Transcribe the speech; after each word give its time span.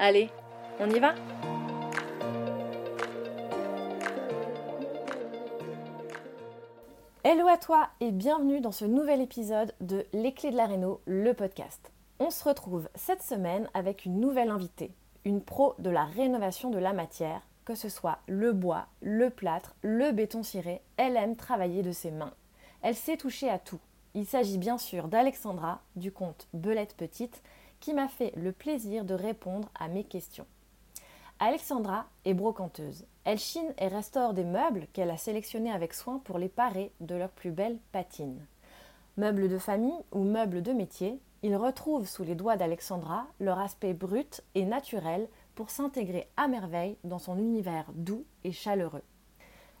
Allez, 0.00 0.30
on 0.78 0.88
y 0.90 1.00
va 1.00 1.16
Hello 7.24 7.48
à 7.48 7.56
toi 7.56 7.88
et 7.98 8.12
bienvenue 8.12 8.60
dans 8.60 8.70
ce 8.70 8.84
nouvel 8.84 9.20
épisode 9.20 9.74
de 9.80 10.06
Les 10.12 10.32
clés 10.32 10.52
de 10.52 10.56
la 10.56 10.66
réno, 10.66 11.00
le 11.04 11.32
podcast. 11.34 11.90
On 12.20 12.30
se 12.30 12.44
retrouve 12.44 12.88
cette 12.94 13.24
semaine 13.24 13.68
avec 13.74 14.04
une 14.04 14.20
nouvelle 14.20 14.50
invitée, 14.50 14.92
une 15.24 15.42
pro 15.42 15.74
de 15.80 15.90
la 15.90 16.04
rénovation 16.04 16.70
de 16.70 16.78
la 16.78 16.92
matière, 16.92 17.42
que 17.64 17.74
ce 17.74 17.88
soit 17.88 18.20
le 18.28 18.52
bois, 18.52 18.86
le 19.02 19.30
plâtre, 19.30 19.74
le 19.82 20.12
béton 20.12 20.44
ciré, 20.44 20.80
elle 20.96 21.16
aime 21.16 21.34
travailler 21.34 21.82
de 21.82 21.90
ses 21.90 22.12
mains. 22.12 22.34
Elle 22.82 22.94
sait 22.94 23.16
toucher 23.16 23.50
à 23.50 23.58
tout. 23.58 23.80
Il 24.14 24.26
s'agit 24.26 24.58
bien 24.58 24.78
sûr 24.78 25.08
d'Alexandra 25.08 25.80
du 25.96 26.12
compte 26.12 26.46
Belette 26.54 26.96
Petite 26.96 27.42
qui 27.80 27.94
m'a 27.94 28.08
fait 28.08 28.32
le 28.36 28.52
plaisir 28.52 29.04
de 29.04 29.14
répondre 29.14 29.70
à 29.78 29.88
mes 29.88 30.04
questions. 30.04 30.46
Alexandra 31.40 32.06
est 32.24 32.34
brocanteuse. 32.34 33.06
Elle 33.24 33.38
chine 33.38 33.72
et 33.78 33.86
restaure 33.86 34.34
des 34.34 34.44
meubles 34.44 34.88
qu'elle 34.92 35.10
a 35.10 35.16
sélectionnés 35.16 35.70
avec 35.70 35.94
soin 35.94 36.18
pour 36.24 36.38
les 36.38 36.48
parer 36.48 36.92
de 37.00 37.14
leurs 37.14 37.30
plus 37.30 37.52
belles 37.52 37.78
patines. 37.92 38.44
Meubles 39.16 39.48
de 39.48 39.58
famille 39.58 40.00
ou 40.10 40.24
meubles 40.24 40.62
de 40.62 40.72
métier, 40.72 41.20
ils 41.42 41.54
retrouvent 41.54 42.08
sous 42.08 42.24
les 42.24 42.34
doigts 42.34 42.56
d'Alexandra 42.56 43.26
leur 43.38 43.60
aspect 43.60 43.94
brut 43.94 44.42
et 44.56 44.64
naturel 44.64 45.28
pour 45.54 45.70
s'intégrer 45.70 46.28
à 46.36 46.48
merveille 46.48 46.96
dans 47.04 47.20
son 47.20 47.38
univers 47.38 47.86
doux 47.94 48.24
et 48.42 48.52
chaleureux. 48.52 49.04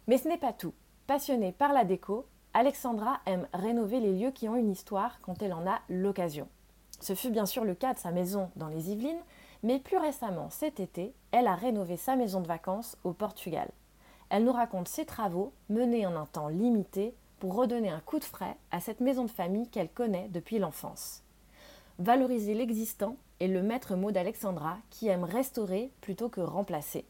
Mais 0.06 0.18
ce 0.18 0.28
n'est 0.28 0.38
pas 0.38 0.52
tout. 0.52 0.74
Passionnée 1.08 1.52
par 1.52 1.72
la 1.72 1.84
déco, 1.84 2.26
Alexandra 2.54 3.20
aime 3.26 3.48
rénover 3.52 4.00
les 4.00 4.12
lieux 4.12 4.30
qui 4.30 4.48
ont 4.48 4.56
une 4.56 4.70
histoire 4.70 5.20
quand 5.20 5.42
elle 5.42 5.52
en 5.52 5.66
a 5.66 5.80
l'occasion. 5.88 6.48
Ce 7.00 7.14
fut 7.14 7.30
bien 7.30 7.46
sûr 7.46 7.64
le 7.64 7.74
cas 7.74 7.94
de 7.94 7.98
sa 7.98 8.10
maison 8.10 8.50
dans 8.56 8.68
les 8.68 8.90
Yvelines, 8.90 9.22
mais 9.62 9.78
plus 9.78 9.96
récemment, 9.96 10.50
cet 10.50 10.80
été, 10.80 11.12
elle 11.32 11.46
a 11.46 11.54
rénové 11.54 11.96
sa 11.96 12.16
maison 12.16 12.40
de 12.40 12.46
vacances 12.46 12.96
au 13.04 13.12
Portugal. 13.12 13.68
Elle 14.30 14.44
nous 14.44 14.52
raconte 14.52 14.88
ses 14.88 15.06
travaux 15.06 15.52
menés 15.68 16.06
en 16.06 16.16
un 16.16 16.26
temps 16.26 16.48
limité 16.48 17.14
pour 17.38 17.54
redonner 17.54 17.88
un 17.88 18.00
coup 18.00 18.18
de 18.18 18.24
frais 18.24 18.56
à 18.70 18.80
cette 18.80 19.00
maison 19.00 19.24
de 19.24 19.30
famille 19.30 19.68
qu'elle 19.68 19.88
connaît 19.88 20.28
depuis 20.28 20.58
l'enfance. 20.58 21.22
Valoriser 21.98 22.54
l'existant 22.54 23.16
est 23.40 23.48
le 23.48 23.62
maître 23.62 23.96
mot 23.96 24.12
d'Alexandra 24.12 24.78
qui 24.90 25.08
aime 25.08 25.24
restaurer 25.24 25.92
plutôt 26.00 26.28
que 26.28 26.40
remplacer. 26.40 27.06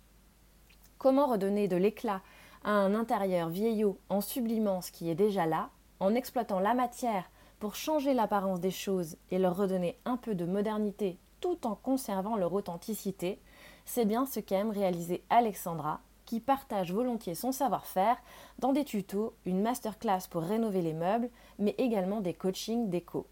Comment 0.98 1.26
redonner 1.26 1.68
de 1.68 1.76
l'éclat 1.76 2.22
à 2.64 2.70
un 2.70 2.94
intérieur 2.94 3.48
vieillot 3.48 3.98
en 4.08 4.20
sublimant 4.20 4.80
ce 4.80 4.90
qui 4.90 5.10
est 5.10 5.14
déjà 5.14 5.46
là, 5.46 5.70
en 6.00 6.14
exploitant 6.14 6.60
la 6.60 6.74
matière 6.74 7.30
pour 7.58 7.74
changer 7.74 8.14
l'apparence 8.14 8.60
des 8.60 8.70
choses 8.70 9.16
et 9.30 9.38
leur 9.38 9.56
redonner 9.56 9.98
un 10.04 10.16
peu 10.16 10.34
de 10.34 10.44
modernité 10.44 11.18
tout 11.40 11.66
en 11.66 11.74
conservant 11.74 12.36
leur 12.36 12.52
authenticité, 12.52 13.40
c'est 13.84 14.04
bien 14.04 14.26
ce 14.26 14.40
qu'aime 14.40 14.70
réaliser 14.70 15.24
Alexandra, 15.30 16.00
qui 16.24 16.40
partage 16.40 16.92
volontiers 16.92 17.34
son 17.34 17.52
savoir-faire 17.52 18.16
dans 18.58 18.72
des 18.72 18.84
tutos, 18.84 19.34
une 19.46 19.62
masterclass 19.62 20.28
pour 20.30 20.42
rénover 20.42 20.82
les 20.82 20.92
meubles, 20.92 21.30
mais 21.58 21.74
également 21.78 22.20
des 22.20 22.34
coachings 22.34 22.90
déco. 22.90 23.26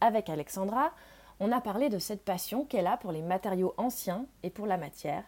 Avec 0.00 0.28
Alexandra, 0.28 0.92
on 1.40 1.52
a 1.52 1.60
parlé 1.60 1.88
de 1.88 1.98
cette 1.98 2.24
passion 2.24 2.64
qu'elle 2.64 2.86
a 2.86 2.96
pour 2.96 3.12
les 3.12 3.22
matériaux 3.22 3.74
anciens 3.78 4.26
et 4.42 4.50
pour 4.50 4.66
la 4.66 4.76
matière, 4.76 5.24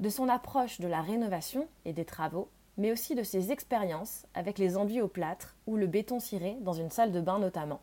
de 0.00 0.08
son 0.08 0.28
approche 0.28 0.80
de 0.80 0.88
la 0.88 1.02
rénovation 1.02 1.68
et 1.84 1.92
des 1.92 2.04
travaux, 2.04 2.48
mais 2.76 2.92
aussi 2.92 3.14
de 3.14 3.22
ses 3.22 3.52
expériences 3.52 4.26
avec 4.34 4.58
les 4.58 4.76
enduits 4.76 5.00
au 5.00 5.08
plâtre 5.08 5.56
ou 5.66 5.76
le 5.76 5.86
béton 5.86 6.20
ciré 6.20 6.56
dans 6.60 6.72
une 6.72 6.90
salle 6.90 7.12
de 7.12 7.20
bain 7.20 7.38
notamment. 7.38 7.80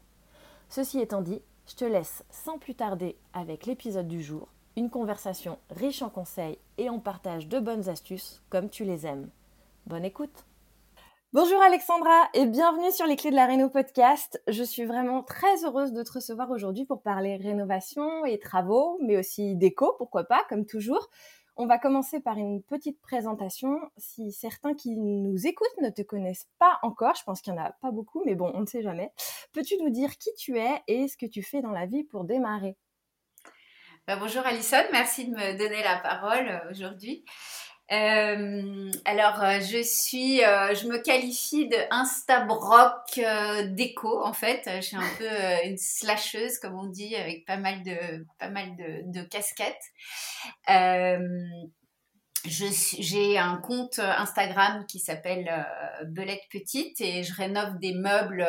Ceci 0.70 1.00
étant 1.00 1.22
dit, 1.22 1.42
je 1.68 1.76
te 1.76 1.86
laisse 1.86 2.24
sans 2.30 2.58
plus 2.58 2.76
tarder 2.76 3.18
avec 3.34 3.66
l'épisode 3.66 4.08
du 4.08 4.22
jour, 4.22 4.50
une 4.76 4.90
conversation 4.90 5.60
riche 5.70 6.02
en 6.02 6.10
conseils 6.10 6.58
et 6.78 6.90
en 6.90 7.00
partage 7.00 7.48
de 7.48 7.60
bonnes 7.60 7.90
astuces 7.90 8.42
comme 8.50 8.70
tu 8.70 8.84
les 8.84 9.06
aimes. 9.06 9.30
Bonne 9.86 10.06
écoute 10.06 10.46
Bonjour 11.34 11.60
Alexandra 11.64 12.30
et 12.36 12.46
bienvenue 12.46 12.92
sur 12.92 13.08
les 13.08 13.16
clés 13.16 13.32
de 13.32 13.36
la 13.36 13.48
Réno 13.48 13.68
podcast. 13.68 14.40
Je 14.48 14.62
suis 14.62 14.86
vraiment 14.86 15.24
très 15.24 15.66
heureuse 15.66 15.92
de 15.92 16.04
te 16.04 16.12
recevoir 16.12 16.52
aujourd'hui 16.52 16.86
pour 16.86 17.02
parler 17.02 17.38
rénovation 17.38 18.24
et 18.24 18.38
travaux, 18.38 19.00
mais 19.02 19.18
aussi 19.18 19.56
déco, 19.56 19.96
pourquoi 19.98 20.26
pas, 20.26 20.44
comme 20.48 20.68
toujours. 20.68 21.10
On 21.56 21.68
va 21.68 21.78
commencer 21.78 22.20
par 22.20 22.38
une 22.38 22.64
petite 22.64 23.00
présentation. 23.00 23.80
Si 23.98 24.32
certains 24.32 24.74
qui 24.74 24.96
nous 24.96 25.46
écoutent 25.46 25.78
ne 25.82 25.92
te 25.92 26.02
connaissent 26.02 26.48
pas 26.58 26.80
encore, 26.82 27.14
je 27.16 27.24
pense 27.24 27.42
qu'il 27.42 27.54
n'y 27.54 27.60
en 27.60 27.66
a 27.66 27.72
pas 27.74 27.92
beaucoup, 27.92 28.24
mais 28.26 28.34
bon, 28.34 28.52
on 28.56 28.62
ne 28.62 28.66
sait 28.66 28.82
jamais. 28.82 29.12
Peux-tu 29.52 29.78
nous 29.78 29.92
dire 29.92 30.18
qui 30.18 30.34
tu 30.34 30.58
es 30.58 30.82
et 30.88 31.08
ce 31.08 31.16
que 31.16 31.28
tu 31.28 31.44
fais 31.44 31.62
dans 31.62 31.72
la 31.72 31.86
vie 31.86 32.04
pour 32.04 32.24
démarrer? 32.24 32.76
Bah, 34.08 34.16
Bonjour 34.16 34.44
Alison, 34.46 34.84
merci 34.92 35.30
de 35.30 35.36
me 35.36 35.58
donner 35.58 35.84
la 35.84 35.98
parole 35.98 36.48
euh, 36.48 36.72
aujourd'hui. 36.72 37.24
Euh, 37.94 38.92
alors, 39.06 39.42
euh, 39.44 39.60
je 39.60 39.84
suis, 39.84 40.44
euh, 40.44 40.74
je 40.74 40.88
me 40.88 40.98
qualifie 40.98 41.68
de 41.68 41.78
Instabrock 41.92 43.20
déco 43.76 44.24
en 44.24 44.34
fait. 44.34 44.64
Je 44.66 44.82
suis 44.82 44.96
un 44.96 45.08
peu 45.20 45.28
une 45.66 45.78
slasheuse 45.78 46.58
comme 46.58 46.74
on 46.76 46.88
dit, 46.88 47.16
avec 47.16 47.46
pas 47.46 47.58
mal 47.58 47.84
de, 47.84 49.22
casquettes. 49.24 49.76
j'ai 52.46 53.38
un 53.38 53.58
compte 53.58 54.00
Instagram 54.00 54.88
qui 54.88 54.98
s'appelle 55.00 55.68
Belette 56.08 56.50
Petite 56.50 57.00
et 57.00 57.22
je 57.24 57.36
rénove 57.36 57.78
des 57.80 57.94
meubles 57.94 58.44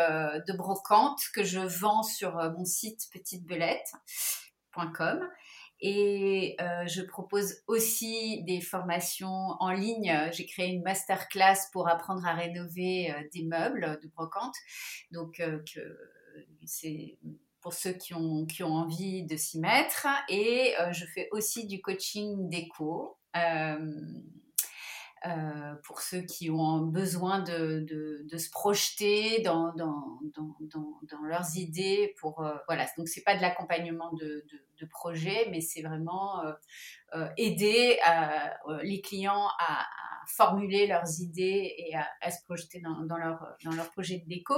de 0.46 0.56
brocante 0.56 1.20
que 1.34 1.44
je 1.44 1.60
vends 1.60 2.02
sur 2.02 2.32
mon 2.56 2.64
site 2.64 3.10
petitebelette.com. 3.12 5.20
Et 5.86 6.56
euh, 6.62 6.86
je 6.86 7.02
propose 7.02 7.62
aussi 7.66 8.42
des 8.44 8.62
formations 8.62 9.54
en 9.60 9.70
ligne. 9.70 10.30
J'ai 10.32 10.46
créé 10.46 10.72
une 10.72 10.82
masterclass 10.82 11.68
pour 11.74 11.88
apprendre 11.88 12.26
à 12.26 12.32
rénover 12.32 13.10
euh, 13.10 13.22
des 13.34 13.44
meubles 13.44 14.00
de 14.02 14.08
brocante. 14.08 14.54
Donc, 15.10 15.40
euh, 15.40 15.62
c'est 16.64 17.18
pour 17.60 17.74
ceux 17.74 17.92
qui 17.92 18.14
ont, 18.14 18.46
qui 18.46 18.62
ont 18.62 18.72
envie 18.72 19.24
de 19.24 19.36
s'y 19.36 19.60
mettre. 19.60 20.06
Et 20.30 20.72
je 20.92 21.04
fais 21.04 21.28
aussi 21.32 21.66
du 21.66 21.82
coaching 21.82 22.48
déco. 22.48 23.18
Euh, 25.26 25.74
pour 25.84 26.02
ceux 26.02 26.20
qui 26.20 26.50
ont 26.50 26.80
besoin 26.80 27.40
de, 27.40 27.80
de, 27.80 28.26
de 28.30 28.36
se 28.36 28.50
projeter 28.50 29.40
dans, 29.40 29.72
dans, 29.72 30.20
dans, 30.34 30.54
dans, 30.60 31.22
leurs 31.22 31.56
idées. 31.56 32.14
Pour, 32.20 32.44
euh, 32.44 32.54
voilà. 32.66 32.86
Donc, 32.98 33.08
ce 33.08 33.18
n'est 33.18 33.24
pas 33.24 33.34
de 33.34 33.40
l'accompagnement 33.40 34.12
de, 34.12 34.44
de, 34.78 34.86
projet, 34.86 35.48
mais 35.50 35.62
c'est 35.62 35.80
vraiment 35.80 36.44
euh, 37.14 37.26
aider 37.38 37.98
les 38.82 39.00
clients 39.00 39.48
à, 39.58 39.86
formuler 40.26 40.86
leurs 40.86 41.20
idées 41.20 41.74
et 41.78 41.94
à, 41.94 42.06
à 42.20 42.30
se 42.30 42.44
projeter 42.44 42.80
dans, 42.80 43.16
leur, 43.16 43.56
leur 43.64 43.90
projet 43.92 44.18
de 44.18 44.28
déco. 44.28 44.54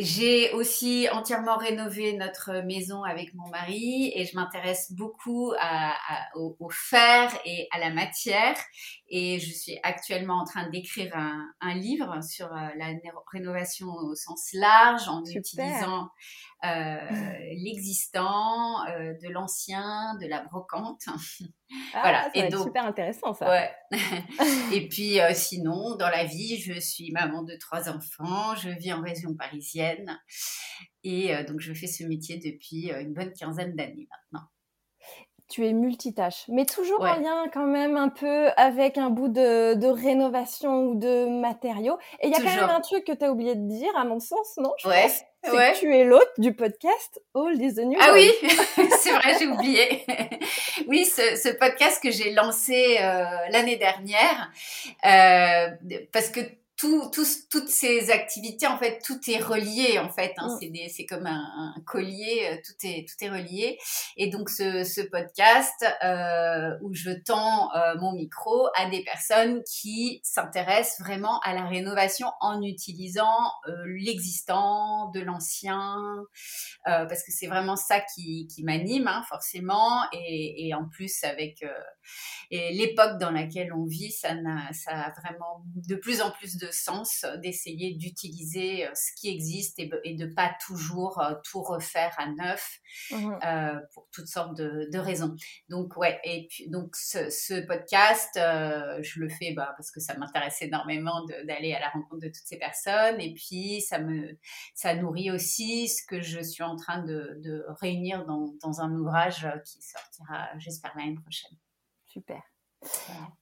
J'ai 0.00 0.52
aussi 0.52 1.08
entièrement 1.10 1.56
rénové 1.56 2.12
notre 2.12 2.64
maison 2.64 3.02
avec 3.02 3.34
mon 3.34 3.48
mari 3.48 4.12
et 4.14 4.24
je 4.24 4.36
m'intéresse 4.36 4.92
beaucoup 4.92 5.52
à, 5.58 5.94
au, 6.34 6.68
fer 6.70 7.30
et 7.44 7.68
à 7.72 7.78
la 7.78 7.90
matière. 7.90 8.56
Et 9.08 9.40
je 9.40 9.50
suis 9.50 9.78
actuellement 9.82 10.40
en 10.40 10.44
train 10.44 10.68
d'écrire 10.68 11.14
un, 11.16 11.74
livre 11.74 12.22
sur 12.22 12.46
euh, 12.46 12.68
la 12.76 12.92
rénovation 13.32 13.88
au 13.88 14.14
sens 14.14 14.50
large 14.52 15.08
en 15.08 15.22
utilisant 15.24 16.10
l'existant, 16.62 18.84
euh, 18.86 19.14
de 19.22 19.28
l'ancien, 19.28 20.16
de 20.20 20.26
la 20.26 20.44
brocante. 20.44 21.02
Ah, 21.92 22.00
voilà. 22.00 22.30
et 22.34 22.48
donc 22.48 22.64
super 22.64 22.86
intéressant 22.86 23.34
ça. 23.34 23.48
Ouais. 23.48 23.70
et 24.72 24.88
puis 24.88 25.20
euh, 25.20 25.32
sinon, 25.34 25.96
dans 25.96 26.08
la 26.08 26.24
vie, 26.24 26.58
je 26.58 26.80
suis 26.80 27.12
maman 27.12 27.42
de 27.42 27.54
trois 27.56 27.88
enfants, 27.88 28.54
je 28.56 28.70
vis 28.70 28.92
en 28.92 29.02
région 29.02 29.34
parisienne 29.34 30.18
et 31.04 31.32
donc 31.44 31.60
je 31.60 31.72
fais 31.74 31.86
ce 31.86 32.04
métier 32.04 32.38
depuis 32.38 32.90
une 32.90 33.12
bonne 33.12 33.32
quinzaine 33.32 33.76
d'années 33.76 34.08
maintenant 34.10 34.48
tu 35.48 35.66
es 35.66 35.72
multitâche, 35.72 36.44
mais 36.48 36.66
toujours 36.66 37.00
en 37.00 37.14
lien 37.14 37.44
quand 37.52 37.66
même 37.66 37.96
un 37.96 38.10
peu 38.10 38.48
avec 38.56 38.98
un 38.98 39.08
bout 39.08 39.28
de, 39.28 39.86
rénovation 39.86 40.88
ou 40.88 40.94
de 40.94 41.40
matériaux. 41.40 41.98
Et 42.20 42.28
il 42.28 42.32
y 42.32 42.34
a 42.34 42.38
quand 42.38 42.54
même 42.54 42.70
un 42.70 42.80
truc 42.80 43.04
que 43.04 43.12
tu 43.12 43.24
as 43.24 43.32
oublié 43.32 43.54
de 43.54 43.66
dire, 43.66 43.90
à 43.96 44.04
mon 44.04 44.20
sens, 44.20 44.56
non 44.58 44.72
je 44.78 44.88
Ouais. 44.88 45.08
Que 45.42 45.78
tu 45.78 45.94
es 45.94 46.04
l'hôte 46.04 46.32
du 46.38 46.52
podcast 46.52 47.22
All 47.34 47.54
is 47.62 47.74
the 47.74 47.84
New 47.84 47.98
Ah 48.00 48.12
oui, 48.12 48.28
c'est 48.98 49.12
vrai, 49.12 49.38
j'ai 49.38 49.46
oublié. 49.46 50.04
oui, 50.88 51.04
ce, 51.06 51.56
podcast 51.56 52.02
que 52.02 52.10
j'ai 52.10 52.32
lancé 52.32 52.98
euh, 53.00 53.24
l'année 53.50 53.76
dernière, 53.76 54.50
euh, 55.06 55.68
parce 56.12 56.30
que 56.30 56.40
tout, 56.78 57.10
toutes 57.50 57.68
ces 57.68 58.10
activités, 58.10 58.68
en 58.68 58.78
fait, 58.78 59.00
tout 59.04 59.18
est 59.28 59.42
relié, 59.42 59.98
en 59.98 60.08
fait. 60.08 60.32
Hein, 60.36 60.56
mm. 60.62 60.88
C'est 60.88 61.06
comme 61.06 61.26
un, 61.26 61.74
collier, 61.84 62.48
euh, 62.52 62.56
tout 62.64 62.86
est, 62.86 63.06
tout 63.08 63.24
est 63.24 63.30
relié. 63.30 63.78
Et 64.16 64.30
donc, 64.30 64.48
ce, 64.48 64.84
ce 64.84 65.00
podcast 65.00 65.84
euh, 66.04 66.76
où 66.82 66.94
je 66.94 67.10
tends 67.10 67.74
euh, 67.74 67.96
mon 67.98 68.12
micro 68.12 68.68
à 68.76 68.88
des 68.88 69.02
personnes 69.02 69.62
qui 69.64 70.20
s'intéressent 70.22 71.00
vraiment 71.00 71.40
à 71.40 71.52
la 71.52 71.66
rénovation 71.66 72.28
en 72.40 72.62
utilisant 72.62 73.50
euh, 73.66 73.72
l'existant, 73.86 75.10
de 75.10 75.20
l'ancien, 75.20 75.96
euh, 76.86 77.06
parce 77.06 77.24
que 77.24 77.32
c'est 77.32 77.48
vraiment 77.48 77.76
ça 77.76 78.00
qui, 78.14 78.46
qui 78.46 78.62
m'anime, 78.62 79.08
hein, 79.08 79.24
forcément. 79.28 80.02
Et, 80.12 80.68
et, 80.68 80.74
en 80.74 80.88
plus, 80.88 81.24
avec 81.24 81.64
l'époque 82.50 83.18
dans 83.18 83.30
laquelle 83.30 83.72
on 83.72 83.84
vit, 83.84 84.12
ça, 84.12 84.28
a, 84.30 84.72
ça 84.72 84.92
a 84.92 85.20
vraiment 85.20 85.64
de 85.64 85.96
plus 85.96 86.22
en 86.22 86.30
plus 86.30 86.56
de 86.56 86.67
sens 86.70 87.24
d'essayer 87.42 87.94
d'utiliser 87.94 88.86
euh, 88.86 88.90
ce 88.94 89.12
qui 89.20 89.28
existe 89.28 89.78
et, 89.78 89.86
de 89.86 90.18
de 90.18 90.34
pas 90.34 90.52
toujours 90.66 91.20
euh, 91.20 91.34
tout 91.44 91.62
refaire 91.62 92.14
à 92.18 92.26
neuf 92.26 92.80
mmh 93.12 93.38
euh, 93.44 93.78
pour 93.94 94.08
toutes 94.12 94.26
sortes 94.26 94.56
de, 94.56 94.98
raisons. 94.98 95.34
Donc 95.68 95.96
ouais, 95.96 96.18
et 96.24 96.48
puis 96.50 96.68
donc 96.68 96.96
ce, 96.96 97.64
podcast, 97.66 98.30
je 98.34 99.20
le 99.20 99.28
fais 99.28 99.52
bah, 99.52 99.72
parce 99.76 99.92
que 99.92 100.00
ça 100.00 100.16
m'intéresse 100.16 100.60
énormément 100.60 101.24
d'aller 101.46 101.72
à 101.72 101.80
la 101.80 101.88
rencontre 101.90 102.22
de 102.22 102.26
toutes 102.26 102.46
ces 102.46 102.58
personnes 102.58 103.20
et 103.20 103.32
puis 103.32 103.80
ça 103.80 104.00
me 104.00 104.36
ça 104.74 104.94
nourrit 104.94 105.30
aussi 105.30 105.88
ce 105.88 106.04
que 106.04 106.20
je 106.20 106.40
suis 106.40 106.64
en 106.64 106.74
train 106.74 107.04
de, 107.04 107.64
réunir 107.80 108.26
dans, 108.26 108.54
dans 108.60 108.80
un 108.80 108.92
ouvrage 108.92 109.46
qui 109.64 109.80
sortira, 109.82 110.48
j'espère 110.58 110.96
l'année 110.96 111.14
prochaine. 111.14 111.56
Super. 112.06 112.42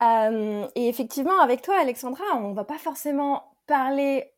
Euh, 0.03 0.67
et 0.75 0.89
effectivement, 0.89 1.41
avec 1.41 1.63
toi, 1.63 1.77
Alexandra, 1.81 2.25
on 2.37 2.53
va 2.53 2.65
pas 2.65 2.79
forcément 2.79 3.53
parler 3.67 4.33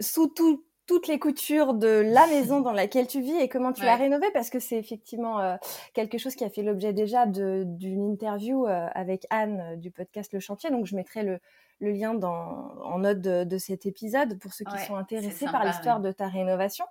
sous 0.00 0.28
toutes 0.28 1.08
les 1.08 1.18
coutures 1.18 1.74
de 1.74 1.88
la 1.88 2.26
maison 2.26 2.60
dans 2.60 2.72
laquelle 2.72 3.06
tu 3.06 3.20
vis 3.20 3.36
et 3.36 3.48
comment 3.48 3.72
tu 3.72 3.84
l'as 3.84 3.96
rénovée, 3.96 4.30
parce 4.32 4.50
que 4.50 4.58
c'est 4.58 4.76
effectivement 4.76 5.40
euh, 5.40 5.56
quelque 5.94 6.18
chose 6.18 6.34
qui 6.34 6.44
a 6.44 6.50
fait 6.50 6.62
l'objet 6.62 6.92
déjà 6.92 7.26
d'une 7.26 8.12
interview 8.12 8.66
euh, 8.66 8.88
avec 8.94 9.26
Anne 9.30 9.80
du 9.80 9.90
podcast 9.90 10.32
Le 10.32 10.40
Chantier. 10.40 10.70
Donc, 10.70 10.86
je 10.86 10.96
mettrai 10.96 11.22
le, 11.22 11.40
le 11.82 11.90
lien 11.90 12.14
dans, 12.14 12.72
en 12.82 13.00
note 13.00 13.20
de, 13.20 13.58
cet 13.58 13.86
épisode 13.86 14.38
pour 14.38 14.54
ceux 14.54 14.64
qui 14.64 14.78
sont 14.86 14.96
intéressés 14.96 15.46
par 15.46 15.64
l'histoire 15.64 16.00
de 16.00 16.12
ta 16.12 16.28
rénovation. 16.28 16.84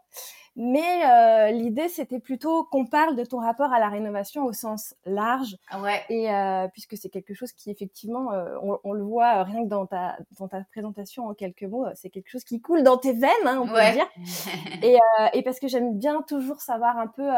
Mais 0.57 1.05
euh, 1.05 1.51
l'idée, 1.51 1.88
c'était 1.88 2.19
plutôt 2.19 2.65
qu'on 2.65 2.85
parle 2.85 3.15
de 3.15 3.23
ton 3.23 3.39
rapport 3.39 3.71
à 3.71 3.79
la 3.79 3.88
rénovation 3.88 4.43
au 4.43 4.51
sens 4.51 4.93
large. 5.05 5.55
Ouais. 5.81 6.03
Et 6.09 6.29
euh, 6.29 6.67
puisque 6.73 6.97
c'est 6.97 7.07
quelque 7.07 7.33
chose 7.33 7.53
qui, 7.53 7.71
effectivement, 7.71 8.33
euh, 8.33 8.57
on, 8.83 8.91
le 8.91 9.03
voit 9.03 9.43
rien 9.43 9.63
que 9.63 9.69
dans 9.69 9.85
ta, 9.85 10.17
dans 10.38 10.49
ta 10.49 10.61
présentation 10.71 11.27
en 11.27 11.33
quelques 11.33 11.63
mots, 11.63 11.85
c'est 11.95 12.09
quelque 12.09 12.29
chose 12.29 12.43
qui 12.43 12.59
coule 12.59 12.83
dans 12.83 12.97
tes 12.97 13.13
veines, 13.13 13.29
hein, 13.45 13.61
on 13.63 13.67
peut 13.67 13.79
le 13.79 13.93
dire. 13.93 14.07
et, 14.83 14.97
et, 15.33 15.41
parce 15.41 15.59
que 15.61 15.69
j'aime 15.69 15.97
bien 15.97 16.21
toujours 16.21 16.59
savoir 16.59 16.97
un 16.97 17.07
peu 17.07 17.29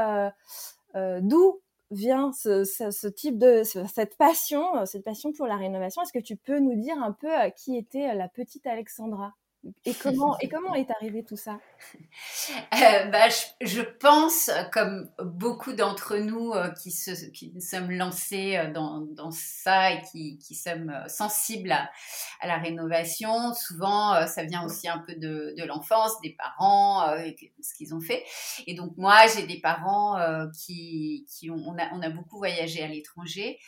d'où 1.21 1.59
vient 1.93 2.31
ce, 2.33 2.63
ce, 2.63 3.07
type 3.07 3.37
de 3.37 3.63
cette 3.63 4.17
passion, 4.17 4.85
cette 4.85 5.03
passion 5.03 5.31
pour 5.31 5.47
la 5.47 5.55
rénovation. 5.55 6.01
Est-ce 6.01 6.13
que 6.13 6.23
tu 6.23 6.35
peux 6.35 6.59
nous 6.59 6.75
dire 6.75 6.97
un 7.01 7.11
peu 7.11 7.29
qui 7.55 7.77
était 7.77 8.13
la 8.15 8.27
petite 8.27 8.67
Alexandra? 8.67 9.33
Et 9.85 9.93
comment, 9.93 10.37
est 10.75 10.91
arrivé 10.91 11.23
tout 11.23 11.37
ça? 11.37 11.59
Euh, 12.73 13.05
bah, 13.05 13.29
je, 13.61 13.81
pense, 13.81 14.49
comme 14.71 15.09
beaucoup 15.19 15.73
d'entre 15.73 16.17
nous 16.17 16.51
euh, 16.51 16.69
qui, 16.71 16.91
se, 16.91 17.11
qui 17.29 17.53
sommes 17.61 17.91
lancés 17.91 18.57
euh, 18.57 18.71
dans, 18.71 19.31
ça 19.31 19.91
et 19.93 20.01
qui, 20.11 20.55
sommes 20.55 20.93
sensibles 21.07 21.71
à, 21.71 21.89
la 22.45 22.57
rénovation, 22.57 23.53
souvent 23.53 24.27
ça 24.27 24.43
vient 24.43 24.65
aussi 24.65 24.87
un 24.87 24.99
peu 24.99 25.15
de, 25.15 25.53
l'enfance, 25.65 26.19
des 26.21 26.35
parents, 26.35 27.15
ce 27.61 27.73
qu'ils 27.75 27.93
ont 27.93 28.01
fait. 28.01 28.23
Et 28.65 28.73
donc 28.73 28.97
moi, 28.97 29.27
j'ai 29.27 29.45
des 29.45 29.61
parents 29.61 30.17
qui, 30.51 31.25
ont, 31.49 31.75
on 31.75 32.01
a, 32.01 32.09
beaucoup 32.09 32.37
voyagé 32.37 32.83
à 32.83 32.87
l'étranger. 32.87 33.59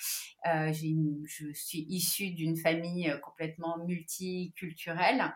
je 0.43 1.51
suis 1.53 1.85
issue 1.89 2.31
d'une 2.31 2.57
famille 2.57 3.13
complètement 3.23 3.77
multiculturelle 3.85 5.33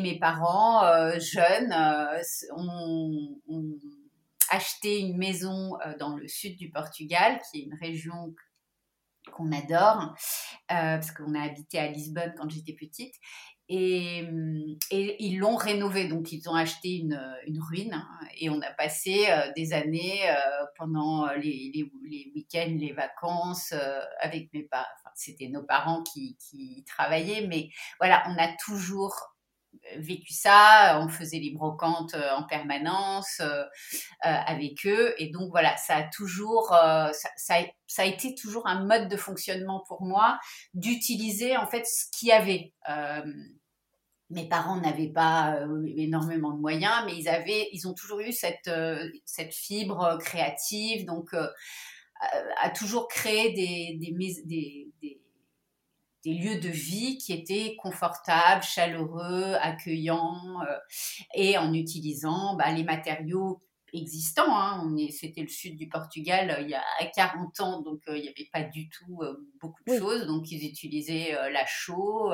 mes 0.00 0.18
parents 0.18 0.82
jeunes 1.18 1.74
ont, 2.56 3.38
acheté 4.50 5.00
une 5.00 5.16
maison 5.16 5.78
euh, 5.80 5.96
dans 5.98 6.16
le 6.16 6.28
sud 6.28 6.56
du 6.56 6.70
Portugal, 6.70 7.40
qui 7.50 7.60
est 7.60 7.64
une 7.64 7.74
région 7.74 8.34
qu'on 9.32 9.50
adore, 9.50 10.14
euh, 10.70 10.96
parce 10.96 11.10
qu'on 11.10 11.34
a 11.34 11.42
habité 11.42 11.78
à 11.78 11.88
Lisbonne 11.88 12.32
quand 12.36 12.48
j'étais 12.48 12.74
petite. 12.74 13.14
Et, 13.68 14.24
ils 14.92 15.38
l'ont 15.38 15.56
rénové, 15.56 16.06
donc 16.06 16.30
ils 16.30 16.48
ont 16.48 16.54
acheté 16.54 16.98
une, 16.98 17.20
ruine 17.68 17.94
hein, 17.94 18.08
et 18.38 18.48
on 18.48 18.60
a 18.60 18.70
passé 18.70 19.26
euh, 19.28 19.50
des 19.56 19.72
années 19.72 20.20
pendant 20.78 21.26
les, 21.32 21.90
week-ends, 22.32 22.76
les 22.78 22.92
vacances 22.92 23.74
avec 24.20 24.52
mes 24.52 24.62
parents. 24.62 24.86
c'était 25.16 25.48
nos 25.48 25.64
parents 25.64 26.04
qui 26.04 26.84
travaillaient, 26.86 27.48
mais 27.48 27.70
voilà, 27.98 28.22
on 28.28 28.38
a 28.38 28.54
toujours 28.64 29.35
vécu 29.96 30.32
ça, 30.32 31.00
on 31.02 31.08
faisait 31.08 31.38
les 31.38 31.50
brocantes 31.50 32.14
euh, 32.14 32.30
en 32.36 32.44
permanence 32.44 33.40
euh, 33.40 33.62
euh, 33.62 33.64
avec 34.22 34.86
eux 34.86 35.14
et 35.18 35.30
donc 35.30 35.50
voilà, 35.50 35.76
ça 35.76 35.96
a 35.96 36.02
toujours 36.02 36.68
ça, 36.68 37.30
ça, 37.36 38.02
a, 38.02 38.04
été 38.04 38.34
toujours 38.34 38.66
un 38.66 38.84
mode 38.84 39.08
de 39.08 39.16
fonctionnement 39.16 39.84
pour 39.86 40.02
moi 40.02 40.38
d'utiliser 40.74 41.56
en 41.56 41.66
fait 41.66 41.84
ce 41.86 42.06
qu'il 42.12 42.28
y 42.28 42.32
avait. 42.32 42.72
mes 44.30 44.48
parents 44.48 44.80
n'avaient 44.80 45.12
pas 45.12 45.60
énormément 45.96 46.52
de 46.52 46.60
moyens, 46.60 47.04
mais 47.06 47.16
ils 47.16 47.28
avaient, 47.28 47.68
ils 47.72 47.86
ont 47.86 47.94
toujours 47.94 48.20
eu 48.20 48.32
cette 48.32 48.70
cette 49.24 49.54
fibre 49.54 50.18
créative, 50.20 51.06
donc 51.06 51.34
à 52.60 52.70
toujours 52.70 53.08
créer 53.08 53.52
des, 53.52 53.98
des, 53.98 54.42
des 54.44 54.85
des 56.26 56.34
lieux 56.34 56.58
de 56.58 56.68
vie 56.68 57.18
qui 57.18 57.32
étaient 57.32 57.76
confortables, 57.76 58.64
chaleureux, 58.64 59.54
accueillants, 59.60 60.60
euh, 60.68 60.76
et 61.36 61.56
en 61.56 61.72
utilisant 61.72 62.56
bah, 62.56 62.72
les 62.72 62.82
matériaux 62.82 63.62
existant. 63.92 64.48
Hein. 64.48 64.96
C'était 65.10 65.42
le 65.42 65.48
sud 65.48 65.76
du 65.76 65.88
Portugal 65.88 66.50
euh, 66.50 66.60
il 66.60 66.68
y 66.68 66.74
a 66.74 66.82
40 67.14 67.60
ans, 67.60 67.82
donc 67.82 68.00
euh, 68.08 68.16
il 68.16 68.22
n'y 68.22 68.28
avait 68.28 68.48
pas 68.52 68.62
du 68.62 68.88
tout 68.88 69.20
euh, 69.22 69.48
beaucoup 69.60 69.82
de 69.86 69.98
choses. 69.98 70.26
Donc 70.26 70.50
ils 70.50 70.64
utilisaient 70.66 71.36
la 71.50 71.64
chaux, 71.66 72.32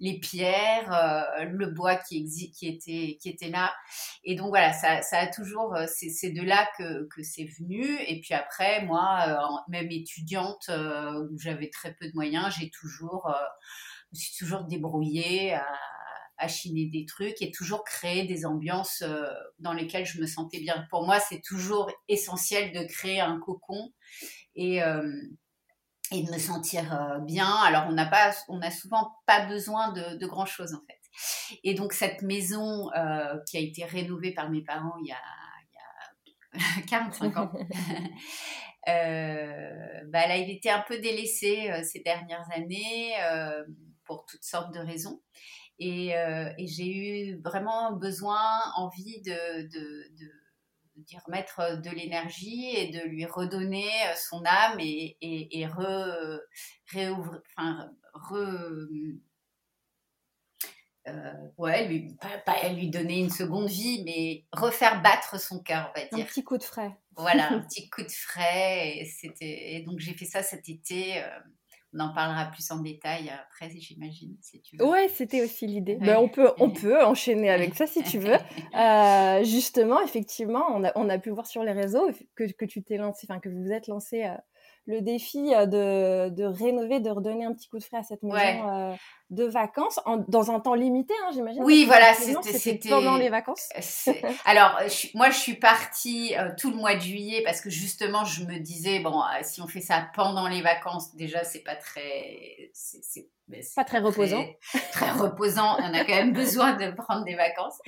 les 0.00 0.18
pierres, 0.18 1.26
le 1.50 1.66
bois 1.66 1.96
qui, 1.96 2.24
qui, 2.52 2.68
était, 2.68 3.18
qui 3.20 3.28
était 3.28 3.50
là. 3.50 3.74
Et 4.24 4.34
donc 4.34 4.48
voilà, 4.48 4.72
ça, 4.72 5.02
ça 5.02 5.18
a 5.18 5.26
toujours, 5.26 5.76
c'est 5.86 6.30
de 6.30 6.42
là 6.42 6.68
que, 6.78 7.06
que 7.08 7.22
c'est 7.22 7.44
venu. 7.58 7.84
Et 8.06 8.20
puis 8.20 8.34
après, 8.34 8.84
moi, 8.84 9.62
même 9.68 9.90
étudiante, 9.90 10.70
où 10.70 11.38
j'avais 11.38 11.70
très 11.70 11.94
peu 11.94 12.06
de 12.06 12.14
moyens, 12.14 12.54
j'ai 12.58 12.70
toujours, 12.70 13.34
je 14.12 14.18
me 14.18 14.22
suis 14.22 14.36
toujours 14.36 14.64
débrouillée 14.64 15.54
à 15.54 15.66
chiner 16.46 16.86
des 16.86 17.04
trucs 17.04 17.42
et 17.42 17.50
toujours 17.50 17.82
créer 17.82 18.24
des 18.24 18.46
ambiances 18.46 19.02
euh, 19.02 19.26
dans 19.58 19.72
lesquelles 19.72 20.06
je 20.06 20.20
me 20.20 20.26
sentais 20.26 20.60
bien. 20.60 20.86
Pour 20.90 21.04
moi, 21.04 21.18
c'est 21.18 21.40
toujours 21.40 21.90
essentiel 22.06 22.72
de 22.72 22.84
créer 22.84 23.20
un 23.20 23.40
cocon 23.40 23.92
et, 24.54 24.82
euh, 24.82 25.02
de 26.12 26.32
me 26.32 26.38
sentir 26.38 26.94
euh, 26.94 27.18
bien. 27.18 27.52
Alors, 27.64 27.86
on 27.88 27.92
n'a 27.92 28.06
pas, 28.06 28.32
on 28.48 28.60
a 28.62 28.70
souvent 28.70 29.16
pas 29.26 29.46
besoin 29.46 29.92
de, 29.92 30.26
grand 30.26 30.46
chose 30.46 30.74
en 30.74 30.80
fait. 30.86 30.94
Et 31.64 31.74
donc 31.74 31.92
cette 31.92 32.22
maison 32.22 32.88
qui 33.46 33.56
a 33.56 33.60
été 33.60 33.84
rénovée 33.84 34.32
par 34.32 34.50
mes 34.50 34.62
parents 34.62 34.94
il 35.02 35.08
y 35.08 35.12
a, 35.12 35.18
il 36.24 36.30
y 36.52 36.82
a 36.82 36.82
45 36.88 37.36
ans, 37.36 37.50
bah, 38.86 38.92
elle 38.92 40.12
a 40.12 40.36
été 40.36 40.70
un 40.70 40.84
peu 40.86 41.00
délaissée 41.00 41.72
ces 41.82 42.00
dernières 42.00 42.46
années 42.54 43.14
pour 44.04 44.24
toutes 44.26 44.44
sortes 44.44 44.72
de 44.72 44.80
raisons. 44.80 45.20
Et, 45.78 46.14
j'ai 46.58 46.96
eu 46.96 47.40
vraiment 47.42 47.92
besoin, 47.92 48.40
envie 48.76 49.20
de, 49.22 49.68
de 49.68 50.30
d'y 50.98 51.18
remettre 51.18 51.60
euh, 51.60 51.76
de 51.76 51.90
l'énergie 51.90 52.74
et 52.74 52.90
de 52.90 53.00
lui 53.00 53.24
redonner 53.24 53.88
euh, 54.06 54.14
son 54.16 54.42
âme 54.44 54.78
et, 54.80 55.16
et, 55.20 55.66
re, 55.66 56.40
réouvrir, 56.92 57.40
enfin, 57.56 57.90
euh, 61.06 61.32
ouais, 61.56 61.86
lui, 61.88 62.16
pas, 62.44 62.68
lui 62.68 62.90
donner 62.90 63.20
une 63.20 63.30
seconde 63.30 63.68
vie, 63.68 64.02
mais 64.04 64.44
refaire 64.52 65.00
battre 65.02 65.40
son 65.40 65.62
cœur, 65.62 65.90
on 65.94 66.00
va 66.00 66.06
dire. 66.06 66.24
Un 66.24 66.28
petit 66.28 66.44
coup 66.44 66.58
de 66.58 66.64
frais. 66.64 66.90
Voilà, 67.16 67.52
un 67.52 67.60
petit 67.66 67.88
coup 67.88 68.02
de 68.02 68.10
frais. 68.10 68.98
Et, 68.98 69.04
c'était, 69.06 69.82
donc 69.86 70.00
j'ai 70.00 70.14
fait 70.14 70.26
ça 70.26 70.42
cet 70.42 70.68
été. 70.68 71.22
On 71.94 72.00
en 72.00 72.12
parlera 72.12 72.50
plus 72.50 72.70
en 72.70 72.80
détail 72.80 73.30
après, 73.30 73.70
j'imagine, 73.70 74.36
si 74.42 74.60
tu 74.60 74.76
veux. 74.76 74.84
Ouais, 74.84 75.08
c'était 75.08 75.42
aussi 75.42 75.66
l'idée. 75.66 75.96
Ben, 75.96 76.18
on, 76.18 76.28
peut, 76.28 76.50
on 76.58 76.70
peut 76.70 77.02
enchaîner 77.02 77.50
avec 77.50 77.74
ça 77.74 77.86
si 77.86 78.02
tu 78.02 78.18
veux. 78.18 78.36
Euh, 78.74 79.42
justement, 79.44 80.00
effectivement, 80.02 80.64
on 80.70 80.84
a, 80.84 80.92
on 80.94 81.08
a, 81.08 81.18
pu 81.18 81.30
voir 81.30 81.46
sur 81.46 81.64
les 81.64 81.72
réseaux 81.72 82.10
que, 82.36 82.44
que 82.44 82.64
tu 82.64 82.82
t'es 82.82 82.96
lancé, 82.96 83.26
enfin 83.28 83.40
que 83.40 83.48
vous 83.48 83.62
vous 83.62 83.72
êtes 83.72 83.88
lancé 83.88 84.24
euh, 84.24 84.34
le 84.88 85.02
défi 85.02 85.54
euh, 85.54 85.66
de, 85.66 86.34
de, 86.34 86.44
rénover, 86.44 86.98
de 86.98 87.10
redonner 87.10 87.44
un 87.44 87.52
petit 87.52 87.68
coup 87.68 87.78
de 87.78 87.84
frais 87.84 87.98
à 87.98 88.02
cette 88.02 88.22
maison 88.22 88.68
euh, 88.68 88.94
de 89.28 89.44
vacances 89.44 90.00
dans 90.28 90.50
un 90.50 90.60
temps 90.60 90.72
limité, 90.72 91.12
hein, 91.22 91.30
j'imagine. 91.34 91.62
Oui, 91.62 91.84
voilà, 91.84 92.14
c'était 92.14 92.88
pendant 92.88 93.18
les 93.18 93.28
vacances. 93.28 93.68
Euh, 94.08 94.12
alors, 94.46 94.80
moi, 95.14 95.28
je 95.28 95.36
suis 95.36 95.56
partie 95.56 96.32
tout 96.58 96.70
le 96.70 96.76
mois 96.76 96.94
de 96.94 97.00
juillet 97.00 97.42
parce 97.44 97.60
que 97.60 97.68
justement, 97.68 98.24
je 98.24 98.44
me 98.44 98.58
disais 98.58 99.00
bon, 99.00 99.20
si 99.42 99.60
on 99.60 99.66
fait 99.66 99.82
ça 99.82 100.08
pendant 100.14 100.48
les 100.48 100.62
vacances, 100.62 101.14
déjà, 101.14 101.44
c'est 101.44 101.62
pas 101.62 101.76
très, 101.76 102.70
c'est 102.72 103.28
pas 103.76 103.84
très 103.84 103.98
reposant. 103.98 104.46
Très, 104.92 105.10
reposant. 105.10 105.76
On 105.80 105.92
a 105.92 106.04
quand 106.06 106.14
même 106.14 106.32
besoin 106.44 106.72
de 106.72 106.90
prendre 106.92 107.24
des 107.24 107.36
vacances. 107.36 107.78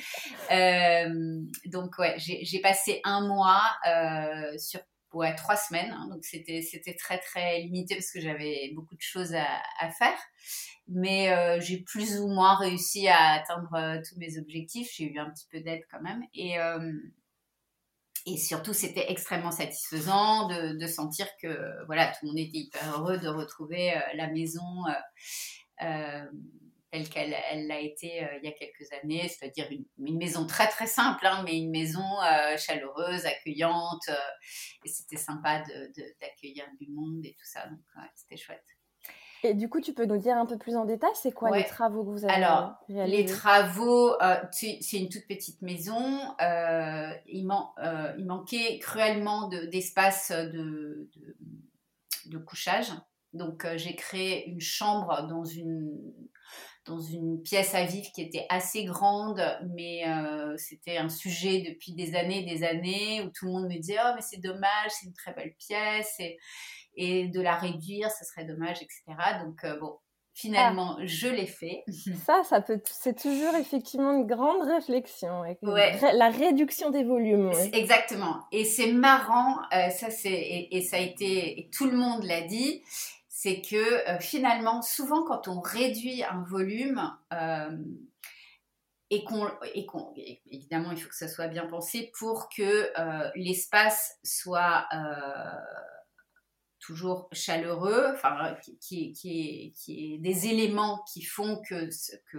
donc 1.64 1.98
ouais, 1.98 2.16
j'ai 2.18 2.60
passé 2.60 3.00
un 3.04 3.26
mois 3.26 3.62
sur 4.58 4.80
ouais, 5.12 5.34
trois 5.34 5.56
semaines. 5.56 5.90
Hein, 5.90 6.08
donc 6.10 6.24
c'était 6.24 6.62
c'était 6.62 6.94
très 6.94 7.18
très 7.18 7.60
limité 7.60 7.94
parce 7.94 8.10
que 8.10 8.20
j'avais 8.20 8.72
beaucoup 8.74 8.94
de 8.94 9.00
choses 9.00 9.34
à, 9.34 9.90
faire. 9.90 10.18
Mais 10.88 11.32
euh, 11.32 11.60
j'ai 11.60 11.78
plus 11.78 12.18
ou 12.20 12.28
moins 12.28 12.56
réussi 12.56 13.08
à 13.08 13.32
atteindre 13.32 13.72
euh, 13.74 14.00
tous 14.08 14.18
mes 14.18 14.38
objectifs. 14.38 14.90
J'ai 14.94 15.04
eu 15.04 15.18
un 15.18 15.30
petit 15.30 15.46
peu 15.50 15.60
d'aide 15.60 15.82
quand 15.90 16.00
même. 16.00 16.22
Et 16.34 16.58
euh, 16.58 16.92
et 18.26 18.36
surtout, 18.36 18.74
c'était 18.74 19.10
extrêmement 19.10 19.50
satisfaisant 19.50 20.46
de, 20.48 20.78
de, 20.78 20.86
sentir 20.86 21.26
que 21.40 21.86
voilà, 21.86 22.08
tout 22.08 22.18
le 22.22 22.28
monde 22.28 22.38
était 22.38 22.58
hyper 22.58 22.82
heureux 22.98 23.18
de 23.18 23.28
retrouver 23.28 23.94
la 24.14 24.28
maison 24.28 24.60
telle 26.90 27.08
qu'elle 27.08 27.34
elle 27.50 27.66
l'a 27.66 27.80
été 27.80 28.24
euh, 28.24 28.38
il 28.42 28.48
y 28.48 28.52
a 28.52 28.56
quelques 28.56 28.92
années, 29.02 29.28
c'est-à-dire 29.28 29.68
une, 29.70 30.18
maison 30.18 30.46
très 30.46 30.68
très 30.68 30.86
simple, 30.86 31.24
hein, 31.26 31.42
mais 31.44 31.56
une 31.56 31.70
maison 31.70 32.04
euh, 32.22 32.56
chaleureuse, 32.56 33.26
accueillante. 33.26 34.08
Euh, 34.08 34.14
et 34.84 34.88
c'était 34.88 35.16
sympa 35.16 35.62
d'accueillir 36.20 36.64
du 36.80 36.88
monde 36.90 37.24
et 37.24 37.34
tout 37.38 37.46
ça, 37.46 37.66
donc 37.66 37.80
c'était 38.14 38.36
chouette. 38.36 38.64
Et 39.42 39.54
du 39.54 39.70
coup, 39.70 39.80
tu 39.80 39.94
peux 39.94 40.04
nous 40.04 40.18
dire 40.18 40.36
un 40.36 40.44
peu 40.44 40.58
plus 40.58 40.76
en 40.76 40.84
détail, 40.84 41.12
c'est 41.14 41.32
quoi 41.32 41.56
les 41.56 41.64
travaux 41.64 42.04
que 42.04 42.10
vous 42.10 42.24
avez 42.24 42.34
Alors, 42.34 42.74
les 42.88 43.24
travaux, 43.24 44.14
c'est 44.50 44.98
une 44.98 45.08
toute 45.08 45.26
petite 45.26 45.62
maison. 45.62 46.34
il, 47.26 47.48
il, 48.18 48.26
manquait 48.26 48.78
cruellement 48.80 49.48
d'espace 49.48 50.30
de, 50.30 51.08
de, 51.16 51.36
de, 52.26 52.38
couchage. 52.38 52.92
Donc, 53.32 53.66
j'ai 53.76 53.96
créé 53.96 54.46
une 54.46 54.60
chambre 54.60 55.26
dans 55.26 55.44
une, 55.44 56.12
dans 56.90 57.00
une 57.00 57.40
pièce 57.42 57.74
à 57.74 57.84
vivre 57.84 58.08
qui 58.12 58.22
était 58.22 58.46
assez 58.48 58.84
grande, 58.84 59.40
mais 59.74 60.06
euh, 60.08 60.54
c'était 60.56 60.96
un 60.96 61.08
sujet 61.08 61.62
depuis 61.68 61.94
des 61.94 62.16
années 62.16 62.44
des 62.44 62.64
années 62.64 63.22
où 63.22 63.30
tout 63.30 63.46
le 63.46 63.52
monde 63.52 63.68
me 63.68 63.78
disait 63.78 63.98
oh 64.04 64.12
mais 64.16 64.22
c'est 64.22 64.40
dommage, 64.40 64.90
c'est 64.90 65.06
une 65.06 65.14
très 65.14 65.32
belle 65.32 65.54
pièce 65.58 66.14
et, 66.18 66.38
et 66.96 67.28
de 67.28 67.40
la 67.40 67.56
réduire, 67.56 68.10
ce 68.10 68.24
serait 68.24 68.44
dommage, 68.44 68.78
etc. 68.82 69.02
Donc 69.44 69.64
euh, 69.64 69.78
bon, 69.78 69.98
finalement, 70.34 70.96
ah. 70.98 71.02
je 71.04 71.28
l'ai 71.28 71.46
fait. 71.46 71.84
Ça, 72.26 72.42
ça 72.44 72.60
peut, 72.60 72.80
c'est 72.84 73.16
toujours 73.16 73.54
effectivement 73.54 74.12
une 74.12 74.26
grande 74.26 74.62
réflexion. 74.62 75.42
La 75.62 76.30
réduction 76.30 76.90
des 76.90 77.04
volumes. 77.04 77.52
Exactement. 77.72 78.42
Et 78.52 78.64
c'est 78.64 78.92
marrant, 78.92 79.58
euh, 79.72 79.90
ça 79.90 80.10
c'est, 80.10 80.32
et, 80.32 80.76
et, 80.76 80.82
ça 80.82 80.96
a 80.96 81.00
été, 81.00 81.60
et 81.60 81.70
tout 81.70 81.86
le 81.86 81.96
monde 81.96 82.24
l'a 82.24 82.42
dit, 82.42 82.82
c'est 83.42 83.62
que 83.62 84.06
euh, 84.06 84.18
finalement, 84.18 84.82
souvent 84.82 85.24
quand 85.24 85.48
on 85.48 85.60
réduit 85.60 86.22
un 86.24 86.42
volume, 86.42 87.10
euh, 87.32 87.70
et 89.08 89.24
qu'on, 89.24 89.48
évidemment, 90.46 90.92
il 90.92 91.00
faut 91.00 91.08
que 91.08 91.16
ça 91.16 91.26
soit 91.26 91.48
bien 91.48 91.66
pensé 91.66 92.12
pour 92.18 92.50
que 92.54 92.92
euh, 93.00 93.30
l'espace 93.34 94.18
soit 94.22 94.86
toujours 96.80 97.28
chaleureux, 97.32 98.06
enfin, 98.14 98.54
qui, 98.80 99.12
qui, 99.12 99.72
qui, 99.72 100.14
est, 100.14 100.18
des 100.18 100.46
éléments 100.46 101.04
qui 101.12 101.22
font 101.22 101.60
que, 101.68 101.88
que 102.30 102.38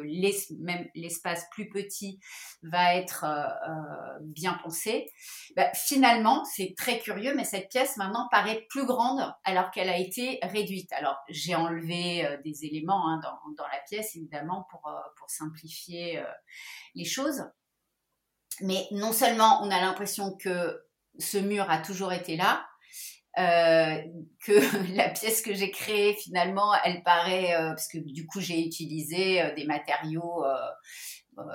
même 0.60 0.88
l'espace 0.95 1.45
plus 1.51 1.69
petit 1.69 2.19
va 2.63 2.95
être 2.95 3.24
euh, 3.24 3.45
euh, 3.69 4.17
bien 4.21 4.60
pensé. 4.63 5.12
Bah, 5.55 5.71
finalement, 5.74 6.43
c'est 6.45 6.74
très 6.75 7.00
curieux, 7.00 7.36
mais 7.36 7.43
cette 7.43 7.69
pièce 7.69 7.98
maintenant 7.98 8.27
paraît 8.31 8.65
plus 8.69 8.86
grande 8.86 9.31
alors 9.43 9.69
qu'elle 9.69 9.89
a 9.89 9.98
été 9.98 10.39
réduite. 10.41 10.91
Alors, 10.93 11.17
j'ai 11.29 11.55
enlevé 11.55 12.25
euh, 12.25 12.38
des 12.43 12.65
éléments 12.65 13.07
hein, 13.07 13.19
dans, 13.21 13.53
dans, 13.55 13.67
la 13.71 13.79
pièce, 13.88 14.15
évidemment, 14.15 14.65
pour, 14.71 14.91
pour 15.17 15.29
simplifier 15.29 16.21
les 16.95 17.05
choses. 17.05 17.43
Mais 18.62 18.88
non 18.91 19.13
seulement 19.13 19.62
on 19.63 19.71
a 19.71 19.79
l'impression 19.79 20.36
que 20.36 20.83
ce 21.19 21.38
mur 21.38 21.69
a 21.69 21.77
toujours 21.77 22.13
été 22.13 22.36
là, 22.36 22.65
euh, 23.39 24.01
que 24.45 24.51
la 24.95 25.07
pièce 25.09 25.41
que 25.41 25.53
j'ai 25.53 25.71
créée 25.71 26.13
finalement 26.15 26.73
elle 26.83 27.01
paraît 27.01 27.55
euh, 27.55 27.69
parce 27.69 27.88
que 27.88 27.97
du 27.97 28.25
coup 28.25 28.41
j'ai 28.41 28.59
utilisé 28.59 29.41
euh, 29.41 29.55
des 29.55 29.65
matériaux 29.65 30.43
bah, 31.38 31.45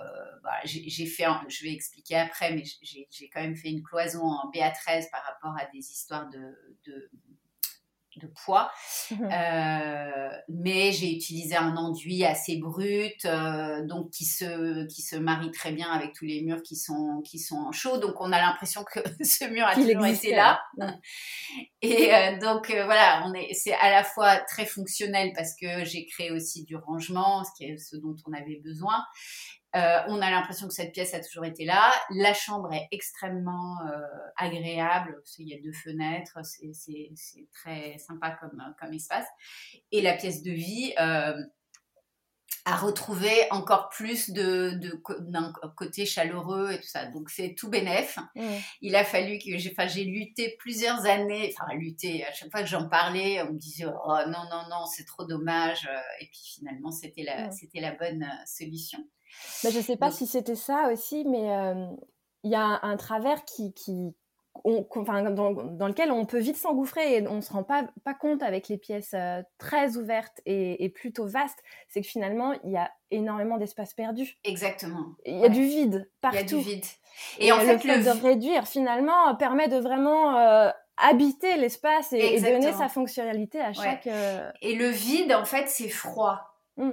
j'ai 0.65 1.07
fait 1.07 1.27
je 1.49 1.65
vais 1.65 1.73
expliquer 1.73 2.17
après 2.17 2.55
mais 2.55 2.63
j'ai 2.83 3.29
quand 3.29 3.43
même 3.43 3.57
fait 3.57 3.69
une 3.69 3.83
cloison 3.83 4.23
en 4.23 4.51
BA13 4.51 5.11
par 5.11 5.23
rapport 5.25 5.55
à 5.61 5.67
des 5.71 5.79
histoires 5.79 6.31
de, 6.31 6.57
de 6.87 7.11
de 8.17 8.27
poids. 8.27 8.71
Mmh 9.11 9.29
euh, 9.33 10.31
mais 10.49 10.93
j'ai 10.93 11.13
utilisé 11.13 11.57
un 11.57 11.77
enduit 11.77 12.25
assez 12.25 12.57
brut, 12.57 13.25
euh, 13.25 13.85
donc 13.87 14.11
qui 14.11 14.25
se, 14.25 14.87
qui 14.87 15.03
se 15.03 15.17
marie 15.17 15.51
très 15.51 15.73
bien 15.73 15.91
avec 15.91 16.15
tous 16.15 16.25
les 16.25 16.43
murs 16.43 16.63
qui 16.63 16.77
sont, 16.77 17.23
qui 17.25 17.39
sont 17.39 17.57
en 17.57 17.73
chaud. 17.73 17.99
Donc 17.99 18.21
on 18.21 18.33
a 18.33 18.41
l'impression 18.41 18.85
que 18.85 19.01
ce 19.25 19.45
mur 19.45 19.67
a 19.67 19.75
toujours 19.75 20.07
été 20.07 20.35
là. 20.35 20.61
Et 21.83 22.15
euh, 22.15 22.39
donc 22.39 22.71
voilà, 22.71 23.25
on 23.27 23.35
est, 23.35 23.53
c'est 23.55 23.75
à 23.75 23.91
la 23.91 24.05
fois 24.05 24.37
très 24.39 24.67
fonctionnel 24.67 25.33
parce 25.35 25.55
que 25.55 25.85
j'ai 25.85 26.07
créé 26.07 26.31
aussi 26.31 26.65
du 26.65 26.77
rangement, 26.77 27.45
ce 27.45 27.51
qui 27.57 27.65
est 27.71 27.77
ce 27.79 27.97
dont 27.97 28.17
on 28.27 28.33
avait 28.33 28.61
besoin. 28.63 29.05
Euh, 29.77 29.99
on 30.09 30.23
a 30.23 30.31
l'impression 30.31 30.69
que 30.69 30.75
cette 30.75 30.93
pièce 30.93 31.13
a 31.13 31.21
toujours 31.21 31.45
été 31.45 31.65
là. 31.65 31.93
La 32.11 32.33
chambre 32.33 32.73
est 32.73 32.89
extrêmement 32.93 33.79
euh, 33.83 34.01
agréable. 34.37 35.21
Il 35.39 35.49
y 35.49 35.55
a 35.55 35.61
deux 35.61 35.73
fenêtres, 35.73 36.39
c'est 36.43 37.47
très 37.53 37.99
sympa 37.99 38.31
comme, 38.41 38.75
comme 38.81 38.93
espace. 38.95 39.27
Et 39.93 40.01
la 40.01 40.15
pièce 40.15 40.43
de 40.43 40.51
vie 40.51 40.95
euh, 40.99 41.43
a 42.65 42.77
retrouvé 42.77 43.31
encore 43.51 43.91
plus 43.91 44.31
de, 44.31 44.81
d'un 45.21 45.53
côté 45.77 46.07
chaleureux 46.07 46.73
et 46.73 46.81
tout 46.81 46.89
ça. 46.89 47.05
Donc 47.07 47.29
c'est 47.29 47.55
tout 47.55 47.69
bénef. 47.69 48.19
Il 48.81 48.97
a 48.97 49.05
fallu 49.05 49.39
que 49.39 49.59
j'ai, 49.59 49.75
enfin, 49.77 49.87
lutté 49.95 50.57
plusieurs 50.59 51.05
années, 51.05 51.55
enfin 51.55 51.75
lutté, 51.75 52.25
à 52.25 52.33
chaque 52.33 52.51
fois 52.51 52.63
que 52.63 52.69
j'en 52.69 52.89
parlais, 52.89 53.43
on 53.43 53.53
me 53.53 53.59
disait 53.59 53.85
oh 53.85 54.19
non 54.27 54.45
non 54.51 54.63
non 54.71 54.87
c'est 54.87 55.05
trop 55.05 55.27
dommage. 55.27 55.87
Et 56.21 56.27
puis 56.27 56.55
finalement 56.57 56.91
c'était 56.91 57.25
la, 57.25 57.51
c'était 57.51 57.81
la 57.81 57.93
bonne 57.93 58.27
solution. 58.47 59.07
Mais 59.65 59.71
je 59.71 59.79
ne 59.79 59.83
sais 59.83 59.97
pas 59.97 60.11
si 60.11 60.27
c'était 60.27 60.55
ça 60.55 60.91
aussi, 60.93 61.25
mais 61.25 61.51
euh, 61.57 61.87
il 62.45 62.51
y 62.51 62.55
a 62.55 62.81
un, 62.83 62.97
travers 62.97 63.45
qui, 63.45 63.73
qui 63.75 64.15
enfin, 64.65 65.23
dans, 65.31 65.53
dans, 65.53 65.89
lequel 65.89 66.11
on 66.11 66.27
peut 66.27 66.39
vite 66.39 66.57
s'engouffrer 66.57 67.17
et 67.17 67.29
on 67.29 67.37
ne 67.37 67.41
se 67.41 67.53
rend 67.53 67.63
pas, 67.63 67.85
pas 68.05 68.15
compte 68.15 68.43
avec 68.43 68.69
les 68.69 68.79
pièces 68.79 69.15
euh, 69.15 69.43
très 69.59 69.97
ouvertes 69.97 70.41
et, 70.47 70.89
plutôt 70.95 71.27
vastes, 71.27 71.63
c'est 71.89 72.01
que 72.01 72.07
finalement, 72.07 72.55
il 72.65 72.71
y 72.71 72.77
a 72.77 72.91
énormément 73.11 73.59
d'espace 73.59 73.95
perdu. 73.95 74.37
Exactement. 74.45 75.15
Il 75.25 75.39
y 75.39 75.45
a 75.45 75.49
du 75.49 75.65
vide 75.65 76.11
partout. 76.21 76.39
Il 76.39 76.41
y 76.41 76.45
a 76.45 76.59
du 76.59 76.65
vide. 76.65 76.85
Et, 77.39 77.53
en 77.53 77.61
fait, 77.61 77.85
le 77.85 77.95
fait 77.95 78.03
de 78.03 78.23
réduire, 78.23 78.67
finalement, 78.67 79.35
permet 79.37 79.69
de 79.69 79.79
vraiment 79.79 80.37
euh, 80.39 80.71
habiter 80.97 81.57
l'espace 81.57 82.13
et, 82.13 82.41
donner 82.41 82.73
sa 82.73 82.89
fonctionnalité 82.89 83.61
à 83.61 83.73
chaque... 83.73 84.09
Et 84.63 84.75
le 84.75 84.89
vide, 84.89 85.33
en 85.33 85.45
fait, 85.45 85.69
c'est 85.69 85.89
froid. 85.89 86.41
Mmh. 86.77 86.91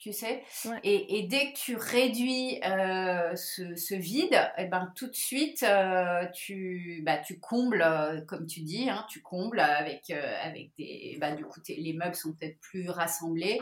Tu 0.00 0.12
sais. 0.14 0.42
Et, 0.82 1.18
et, 1.18 1.26
dès 1.26 1.52
que 1.52 1.58
tu 1.58 1.76
réduis 1.76 2.58
euh, 2.64 3.36
ce, 3.36 3.76
ce, 3.76 3.94
vide, 3.94 4.32
et 4.56 4.62
eh 4.62 4.64
ben, 4.64 4.90
tout 4.96 5.08
de 5.08 5.14
suite, 5.14 5.62
euh, 5.62 6.24
tu, 6.32 7.02
bah, 7.04 7.18
tu 7.18 7.38
combles, 7.38 7.82
euh, 7.82 8.22
comme 8.22 8.46
tu 8.46 8.60
dis, 8.60 8.88
hein, 8.88 9.04
tu 9.10 9.20
combles 9.20 9.60
avec, 9.60 10.10
avec 10.10 10.70
des... 10.78 11.18
Bah, 11.20 11.32
du 11.32 11.44
coup, 11.44 11.60
les 11.68 11.92
meubles 11.92 12.14
sont 12.14 12.32
peut-être 12.32 12.58
plus 12.60 12.88
rassemblés. 12.88 13.60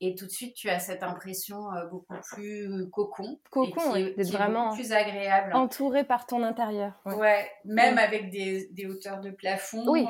Et 0.00 0.14
tout 0.14 0.26
de 0.26 0.30
suite, 0.30 0.54
tu 0.54 0.68
as 0.68 0.78
cette 0.78 1.02
impression 1.02 1.68
beaucoup 1.90 2.16
plus 2.34 2.90
cocon. 2.90 3.40
Cocon, 3.50 3.94
vraiment 4.18 4.74
plus 4.74 4.92
agréable. 4.92 5.54
Entouré 5.54 6.04
par 6.04 6.26
ton 6.26 6.42
intérieur. 6.42 6.92
Ouais, 7.06 7.50
même 7.64 7.96
avec 7.96 8.28
des, 8.28 8.68
des, 8.72 8.84
hauteurs 8.84 9.20
de 9.20 9.30
plafond. 9.30 9.84
Oui, 9.88 10.04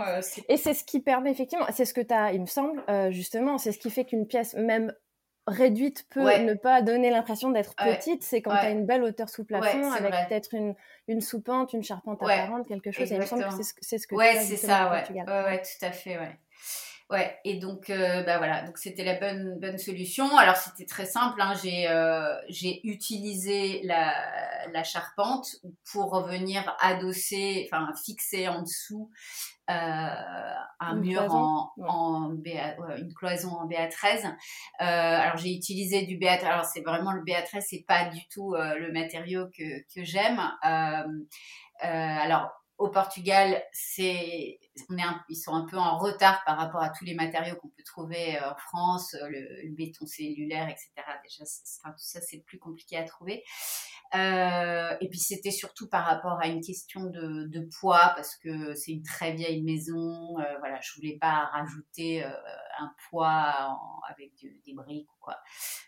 et 0.49 0.57
c'est 0.57 0.75
ce 0.75 0.83
qui 0.83 0.99
permet 0.99 1.31
effectivement, 1.31 1.67
c'est 1.71 1.85
ce 1.85 1.95
que 1.95 2.01
tu 2.01 2.13
as, 2.13 2.33
il 2.33 2.41
me 2.41 2.47
semble, 2.47 2.83
justement, 3.13 3.59
c'est 3.59 3.71
ce 3.71 3.79
qui 3.79 3.91
fait 3.91 4.05
qu'une 4.05 4.27
pièce, 4.27 4.55
même 4.55 4.93
réduite 5.47 6.07
peut 6.11 6.39
ne 6.39 6.55
pas 6.55 6.83
donner 6.83 7.11
l'impression 7.11 7.51
d'être 7.51 7.75
petite, 7.77 8.23
c'est 8.23 8.43
quand 8.43 8.51
tu 8.51 8.67
as 8.67 8.71
une 8.71 8.87
belle 8.87 9.03
hauteur 9.03 9.29
sous 9.29 9.45
plafond 9.45 9.93
avec 9.93 10.13
peut-être 10.29 10.55
une, 10.55 10.75
une 11.09 11.21
soupente, 11.21 11.73
une 11.73 11.85
charpente 11.85 12.23
apparente, 12.23 12.67
quelque 12.67 12.91
chose. 12.91 13.11
Et 13.11 13.15
il 13.15 13.21
me 13.21 13.27
semble 13.27 13.45
que 13.45 13.63
c'est 13.81 13.99
ce, 13.99 14.07
que 14.07 14.15
ouais, 14.15 14.35
c'est 14.41 14.57
ça, 14.57 14.91
ouais. 14.91 15.05
ouais, 15.27 15.63
tout 15.63 15.85
à 15.85 15.93
fait, 15.93 16.19
ouais. 16.19 16.37
Ouais, 17.09 17.39
et 17.45 17.59
donc, 17.61 17.89
euh, 17.89 18.25
bah 18.25 18.39
voilà, 18.39 18.63
donc 18.63 18.79
c'était 18.79 19.05
la 19.05 19.15
bonne, 19.15 19.61
bonne 19.61 19.79
solution. 19.79 20.37
Alors, 20.37 20.57
c'était 20.57 20.87
très 20.87 21.07
simple, 21.07 21.41
hein, 21.41 21.55
j'ai 21.63 21.89
euh, 21.89 22.35
j'ai 22.49 22.81
utilisé 22.85 23.81
la, 23.85 24.13
la 24.73 24.83
charpente 24.83 25.47
pour 25.93 26.11
revenir 26.11 26.75
adosser, 26.81 27.69
enfin, 27.71 27.93
fixer 28.05 28.49
en 28.49 28.63
dessous 28.63 29.09
euh, 29.69 30.55
un 30.81 30.95
mur 30.97 31.33
en, 31.33 31.73
en 31.79 32.31
BA, 32.31 32.77
une 32.99 33.13
cloison 33.15 33.51
en 33.51 33.69
BA13. 33.69 34.27
Euh, 34.27 34.33
alors 34.81 35.37
j'ai 35.37 35.55
utilisé 35.55 36.03
du 36.07 36.19
BA13. 36.19 36.45
Alors 36.45 36.65
c'est 36.65 36.83
vraiment 36.83 37.13
le 37.13 37.23
BA13, 37.23 37.63
c'est 37.69 37.85
pas 37.87 38.07
du 38.07 38.21
tout 38.29 38.55
euh, 38.55 38.77
le 38.77 38.93
matériau 38.93 39.47
que, 39.57 39.81
que 39.95 40.05
j'aime. 40.05 40.41
alors 41.81 42.51
au 42.79 42.89
Portugal, 42.89 43.63
c'est, 43.73 44.59
on 44.91 44.99
est 44.99 45.03
ils 45.31 45.37
sont 45.37 45.55
un 45.55 45.65
peu 45.65 45.79
en 45.79 45.99
retard 45.99 46.43
par 46.45 46.59
rapport 46.59 46.83
à 46.83 46.91
tous 46.91 47.05
les 47.05 47.15
matériaux 47.15 47.57
qu'on 47.57 47.69
peut 47.69 47.83
trouver 47.85 48.39
en 48.41 48.55
France, 48.57 49.17
le, 49.29 49.75
béton 49.75 50.07
cellulaire, 50.07 50.69
etc. 50.69 50.91
Déjà, 51.23 51.45
tout 51.45 51.93
ça, 51.97 52.21
c'est 52.21 52.45
plus 52.45 52.59
compliqué 52.59 52.99
à 52.99 53.05
trouver. 53.05 53.45
Euh, 54.15 54.97
et 55.01 55.09
puis 55.09 55.19
c'était 55.19 55.51
surtout 55.51 55.89
par 55.89 56.05
rapport 56.05 56.39
à 56.41 56.47
une 56.47 56.61
question 56.61 57.05
de, 57.05 57.47
de 57.49 57.69
poids 57.81 58.13
parce 58.15 58.37
que 58.37 58.75
c'est 58.75 58.93
une 58.93 59.03
très 59.03 59.33
vieille 59.33 59.63
maison. 59.63 60.39
Euh, 60.39 60.59
voilà, 60.61 60.79
je 60.81 60.95
voulais 60.95 61.19
pas 61.21 61.47
rajouter 61.53 62.25
euh, 62.25 62.31
un 62.79 62.93
poids 63.09 63.79
avec 64.09 64.31
des 64.65 64.75
briques 64.75 65.11
ou 65.11 65.17
quoi. 65.21 65.37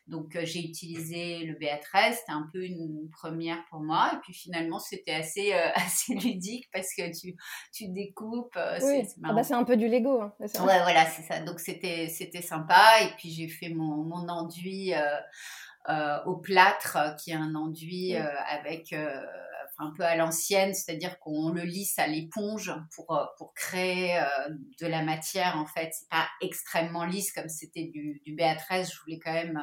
Donc 0.09 0.37
j'ai 0.43 0.61
utilisé 0.61 1.45
le 1.45 1.55
BA13. 1.55 2.15
C'était 2.15 2.33
un 2.33 2.49
peu 2.53 2.65
une 2.65 3.09
première 3.11 3.65
pour 3.71 3.81
moi. 3.81 4.11
Et 4.15 4.19
puis 4.23 4.35
finalement 4.35 4.81
c'était 4.81 5.15
assez 5.15 5.53
assez 5.75 6.15
ludique 6.15 6.69
parce 6.73 6.89
que 6.97 7.17
tu 7.17 7.37
tu 7.73 7.89
découpes. 7.89 8.59
Oui. 8.83 9.07
Ah 9.23 9.33
bah, 9.33 9.45
c'est 9.45 9.55
un 9.55 9.65
peu 9.65 9.77
du 9.77 9.89
Lego. 9.89 10.23
Hein, 10.23 10.35
ouais, 10.41 10.83
voilà, 10.83 11.07
c'est 11.07 11.23
ça. 11.23 11.41
Donc 11.41 11.61
c'était 11.61 12.09
c'était 12.09 12.43
sympa. 12.43 13.03
Et 13.03 13.15
puis 13.17 13.31
j'ai 13.31 13.49
fait 13.49 13.69
mon 13.69 14.03
mon 14.03 14.29
enduit. 14.29 14.93
Euh, 15.89 16.19
au 16.27 16.37
plâtre, 16.37 16.99
qui 17.17 17.31
est 17.31 17.35
un 17.35 17.55
enduit 17.55 18.15
euh, 18.15 18.27
avec 18.47 18.93
euh, 18.93 19.23
un 19.79 19.93
peu 19.97 20.03
à 20.05 20.17
l'ancienne, 20.17 20.75
c'est-à-dire 20.75 21.19
qu'on 21.21 21.51
le 21.51 21.63
lisse 21.63 21.99
à 21.99 22.07
l'éponge 22.07 22.73
pour, 22.95 23.19
pour 23.37 23.55
créer 23.55 24.21
de 24.81 24.87
la 24.87 25.03
matière. 25.03 25.57
En 25.57 25.67
fait, 25.67 25.91
c'est 25.93 26.09
pas 26.09 26.29
extrêmement 26.41 27.05
lisse 27.05 27.33
comme 27.33 27.49
c'était 27.49 27.87
du, 27.87 28.21
du 28.25 28.35
BA13. 28.35 28.93
Je 28.93 29.01
voulais 29.01 29.19
quand 29.19 29.33
même 29.33 29.63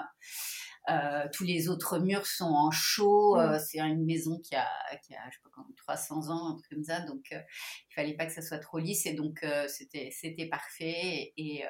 euh, 0.90 1.28
tous 1.34 1.44
les 1.44 1.68
autres 1.68 1.98
murs 1.98 2.28
sont 2.28 2.46
en 2.46 2.70
chaux. 2.70 3.40
Euh, 3.40 3.60
c'est 3.60 3.80
une 3.80 4.06
maison 4.06 4.40
qui 4.40 4.56
a, 4.56 4.68
qui 5.04 5.16
a 5.16 5.30
je 5.30 5.38
sais 5.38 5.42
pas 5.44 5.64
300 5.78 6.30
ans, 6.30 6.52
un 6.52 6.56
truc 6.56 6.70
comme 6.70 6.84
ça. 6.84 7.00
Donc, 7.02 7.26
euh, 7.32 7.40
il 7.90 7.94
fallait 7.94 8.16
pas 8.16 8.26
que 8.26 8.32
ça 8.32 8.42
soit 8.42 8.60
trop 8.60 8.78
lisse. 8.78 9.06
Et 9.06 9.14
donc, 9.14 9.46
c'était, 9.68 10.10
c'était 10.12 10.48
parfait. 10.48 11.34
Et, 11.38 11.64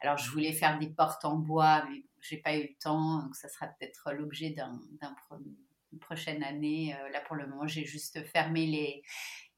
alors, 0.00 0.16
je 0.16 0.30
voulais 0.30 0.52
faire 0.52 0.78
des 0.78 0.88
portes 0.88 1.24
en 1.24 1.36
bois, 1.36 1.84
mais 1.88 2.04
j'ai 2.20 2.38
pas 2.38 2.56
eu 2.56 2.62
le 2.62 2.74
temps. 2.80 3.22
Donc, 3.22 3.34
ça 3.36 3.48
sera 3.48 3.66
peut-être 3.66 4.12
l'objet 4.12 4.50
d'un, 4.50 4.80
d'un 5.00 5.14
prochaine 5.98 6.42
année. 6.42 6.94
là, 7.12 7.20
pour 7.20 7.36
le 7.36 7.46
moment, 7.46 7.66
j'ai 7.66 7.84
juste 7.84 8.22
fermé 8.24 8.66
les, 8.66 9.02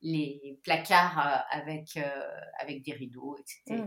les 0.03 0.59
placards 0.63 1.45
avec, 1.51 1.99
avec 2.61 2.83
des 2.83 2.93
rideaux, 2.93 3.37
etc. 3.39 3.85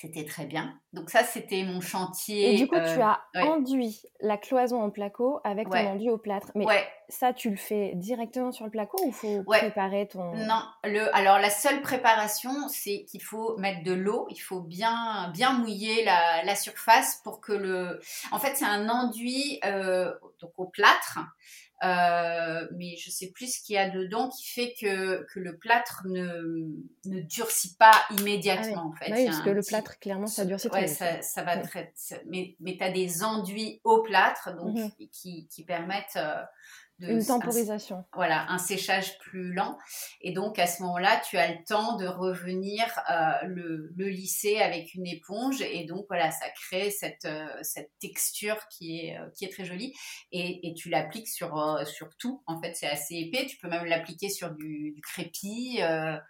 C'était 0.00 0.24
très 0.24 0.46
bien. 0.46 0.80
Donc 0.94 1.10
ça, 1.10 1.24
c'était 1.24 1.62
mon 1.62 1.82
chantier. 1.82 2.54
Et 2.54 2.56
du 2.56 2.66
coup, 2.66 2.76
tu 2.76 2.80
euh, 2.80 3.02
as 3.02 3.20
enduit 3.34 4.00
la 4.20 4.38
cloison 4.38 4.80
en 4.80 4.88
placo 4.88 5.40
avec 5.44 5.68
ton 5.68 5.76
enduit 5.76 6.08
au 6.08 6.16
plâtre. 6.16 6.50
Mais 6.54 6.64
ça, 7.10 7.34
tu 7.34 7.50
le 7.50 7.56
fais 7.56 7.92
directement 7.96 8.50
sur 8.50 8.64
le 8.64 8.70
placo 8.70 8.98
ou 9.04 9.12
faut 9.12 9.42
préparer 9.42 10.08
ton... 10.08 10.34
Non, 10.36 10.62
le, 10.84 11.14
alors 11.14 11.38
la 11.38 11.50
seule 11.50 11.82
préparation, 11.82 12.50
c'est 12.68 13.04
qu'il 13.04 13.22
faut 13.22 13.58
mettre 13.58 13.82
de 13.82 13.92
l'eau. 13.92 14.26
Il 14.30 14.38
faut 14.38 14.60
bien, 14.60 15.30
bien 15.34 15.52
mouiller 15.52 16.02
la, 16.04 16.44
la 16.44 16.54
surface 16.54 17.20
pour 17.22 17.42
que 17.42 17.52
le... 17.52 18.00
En 18.32 18.38
fait, 18.38 18.56
c'est 18.56 18.64
un 18.64 18.88
enduit 18.88 19.60
euh, 19.66 20.10
donc 20.40 20.52
au 20.56 20.64
plâtre. 20.64 21.18
Euh, 21.82 22.68
mais 22.76 22.96
je 22.98 23.10
sais 23.10 23.30
plus 23.30 23.54
ce 23.54 23.62
qu'il 23.62 23.74
y 23.74 23.78
a 23.78 23.88
dedans 23.88 24.28
qui 24.28 24.46
fait 24.46 24.74
que, 24.78 25.24
que 25.32 25.40
le 25.40 25.56
plâtre 25.56 26.02
ne, 26.04 26.68
ne 27.06 27.20
durcit 27.22 27.74
pas 27.76 27.94
immédiatement. 28.18 28.92
Ah 29.00 29.06
oui. 29.06 29.12
en 29.12 29.16
fait. 29.16 29.24
parce 29.24 29.40
que 29.40 29.50
le 29.50 29.62
plâtre, 29.62 29.98
clairement, 29.98 30.26
ça 30.26 30.44
durcit 30.44 30.68
ouais, 30.68 30.86
ça, 30.86 31.22
ça, 31.22 31.42
va 31.42 31.56
très. 31.56 31.94
Mais, 32.26 32.54
mais 32.60 32.76
tu 32.76 32.84
as 32.84 32.90
des 32.90 33.24
enduits 33.24 33.80
au 33.84 34.02
plâtre 34.02 34.54
donc, 34.56 34.76
mhm. 34.76 34.90
qui, 35.10 35.48
qui 35.48 35.64
permettent 35.64 36.16
euh, 36.16 36.42
une 37.00 37.24
temporisation. 37.24 38.04
voilà, 38.14 38.46
un 38.50 38.58
séchage 38.58 39.18
plus 39.18 39.52
lent. 39.52 39.78
Et 40.20 40.32
donc 40.32 40.58
à 40.58 40.66
ce 40.66 40.82
moment-là, 40.82 41.20
tu 41.28 41.36
as 41.36 41.50
le 41.52 41.64
temps 41.64 41.96
de 41.96 42.06
revenir 42.06 42.84
euh, 43.10 43.46
le, 43.46 43.92
le, 43.96 44.08
lisser 44.08 44.58
avec 44.58 44.94
une 44.94 45.06
éponge. 45.06 45.60
Et 45.62 45.84
donc 45.84 46.06
voilà, 46.08 46.30
ça 46.30 46.46
crée 46.50 46.90
cette, 46.90 47.24
euh, 47.24 47.46
cette 47.62 47.90
texture 48.00 48.56
qui 48.68 49.00
est, 49.00 49.18
euh, 49.18 49.28
qui 49.34 49.44
est 49.44 49.52
très 49.52 49.64
jolie. 49.64 49.94
Et, 50.32 50.68
et 50.68 50.74
tu 50.74 50.88
l'appliques 50.90 51.28
sur, 51.28 51.80
sur 51.86 52.08
tout. 52.18 52.42
En 52.46 52.60
fait, 52.60 52.74
c'est 52.74 52.88
assez 52.88 53.14
épais. 53.14 53.46
Tu 53.46 53.56
peux 53.58 53.68
même 53.68 53.84
l'appliquer 53.84 54.28
sur 54.28 54.50
du, 54.50 54.92
du 54.92 55.00
crépi. 55.00 55.80
ah 55.82 56.20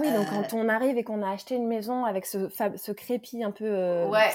oui, 0.00 0.12
donc 0.12 0.28
quand 0.28 0.54
on 0.54 0.68
arrive 0.68 0.96
et 0.96 1.04
qu'on 1.04 1.22
a 1.22 1.30
acheté 1.32 1.56
une 1.56 1.66
maison 1.66 2.04
avec 2.04 2.26
ce, 2.26 2.48
ce 2.48 2.92
crépi 2.92 3.42
un 3.42 3.50
peu 3.50 4.04
ouais 4.04 4.30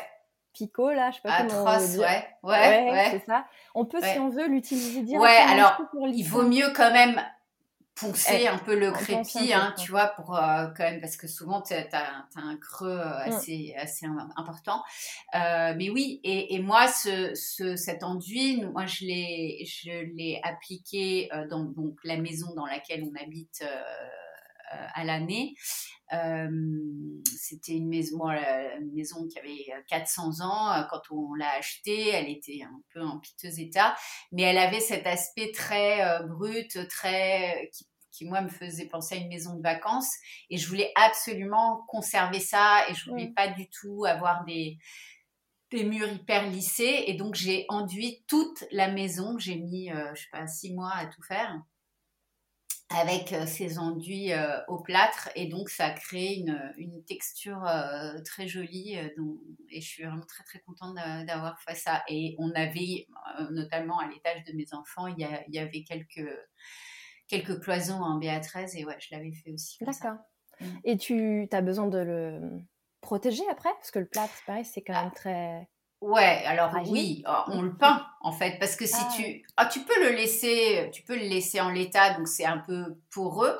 picot 0.56 0.92
là, 0.92 1.12
je 1.12 1.16
sais 1.18 1.22
pas 1.22 1.44
comment 1.44 1.66
on 1.66 1.78
dire. 1.78 2.00
Ouais, 2.00 2.28
ouais, 2.44 2.92
ouais, 2.92 3.08
c'est 3.12 3.26
ça. 3.26 3.46
On 3.74 3.86
peut, 3.86 4.00
si 4.02 4.20
on 4.20 4.30
veut, 4.30 4.48
l'utiliser 4.48 5.02
directement. 5.02 5.22
Ouais, 5.22 5.38
alors 5.38 5.82
il 6.14 6.24
vaut 6.24 6.44
mieux 6.44 6.72
quand 6.76 6.92
même 6.92 7.22
poncer 7.96 8.40
eh, 8.42 8.48
un 8.48 8.58
peu 8.58 8.78
le 8.78 8.92
crépi, 8.92 9.54
hein, 9.54 9.74
tu 9.78 9.92
vois, 9.92 10.08
pour 10.08 10.36
euh, 10.36 10.68
quand 10.76 10.84
même, 10.84 11.00
parce 11.00 11.16
que 11.16 11.28
souvent 11.28 11.62
tu 11.62 11.74
as, 11.74 12.26
un 12.36 12.58
creux 12.58 13.00
euh, 13.00 13.06
mm. 13.06 13.32
assez, 13.32 13.74
assez 13.78 14.06
important. 14.36 14.84
Euh, 15.34 15.74
mais 15.78 15.90
oui, 15.90 16.20
et, 16.24 16.56
et 16.56 16.60
moi, 16.60 16.88
ce, 16.88 17.34
ce, 17.36 17.76
cet 17.76 18.04
enduit, 18.04 18.62
moi 18.66 18.86
je 18.86 19.06
l'ai, 19.06 19.66
je 19.66 19.92
l'ai 20.16 20.42
appliqué 20.44 21.30
dans 21.50 21.64
donc, 21.64 21.98
la 22.04 22.18
maison 22.18 22.54
dans 22.56 22.66
laquelle 22.66 23.04
on 23.04 23.16
habite 23.22 23.64
à 24.72 25.04
l'année. 25.04 25.56
Euh, 26.14 26.50
c'était 27.36 27.74
une 27.74 27.90
maison, 27.90 28.30
une 28.30 28.94
maison 28.94 29.28
qui 29.28 29.40
avait 29.40 29.84
400 29.90 30.42
ans. 30.42 30.72
Euh, 30.72 30.84
quand 30.90 31.02
on 31.12 31.34
l'a 31.34 31.52
achetée, 31.58 32.10
elle 32.10 32.30
était 32.30 32.62
un 32.64 32.82
peu 32.94 33.02
en 33.02 33.20
piteux 33.20 33.60
état, 33.60 33.96
mais 34.32 34.44
elle 34.44 34.58
avait 34.58 34.80
cet 34.80 35.08
aspect 35.08 35.52
très 35.52 36.04
euh, 36.04 36.24
brut, 36.24 36.78
très 36.90 37.70
qui, 37.74 37.88
qui, 38.12 38.26
moi 38.26 38.42
me 38.42 38.50
faisait 38.50 38.88
penser 38.88 39.16
à 39.16 39.18
une 39.18 39.30
maison 39.30 39.56
de 39.56 39.64
vacances. 39.64 40.14
Et 40.50 40.58
je 40.58 40.68
voulais 40.68 40.92
absolument 40.96 41.84
conserver 41.88 42.40
ça 42.40 42.88
et 42.90 42.94
je 42.94 43.10
voulais 43.10 43.32
pas 43.36 43.48
du 43.48 43.70
tout 43.70 44.06
avoir 44.06 44.46
des 44.46 44.78
des 45.72 45.84
murs 45.84 46.08
hyper 46.08 46.48
lissés 46.48 47.06
et 47.08 47.16
donc 47.16 47.34
j'ai 47.34 47.66
enduit 47.70 48.24
toute 48.28 48.64
la 48.72 48.90
maison. 48.92 49.40
J'ai 49.40 49.56
mis, 49.56 49.90
je 49.90 50.22
sais 50.22 50.28
pas, 50.32 50.46
six 50.46 50.72
mois 50.74 50.94
à 50.94 51.08
tout 51.08 51.24
faire 51.24 51.60
avec 52.90 53.34
euh, 53.34 53.46
ces 53.48 53.80
enduits 53.80 54.32
euh, 54.32 54.60
au 54.68 54.80
plâtre 54.80 55.30
et 55.36 55.48
donc 55.48 55.70
ça 55.70 55.90
crée 55.90 56.36
une, 56.36 56.72
une 56.78 57.04
texture 57.04 57.66
euh, 57.66 58.14
très 58.24 58.48
jolie 58.48 58.94
et 58.94 59.82
je 59.82 59.88
suis 59.88 60.04
vraiment 60.04 60.26
très 60.28 60.44
très 60.44 60.60
contente 60.60 60.96
d'avoir 61.26 61.60
fait 61.62 61.74
ça 61.74 62.04
et 62.08 62.36
on 62.38 62.52
avait 62.52 63.08
notamment 63.52 64.00
à 64.00 64.08
l'étage 64.08 64.44
de 64.44 64.54
mes 64.54 64.72
enfants 64.74 65.08
il 65.08 65.18
y, 65.18 65.56
y, 65.56 65.60
avait 65.60 65.84
quelques 65.84 66.30
quelques 67.28 67.60
cloisons 67.60 68.02
en 68.02 68.20
BA13 68.20 68.78
et 68.78 68.86
ouais 68.86 68.98
je 69.00 69.16
l'avais 69.16 69.34
fait 69.34 69.52
aussi 69.52 69.84
d'accord 69.84 70.18
mm. 70.62 70.66
et 70.84 70.98
tu 70.98 71.48
as 71.52 71.62
besoin 71.62 71.88
de 71.88 71.98
le 71.98 72.40
protéger 73.02 73.44
après? 73.50 73.70
Parce 73.74 73.92
que 73.92 74.00
le 74.00 74.08
plâtre 74.08 74.44
pareil 74.46 74.66
c'est 74.66 74.82
quand 74.82 74.94
même 74.94 75.12
ah. 75.12 75.16
très 75.16 75.70
Ouais, 76.02 76.44
alors 76.46 76.72
oui, 76.88 77.24
oh, 77.28 77.44
on 77.48 77.62
le 77.64 77.76
peint 77.76 78.06
en 78.22 78.32
fait, 78.32 78.60
parce 78.60 78.76
que 78.76 78.86
si 78.86 78.94
ah 79.00 79.10
tu, 79.16 79.46
ah, 79.58 79.66
tu 79.66 79.80
peux 79.82 80.00
le 80.04 80.16
laisser, 80.16 80.90
tu 80.94 81.02
peux 81.04 81.16
le 81.16 81.22
laisser 81.28 81.62
en 81.62 81.72
l'état, 81.72 82.14
donc 82.16 82.28
c'est 82.28 82.46
un 82.46 82.60
peu 82.60 82.98
poreux. 83.12 83.60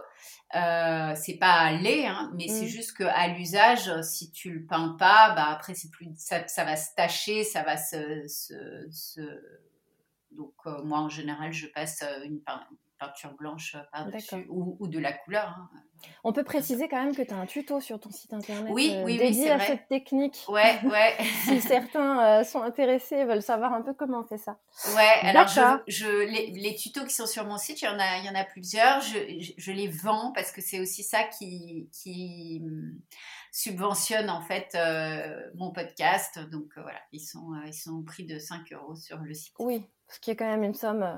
Euh, 0.56 1.14
c'est 1.16 1.38
pas 1.38 1.72
laid, 1.72 2.06
hein, 2.06 2.32
mais 2.36 2.48
c'est 2.48 2.66
Mm. 2.66 2.68
juste 2.68 2.98
qu'à 2.98 3.28
l'usage, 3.30 3.90
si 4.04 4.32
tu 4.32 4.52
le 4.52 4.66
peins 4.66 4.96
pas, 5.00 5.32
bah 5.36 5.48
après 5.50 5.74
c'est 5.74 5.90
plus, 5.90 6.10
ça, 6.18 6.48
ça 6.48 6.64
va 6.66 6.76
se 6.78 6.94
tacher, 6.96 7.44
ça 7.44 7.64
va 7.64 7.78
se, 7.78 8.28
se- 8.28 8.88
se- 8.92 9.42
donc 10.32 10.54
euh, 10.68 10.84
moi 10.84 11.00
en 11.00 11.10
général 11.10 11.52
je 11.54 11.68
passe 11.68 12.04
euh, 12.04 12.24
une 12.26 12.42
peinture 13.08 13.34
blanche 13.34 13.76
par-dessus 13.92 14.36
D'accord. 14.36 14.56
ou, 14.56 14.78
ou 14.80 14.88
de 14.88 15.00
la 15.00 15.14
couleur. 15.14 15.48
hein. 15.48 15.70
On 16.24 16.34
peut 16.34 16.44
préciser 16.44 16.88
quand 16.88 17.04
même 17.04 17.16
que 17.16 17.22
tu 17.24 17.34
as 17.34 17.38
un 17.38 17.46
tuto 17.48 17.80
sur 17.82 18.00
ton 18.00 18.12
site 18.12 18.32
internet 18.34 18.72
Oui, 18.72 18.92
euh, 18.94 19.04
oui, 19.06 19.14
oui, 19.14 19.18
dédié 19.18 19.44
c'est 19.46 19.50
à 19.52 19.58
vrai. 19.58 19.66
cette 19.66 19.88
technique. 19.88 20.44
Ouais, 20.50 20.80
ouais. 20.86 21.16
Si 21.46 21.62
certains 21.62 22.42
euh, 22.42 22.44
sont 22.44 22.62
intéressés 22.62 23.16
et 23.16 23.26
veulent 23.26 23.42
savoir 23.42 23.74
un 23.74 23.82
peu 23.82 23.94
comment 23.94 24.20
on 24.20 24.24
fait 24.28 24.38
ça. 24.38 24.60
Ouais, 24.96 25.14
alors 25.24 25.48
je, 25.48 26.26
les, 26.30 26.52
les 26.52 26.76
tutos 26.76 27.06
qui 27.06 27.14
sont 27.16 27.26
sur 27.26 27.46
mon 27.46 27.58
site, 27.58 27.82
il 27.82 27.86
y 27.86 27.88
en 27.88 27.98
a, 27.98 28.18
il 28.20 28.26
y 28.26 28.30
en 28.30 28.36
a 28.36 28.44
plusieurs. 28.44 29.02
Je, 29.02 29.18
je, 29.40 29.54
je 29.58 29.72
les 29.72 29.88
vends 29.88 30.32
parce 30.34 30.52
que 30.52 30.62
c'est 30.62 30.80
aussi 30.80 31.02
ça 31.02 31.24
qui, 31.24 31.90
qui 31.92 32.62
hum, 32.64 33.00
subventionne 33.52 34.30
en 34.30 34.42
fait 34.42 34.76
euh, 34.76 35.50
mon 35.56 35.72
podcast. 35.72 36.38
Donc 36.52 36.66
euh, 36.78 36.82
voilà, 36.82 37.00
ils 37.14 37.22
sont, 37.22 37.54
euh, 37.54 37.66
ils 37.68 37.74
sont 37.74 37.94
au 37.94 38.02
prix 38.04 38.26
de 38.26 38.38
5 38.38 38.72
euros 38.74 38.96
sur 38.96 39.18
le 39.20 39.34
site. 39.34 39.54
Oui, 39.60 39.84
ce 40.10 40.20
qui 40.20 40.30
est 40.32 40.36
quand 40.36 40.46
même 40.50 40.64
une 40.64 40.76
somme 40.76 41.04
euh, 41.04 41.16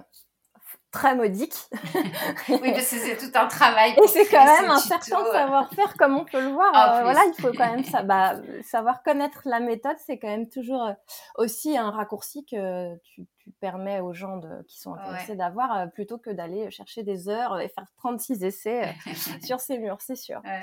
très 0.91 1.15
modique. 1.15 1.55
Oui, 2.49 2.71
parce 2.71 2.89
que 2.89 2.95
c'est 2.97 3.17
tout 3.17 3.37
un 3.37 3.47
travail. 3.47 3.93
Et 4.01 4.07
c'est 4.07 4.25
quand 4.27 4.45
même 4.45 4.71
un 4.71 4.79
tuto. 4.79 4.87
certain 4.87 5.31
savoir-faire, 5.31 5.93
comme 5.97 6.17
on 6.17 6.25
peut 6.25 6.41
le 6.41 6.49
voir. 6.49 6.73
Euh, 6.73 7.01
voilà, 7.03 7.21
il 7.25 7.41
faut 7.41 7.51
quand 7.51 7.69
même 7.69 7.83
ça, 7.83 8.03
bah, 8.03 8.35
savoir 8.63 9.03
connaître 9.03 9.41
la 9.45 9.59
méthode, 9.59 9.97
c'est 10.05 10.17
quand 10.17 10.29
même 10.29 10.49
toujours 10.49 10.83
euh, 10.83 10.93
aussi 11.35 11.77
un 11.77 11.91
raccourci 11.91 12.45
que 12.45 12.95
tu, 13.03 13.27
tu 13.47 13.53
permets 13.59 13.99
aux 13.99 14.13
gens 14.13 14.37
de, 14.37 14.63
qui 14.67 14.79
sont 14.79 14.93
intéressés 14.95 15.35
d'avoir, 15.35 15.75
euh, 15.77 15.87
plutôt 15.87 16.17
que 16.17 16.29
d'aller 16.29 16.69
chercher 16.71 17.03
des 17.03 17.29
heures 17.29 17.59
et 17.59 17.69
faire 17.69 17.85
36 17.97 18.43
essais 18.43 18.87
euh, 18.87 19.13
sur 19.45 19.59
ces 19.59 19.77
murs, 19.77 20.01
c'est 20.01 20.15
sûr. 20.15 20.41
Ouais. 20.43 20.61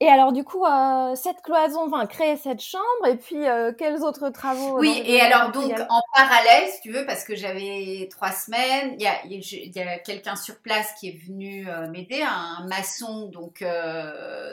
Et 0.00 0.06
alors, 0.06 0.32
du 0.32 0.44
coup, 0.44 0.64
euh, 0.64 1.16
cette 1.16 1.42
cloison, 1.42 1.86
enfin, 1.86 2.06
créer 2.06 2.36
cette 2.36 2.60
chambre, 2.60 3.06
et 3.08 3.16
puis 3.16 3.48
euh, 3.48 3.72
quels 3.76 4.02
autres 4.02 4.28
travaux 4.30 4.78
Oui, 4.78 5.02
et 5.04 5.20
alors 5.20 5.50
donc 5.50 5.72
en 5.88 6.00
parallèle, 6.14 6.68
si 6.68 6.80
tu 6.82 6.92
veux, 6.92 7.04
parce 7.04 7.24
que 7.24 7.34
j'avais 7.34 8.08
trois 8.08 8.30
semaines, 8.30 8.94
il 8.96 9.02
y 9.02 9.08
a, 9.08 9.14
il 9.24 9.74
y 9.74 9.80
a- 9.80 9.98
quelqu'un 9.98 10.36
sur 10.36 10.60
place 10.60 10.92
qui 11.00 11.08
est 11.08 11.18
venu 11.26 11.68
euh, 11.68 11.88
m'aider, 11.88 12.22
un 12.22 12.64
maçon, 12.68 13.28
donc 13.28 13.64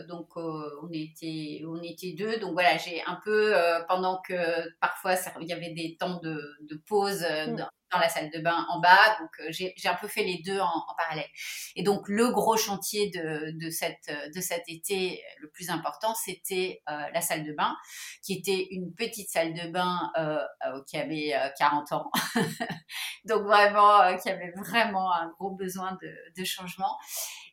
donc 0.08 0.30
on 0.36 0.90
était 0.92 1.62
on 1.68 1.82
était 1.84 2.14
deux, 2.18 2.38
donc 2.40 2.54
voilà, 2.54 2.78
j'ai 2.78 3.04
un 3.06 3.20
peu 3.24 3.54
pendant 3.88 4.22
que 4.28 4.34
parfois 4.80 5.14
il 5.42 5.48
y 5.48 5.54
avait 5.54 5.74
des 5.74 5.96
temps 6.00 6.20
de, 6.24 6.42
de 6.62 6.76
pause 6.88 7.24
Mm. 7.48 7.56
Dans, 7.92 8.00
la 8.00 8.10
salle 8.10 8.30
de 8.32 8.40
bain 8.40 8.66
en 8.70 8.80
bas, 8.80 9.18
donc 9.20 9.30
euh, 9.40 9.52
j'ai 9.52 9.74
un 9.88 9.96
peu 9.96 10.08
fait 10.08 10.24
les 10.24 10.42
deux 10.44 10.60
en, 10.60 10.66
en 10.66 10.96
parallèle. 10.98 11.30
Et 11.76 11.84
donc 11.84 12.08
le 12.08 12.32
gros 12.32 12.58
chantier 12.58 13.10
de 13.10 13.52
de 13.58 13.70
cette 13.70 14.12
de 14.34 14.42
cet 14.42 14.64
été, 14.68 15.22
le 15.40 15.50
plus 15.50 15.70
important, 15.70 16.14
c'était 16.16 16.82
euh, 16.90 17.10
la 17.14 17.22
salle 17.22 17.44
de 17.44 17.54
bain 17.54 17.76
qui 18.24 18.34
était 18.34 18.68
une 18.72 18.94
petite 18.94 19.30
salle 19.30 19.54
de 19.54 19.70
bain 19.70 20.12
euh, 20.18 20.40
euh, 20.66 20.82
qui 20.88 20.98
avait 20.98 21.34
euh, 21.36 21.50
40 21.58 21.92
ans. 21.94 22.12
Donc 23.26 23.44
vraiment, 23.44 24.02
euh, 24.02 24.16
qui 24.16 24.30
avait 24.30 24.52
vraiment 24.52 25.14
un 25.14 25.30
gros 25.30 25.52
besoin 25.52 25.98
de, 26.02 26.12
de 26.38 26.44
changement. 26.44 26.98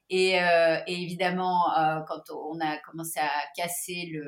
Et, 0.09 0.41
euh, 0.43 0.79
et 0.87 1.03
évidemment, 1.03 1.77
euh, 1.77 2.01
quand 2.07 2.23
on 2.31 2.61
a 2.61 2.77
commencé 2.79 3.21
à 3.21 3.31
casser 3.57 4.11
le, 4.13 4.25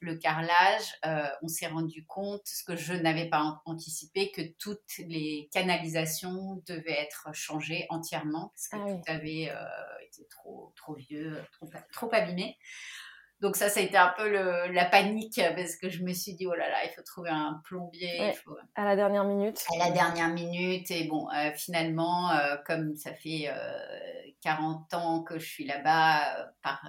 le 0.00 0.16
carrelage, 0.16 0.94
euh, 1.04 1.26
on 1.42 1.48
s'est 1.48 1.66
rendu 1.66 2.04
compte, 2.06 2.42
ce 2.44 2.64
que 2.64 2.76
je 2.76 2.92
n'avais 2.92 3.28
pas 3.28 3.40
an- 3.42 3.60
anticipé, 3.64 4.30
que 4.30 4.42
toutes 4.58 4.98
les 4.98 5.48
canalisations 5.52 6.62
devaient 6.66 7.00
être 7.00 7.28
changées 7.34 7.86
entièrement 7.90 8.52
parce 8.54 8.68
que 8.68 8.76
Ah 8.76 8.84
oui. 8.86 9.00
tout 9.00 9.12
avait 9.12 9.50
euh, 9.50 10.04
été 10.06 10.26
trop, 10.28 10.72
trop 10.76 10.94
vieux, 10.94 11.42
trop, 11.52 11.68
trop 11.92 12.08
abîmé. 12.12 12.56
Donc 13.40 13.54
ça, 13.56 13.68
ça 13.68 13.80
a 13.80 13.82
été 13.82 13.98
un 13.98 14.14
peu 14.16 14.30
le- 14.30 14.72
la 14.72 14.86
panique 14.86 15.38
parce 15.56 15.76
que 15.76 15.90
je 15.90 16.02
me 16.02 16.14
suis 16.14 16.32
dit, 16.34 16.46
oh 16.46 16.54
là 16.54 16.70
là, 16.70 16.84
il 16.86 16.90
faut 16.94 17.02
trouver 17.02 17.28
un 17.28 17.60
plombier. 17.64 18.18
Ouais. 18.20 18.30
il 18.32 18.36
faut- 18.38 18.56
À 18.74 18.84
la 18.84 18.96
dernière 18.96 19.24
minute. 19.24 19.62
à 19.74 19.78
la 19.78 19.90
dernière 19.90 20.30
minute. 20.30 20.90
Et 20.90 21.04
bon, 21.04 21.28
euh, 21.30 21.52
finalement, 21.54 22.30
euh, 22.30 22.56
comme 22.64 22.96
ça 22.96 23.12
fait 23.12 23.48
euh, 23.48 23.78
40 24.40 24.94
ans 24.94 25.22
que 25.22 25.38
je 25.38 25.46
suis 25.46 25.66
là-bas, 25.66 26.50
par, 26.62 26.80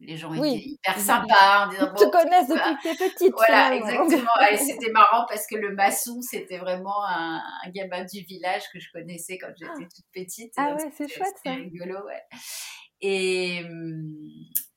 les 0.00 0.16
gens 0.16 0.30
Oui. 0.30 0.54
étaient 0.56 0.68
hyper 0.68 0.98
sympas 0.98 1.70
Ils 1.72 1.78
te 1.78 2.04
bon, 2.04 2.10
connaissent 2.10 2.46
voilà. 2.48 2.72
depuis 2.74 2.90
que 2.94 2.98
t'es 2.98 3.10
petite. 3.10 3.32
voilà, 3.32 3.74
exactement. 3.74 4.30
Et 4.52 4.56
c'était 4.58 4.90
marrant 4.92 5.24
parce 5.28 5.46
que 5.46 5.56
le 5.56 5.74
maçon, 5.74 6.20
c'était 6.20 6.58
vraiment 6.58 7.04
un, 7.06 7.40
un 7.64 7.70
gamin 7.70 8.04
du 8.04 8.20
village 8.22 8.64
que 8.72 8.78
je 8.78 8.88
connaissais 8.92 9.38
quand 9.38 9.48
j'étais 9.56 9.88
toute 9.94 10.04
petite. 10.12 10.52
Ah 10.56 10.74
ouais, 10.74 10.90
c'est 10.96 11.08
chouette, 11.08 11.34
ça. 11.44 11.52
rigolo, 11.54 12.04
ouais. 12.06 12.22
Et, 13.00 13.62
hum, 13.64 14.14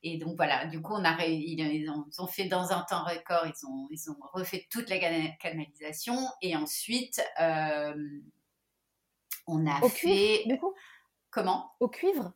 et 0.04 0.18
donc 0.18 0.36
voilà, 0.36 0.66
du 0.68 0.82
coup, 0.82 0.94
on 0.94 1.04
a 1.06 1.26
ils, 1.26 1.60
ils 1.60 1.90
ont, 1.90 2.06
ils 2.12 2.22
ont 2.22 2.28
fait 2.28 2.46
dans 2.46 2.72
un 2.72 2.82
temps 2.84 3.04
record, 3.04 3.46
ils 3.46 3.66
ont, 3.68 3.88
ils 3.92 4.10
ont 4.10 4.16
refait 4.34 4.68
toute 4.72 4.90
la 4.90 5.00
cana- 5.00 5.32
canalisation 5.42 6.18
et 6.42 6.56
ensuite, 6.56 7.22
euh, 7.42 7.94
on 9.48 9.66
a 9.68 9.80
Au 9.82 9.90
fait. 9.90 9.96
cuivre, 10.00 10.48
du 10.48 10.60
coup? 10.60 10.74
Comment? 11.32 11.72
Au 11.80 11.88
cuivre? 11.88 12.34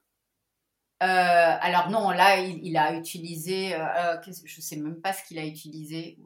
Alors 1.04 1.89
non, 1.89 2.10
là, 2.12 2.38
il, 2.39 2.66
il 2.66 2.78
a 2.78 2.94
utilisé, 2.94 3.76
euh, 3.76 3.86
euh, 4.16 4.18
je 4.46 4.62
sais 4.62 4.76
même 4.78 5.02
pas 5.02 5.13
ce 5.13 5.24
qu'il 5.24 5.39
a 5.39 5.46
utilisé. 5.46 6.18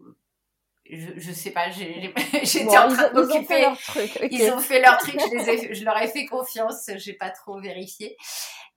Je, 0.90 1.08
je 1.18 1.32
sais 1.34 1.52
pas, 1.52 1.70
j'étais 1.72 2.64
Bon, 2.64 2.78
en 2.78 2.90
ils, 2.90 2.96
train 2.96 3.06
ont- 3.08 3.12
ils 3.14 3.18
ont 3.20 3.28
fait 3.28 3.34
d'occuper 3.34 3.62
leur 3.62 3.78
truc. 3.78 4.12
ok. 4.24 4.28
Ils 4.32 4.52
ont 4.52 4.60
fait 4.60 4.82
leur 4.82 4.98
truc, 5.00 5.20
je, 5.20 5.36
les 5.36 5.50
ai- 5.50 5.74
je 5.76 5.84
leur 5.84 6.02
ai 6.02 6.08
fait 6.08 6.26
confiance, 6.26 6.90
j'ai 6.96 7.14
pas 7.14 7.30
trop 7.30 7.60
vérifié. 7.60 8.16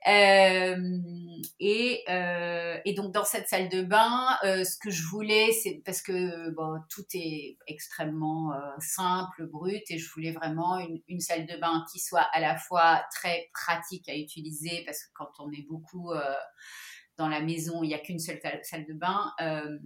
Euh, 0.09 0.77
et, 1.59 2.03
euh, 2.09 2.79
et 2.85 2.95
donc 2.95 3.13
dans 3.13 3.25
cette 3.25 3.49
salle 3.49 3.69
de 3.69 3.83
bain, 3.83 4.37
euh, 4.45 4.65
ce 4.65 4.79
que 4.79 4.91
je 4.91 5.03
voulais, 5.05 5.53
c'est 5.53 5.83
parce 5.85 6.01
que 6.03 6.51
bon, 6.51 6.81
tout 6.89 7.05
est 7.15 7.59
extrêmement 7.67 8.53
simple, 8.79 9.47
brut, 9.47 9.83
et 9.91 9.99
je 9.99 10.11
voulais 10.13 10.33
vraiment 10.33 10.79
une, 10.79 11.01
une 11.09 11.21
salle 11.21 11.47
de 11.47 11.57
bain 11.59 11.85
qui 11.93 11.99
soit 11.99 12.29
à 12.33 12.41
la 12.41 12.57
fois 12.57 13.03
très 13.15 13.51
pratique 13.53 14.09
à 14.09 14.17
utiliser, 14.17 14.83
parce 14.87 15.05
que 15.05 15.11
quand 15.15 15.31
on 15.39 15.51
est 15.53 15.67
beaucoup 15.69 16.13
dans 17.21 17.29
la 17.29 17.41
maison, 17.41 17.83
il 17.83 17.89
n'y 17.89 17.95
a 17.95 17.99
qu'une 17.99 18.19
seule 18.19 18.41
salle 18.63 18.87
de 18.87 18.95
bain. 18.95 19.33
euh, 19.41 19.79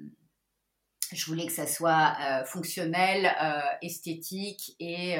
je 1.12 1.26
voulais 1.26 1.46
que 1.46 1.52
ça 1.52 1.66
soit 1.66 2.16
euh, 2.20 2.44
fonctionnel, 2.44 3.30
euh, 3.42 3.60
esthétique 3.82 4.74
et 4.78 5.16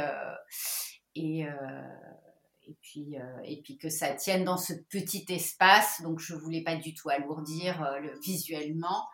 et, 1.17 1.45
et 2.67 2.77
puis 2.81 3.17
euh, 3.19 3.41
et 3.45 3.61
puis 3.63 3.77
que 3.79 3.89
ça 3.89 4.15
tienne 4.15 4.45
dans 4.45 4.57
ce 4.57 4.73
petit 4.91 5.25
espace. 5.29 6.03
Donc 6.03 6.21
je 6.21 6.35
voulais 6.35 6.63
pas 6.63 6.77
du 6.77 6.95
tout 6.95 7.09
alourdir 7.11 7.83
euh, 7.83 7.99
le, 8.01 8.19
visuellement. 8.21 9.07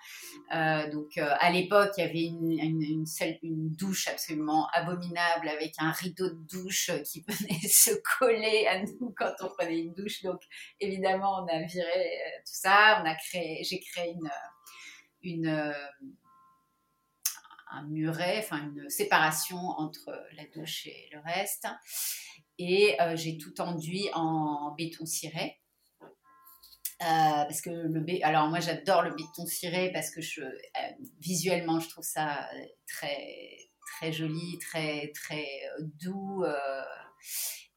Euh, 0.54 0.90
donc 0.90 1.18
à 1.18 1.50
l'époque 1.50 1.90
il 1.96 2.00
y 2.00 2.06
avait 2.06 2.24
une, 2.24 3.06
seule- 3.06 3.38
une 3.42 3.70
douche 3.70 4.08
absolument 4.08 4.68
abominable 4.72 5.48
avec 5.48 5.74
un 5.78 5.90
rideau 5.90 6.28
de 6.28 6.46
douche 6.50 6.90
qui 7.04 7.24
venait 7.28 7.68
se 7.68 7.90
coller 8.18 8.66
à 8.66 8.82
nous 8.82 9.14
quand 9.16 9.34
on 9.40 9.48
prenait 9.48 9.80
une 9.80 9.94
douche. 9.94 10.22
Donc 10.22 10.40
évidemment 10.80 11.44
on 11.44 11.46
a 11.48 11.62
viré 11.62 12.18
tout 12.46 12.54
ça. 12.54 13.00
On 13.02 13.06
a 13.08 13.14
créé, 13.14 13.62
j'ai 13.64 13.80
créé 13.80 14.14
une 15.22 15.74
un 17.72 17.82
muret, 17.84 18.38
enfin 18.38 18.62
une 18.74 18.88
séparation 18.90 19.56
entre 19.56 20.10
la 20.36 20.44
douche 20.54 20.86
et 20.86 21.08
le 21.12 21.20
reste. 21.20 21.66
Et 22.62 23.00
euh, 23.00 23.16
j'ai 23.16 23.38
tout 23.38 23.60
enduit 23.60 24.08
en 24.12 24.74
béton 24.76 25.06
ciré. 25.06 25.56
Euh, 26.02 26.04
parce 27.00 27.62
que 27.62 27.70
le 27.70 28.00
bé... 28.00 28.22
alors 28.22 28.48
moi 28.48 28.60
j'adore 28.60 29.00
le 29.00 29.12
béton 29.12 29.46
ciré 29.46 29.90
parce 29.90 30.10
que 30.10 30.20
je, 30.20 30.42
euh, 30.42 30.52
visuellement 31.18 31.80
je 31.80 31.88
trouve 31.88 32.04
ça 32.04 32.46
très 32.86 33.56
très 33.86 34.12
joli, 34.12 34.58
très 34.58 35.10
très 35.14 35.46
doux 35.78 36.44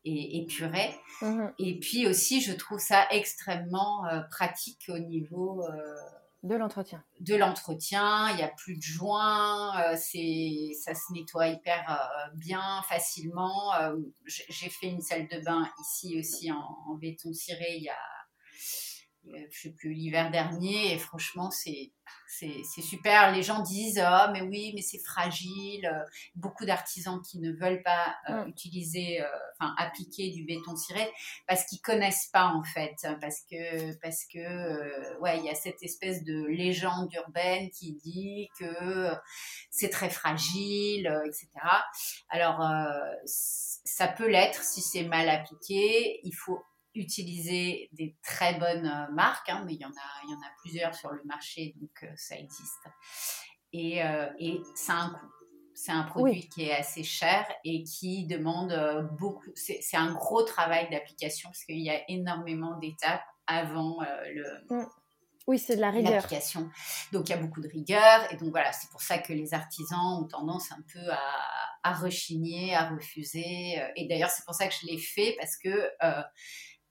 et 0.05 0.39
épuré. 0.39 0.95
Mhm. 1.21 1.53
Et 1.59 1.79
puis 1.79 2.07
aussi 2.07 2.41
je 2.41 2.53
trouve 2.53 2.79
ça 2.79 3.07
extrêmement 3.11 4.05
euh, 4.07 4.21
pratique 4.31 4.85
au 4.89 4.99
niveau 4.99 5.63
euh, 5.63 5.95
De 6.43 6.55
l'entretien. 6.55 7.01
de 7.21 7.35
l'entretien, 7.35 8.29
il 8.31 8.35
n'y 8.35 8.43
a 8.43 8.49
plus 8.49 8.75
de 8.75 8.81
joints, 8.81 9.81
euh, 9.81 9.95
c'est, 9.97 10.71
ça 10.83 10.93
se 10.93 11.13
nettoie 11.13 11.47
hyper 11.47 11.89
euh, 11.89 12.35
bien, 12.35 12.81
facilement. 12.89 13.73
Euh, 13.75 13.95
j'ai 14.25 14.69
fait 14.69 14.87
une 14.87 14.99
salle 14.99 15.29
de 15.29 15.39
bain 15.39 15.71
ici 15.79 16.19
aussi 16.19 16.51
en, 16.51 16.77
en 16.85 16.95
béton 16.95 17.31
ciré 17.31 17.77
il 17.77 17.83
y 17.83 17.89
a, 17.89 17.95
je 19.25 19.59
sais 19.61 19.71
plus, 19.71 19.93
l'hiver 19.93 20.31
dernier, 20.31 20.93
et 20.93 20.97
franchement, 20.97 21.49
c'est, 21.49 21.91
c'est, 22.27 22.81
super. 22.81 23.31
Les 23.31 23.41
gens 23.43 23.61
disent, 23.61 23.99
ah, 23.99 24.29
mais 24.33 24.41
oui, 24.41 24.71
mais 24.75 24.81
c'est 24.81 24.99
fragile. 24.99 25.85
Euh, 25.85 26.03
Beaucoup 26.35 26.65
d'artisans 26.65 27.21
qui 27.21 27.39
ne 27.39 27.51
veulent 27.53 27.81
pas 27.83 28.15
euh, 28.29 28.43
Mm. 28.45 28.49
utiliser, 28.49 29.21
euh, 29.21 29.25
enfin, 29.59 29.73
appliquer 29.77 30.29
du 30.29 30.43
béton 30.45 30.75
ciré 30.75 31.11
parce 31.47 31.65
qu'ils 31.65 31.81
connaissent 31.81 32.29
pas 32.31 32.45
en 32.47 32.63
fait, 32.63 32.95
parce 33.21 33.41
que 33.49 33.93
parce 34.01 34.25
que 34.25 34.39
euh, 34.39 35.19
ouais, 35.19 35.39
il 35.39 35.45
y 35.45 35.49
a 35.49 35.55
cette 35.55 35.81
espèce 35.83 36.23
de 36.23 36.45
légende 36.47 37.11
urbaine 37.13 37.69
qui 37.71 37.93
dit 37.93 38.49
que 38.59 39.11
c'est 39.69 39.89
très 39.89 40.09
fragile, 40.09 41.07
euh, 41.07 41.25
etc. 41.25 41.47
Alors 42.29 42.61
euh, 42.61 42.87
ça 43.25 44.07
peut 44.07 44.27
l'être 44.29 44.63
si 44.63 44.81
c'est 44.81 45.03
mal 45.03 45.29
appliqué. 45.29 46.19
Il 46.23 46.33
faut 46.33 46.63
utiliser 46.95 47.89
des 47.93 48.15
très 48.23 48.55
bonnes 48.59 49.07
marques, 49.13 49.49
hein, 49.49 49.63
mais 49.65 49.73
il 49.73 49.81
y, 49.81 49.85
en 49.85 49.89
a, 49.89 50.23
il 50.25 50.31
y 50.31 50.35
en 50.35 50.39
a 50.39 50.51
plusieurs 50.61 50.95
sur 50.95 51.11
le 51.11 51.21
marché, 51.25 51.73
donc 51.79 52.05
ça 52.15 52.37
existe. 52.37 52.87
Et, 53.71 53.99
et 54.39 54.61
ça 54.75 54.93
a 54.93 54.97
un 54.97 55.09
coût. 55.09 55.27
C'est 55.75 55.91
un 55.91 56.03
produit 56.03 56.47
qui 56.49 56.65
est 56.65 56.75
assez 56.75 57.03
cher 57.03 57.51
et 57.65 57.83
qui 57.83 58.27
demande 58.27 58.73
beaucoup. 59.17 59.49
C'est 59.55 59.97
un 59.97 60.13
gros 60.13 60.43
travail 60.43 60.87
d'application 60.91 61.49
parce 61.49 61.65
qu'il 61.65 61.81
y 61.81 61.89
a 61.89 61.99
énormément 62.09 62.77
d'étapes 62.77 63.23
avant 63.47 63.97
le. 64.01 64.45
Mmh. 64.69 64.85
Oui, 65.47 65.59
c'est 65.59 65.75
de 65.75 65.81
la 65.81 65.89
rigueur. 65.89 66.13
L'application. 66.13 66.69
Donc, 67.11 67.27
il 67.27 67.31
y 67.31 67.33
a 67.33 67.37
beaucoup 67.37 67.59
de 67.59 67.67
rigueur. 67.67 68.31
Et 68.31 68.37
donc, 68.37 68.51
voilà, 68.51 68.71
c'est 68.71 68.89
pour 68.91 69.01
ça 69.01 69.17
que 69.17 69.33
les 69.33 69.53
artisans 69.53 70.21
ont 70.21 70.27
tendance 70.27 70.71
un 70.71 70.81
peu 70.93 71.11
à, 71.11 71.19
à 71.83 71.93
rechigner, 71.93 72.73
à 72.73 72.89
refuser. 72.89 73.77
Et 73.95 74.07
d'ailleurs, 74.07 74.29
c'est 74.29 74.45
pour 74.45 74.55
ça 74.55 74.67
que 74.67 74.73
je 74.73 74.87
l'ai 74.87 74.97
fait 74.97 75.35
parce 75.37 75.57
que 75.57 75.69
euh, 75.69 76.23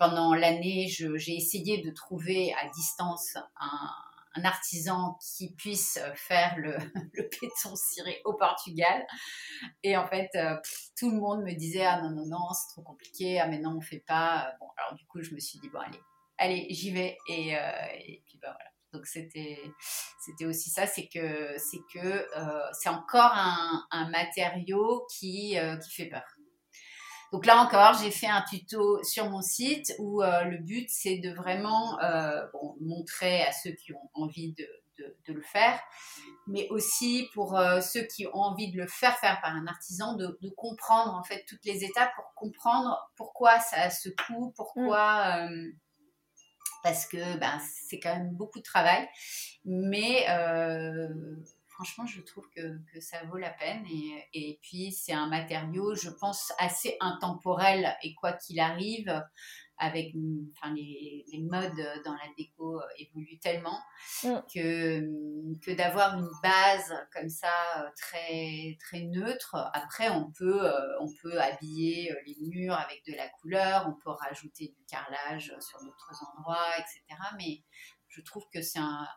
pendant 0.03 0.35
l'année, 0.35 0.89
j'ai 0.89 1.37
essayé 1.37 1.81
de 1.81 1.93
trouver 1.93 2.53
à 2.55 2.69
distance 2.71 3.37
un, 3.61 4.45
artisan 4.45 5.17
qui 5.21 5.55
puisse 5.55 6.01
faire 6.17 6.57
le, 6.57 6.77
le, 7.13 7.23
béton 7.23 7.77
ciré 7.77 8.21
au 8.25 8.33
Portugal. 8.33 9.07
Et 9.85 9.97
en 9.97 10.05
fait, 10.09 10.31
euh, 10.35 10.57
tout 10.99 11.09
le 11.11 11.19
monde 11.19 11.45
me 11.45 11.53
disait 11.53 11.85
Ah 11.85 12.01
non, 12.01 12.11
non, 12.11 12.27
non, 12.27 12.49
c'est 12.53 12.73
trop 12.73 12.83
compliqué. 12.83 13.39
Ah, 13.39 13.47
mais 13.47 13.61
non, 13.61 13.77
on 13.77 13.81
fait 13.81 14.03
pas. 14.05 14.53
Bon, 14.59 14.67
alors 14.77 14.95
du 14.95 15.07
coup, 15.07 15.23
je 15.23 15.35
me 15.35 15.39
suis 15.39 15.61
dit 15.61 15.69
Bon, 15.69 15.79
allez, 15.79 16.01
allez, 16.39 16.67
j'y 16.71 16.91
vais. 16.91 17.17
Et, 17.29 17.57
euh, 17.57 17.71
puis, 18.27 18.41
bah 18.43 18.57
voilà. 18.57 18.71
Donc, 18.93 19.07
c'était, 19.07 19.63
aussi 20.45 20.69
ça 20.69 20.87
c'est 20.87 21.07
que, 21.07 21.57
c'est, 21.59 21.99
euh, 22.01 22.63
encore 22.87 23.33
un, 23.35 23.87
un 23.93 24.11
matériau 24.11 25.07
qui, 25.09 25.57
qui 25.85 25.91
fait 25.93 26.07
peur. 26.07 26.25
Donc 27.33 27.47
là 27.47 27.57
encore, 27.57 27.95
j'ai 27.95 28.11
fait 28.11 28.27
un 28.27 28.43
tuto 28.43 29.03
sur 29.03 29.31
mon 29.31 29.43
site 29.43 29.95
où 29.99 30.23
euh, 30.23 30.45
le 30.45 30.59
but 30.59 30.89
c'est 30.91 31.19
de 31.19 31.33
vraiment 31.33 31.99
euh, 32.01 32.45
bon, 32.53 32.77
montrer 32.81 33.43
à 33.43 33.53
ceux 33.53 33.73
qui 33.73 33.95
ont 33.95 34.11
envie 34.15 34.53
de, 34.53 34.69
de, 34.99 35.17
de 35.27 35.33
le 35.33 35.43
faire, 35.43 35.81
mais 36.47 36.69
aussi 36.69 37.29
pour 37.33 37.57
euh, 37.57 37.81
ceux 37.81 38.03
qui 38.03 38.27
ont 38.27 38.35
envie 38.37 38.71
de 38.71 38.77
le 38.77 38.87
faire 38.87 39.19
faire 39.19 39.41
par 39.41 39.57
un 39.57 39.67
artisan, 39.67 40.15
de, 40.15 40.39
de, 40.43 40.51
comprendre 40.51 41.15
en 41.15 41.23
fait 41.23 41.45
toutes 41.49 41.65
les 41.65 41.85
étapes 41.85 42.11
pour 42.17 42.35
comprendre 42.35 42.99
pourquoi 43.17 43.59
ça 43.61 43.83
a 43.83 43.91
ce 43.91 44.11
coût, 44.11 44.53
pourquoi. 44.55 45.47
Mm 45.49 45.73
parce 46.83 47.07
que 47.07 47.39
ben, 47.39 47.61
c'est 47.89 48.01
quand 48.01 48.15
même 48.15 48.35
beaucoup 48.35 48.59
de 48.59 48.65
travail. 48.65 49.09
Mais 49.65 50.27
euh, 50.29 51.09
franchement, 51.83 52.07
je 52.07 52.21
trouve 52.21 52.49
que, 52.55 52.79
que, 52.93 53.01
ça 53.01 53.25
vaut 53.25 53.39
la 53.39 53.51
peine. 53.51 53.85
Et, 53.87 54.25
et 54.35 54.61
puis, 54.63 54.93
c'est 54.93 55.13
un 55.13 55.27
matériau, 55.27 55.95
je 55.95 56.11
pense, 56.11 56.53
assez 56.59 56.97
intemporel. 57.01 57.97
Et 58.03 58.15
quoi 58.15 58.33
qu'il 58.35 58.61
arrive, 58.61 59.13
avec 59.79 60.15
enfin, 60.55 60.73
les, 60.75 61.25
les, 61.33 61.41
modes 61.41 62.03
dans 62.05 62.13
la 62.13 62.29
déco 62.39 62.81
évoluent 62.99 63.41
tellement 63.41 63.81
mm. 64.23 64.39
que, 64.55 65.01
que 65.61 65.73
d'avoir 65.73 66.17
une 66.19 66.31
base 66.41 66.95
comme 67.13 67.29
ça 67.29 67.51
très, 67.97 68.77
très 68.79 69.01
neutre, 69.01 69.57
après 69.75 70.09
on 70.11 70.31
peut, 70.31 70.71
on 71.01 71.09
peut 71.21 71.41
habiller 71.41 72.15
les 72.27 72.37
murs 72.47 72.77
avec 72.77 73.05
de 73.09 73.15
la 73.17 73.29
couleur, 73.41 73.89
on 73.89 74.01
peut 74.05 74.11
rajouter 74.11 74.69
du 74.69 74.85
carrelage 74.85 75.53
sur 75.59 75.81
d'autres 75.83 76.13
endroits, 76.37 76.79
etc. 76.79 77.21
Mais 77.37 77.65
je 78.09 78.21
trouve 78.21 78.45
que 78.53 78.63
c'est 78.63 78.79
un, 78.79 79.09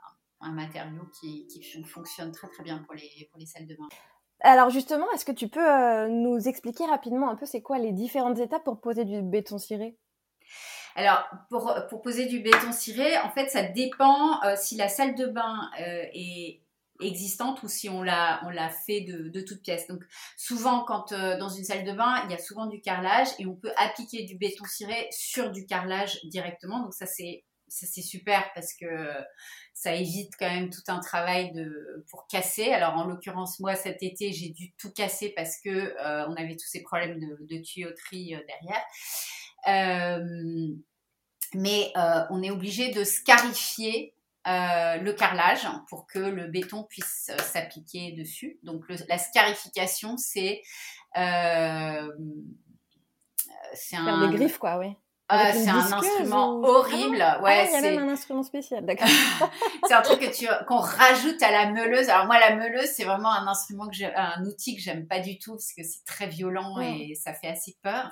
un, 0.41 0.51
matériau 0.51 1.03
qui, 1.19 1.47
qui, 1.47 1.83
fonctionne 1.83 2.31
très 2.31 2.47
très 2.47 2.63
bien 2.63 2.79
pour 2.79 2.93
les, 2.95 3.29
pour 3.31 3.39
les 3.39 3.45
salles 3.45 3.67
de 3.67 3.75
bain. 3.75 3.87
Alors 4.41 4.69
justement, 4.69 5.09
est-ce 5.13 5.25
que 5.25 5.31
tu 5.31 5.47
peux 5.47 5.65
euh, 5.65 6.07
nous 6.07 6.47
expliquer 6.47 6.85
rapidement 6.85 7.29
un 7.29 7.35
peu 7.35 7.45
c'est 7.45 7.61
quoi 7.61 7.79
les 7.79 7.91
différentes 7.91 8.39
étapes 8.39 8.63
pour 8.63 8.81
poser 8.81 9.05
du 9.05 9.21
béton 9.21 9.57
ciré? 9.57 9.97
Alors, 10.97 11.25
pour, 11.49 11.73
pour, 11.89 12.01
poser 12.01 12.25
du 12.25 12.39
béton 12.39 12.71
ciré, 12.71 13.17
en 13.17 13.29
fait, 13.29 13.49
ça 13.49 13.63
dépend 13.63 14.41
euh, 14.43 14.55
si 14.55 14.77
la 14.77 14.87
salle 14.87 15.15
de 15.15 15.25
bain 15.25 15.69
euh, 15.81 16.05
est 16.13 16.61
existante 17.01 17.61
ou 17.63 17.67
si 17.67 17.89
on 17.89 18.01
l'a 18.03 18.41
on 18.45 18.49
l'a 18.49 18.69
fait 18.69 19.01
de, 19.01 19.29
de 19.29 19.41
toutes 19.41 19.61
pièces. 19.61 19.87
Donc 19.87 20.01
souvent 20.37 20.83
quand 20.85 21.11
euh, 21.11 21.37
dans 21.37 21.49
une 21.49 21.63
salle 21.63 21.83
de 21.83 21.91
bain, 21.91 22.21
il 22.25 22.31
y 22.31 22.33
a 22.33 22.37
souvent 22.37 22.67
du 22.67 22.81
carrelage 22.81 23.27
et 23.39 23.45
on 23.45 23.55
peut 23.55 23.71
appliquer 23.77 24.23
du 24.23 24.37
béton 24.37 24.65
ciré 24.65 25.07
sur 25.11 25.51
du 25.51 25.65
carrelage 25.65 26.19
directement. 26.25 26.79
Donc 26.81 26.93
ça 26.93 27.05
c'est 27.05 27.43
ça 27.67 27.87
c'est 27.87 28.01
super 28.01 28.51
parce 28.53 28.73
que 28.73 29.09
ça 29.73 29.93
évite 29.93 30.33
quand 30.37 30.49
même 30.49 30.69
tout 30.69 30.83
un 30.87 30.99
travail 30.99 31.51
de 31.51 32.05
pour 32.09 32.27
casser. 32.27 32.71
Alors 32.71 32.95
en 32.95 33.05
l'occurrence 33.05 33.59
moi 33.59 33.75
cet 33.75 34.03
été 34.03 34.31
j'ai 34.31 34.49
dû 34.49 34.71
tout 34.73 34.91
casser 34.91 35.33
parce 35.35 35.59
que 35.59 35.69
euh, 35.69 36.27
on 36.27 36.35
avait 36.35 36.55
tous 36.55 36.67
ces 36.67 36.81
problèmes 36.83 37.19
de, 37.19 37.37
de 37.41 37.61
tuyauterie 37.61 38.35
euh, 38.35 38.39
derrière. 38.47 38.83
Euh, 39.67 40.67
mais 41.53 41.93
on 42.29 42.43
est 42.43 42.51
obligé 42.51 42.91
de 42.91 43.03
scarifier 43.05 44.13
le 44.45 45.11
carrelage 45.11 45.67
pour 45.89 46.05
que 46.05 46.19
le 46.19 46.47
béton 46.47 46.83
puisse 46.83 47.31
s'appliquer 47.39 48.11
dessus. 48.11 48.59
Donc 48.63 48.87
le, 48.89 48.97
la 49.07 49.17
scarification, 49.17 50.17
c'est 50.17 50.61
c'est 53.73 53.95
un 53.95 54.27
des 54.27 54.35
griffes 54.35 54.57
quoi, 54.57 54.77
oui. 54.79 54.97
Euh, 55.31 55.35
c'est 55.53 55.69
un 55.69 55.91
instrument 55.91 56.59
ou... 56.59 56.65
horrible. 56.65 57.19
Ah, 57.19 57.41
ouais, 57.41 57.61
ah, 57.61 57.65
il 57.67 57.73
y 57.73 57.75
a 57.75 57.81
même 57.81 58.09
un 58.09 58.11
instrument 58.11 58.43
spécial, 58.43 58.85
d'accord. 58.85 59.07
c'est 59.87 59.93
un 59.93 60.03
truc 60.03 60.19
que 60.19 60.31
tu 60.31 60.47
qu'on 60.67 60.77
rajoute 60.77 61.41
à 61.41 61.51
la 61.51 61.71
meuleuse. 61.71 62.09
Alors 62.09 62.27
moi, 62.27 62.39
la 62.39 62.55
meuleuse, 62.55 62.91
c'est 62.95 63.05
vraiment 63.05 63.31
un 63.31 63.47
instrument 63.47 63.87
que 63.87 63.95
j'ai, 63.95 64.13
un 64.13 64.43
outil 64.45 64.75
que 64.75 64.81
j'aime 64.83 65.07
pas 65.07 65.19
du 65.19 65.39
tout 65.39 65.53
parce 65.53 65.73
que 65.73 65.83
c'est 65.83 66.05
très 66.05 66.27
violent 66.27 66.77
ouais. 66.77 67.07
et 67.09 67.15
ça 67.15 67.33
fait 67.33 67.47
assez 67.47 67.75
peur. 67.81 68.11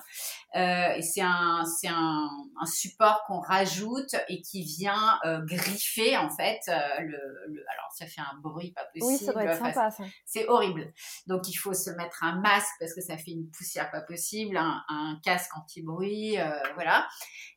Euh, 0.55 0.95
et 0.95 1.01
c'est 1.03 1.21
un, 1.21 1.63
c'est 1.65 1.87
un, 1.87 2.29
un 2.59 2.65
support 2.65 3.23
qu'on 3.27 3.39
rajoute 3.39 4.15
et 4.27 4.41
qui 4.41 4.63
vient 4.63 5.19
euh, 5.25 5.39
griffer 5.45 6.17
en 6.17 6.29
fait 6.29 6.61
euh, 6.67 6.99
le, 6.99 7.17
le, 7.47 7.63
Alors 7.73 7.91
ça 7.91 8.05
fait 8.07 8.21
un 8.21 8.39
bruit 8.41 8.71
pas 8.71 8.85
possible. 8.85 9.05
Oui, 9.05 9.17
ça 9.17 9.33
doit 9.33 9.43
être 9.45 9.57
sympa. 9.57 9.91
Ça. 9.91 10.03
C'est 10.25 10.47
horrible. 10.47 10.91
Donc 11.27 11.47
il 11.47 11.55
faut 11.55 11.73
se 11.73 11.89
mettre 11.91 12.23
un 12.23 12.39
masque 12.39 12.73
parce 12.79 12.93
que 12.93 13.01
ça 13.01 13.17
fait 13.17 13.31
une 13.31 13.49
poussière 13.49 13.91
pas 13.91 14.01
possible, 14.01 14.57
un, 14.57 14.83
un 14.89 15.19
casque 15.23 15.55
anti-bruit, 15.55 16.39
euh, 16.39 16.49
voilà. 16.75 17.02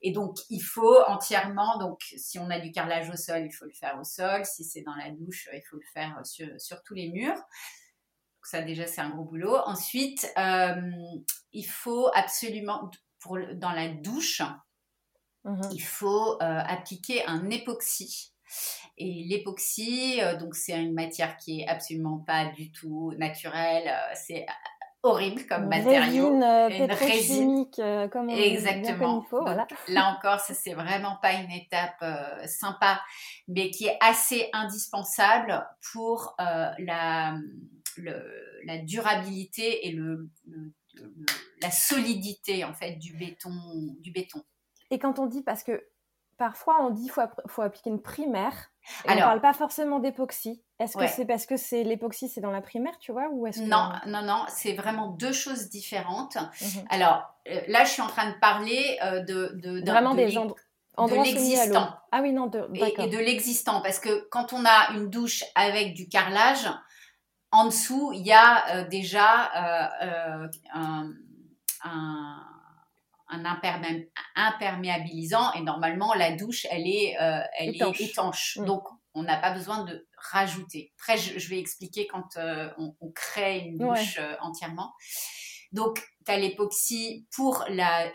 Et 0.02 0.12
donc, 0.12 0.36
il 0.50 0.60
faut 0.60 1.00
entièrement, 1.06 1.78
donc 1.78 2.00
si 2.16 2.38
on 2.38 2.50
a 2.50 2.60
du 2.60 2.70
carrelage 2.70 3.08
au 3.10 3.16
sol, 3.16 3.44
il 3.44 3.52
faut 3.52 3.64
le 3.64 3.72
faire 3.72 3.98
au 3.98 4.04
sol. 4.04 4.44
Si 4.44 4.64
c'est 4.64 4.82
dans 4.82 4.94
la 4.94 5.10
douche, 5.10 5.48
il 5.52 5.62
faut 5.68 5.76
le 5.76 5.86
faire 5.92 6.20
sur, 6.24 6.48
sur 6.60 6.82
tous 6.82 6.94
les 6.94 7.08
murs. 7.08 7.34
Donc 7.34 8.44
ça, 8.44 8.62
déjà, 8.62 8.86
c'est 8.86 9.00
un 9.00 9.10
gros 9.10 9.24
boulot. 9.24 9.56
Ensuite, 9.64 10.30
euh, 10.36 10.74
il 11.52 11.64
faut 11.64 12.10
absolument, 12.14 12.90
pour, 13.20 13.38
dans 13.54 13.72
la 13.72 13.88
douche, 13.88 14.42
mmh. 15.44 15.60
il 15.72 15.82
faut 15.82 16.34
euh, 16.34 16.38
appliquer 16.40 17.24
un 17.26 17.48
époxy. 17.50 18.32
Et 18.98 19.24
l'époxy, 19.28 20.20
euh, 20.22 20.36
donc 20.36 20.54
c'est 20.54 20.80
une 20.80 20.94
matière 20.94 21.36
qui 21.36 21.60
est 21.60 21.68
absolument 21.68 22.18
pas 22.18 22.46
du 22.46 22.70
tout 22.72 23.12
naturelle. 23.18 23.88
Euh, 23.88 24.14
c'est 24.14 24.46
horrible 25.06 25.46
comme 25.46 25.68
matériau. 25.68 26.30
Résine, 26.30 26.42
euh, 26.42 26.68
une 26.68 26.92
résine 26.92 27.66
euh, 27.78 28.08
comme 28.08 28.30
exactement. 28.30 29.22
Faut, 29.22 29.40
voilà. 29.40 29.66
là 29.88 30.16
encore, 30.16 30.40
ça 30.40 30.54
c'est 30.54 30.74
vraiment 30.74 31.16
pas 31.22 31.32
une 31.32 31.50
étape 31.50 31.96
euh, 32.02 32.46
sympa, 32.46 33.00
mais 33.48 33.70
qui 33.70 33.86
est 33.86 33.98
assez 34.00 34.50
indispensable 34.52 35.66
pour 35.92 36.36
euh, 36.40 36.70
la, 36.78 37.36
le, 37.96 38.14
la 38.64 38.78
durabilité 38.78 39.86
et 39.86 39.92
le, 39.92 40.28
le, 40.46 40.74
la 41.62 41.70
solidité 41.70 42.64
en 42.64 42.74
fait 42.74 42.92
du 42.96 43.16
béton 43.16 43.52
du 44.00 44.10
béton. 44.12 44.42
Et 44.90 44.98
quand 44.98 45.18
on 45.18 45.26
dit 45.26 45.42
parce 45.42 45.62
que 45.62 45.84
parfois 46.38 46.76
on 46.82 46.90
dit 46.90 47.02
qu'il 47.02 47.12
faut, 47.12 47.22
faut, 47.46 47.62
appliquer 47.62 47.90
une 47.90 48.02
primaire. 48.02 48.70
Et 49.04 49.08
Alors, 49.08 49.22
on 49.22 49.26
ne 49.26 49.30
parle 49.30 49.40
pas 49.40 49.52
forcément 49.52 49.98
d'époxy. 49.98 50.62
Est-ce 50.78 50.96
ouais. 50.96 51.06
que 51.06 51.12
c'est 51.12 51.24
parce 51.24 51.46
que 51.46 51.56
c'est 51.56 51.82
l'époxy, 51.82 52.28
c'est 52.28 52.40
dans 52.40 52.50
la 52.50 52.60
primaire, 52.60 52.98
tu 52.98 53.10
vois, 53.10 53.28
ou 53.32 53.46
est-ce 53.46 53.60
que... 53.60 53.64
Non, 53.64 53.90
non, 54.06 54.22
non, 54.22 54.44
c'est 54.48 54.74
vraiment 54.74 55.08
deux 55.08 55.32
choses 55.32 55.68
différentes. 55.68 56.36
Mmh. 56.36 56.66
Alors 56.90 57.34
euh, 57.48 57.60
là, 57.68 57.84
je 57.84 57.90
suis 57.90 58.02
en 58.02 58.06
train 58.06 58.30
de 58.30 58.38
parler 58.38 58.98
euh, 59.02 59.20
de, 59.20 59.52
de, 59.54 59.80
de, 59.80 59.90
vraiment 59.90 60.12
de 60.12 60.18
des 60.18 60.28
gens 60.28 60.46
de 60.46 61.22
l'existant. 61.22 61.90
Ah 62.12 62.20
oui, 62.22 62.32
non, 62.32 62.46
de, 62.46 62.68
et, 62.74 62.94
et 63.02 63.08
de 63.08 63.18
l'existant, 63.18 63.80
parce 63.80 63.98
que 63.98 64.28
quand 64.30 64.52
on 64.52 64.64
a 64.64 64.92
une 64.94 65.10
douche 65.10 65.44
avec 65.54 65.94
du 65.94 66.08
carrelage, 66.08 66.68
en 67.52 67.66
dessous, 67.66 68.12
il 68.14 68.26
y 68.26 68.32
a 68.32 68.76
euh, 68.76 68.88
déjà 68.88 69.92
euh, 70.02 70.48
un, 70.74 71.12
un 71.84 72.42
un 73.28 73.44
impermé 73.44 74.10
imperméabilisant 74.34 75.52
et 75.52 75.60
normalement 75.60 76.14
la 76.14 76.32
douche 76.32 76.66
elle 76.70 76.86
est 76.86 77.16
euh, 77.20 77.40
elle 77.58 77.74
étanche, 77.74 78.00
est 78.00 78.04
étanche. 78.04 78.58
Mmh. 78.58 78.64
donc 78.64 78.84
on 79.14 79.22
n'a 79.22 79.36
pas 79.36 79.50
besoin 79.50 79.84
de 79.84 80.06
rajouter 80.16 80.92
après 80.98 81.18
je, 81.18 81.38
je 81.38 81.48
vais 81.48 81.58
expliquer 81.58 82.06
quand 82.06 82.36
euh, 82.36 82.70
on, 82.78 82.94
on, 83.00 83.10
crée 83.10 83.60
une 83.60 83.78
douche 83.78 84.18
ouais. 84.18 84.22
euh, 84.22 84.36
entièrement 84.40 84.92
Donc, 85.72 86.02
tu 86.26 86.32
as 86.32 86.38
l'époxy 86.38 87.26
pour 87.34 87.64
la, 87.68 88.10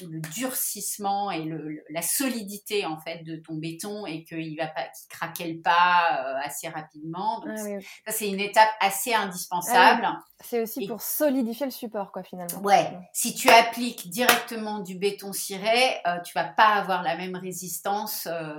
le 0.00 0.20
durcissement 0.34 1.30
et 1.30 1.48
la 1.90 2.02
solidité 2.02 2.84
en 2.84 2.98
fait 2.98 3.22
de 3.22 3.36
ton 3.36 3.54
béton 3.54 4.04
et 4.06 4.24
qu'il 4.24 4.56
va 4.56 4.66
pas, 4.66 4.82
qu'il 4.82 5.08
craquelle 5.08 5.60
pas 5.60 6.18
euh, 6.18 6.36
assez 6.44 6.68
rapidement. 6.68 7.40
Donc, 7.40 7.56
ah 7.56 7.80
ça 8.06 8.12
c'est 8.12 8.28
une 8.28 8.40
étape 8.40 8.70
assez 8.80 9.14
indispensable. 9.14 10.02
Ah 10.04 10.24
c'est 10.40 10.60
aussi 10.60 10.86
pour 10.86 11.00
solidifier 11.00 11.66
le 11.66 11.72
support 11.72 12.10
quoi 12.10 12.22
finalement. 12.24 12.60
Ouais. 12.62 12.98
Si 13.12 13.34
tu 13.34 13.48
appliques 13.48 14.10
directement 14.10 14.80
du 14.80 14.98
béton 14.98 15.32
ciré, 15.32 16.00
euh, 16.06 16.18
tu 16.24 16.32
vas 16.34 16.44
pas 16.44 16.74
avoir 16.74 17.02
la 17.02 17.16
même 17.16 17.36
résistance 17.36 18.26
euh, 18.30 18.54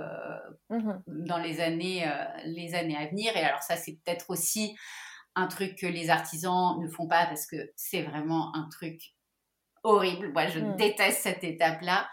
mmh 0.70 0.92
dans 1.06 1.38
les 1.38 1.60
années 1.60 2.10
les 2.44 2.74
années 2.74 2.96
à 2.96 3.06
venir. 3.06 3.36
Et 3.36 3.40
alors 3.40 3.62
ça 3.62 3.76
c'est 3.76 3.92
peut-être 3.92 4.30
aussi 4.30 4.76
un 5.36 5.46
truc 5.46 5.76
que 5.76 5.86
les 5.86 6.10
artisans 6.10 6.80
ne 6.80 6.88
font 6.88 7.06
pas 7.06 7.26
parce 7.26 7.46
que 7.46 7.70
c'est 7.76 8.02
vraiment 8.02 8.54
un 8.56 8.68
truc 8.70 9.00
horrible. 9.84 10.32
Moi, 10.32 10.48
je 10.48 10.58
mm. 10.58 10.76
déteste 10.76 11.22
cette 11.22 11.44
étape-là 11.44 12.08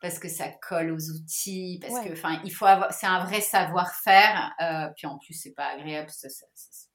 parce 0.00 0.20
que 0.20 0.28
ça 0.28 0.48
colle 0.48 0.92
aux 0.92 1.10
outils, 1.10 1.80
parce 1.82 2.04
que, 2.04 2.12
enfin, 2.12 2.40
il 2.44 2.52
faut 2.52 2.66
avoir, 2.66 2.92
c'est 2.92 3.08
un 3.08 3.24
vrai 3.24 3.40
savoir-faire. 3.40 4.52
Euh, 4.60 4.88
puis 4.96 5.08
en 5.08 5.18
plus, 5.18 5.34
c'est 5.34 5.54
pas 5.54 5.70
agréable, 5.70 6.08
c'est 6.10 6.28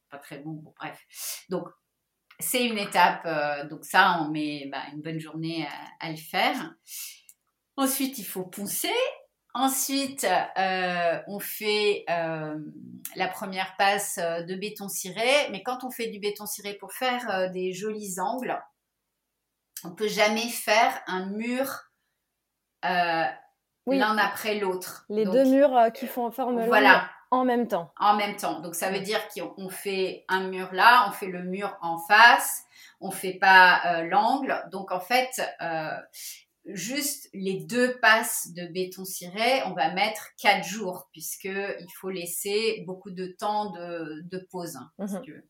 pas 0.09 0.17
très 0.17 0.39
bon. 0.39 0.53
Bon, 0.53 0.73
bref. 0.79 0.97
Donc, 1.49 1.67
c'est 2.39 2.65
une 2.65 2.77
étape. 2.77 3.25
Euh, 3.25 3.67
donc 3.67 3.83
ça, 3.83 4.19
on 4.21 4.31
met 4.31 4.69
bah, 4.71 4.83
une 4.93 5.01
bonne 5.01 5.19
journée 5.19 5.67
à, 5.67 6.07
à, 6.07 6.11
le 6.11 6.17
faire. 6.17 6.73
Ensuite, 7.75 8.17
il 8.19 8.25
faut 8.25 8.45
poncer. 8.45 8.93
Ensuite, 9.55 10.25
euh, 10.57 11.19
on 11.27 11.39
fait 11.39 12.05
euh, 12.09 12.57
la 13.15 13.27
première 13.27 13.75
passe 13.77 14.17
euh, 14.17 14.41
de 14.41 14.55
béton 14.55 14.89
ciré. 14.89 15.29
Mais 15.51 15.61
quand 15.61 15.83
on 15.83 15.91
fait 15.91 16.07
du 16.07 16.19
béton 16.19 16.47
ciré 16.47 16.73
pour 16.73 16.91
faire 16.91 17.51
des 17.51 17.71
jolis 17.71 18.19
angles, 18.19 18.59
on 19.83 19.89
ne 19.89 19.93
peut 19.93 20.07
jamais 20.07 20.47
faire 20.47 21.01
un 21.05 21.27
mur 21.27 21.67
l'un 22.83 24.17
après 24.17 24.59
l'autre. 24.59 25.05
Les 25.09 25.25
deux 25.25 25.45
murs 25.45 25.91
qui 25.93 26.07
font 26.07 26.31
forme 26.31 26.65
voilà. 26.65 27.09
en 27.29 27.45
même 27.45 27.67
temps. 27.67 27.91
En 27.99 28.15
même 28.15 28.35
temps. 28.35 28.59
Donc 28.59 28.73
ça 28.73 28.89
veut 28.89 29.01
dire 29.01 29.19
qu'on 29.29 29.69
fait 29.69 30.25
un 30.29 30.47
mur 30.47 30.69
là, 30.71 31.05
on 31.07 31.11
fait 31.11 31.27
le 31.27 31.43
mur 31.43 31.77
en 31.81 31.99
face, 31.99 32.63
on 33.01 33.09
ne 33.09 33.13
fait 33.13 33.33
pas 33.33 34.01
l'angle. 34.03 34.63
Donc 34.71 34.91
en 34.91 34.99
fait, 34.99 35.41
juste 36.65 37.29
les 37.33 37.65
deux 37.65 37.99
passes 37.99 38.53
de 38.53 38.65
béton 38.67 39.05
ciré, 39.05 39.63
on 39.65 39.73
va 39.73 39.93
mettre 39.93 40.29
quatre 40.37 40.65
jours 40.65 41.09
puisque 41.11 41.45
il 41.45 41.93
faut 41.99 42.09
laisser 42.09 42.83
beaucoup 42.85 43.11
de 43.11 43.27
temps 43.27 43.71
de, 43.71 44.47
pause. 44.49 44.75
Hein, 44.75 44.91
mhm. 44.97 45.43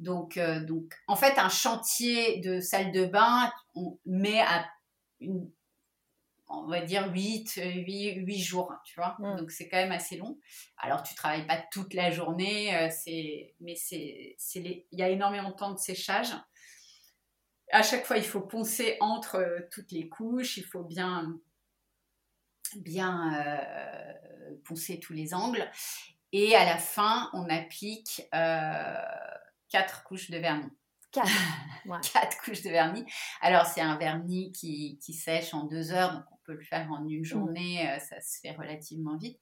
Donc, 0.00 0.36
euh, 0.36 0.64
donc, 0.64 0.92
en 1.06 1.16
fait, 1.16 1.38
un 1.38 1.48
chantier 1.48 2.40
de 2.40 2.60
salle 2.60 2.92
de 2.92 3.06
bain, 3.06 3.52
on 3.74 3.98
met 4.04 4.40
à 4.40 4.66
une, 5.20 5.50
on 6.48 6.66
va 6.66 6.80
dire 6.80 7.10
8, 7.12 7.60
8, 7.86 8.38
jours, 8.38 8.72
hein, 8.72 8.80
tu 8.84 8.94
vois. 8.98 9.16
Donc, 9.38 9.50
c'est 9.50 9.68
quand 9.68 9.76
même 9.76 9.92
assez 9.92 10.16
long. 10.16 10.38
Alors, 10.78 11.02
tu 11.02 11.14
travailles 11.14 11.46
pas 11.46 11.62
toute 11.72 11.94
la 11.94 12.10
journée, 12.10 12.76
euh, 12.76 12.88
c'est, 12.90 13.54
mais 13.60 13.76
c'est, 13.76 14.36
il 14.54 14.84
y 14.92 15.02
a 15.02 15.08
énormément 15.08 15.50
de 15.50 15.56
temps 15.56 15.72
de 15.72 15.78
séchage 15.78 16.32
à 17.72 17.82
chaque 17.82 18.04
fois, 18.04 18.16
il 18.16 18.24
faut 18.24 18.40
poncer 18.40 18.96
entre 19.00 19.36
euh, 19.36 19.60
toutes 19.70 19.92
les 19.92 20.08
couches, 20.08 20.56
il 20.56 20.64
faut 20.64 20.82
bien, 20.82 21.38
bien 22.76 23.34
euh, 23.34 24.54
poncer 24.64 25.00
tous 25.00 25.12
les 25.12 25.34
angles. 25.34 25.68
Et 26.32 26.54
à 26.56 26.64
la 26.64 26.78
fin, 26.78 27.30
on 27.32 27.48
applique 27.48 28.22
euh, 28.34 28.94
quatre 29.68 30.04
couches 30.04 30.30
de 30.30 30.38
vernis. 30.38 30.70
Quatre. 31.12 31.30
quatre 32.12 32.38
couches 32.38 32.62
de 32.62 32.70
vernis. 32.70 33.06
Alors, 33.40 33.66
c'est 33.66 33.80
un 33.80 33.96
vernis 33.96 34.50
qui, 34.52 34.98
sèche 35.12 35.54
en 35.54 35.64
deux 35.64 35.92
heures, 35.92 36.12
donc 36.12 36.24
on 36.32 36.38
peut 36.44 36.54
le 36.54 36.64
faire 36.64 36.90
en 36.90 37.08
une 37.08 37.24
journée, 37.24 37.88
ça 38.00 38.20
se 38.20 38.40
fait 38.40 38.50
relativement 38.50 39.16
vite. 39.16 39.38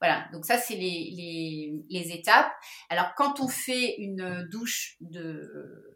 Voilà, 0.00 0.28
donc 0.32 0.44
ça, 0.44 0.56
c'est 0.56 0.76
les, 0.76 1.84
les, 1.90 2.12
étapes. 2.12 2.52
Alors, 2.90 3.12
quand 3.16 3.40
on 3.40 3.48
fait 3.48 3.96
une 3.96 4.48
douche 4.48 4.96
de 5.00 5.95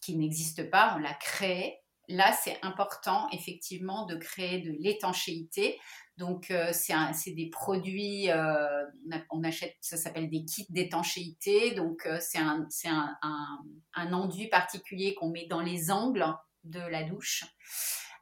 qui 0.00 0.16
n'existe 0.16 0.70
pas, 0.70 0.94
on 0.96 0.98
l'a 0.98 1.14
créé. 1.14 1.78
Là, 2.08 2.32
c'est 2.32 2.58
important 2.62 3.28
effectivement 3.30 4.04
de 4.06 4.16
créer 4.16 4.60
de 4.60 4.72
l'étanchéité. 4.80 5.78
Donc, 6.20 6.50
euh, 6.50 6.70
c'est 6.72 7.32
des 7.32 7.48
produits, 7.48 8.30
euh, 8.30 8.84
on, 9.30 9.42
achète, 9.42 9.76
ça 9.80 9.96
s'appelle 9.96 10.28
des 10.28 10.44
kits 10.44 10.66
d'étanchéité. 10.68 11.70
Donc, 11.74 12.04
euh, 12.04 12.18
c'est 12.20 12.38
un, 12.38 12.66
un, 13.94 14.12
enduit 14.12 14.48
particulier 14.48 15.14
qu'on 15.14 15.30
met 15.30 15.46
dans 15.46 15.62
les 15.62 15.90
angles 15.90 16.26
de 16.64 16.80
la 16.80 17.04
douche 17.04 17.44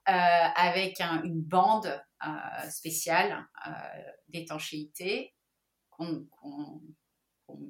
avec 0.04 1.02
une 1.24 1.42
bande 1.42 2.00
spéciale 2.70 3.46
d'étanchéité 4.28 5.34
qu'on 5.90 6.26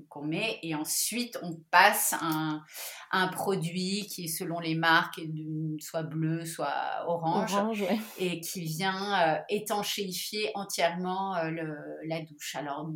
qu'on 0.09 0.22
met. 0.22 0.59
Et 0.62 0.74
ensuite 0.74 1.38
on 1.42 1.57
passe 1.70 2.14
un, 2.20 2.62
un, 3.12 3.29
produit 3.29 4.07
qui 4.07 4.24
est 4.24 4.29
selon 4.29 4.61
les 4.61 4.74
marques 4.74 5.20
soit 5.81 6.03
bleu 6.03 6.44
soit 6.44 7.05
orange, 7.07 7.85
et 8.18 8.40
qui 8.40 8.64
vient 8.64 9.20
euh, 9.20 9.38
étanchéifier 9.48 10.51
entièrement 10.55 11.37
euh, 11.37 11.51
le, 11.51 11.77
la 12.07 12.20
douche. 12.20 12.55
Alors 12.55 12.88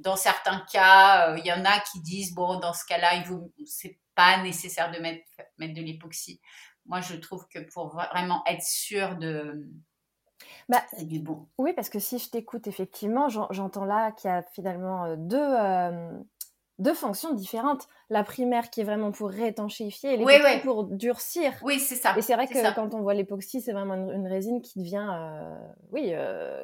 dans 0.00 0.16
certains 0.16 0.64
cas 0.72 1.30
euh, 1.32 1.38
il 1.38 1.46
y 1.46 1.52
en 1.52 1.64
a 1.64 1.80
qui 1.80 2.00
disent 2.00 2.34
bon 2.34 2.58
dans 2.58 2.72
ce 2.72 2.84
cas 2.86 2.98
là 2.98 3.14
il 3.14 3.24
vaut 3.24 3.52
c'est 3.64 3.98
pas 4.14 4.42
nécessaire 4.42 4.90
de 4.92 4.98
mettre 4.98 5.24
mettre 5.58 5.74
de 5.74 5.82
l'époxy. 5.82 6.40
Moi 6.86 7.00
je 7.00 7.16
trouve 7.16 7.46
que 7.48 7.58
pour 7.72 7.88
vraiment 7.88 8.42
être 8.46 8.62
sûr 8.62 9.16
de 9.16 9.66
bah, 10.68 10.82
du 11.02 11.18
bon. 11.20 11.46
Oui, 11.58 11.72
parce 11.74 11.88
que 11.88 11.98
si 11.98 12.18
je 12.18 12.30
t'écoute, 12.30 12.66
effectivement, 12.66 13.28
j'entends 13.28 13.84
là 13.84 14.12
qu'il 14.12 14.30
y 14.30 14.32
a 14.32 14.42
finalement 14.42 15.04
euh, 15.04 15.16
deux, 15.16 15.38
euh, 15.38 16.10
deux 16.78 16.94
fonctions 16.94 17.32
différentes. 17.32 17.88
La 18.10 18.24
primaire 18.24 18.70
qui 18.70 18.80
est 18.80 18.84
vraiment 18.84 19.12
pour 19.12 19.30
réétanchéifier 19.30 20.14
et 20.14 20.16
l'époxy 20.16 20.58
pour 20.62 20.84
durcir. 20.84 21.52
Oui, 21.62 21.78
c'est 21.78 21.96
ça. 21.96 22.16
Et 22.16 22.22
c'est 22.22 22.34
vrai 22.34 22.46
que 22.46 22.74
quand 22.74 22.94
on 22.94 23.00
voit 23.00 23.14
l'époxy, 23.14 23.60
c'est 23.60 23.72
vraiment 23.72 23.94
une, 23.94 24.26
résine 24.26 24.60
qui 24.60 24.78
devient, 24.78 25.08
euh, 25.10 25.56
oui, 25.92 26.12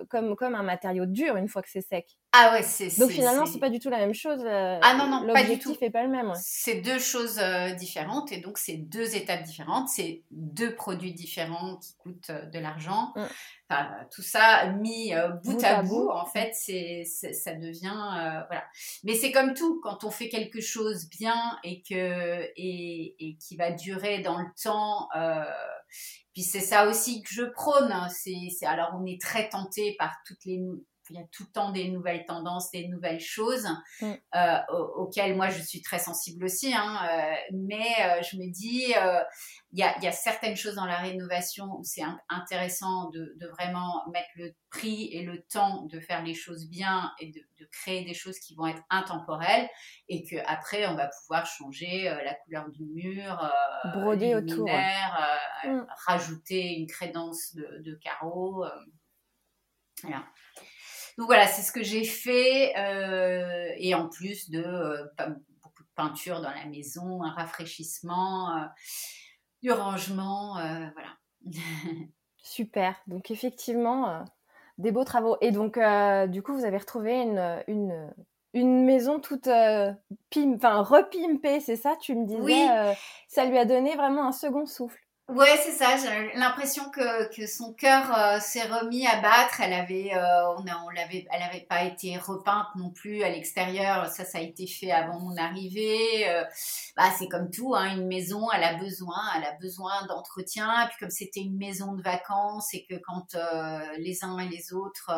comme, 0.09 0.37
comme 0.37 0.55
un 0.55 0.63
matériau 0.63 1.07
dur 1.07 1.37
une 1.37 1.49
fois 1.49 1.63
que 1.63 1.71
c'est 1.71 1.81
sec. 1.81 2.19
Ah 2.33 2.53
ouais, 2.53 2.63
c'est 2.63 2.97
Donc 3.01 3.11
finalement, 3.11 3.45
c'est 3.45 3.59
pas 3.59 3.71
du 3.71 3.81
tout 3.81 3.91
la 3.91 3.99
même 3.99 4.15
chose. 4.15 4.41
ah 4.47 4.95
non, 4.97 5.09
non, 5.09 5.33
pas 5.33 5.45
du 5.45 5.59
tout. 5.59 5.77
n'est 5.81 5.91
pas 5.91 6.05
le 6.05 6.11
même. 6.11 6.33
C'est 6.37 6.81
deux 6.81 6.99
choses 6.99 7.41
différentes 7.79 8.33
et 8.33 8.39
donc 8.39 8.59
c'est 8.59 8.77
deux 8.77 9.17
étapes 9.17 9.43
différentes. 9.43 9.89
C'est 9.89 10.23
deux 10.31 10.75
produits 10.75 11.13
différents 11.13 11.77
qui 11.79 11.97
coûtent 11.97 12.31
de 12.31 12.59
l'argent. 12.59 13.13
Mmh 13.17 13.27
tout 14.11 14.23
ça 14.23 14.67
mis 14.67 15.15
euh, 15.15 15.29
bout, 15.45 15.63
à, 15.65 15.83
bout, 15.83 16.11
en 16.11 16.27
fait, 16.27 16.53
c'est, 16.55 17.05
ça 17.05 17.55
devient 17.55 17.89
euh, 17.89 18.43
voilà. 18.49 18.65
Mais 19.05 19.15
c'est 19.15 19.33
comme 19.33 19.55
tout, 19.55 19.81
quand 19.83 20.05
on 20.05 20.11
fait 20.11 20.29
quelque 20.29 20.61
chose 20.61 21.09
bien 21.09 21.59
et 21.63 21.83
que 21.83 22.43
et, 22.57 23.15
et 23.19 23.37
qui 23.37 23.57
va 23.57 23.71
durer 23.71 24.21
dans 24.21 24.39
le 24.39 24.49
temps. 24.63 25.09
Euh, 25.17 25.45
puis 26.33 26.43
c'est 26.43 26.61
ça 26.61 26.89
aussi 26.89 27.23
que 27.23 27.33
je 27.33 27.43
prône. 27.43 27.93
Hein, 27.93 28.09
c'est 28.11 28.67
alors 28.67 28.99
on 29.01 29.07
est 29.07 29.21
très 29.21 29.49
tenté 29.49 29.95
par 29.99 30.17
toutes 30.27 30.45
les 30.45 30.61
il 31.11 31.17
y 31.17 31.19
a 31.19 31.27
tout 31.33 31.43
le 31.43 31.53
temps 31.53 31.73
des 31.73 31.89
nouvelles 31.89 32.25
tendances, 32.25 32.71
des 32.71 32.87
nouvelles 32.89 33.21
choses 33.21 33.69
mm. 34.01 34.13
euh, 34.37 34.59
auxquelles 34.97 35.37
moi 35.37 35.49
je 35.51 35.61
suis 35.61 35.83
très 35.83 35.99
sensible 35.99 36.45
aussi. 36.45 36.73
Hein, 36.73 36.99
euh, 37.11 37.35
mais 37.53 37.85
euh, 38.01 38.23
je 38.23 38.37
me 38.37 38.51
dis, 38.51 38.95
il 39.73 39.79
y 39.79 39.83
a, 39.83 40.13
certaines 40.13 40.57
choses 40.57 40.77
dans 40.77 40.87
la 40.87 40.99
rénovation 40.99 41.67
où 41.79 41.85
c'est 41.85 42.03
intéressant 42.29 43.11
de, 43.11 43.37
vraiment 43.51 44.05
mettre 44.13 44.29
le 44.37 44.55
prix 44.71 45.09
et 45.13 45.23
le 45.23 45.43
temps 45.43 45.87
de 45.87 45.99
faire 45.99 46.23
les 46.23 46.35
choses 46.35 46.69
bien 46.69 47.13
et 47.19 47.31
de, 47.31 47.41
créer 47.73 48.05
des 48.05 48.15
choses 48.15 48.39
qui 48.39 48.55
vont 48.55 48.67
être 48.67 48.83
intemporelles 48.89 49.69
et 50.09 50.25
que 50.25 50.37
après 50.47 50.87
on 50.87 50.97
va 50.97 51.09
pouvoir 51.09 51.47
changer 51.47 52.05
la 52.05 52.35
couleur 52.35 52.69
du 52.71 52.85
mur, 52.85 53.39
broder 53.95 54.35
autour, 54.35 54.67
mm. 54.67 55.87
rajouter 56.07 56.79
une 56.79 56.87
crédence 56.87 57.55
de, 57.55 57.83
de 57.85 57.95
carreaux. 57.95 58.65
voilà. 60.03 60.25
Donc 61.21 61.27
voilà, 61.27 61.47
c'est 61.47 61.61
ce 61.61 61.71
que 61.71 61.83
j'ai 61.83 62.05
fait. 62.05 62.75
Euh, 62.79 63.75
et 63.77 63.95
en 63.95 64.09
plus 64.09 64.49
de 64.49 64.65
euh, 64.65 65.05
beaucoup 65.63 65.83
de 65.83 65.89
peinture 65.95 66.41
dans 66.41 66.49
la 66.49 66.65
maison, 66.65 67.23
un 67.23 67.31
rafraîchissement, 67.31 68.57
euh, 68.57 68.65
du 69.61 69.71
rangement, 69.71 70.55
voilà. 70.55 71.19
Super. 72.39 72.97
Donc 73.07 73.31
effectivement, 73.31 74.25
des 74.79 74.93
beaux 74.93 75.05
travaux. 75.05 75.37
Et 75.43 75.51
donc, 75.51 75.79
du 76.31 76.43
coup, 76.43 76.55
vous 76.55 76.65
avez 76.65 76.79
retrouvé 76.79 77.21
une, 77.21 77.63
une, 77.67 78.15
une 78.55 78.87
maison 78.87 79.21
toute 79.21 79.51
pim, 80.31 80.55
enfin 80.57 80.81
repimpée, 80.81 81.61
c'est 81.61 81.77
ça 81.77 81.97
Tu 82.01 82.15
me 82.15 82.25
disais, 82.25 82.97
ça 83.29 83.45
lui 83.45 83.59
a 83.59 83.67
donné 83.67 83.95
vraiment 83.95 84.27
un 84.27 84.33
second 84.33 84.65
souffle. 84.65 85.07
Ouais, 85.33 85.57
c'est 85.63 85.71
ça. 85.71 85.97
J'ai 85.97 86.37
l'impression 86.37 86.91
que, 86.91 87.33
que 87.33 87.47
son 87.47 87.73
cœur 87.73 88.13
euh, 88.19 88.41
s'est 88.41 88.65
remis 88.65 89.07
à 89.07 89.21
battre. 89.21 89.61
Elle 89.61 89.73
avait, 89.75 90.13
euh, 90.13 90.57
on, 90.57 90.67
a, 90.67 90.83
on 90.85 90.89
l'avait, 90.89 91.25
elle 91.31 91.41
n'avait 91.41 91.67
pas 91.69 91.85
été 91.85 92.17
repeinte 92.17 92.67
non 92.75 92.91
plus 92.91 93.23
à 93.23 93.29
l'extérieur. 93.29 94.07
Ça, 94.09 94.25
ça 94.25 94.39
a 94.39 94.41
été 94.41 94.67
fait 94.67 94.91
avant 94.91 95.21
mon 95.21 95.37
arrivée. 95.37 96.29
Euh, 96.29 96.43
bah, 96.97 97.11
c'est 97.17 97.29
comme 97.29 97.49
tout, 97.49 97.77
hein, 97.77 97.95
une 97.97 98.09
maison, 98.09 98.51
elle 98.51 98.65
a 98.65 98.75
besoin, 98.75 99.21
elle 99.37 99.45
a 99.45 99.53
besoin 99.61 100.05
d'entretien. 100.09 100.69
Et 100.85 100.89
puis 100.89 100.97
comme 100.99 101.11
c'était 101.11 101.41
une 101.43 101.57
maison 101.57 101.93
de 101.95 102.03
vacances 102.03 102.75
et 102.75 102.85
que 102.91 102.97
quand 102.97 103.37
les 103.99 104.25
uns 104.25 104.37
et 104.39 104.49
les 104.49 104.73
autres 104.73 105.13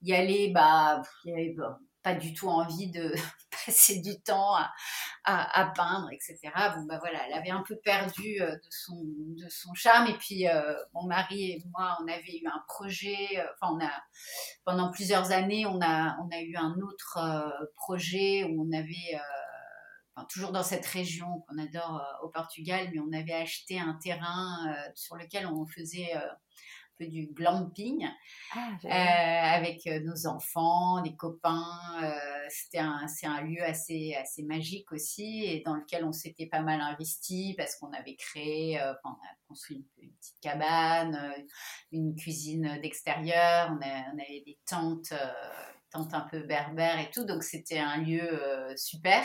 y 0.00 0.14
allaient, 0.14 0.50
bah, 0.54 1.02
il 1.26 1.30
y 1.30 1.34
avait, 1.34 1.54
bah, 1.54 1.78
pas 2.06 2.14
du 2.14 2.34
tout 2.34 2.46
envie 2.46 2.88
de 2.88 3.12
passer 3.66 4.00
du 4.00 4.20
temps 4.20 4.54
à, 5.24 5.72
peindre, 5.74 6.08
etc. 6.12 6.38
Bon, 6.76 6.84
bah 6.84 6.98
voilà, 7.00 7.18
elle 7.26 7.32
avait 7.32 7.50
un 7.50 7.64
peu 7.66 7.74
perdu 7.74 8.40
euh, 8.40 8.52
de 8.52 8.68
son, 8.70 9.04
son 9.48 9.74
charme. 9.74 10.06
Et 10.06 10.16
puis, 10.16 10.46
euh, 10.46 10.72
mon 10.94 11.08
mari 11.08 11.50
et 11.50 11.64
moi, 11.72 11.98
on 12.00 12.06
avait 12.06 12.38
eu 12.40 12.46
un 12.46 12.62
projet, 12.68 13.26
euh, 13.38 13.44
enfin, 13.60 13.74
on 13.74 13.84
a, 13.84 13.90
pendant 14.64 14.92
plusieurs 14.92 15.32
années, 15.32 15.66
on 15.66 15.80
a, 15.80 16.16
on 16.20 16.28
a 16.30 16.40
eu 16.42 16.54
un 16.54 16.76
autre 16.76 17.18
projet 17.74 18.44
où 18.44 18.64
on 18.64 18.72
avait, 18.72 19.20
toujours 20.28 20.52
dans 20.52 20.62
cette 20.62 20.86
région 20.86 21.40
qu'on 21.40 21.58
adore 21.58 22.00
au 22.22 22.28
Portugal, 22.28 22.88
mais 22.92 23.00
on 23.00 23.12
avait 23.12 23.34
acheté 23.34 23.80
un 23.80 23.94
terrain 23.94 24.74
sur 24.94 25.16
lequel 25.16 25.46
on 25.46 25.66
faisait 25.66 26.14
peu 26.98 27.06
du 27.06 27.26
glamping 27.28 28.06
ah, 28.54 28.70
euh, 28.84 28.88
avec 28.88 29.86
euh, 29.86 30.00
nos 30.00 30.26
enfants, 30.26 31.00
des 31.02 31.14
copains. 31.14 32.00
Euh, 32.02 32.12
c'était 32.48 32.78
un, 32.78 33.06
c'est 33.08 33.26
un 33.26 33.42
lieu 33.42 33.62
assez, 33.62 34.14
assez 34.14 34.42
magique 34.42 34.90
aussi 34.92 35.44
et 35.44 35.62
dans 35.64 35.74
lequel 35.74 36.04
on 36.04 36.12
s'était 36.12 36.46
pas 36.46 36.60
mal 36.60 36.80
investi 36.80 37.54
parce 37.56 37.76
qu'on 37.76 37.92
avait 37.92 38.16
créé, 38.16 38.80
on 39.04 39.10
a 39.10 39.36
construit 39.48 39.84
une, 39.98 40.10
petite 40.10 40.40
cabane, 40.40 41.34
une 41.92 42.14
cuisine 42.14 42.78
d'extérieur, 42.82 43.70
on, 43.70 43.76
on, 43.76 44.18
avait 44.18 44.42
des 44.46 44.58
tentes, 44.68 45.12
tentes 45.90 46.14
un 46.14 46.26
peu 46.30 46.40
berbères 46.40 47.00
et 47.00 47.10
tout. 47.10 47.24
Donc 47.24 47.42
c'était 47.42 47.78
un 47.78 47.98
lieu 47.98 48.28
super 48.76 49.24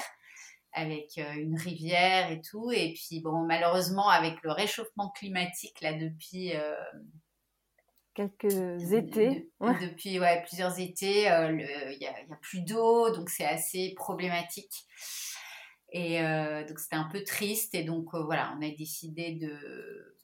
avec 0.74 1.18
une 1.18 1.58
rivière 1.58 2.32
et 2.32 2.42
tout. 2.42 2.72
Et 2.72 2.94
puis, 2.94 3.20
bon, 3.20 3.46
malheureusement, 3.46 4.08
avec 4.08 4.42
le 4.44 4.52
réchauffement 4.52 5.10
climatique, 5.10 5.82
là, 5.82 5.94
depuis, 5.94 6.54
quelques 8.14 8.92
étés. 8.94 9.50
Depuis 9.60 10.20
ouais, 10.20 10.44
plusieurs 10.48 10.80
étés, 10.80 11.30
euh, 11.32 11.52
il 11.92 11.98
n'y 12.00 12.08
a, 12.08 12.12
a, 12.12 12.36
plus 12.42 12.62
d'eau, 12.62 13.14
donc 13.16 13.30
c'est 13.30 13.46
assez 13.46 13.94
problématique. 13.96 14.86
Et 15.92 16.22
euh, 16.22 16.66
donc 16.66 16.80
c'était 16.80 16.96
un 16.96 17.10
peu 17.12 17.24
triste. 17.24 17.76
Et 17.76 17.84
donc 17.84 18.14
euh, 18.14 18.24
voilà, 18.24 18.56
on 18.58 18.62
a 18.62 18.70
décidé 18.70 19.34
de, 19.34 20.16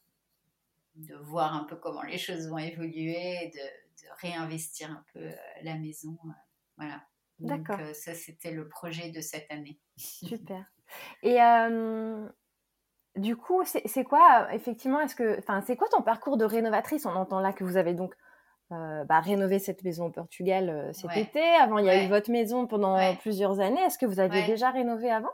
de 0.96 1.16
voir 1.16 1.54
un 1.54 1.66
peu 1.66 1.76
comment 1.76 2.04
les 2.04 2.18
choses 2.18 2.48
vont 2.48 2.58
évoluer, 2.58 3.52
de, 3.54 4.04
de 4.04 4.10
réinvestir 4.22 4.92
un 4.92 5.04
peu 5.14 5.30
la 5.64 5.76
maison. 5.78 6.18
voilà. 6.78 7.04
D'accord. 7.40 7.80
ça, 7.94 8.16
c'était 8.16 8.50
le 8.50 8.68
projet 8.68 9.12
de 9.12 9.22
cette 9.22 9.52
année. 9.52 9.78
Super. 9.96 10.66
Et 11.22 11.40
du 13.18 13.36
coup, 13.36 13.64
c'est 13.66 14.04
quoi, 14.04 14.48
effectivement, 14.54 15.00
est-ce 15.02 15.16
que, 15.16 15.40
enfin, 15.40 15.64
c'est 15.66 15.76
quoi 15.76 15.88
ton 15.90 16.02
parcours 16.02 16.38
de 16.38 16.46
rénovatrice? 16.46 17.06
On 17.06 17.16
entend 17.16 17.40
là 17.40 17.54
que 17.54 17.64
vous 17.64 17.78
avez 17.78 17.94
donc 17.94 18.14
euh, 18.72 19.06
bah, 19.06 19.22
rénové 19.22 19.60
cette 19.60 19.84
maison 19.84 20.08
au 20.08 20.10
Portugal 20.10 20.70
euh, 20.70 20.94
cet 20.94 21.16
été. 21.16 21.42
Avant, 21.62 21.78
il 21.78 21.86
y 21.86 21.90
a 21.90 22.04
eu 22.04 22.08
votre 22.08 22.30
maison 22.32 22.68
pendant 22.68 23.16
plusieurs 23.16 23.60
années. 23.60 23.82
Est-ce 23.82 23.98
que 23.98 24.06
vous 24.06 24.20
aviez 24.20 24.44
déjà 24.44 24.72
rénové 24.72 25.10
avant? 25.10 25.32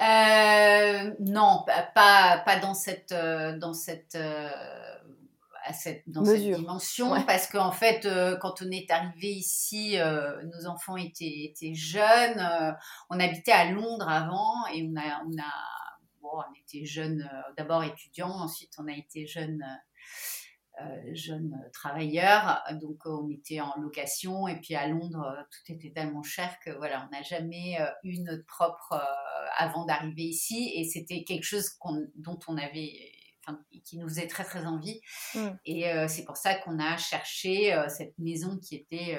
Euh, 0.00 1.14
Non, 1.20 1.64
pas, 1.94 2.42
pas 2.44 2.58
dans 2.60 2.74
cette, 2.74 3.14
dans 3.58 3.72
cette, 3.72 4.16
à 4.16 5.72
cette, 5.72 6.02
dans 6.08 6.24
cette 6.24 6.40
dimension, 6.40 7.14
parce 7.26 7.46
qu'en 7.46 7.70
fait, 7.72 8.08
quand 8.40 8.62
on 8.62 8.70
est 8.70 8.90
arrivé 8.90 9.28
ici, 9.28 9.96
nos 9.98 10.66
enfants 10.66 10.96
étaient, 10.96 11.52
étaient 11.52 11.74
jeunes. 11.74 12.74
on 13.10 13.20
habitait 13.20 13.52
à 13.52 13.70
Londres 13.70 14.08
avant 14.08 14.66
et 14.74 14.90
on 14.90 14.98
a, 14.98 15.22
on 15.26 15.38
a 15.38 15.79
on 16.22 16.60
était 16.60 16.84
jeunes, 16.84 17.28
euh, 17.32 17.52
d'abord 17.56 17.84
étudiants, 17.84 18.30
ensuite 18.30 18.72
on 18.78 18.88
a 18.88 18.92
été 18.92 19.26
jeunes, 19.26 19.62
euh, 19.62 20.82
euh, 20.82 21.14
jeunes 21.14 21.56
travailleurs, 21.72 22.62
donc 22.80 23.04
on 23.04 23.28
était 23.30 23.60
en 23.60 23.74
location, 23.80 24.48
et 24.48 24.58
puis 24.60 24.74
à 24.74 24.88
Londres, 24.88 25.36
tout 25.50 25.72
était 25.72 25.92
tellement 25.92 26.22
cher 26.22 26.56
que 26.64 26.70
voilà, 26.70 27.06
on 27.06 27.14
n'a 27.14 27.22
jamais 27.22 27.78
eu 28.02 28.18
notre 28.20 28.46
propre 28.46 28.98
avant 29.56 29.84
d'arriver 29.84 30.22
ici, 30.22 30.72
et 30.74 30.84
c'était 30.84 31.24
quelque 31.24 31.44
chose 31.44 31.70
dont 32.14 32.38
on 32.48 32.56
avait 32.56 33.12
qui 33.84 33.98
nous 33.98 34.08
faisait 34.08 34.28
très 34.28 34.44
très 34.44 34.64
envie. 34.64 35.00
Mm. 35.34 35.48
Et 35.66 36.08
c'est 36.08 36.24
pour 36.24 36.36
ça 36.36 36.54
qu'on 36.54 36.78
a 36.78 36.96
cherché 36.96 37.76
cette 37.88 38.16
maison 38.18 38.56
qui 38.56 38.76
était 38.76 39.18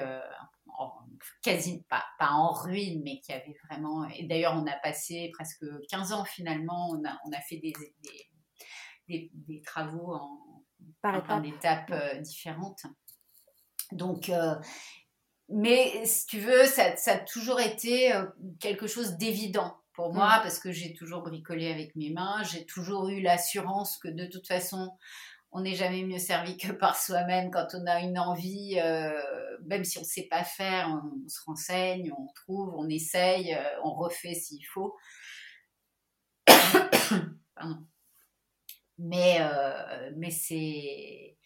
quasi 1.42 1.82
pas, 1.88 2.04
pas 2.18 2.30
en 2.30 2.52
ruine, 2.52 3.02
mais 3.04 3.20
qui 3.20 3.32
avait 3.32 3.56
vraiment. 3.68 4.08
Et 4.16 4.24
d'ailleurs, 4.24 4.54
on 4.56 4.66
a 4.66 4.76
passé 4.76 5.30
presque 5.32 5.64
15 5.88 6.12
ans 6.12 6.24
finalement. 6.24 6.90
On 6.90 7.04
a, 7.04 7.18
on 7.26 7.32
a 7.32 7.40
fait 7.40 7.58
des, 7.58 7.72
des, 9.08 9.30
des, 9.32 9.62
travaux 9.62 10.14
en, 10.14 10.64
Par 11.00 11.22
plein 11.22 11.40
d'étapes 11.40 11.90
euh, 11.90 12.18
différentes. 12.20 12.82
Donc, 13.92 14.28
euh, 14.28 14.54
mais 15.48 16.04
si 16.06 16.26
tu 16.26 16.40
veux, 16.40 16.64
ça, 16.64 16.96
ça 16.96 17.12
a 17.12 17.18
toujours 17.18 17.60
été 17.60 18.14
euh, 18.14 18.24
quelque 18.58 18.86
chose 18.86 19.16
d'évident 19.18 19.76
pour 19.92 20.14
moi 20.14 20.38
mm. 20.38 20.42
parce 20.42 20.58
que 20.58 20.72
j'ai 20.72 20.94
toujours 20.94 21.22
bricolé 21.22 21.70
avec 21.70 21.94
mes 21.96 22.10
mains. 22.10 22.42
J'ai 22.44 22.64
toujours 22.64 23.08
eu 23.08 23.20
l'assurance 23.20 23.98
que 23.98 24.08
de 24.08 24.26
toute 24.26 24.46
façon, 24.46 24.96
on 25.52 25.60
n'est 25.60 25.74
jamais 25.74 26.02
mieux 26.02 26.18
servi 26.18 26.56
que 26.56 26.72
par 26.72 26.96
soi-même 26.96 27.50
quand 27.50 27.68
on 27.74 27.86
a 27.86 28.00
une 28.00 28.18
envie, 28.18 28.80
euh, 28.82 29.12
même 29.66 29.84
si 29.84 29.98
on 29.98 30.00
ne 30.00 30.06
sait 30.06 30.26
pas 30.28 30.44
faire, 30.44 30.88
on, 30.88 31.28
se 31.28 31.40
renseigne, 31.46 32.10
on 32.18 32.26
trouve, 32.34 32.74
on 32.74 32.88
essaye, 32.88 33.54
euh, 33.54 33.62
on 33.84 33.92
refait 33.92 34.34
s'il 34.34 34.64
faut. 34.66 34.96
Mais, 38.98 39.38
euh, 39.40 40.10
mais 40.16 40.30
c'est 40.30 41.36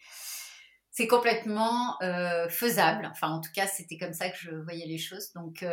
c'est 0.91 1.07
complètement 1.07 1.97
faisable. 2.49 3.07
Enfin, 3.11 3.29
en 3.29 3.41
tout 3.41 3.51
cas, 3.53 3.65
c'était 3.65 3.97
comme 3.97 4.13
ça 4.13 4.29
que 4.29 4.37
je 4.37 4.51
voyais 4.51 4.85
les 4.85 4.99
choses. 4.99 5.31
Donc, 5.33 5.65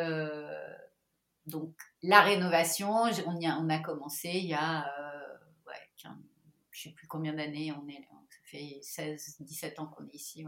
donc 1.47 1.75
la 2.03 2.23
rénovation, 2.23 2.91
on, 3.27 3.69
a, 3.69 3.79
commencé 3.81 4.29
il 4.29 4.47
y 4.47 4.55
a, 4.55 4.87
ouais, 5.67 5.91
je 5.97 6.09
ne 6.09 6.15
sais 6.73 6.91
plus 6.91 7.07
combien 7.07 7.35
d'années 7.35 7.73
on 7.73 7.87
est, 7.89 8.07
16, 8.83 9.37
17 9.41 9.81
ans 9.81 9.87
qu'on 9.87 10.05
est 10.07 10.15
ici. 10.15 10.45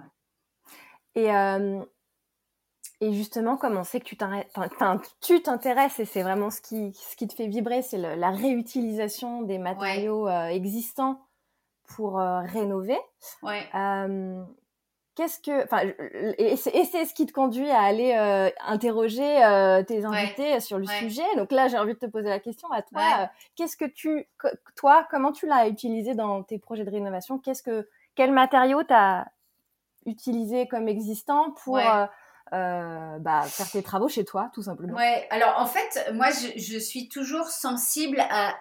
Et, 1.17 1.35
euh, 1.35 1.83
et 3.01 3.13
justement, 3.13 3.57
comment 3.57 3.85
c'est 3.85 4.01
que 4.01 4.07
tu 4.07 4.17
t'intéresses, 5.43 5.99
et 5.99 6.05
c'est 6.05 6.23
vraiment 6.23 6.51
ce 6.51 6.61
qui, 6.61 6.93
ce 6.95 7.17
qui 7.17 7.27
te 7.27 7.35
fait 7.35 7.49
vibrer, 7.49 7.83
c'est 7.83 7.99
la 7.99 8.31
réutilisation 8.31 9.43
des 9.43 9.59
matériaux 9.59 10.29
euh, 10.29 10.47
existants 10.49 11.27
pour 11.89 12.21
euh, 12.21 12.41
rénover. 12.41 12.99
Ouais. 13.43 13.67
Qu'est-ce 15.15 15.41
que, 15.41 15.65
enfin, 15.65 15.81
et 16.37 16.57
c'est 16.57 17.07
ce 17.07 17.15
qui 17.15 17.25
te 17.25 17.33
conduit 17.33 17.71
à 17.71 17.81
aller 17.81 18.13
interroger 18.67 19.23
tes 19.89 20.05
invités 20.05 20.61
sur 20.61 20.77
le 20.77 20.85
sujet? 20.85 21.25
Donc 21.37 21.53
là, 21.53 21.69
j'ai 21.69 21.79
envie 21.79 21.95
de 21.95 21.99
te 21.99 22.05
poser 22.05 22.29
la 22.29 22.39
question 22.39 22.71
à 22.71 22.83
toi. 22.83 23.31
Qu'est-ce 23.55 23.79
que 23.79 23.87
tu, 23.87 24.29
toi, 24.77 25.09
comment 25.11 25.33
tu 25.33 25.47
l'as 25.47 25.69
utilisé 25.69 26.15
dans 26.15 26.43
tes 26.43 26.59
projets 26.59 26.85
de 26.85 26.91
rénovation? 26.91 27.39
Qu'est-ce 27.39 27.63
que 27.63 27.89
quel 28.17 28.33
matériau 28.33 28.83
tu 28.83 28.93
as 28.93 29.31
utilisé 30.07 30.67
comme 30.67 30.89
existant 30.89 31.53
pour 31.65 31.79
euh, 31.79 32.07
euh, 32.53 33.19
bah, 33.19 33.43
faire 33.43 33.71
tes 33.71 33.83
travaux 33.83 34.09
chez 34.09 34.25
toi, 34.25 34.51
tout 34.53 34.63
simplement? 34.63 34.95
Ouais, 34.95 35.27
alors 35.31 35.55
en 35.59 35.67
fait, 35.67 36.13
moi, 36.15 36.29
je, 36.31 36.79
suis 36.79 37.09
toujours 37.09 37.49
sensible 37.49 38.21
à, 38.31 38.57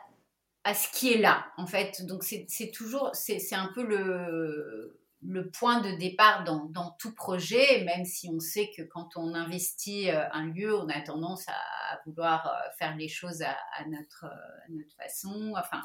à, 0.63 0.73
ce 0.73 0.89
qui 0.89 1.13
est 1.13 1.17
là, 1.17 1.45
en 1.57 1.65
fait. 1.65 2.05
Donc, 2.05 2.23
c'est 2.23 2.71
toujours, 2.71 3.11
c'est 3.13 3.53
un 3.53 3.71
peu 3.73 3.83
le, 3.83 4.99
le 5.21 5.49
point 5.49 5.81
de 5.81 5.91
départ 5.97 6.43
dans, 6.43 6.91
tout 6.99 7.13
projet, 7.13 7.83
même 7.83 8.05
si 8.05 8.29
on 8.29 8.39
sait 8.39 8.71
que 8.75 8.83
quand 8.83 9.09
on 9.15 9.33
investit 9.33 10.09
euh, 10.09 10.23
un 10.31 10.47
lieu, 10.47 10.75
on 10.77 10.87
a 10.89 11.01
tendance 11.01 11.47
à, 11.47 11.99
vouloir 12.05 12.47
euh, 12.47 12.69
faire 12.77 12.95
les 12.95 13.07
choses 13.07 13.41
à, 13.41 13.55
notre, 13.87 14.25
à 14.25 14.69
notre, 14.69 14.95
façon, 14.95 15.53
enfin, 15.57 15.81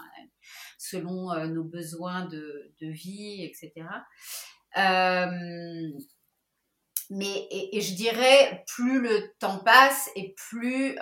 selon 0.77 1.33
euh, 1.33 1.47
nos 1.47 1.65
besoins 1.65 2.27
de, 2.27 2.73
vie, 2.81 3.45
etc. 3.45 3.87
mais 7.11 7.49
je 7.73 7.95
dirais, 7.95 8.65
plus 8.67 9.01
le 9.01 9.33
temps 9.39 9.59
passe 9.59 10.11
et 10.17 10.35
plus 10.35 10.97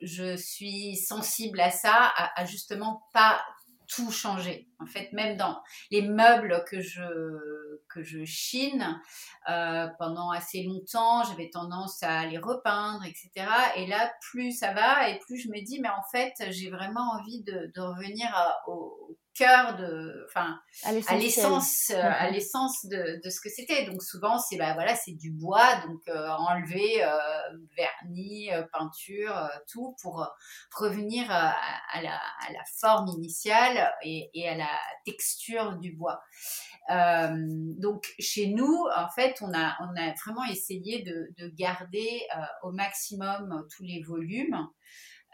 je 0.00 0.36
suis 0.36 0.96
sensible 0.96 1.60
à 1.60 1.70
ça, 1.70 2.12
à 2.36 2.44
justement 2.44 3.02
pas 3.12 3.42
tout 3.94 4.10
changer. 4.10 4.68
En 4.80 4.86
fait, 4.86 5.12
même 5.12 5.36
dans 5.36 5.62
les 5.90 6.02
meubles 6.02 6.64
que 6.68 6.80
je, 6.80 7.02
que 7.88 8.02
je 8.02 8.24
chine, 8.24 9.00
euh, 9.48 9.86
pendant 9.98 10.30
assez 10.30 10.62
longtemps, 10.62 11.22
j'avais 11.24 11.50
tendance 11.50 12.02
à 12.02 12.26
les 12.26 12.38
repeindre, 12.38 13.04
etc. 13.04 13.30
Et 13.76 13.86
là, 13.86 14.12
plus 14.20 14.52
ça 14.52 14.72
va 14.72 15.08
et 15.08 15.18
plus 15.20 15.38
je 15.38 15.48
me 15.48 15.64
dis, 15.64 15.80
mais 15.80 15.88
en 15.88 16.02
fait, 16.10 16.32
j'ai 16.50 16.70
vraiment 16.70 17.12
envie 17.18 17.42
de, 17.42 17.80
revenir 17.80 18.28
au, 18.66 19.16
cœur 19.34 19.76
de, 19.76 20.26
enfin, 20.28 20.60
à 20.84 21.16
l'essence, 21.16 21.90
euh, 21.90 22.00
à 22.02 22.30
l'essence 22.30 22.84
de, 22.86 23.20
de, 23.22 23.30
ce 23.30 23.40
que 23.40 23.48
c'était. 23.48 23.84
Donc 23.86 24.02
souvent, 24.02 24.38
c'est 24.38 24.56
bah 24.56 24.74
voilà, 24.74 24.94
c'est 24.94 25.12
du 25.12 25.30
bois, 25.30 25.76
donc 25.86 26.00
euh, 26.08 26.28
enlever 26.28 27.04
euh, 27.04 27.08
vernis, 27.76 28.50
peinture, 28.72 29.48
tout 29.70 29.96
pour 30.02 30.28
revenir 30.76 31.30
à, 31.30 31.54
la, 32.02 32.16
à, 32.16 32.52
la, 32.52 32.62
forme 32.78 33.08
initiale 33.08 33.92
et, 34.02 34.30
et, 34.34 34.48
à 34.48 34.56
la 34.56 34.70
texture 35.04 35.76
du 35.78 35.92
bois. 35.92 36.20
donc 36.88 38.12
chez 38.18 38.48
nous, 38.48 38.86
en 38.96 39.08
fait, 39.08 39.38
on 39.40 39.52
a, 39.54 39.76
on 39.80 39.96
a 39.96 40.12
vraiment 40.24 40.44
essayé 40.44 41.02
de, 41.02 41.32
de 41.38 41.48
garder 41.48 42.26
au 42.62 42.72
maximum 42.72 43.66
tous 43.74 43.84
les 43.84 44.02
volumes. 44.02 44.68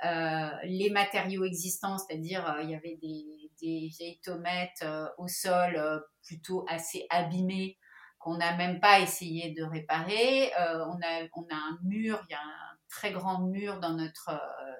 Euh, 0.04 0.50
les 0.62 0.90
matériaux 0.90 1.44
existants, 1.44 1.98
c'est-à-dire 1.98 2.48
euh, 2.48 2.62
il 2.62 2.70
y 2.70 2.74
avait 2.76 2.98
des, 3.02 3.47
des 3.60 3.88
vieilles 3.88 4.20
tomates 4.22 4.82
euh, 4.82 5.08
au 5.18 5.28
sol 5.28 5.80
plutôt 6.22 6.64
assez 6.68 7.06
abîmées 7.10 7.78
qu'on 8.18 8.36
n'a 8.36 8.56
même 8.56 8.80
pas 8.80 9.00
essayé 9.00 9.52
de 9.52 9.62
réparer. 9.62 10.50
on, 10.58 10.98
a, 11.02 11.28
on 11.36 11.42
a 11.50 11.54
un 11.54 11.78
mur, 11.84 12.20
il 12.28 12.32
y 12.32 12.34
a 12.34 12.40
un 12.40 12.78
très 12.88 13.12
grand 13.12 13.42
mur 13.42 13.78
dans 13.78 13.94
notre 13.94 14.30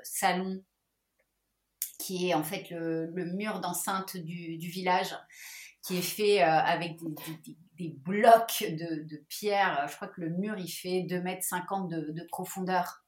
salon 0.03 0.61
qui 2.01 2.29
est 2.29 2.35
en 2.35 2.43
fait 2.43 2.69
le, 2.71 3.07
le 3.15 3.27
mur 3.27 3.61
d'enceinte 3.61 4.17
du, 4.17 4.57
du, 4.57 4.69
village 4.69 5.15
qui 5.83 5.99
est 5.99 6.03
fait 6.03 6.41
avec 6.41 6.99
des, 6.99 7.57
des, 7.77 7.95
blocs 7.97 8.65
de, 8.69 9.05
de, 9.05 9.25
pierre. 9.29 9.87
Je 9.89 9.95
crois 9.95 10.09
que 10.09 10.21
le 10.21 10.31
mur, 10.31 10.57
il 10.59 10.69
fait 10.69 11.07
2,50 11.09 11.23
mètres 11.23 11.89
de, 11.89 12.13
de 12.13 12.27
profondeur. 12.29 13.05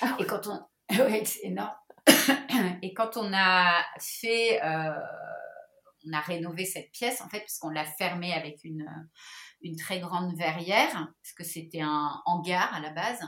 Ah 0.00 0.16
Et 0.20 0.26
quand 0.26 0.46
on, 0.46 0.60
oui, 0.90 1.26
c'est 1.26 1.44
énorme. 1.44 1.74
Et 2.82 2.94
quand 2.94 3.16
on 3.16 3.32
a 3.32 3.84
fait, 3.98 4.62
euh, 4.62 5.00
on 6.06 6.12
a 6.12 6.20
rénové 6.20 6.64
cette 6.64 6.90
pièce, 6.92 7.20
en 7.20 7.28
fait, 7.28 7.40
parce 7.40 7.58
qu'on 7.58 7.70
l'a 7.70 7.84
fermée 7.84 8.32
avec 8.32 8.64
une, 8.64 8.86
une 9.62 9.76
très 9.76 10.00
grande 10.00 10.36
verrière, 10.36 10.92
parce 10.92 11.32
que 11.36 11.44
c'était 11.44 11.82
un 11.82 12.22
hangar 12.26 12.72
à 12.74 12.80
la 12.80 12.90
base. 12.90 13.20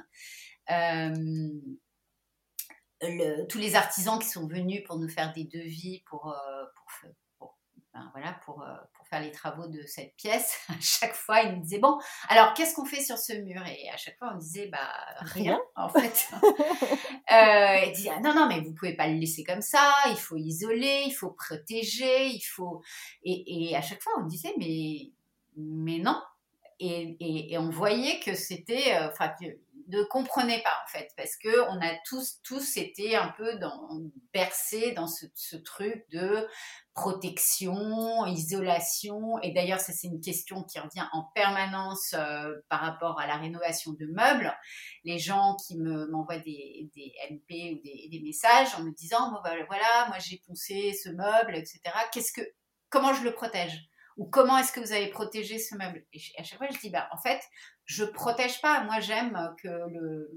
Euh, 0.71 1.59
tous 3.49 3.59
les 3.59 3.77
artisans 3.77 4.19
qui 4.19 4.29
sont 4.29 4.49
venus 4.49 4.83
pour 4.85 4.99
nous 4.99 5.09
faire 5.09 5.33
des 5.33 5.45
devis 5.45 6.03
euh, 6.13 6.65
pour 6.75 7.05
ben 7.95 8.11
voilà, 8.13 8.33
pour, 8.45 8.65
faire 9.09 9.21
les 9.21 9.33
travaux 9.33 9.67
de 9.67 9.83
cette 9.87 10.15
pièce, 10.17 10.59
à 10.69 10.81
chaque 10.81 11.15
fois, 11.15 11.43
il 11.43 11.57
me 11.57 11.63
disait 11.63 11.79
bon, 11.79 11.99
alors 12.29 12.55
qu'est-ce 12.55 12.75
qu'on 12.75 12.85
fait 12.85 13.03
sur 13.03 13.19
ce 13.19 13.33
mur? 13.35 13.63
Et 13.67 13.89
à 13.91 13.97
chaque 13.97 14.19
fois, 14.19 14.33
on 14.35 14.39
disait 14.39 14.69
bah 14.69 14.91
rien, 15.21 15.61
en 15.77 15.89
fait. 15.89 16.29
euh, 16.43 17.85
il 17.87 17.93
disait 17.95 18.11
ah, 18.15 18.21
non 18.21 18.35
non 18.35 18.49
mais 18.49 18.61
vous 18.61 18.73
pouvez 18.73 18.95
pas 18.95 19.07
le 19.09 19.15
laisser 19.15 19.45
comme 19.45 19.63
ça, 19.63 19.93
il 20.11 20.17
faut 20.17 20.37
isoler, 20.37 21.05
il 21.07 21.13
faut 21.13 21.31
protéger, 21.31 22.27
il 22.27 22.43
faut 22.43 22.83
et, 23.25 23.71
et 23.71 23.77
à 23.77 23.83
chaque 23.83 24.03
fois 24.03 24.13
on 24.19 24.27
disait 24.27 24.55
mais 24.59 25.11
mais 25.57 25.99
non. 25.99 26.21
Et, 26.81 27.17
et, 27.19 27.53
et 27.53 27.59
on 27.59 27.71
voyait 27.71 28.21
que 28.21 28.35
c'était, 28.35 28.95
euh, 28.95 29.09
enfin, 29.09 29.33
ne 29.89 30.03
comprenait 30.03 30.63
pas 30.63 30.83
en 30.85 30.89
fait, 30.89 31.11
parce 31.17 31.37
que 31.37 31.63
on 31.71 31.81
a 31.81 31.95
tous, 32.07 32.41
tous 32.43 32.77
été 32.77 33.17
un 33.17 33.29
peu 33.37 33.59
dans, 33.59 33.89
bercés 34.33 34.93
dans 34.93 35.07
ce, 35.07 35.57
truc 35.57 36.05
de 36.11 36.47
protection, 36.95 38.27
isolation. 38.27 39.39
Et 39.43 39.53
d'ailleurs, 39.53 39.81
ça 39.81 39.93
c'est 39.93 40.09
une 40.09 40.21
question 40.21 40.63
qui 40.65 40.79
revient 40.79 41.07
en 41.13 41.25
permanence 41.35 42.15
euh, 42.15 42.55
par 42.69 42.81
rapport 42.81 43.19
à 43.19 43.27
la 43.27 43.37
rénovation 43.37 43.93
de 43.93 44.07
meubles. 44.07 44.55
Les 45.05 45.19
gens 45.19 45.57
qui 45.67 45.79
me 45.79 46.07
m'envoient 46.11 46.39
des, 46.39 46.91
des, 46.95 47.13
MP 47.31 47.73
ou 47.73 47.83
des, 47.83 48.21
messages 48.23 48.75
en 48.75 48.83
me 48.83 48.93
disant 48.93 49.33
bah, 49.43 49.55
voilà, 49.67 50.07
moi 50.09 50.19
j'ai 50.19 50.43
poncé 50.47 50.93
ce 51.03 51.09
meuble, 51.09 51.57
etc. 51.57 51.81
Qu'est-ce 52.13 52.33
que, 52.33 52.47
comment 52.91 53.15
je 53.15 53.25
le 53.25 53.33
protège? 53.33 53.89
Ou 54.19 54.27
comment 54.27 54.59
est-ce 54.59 54.73
que 54.73 54.81
vous 54.81 54.93
avez 54.93 55.07
protégé 55.07 55.59
ce 55.59 55.77
meuble? 55.77 56.05
Et 56.13 56.21
à 56.39 56.43
chaque 56.43 56.59
fois, 56.59 56.67
je 56.71 56.79
dis, 56.79 56.91
bah, 56.91 57.09
en 57.13 57.19
fait, 57.19 57.41
je 57.85 58.05
protège 58.05 58.61
pas. 58.61 58.83
Moi, 58.83 58.99
j'aime 58.99 59.55
que 59.63 59.69
le, 59.69 60.29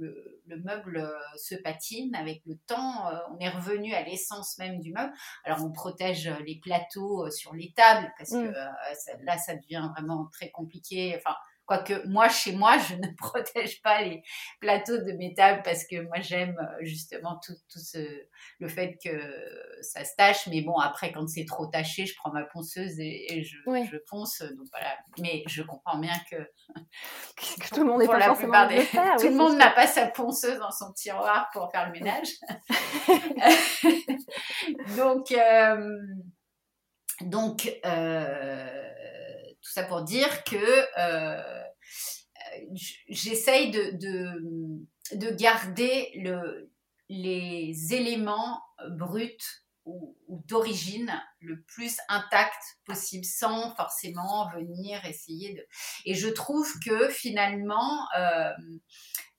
le, 0.46 0.58
meuble 0.64 0.98
euh, 0.98 1.10
se 1.36 1.56
patine 1.56 2.14
avec 2.16 2.44
le 2.46 2.56
temps. 2.68 3.08
Euh, 3.08 3.18
on 3.32 3.40
est 3.40 3.50
revenu 3.50 3.94
à 3.94 4.04
l'essence 4.04 4.60
même 4.60 4.80
du 4.80 4.94
meuble. 4.94 5.12
Alors, 5.44 5.66
on 5.66 5.72
protège 5.72 6.30
les 6.46 6.60
plateaux 6.60 7.26
euh, 7.26 7.32
sur 7.32 7.54
les 7.56 7.74
tables 7.76 8.12
parce 8.20 8.30
que 8.30 8.50
mmh. 8.50 9.24
là, 9.24 9.38
ça 9.40 9.56
devient 9.56 9.90
vraiment 9.98 10.30
très 10.32 10.52
compliqué. 10.52 11.16
Enfin, 11.18 11.36
Quoique 11.72 12.06
moi, 12.06 12.28
chez 12.28 12.52
moi, 12.52 12.78
je 12.78 12.96
ne 12.96 13.08
protège 13.18 13.82
pas 13.82 14.02
les 14.02 14.22
plateaux 14.60 14.98
de 14.98 15.14
métal 15.14 15.64
parce 15.64 15.86
que 15.86 16.02
moi, 16.02 16.20
j'aime 16.20 16.58
euh, 16.60 16.66
justement 16.82 17.40
tout, 17.42 17.54
tout 17.72 17.80
ce, 17.80 17.98
le 18.60 18.68
fait 18.68 18.98
que 19.02 19.10
ça 19.82 20.04
se 20.04 20.14
tâche. 20.18 20.48
Mais 20.48 20.64
bon, 20.64 20.76
après, 20.76 21.14
quand 21.14 21.26
c'est 21.30 21.46
trop 21.46 21.68
taché, 21.68 22.06
je 22.06 22.14
prends 22.18 22.30
ma 22.34 22.44
ponceuse 22.44 23.00
et, 23.00 23.42
je, 23.46 23.56
je, 23.90 23.98
ponce. 24.10 24.42
Donc 24.42 24.68
voilà. 24.70 24.98
Mais 25.20 25.44
je 25.48 25.64
comprends 25.64 25.98
bien 25.98 26.12
que, 26.30 26.36
tout 27.74 27.80
le 27.80 27.86
monde 27.86 28.02
n'est 28.02 28.08
pas 28.08 28.20
forcément 28.20 28.68
des... 28.68 28.82
faire, 28.82 29.16
Tout 29.16 29.30
le 29.30 29.36
monde 29.36 29.56
n'a 29.56 29.70
pas 29.70 29.88
sa 29.88 30.08
ponceuse 30.08 30.60
dans 30.60 30.72
son 30.72 30.92
tiroir 30.92 31.50
pour 31.54 31.72
faire 31.72 31.90
le 31.90 31.94
ménage. 31.94 32.28
donc, 34.98 35.32
euh, 35.32 36.00
donc 37.22 37.72
euh, 37.86 38.92
tout 39.62 39.72
ça 39.72 39.84
pour 39.84 40.04
dire 40.04 40.44
que 40.44 40.86
euh, 41.00 41.64
j'essaye 43.10 43.72
de, 43.72 43.92
de, 45.14 45.32
garder 45.32 46.12
le, 46.16 46.72
les 47.10 47.94
éléments 47.94 48.62
bruts 48.90 49.38
ou, 49.86 50.16
d'origine 50.48 51.12
le 51.40 51.62
plus 51.64 51.98
intact 52.08 52.62
possible 52.86 53.26
sans 53.26 53.76
forcément 53.76 54.50
venir 54.52 55.04
essayer 55.06 55.54
de... 55.54 55.66
Et 56.06 56.14
je 56.14 56.30
trouve 56.30 56.72
que 56.80 57.10
finalement, 57.10 58.08
euh, 58.18 58.52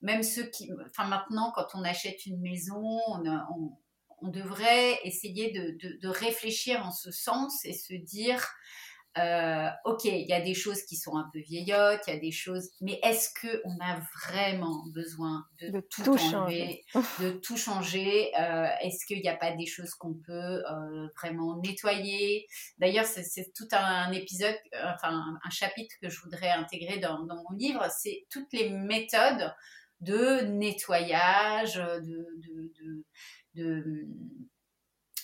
même 0.00 0.22
ceux 0.22 0.44
qui... 0.44 0.70
Enfin 0.86 1.06
maintenant, 1.06 1.52
quand 1.54 1.68
on 1.74 1.84
achète 1.84 2.26
une 2.26 2.40
maison, 2.40 3.00
on, 3.06 3.22
on, 4.20 4.28
devrait 4.28 4.98
essayer 5.04 5.50
de, 5.52 5.76
de, 5.80 5.98
de, 6.00 6.08
réfléchir 6.08 6.84
en 6.86 6.92
ce 6.92 7.10
sens 7.10 7.64
et 7.64 7.72
se 7.72 7.94
dire 7.94 8.46
euh, 9.18 9.68
ok, 9.84 10.04
il 10.04 10.26
y 10.26 10.32
a 10.32 10.40
des 10.40 10.54
choses 10.54 10.82
qui 10.84 10.96
sont 10.96 11.16
un 11.16 11.28
peu 11.32 11.40
vieillottes, 11.40 12.00
il 12.06 12.14
y 12.14 12.16
a 12.16 12.20
des 12.20 12.30
choses, 12.30 12.70
mais 12.80 12.98
est-ce 13.02 13.28
que 13.40 13.60
on 13.64 13.76
a 13.80 14.00
vraiment 14.26 14.84
besoin 14.94 15.44
de, 15.60 15.80
tout, 15.80 16.16
changer, 16.16 16.82
de 17.20 17.30
tout 17.30 17.56
changer 17.58 18.30
euh, 18.38 18.68
Est-ce 18.82 19.04
qu'il 19.04 19.20
n'y 19.20 19.28
a 19.28 19.36
pas 19.36 19.52
des 19.52 19.66
choses 19.66 19.94
qu'on 19.94 20.14
peut 20.14 20.32
euh, 20.64 21.08
vraiment 21.20 21.60
nettoyer? 21.60 22.46
D'ailleurs, 22.78 23.04
c'est 23.04 23.52
tout 23.54 23.68
un 23.72 24.10
épisode, 24.12 24.56
enfin 24.94 25.38
un 25.44 25.50
chapitre 25.50 25.94
que 26.00 26.08
je 26.08 26.18
voudrais 26.20 26.50
intégrer 26.50 26.98
dans, 26.98 27.24
dans 27.24 27.36
mon 27.36 27.56
livre, 27.56 27.86
c'est 27.90 28.24
toutes 28.30 28.52
les 28.54 28.70
méthodes 28.70 29.52
de 30.00 30.40
nettoyage, 30.46 31.74
de, 31.74 32.26
de, 32.38 33.04
de, 33.54 34.06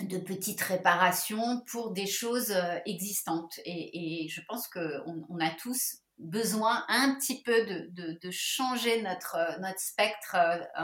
de 0.01 0.19
petites 0.19 0.61
réparations 0.61 1.63
pour 1.71 1.93
des 1.93 2.07
choses 2.07 2.51
euh, 2.51 2.79
existantes. 2.87 3.59
Et, 3.65 4.29
je 4.31 4.41
pense 4.49 4.69
qu'on 4.69 5.27
on 5.29 5.41
a 5.41 5.51
tous 5.51 5.99
besoin 6.19 6.85
un 6.89 7.15
petit 7.15 7.43
peu 7.43 7.65
de, 7.91 8.31
changer 8.31 9.03
notre, 9.03 9.37
euh, 9.37 9.73
spectre 9.77 10.37
euh, 10.37 10.83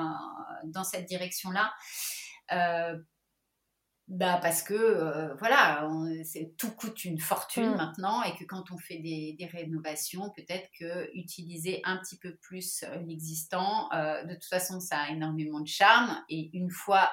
dans 0.65 0.85
cette 0.85 1.07
direction-là. 1.07 1.73
Bah 4.07 4.39
parce 4.43 4.63
que 4.63 5.35
voilà, 5.39 5.89
tout 6.59 6.71
coûte 6.73 7.05
une 7.05 7.19
fortune 7.19 7.71
mm. 7.71 7.77
maintenant 7.77 8.23
et 8.23 8.35
que 8.37 8.45
quand 8.45 8.71
on 8.71 8.79
fait 8.79 8.99
des, 8.99 9.35
des 9.39 9.47
rénovations, 9.47 10.31
peut-être 10.37 10.69
que 10.79 11.11
utiliser 11.15 11.81
un 11.85 11.97
petit 11.97 12.19
peu 12.19 12.35
plus 12.37 12.85
l'existant, 13.07 13.89
de 13.93 14.35
toute 14.35 14.45
façon, 14.45 14.81
ça 14.81 14.99
a 14.99 15.11
énormément 15.11 15.61
de 15.61 15.69
charme. 15.69 16.23
Et 16.29 16.51
une 16.53 16.71
fois, 16.71 17.11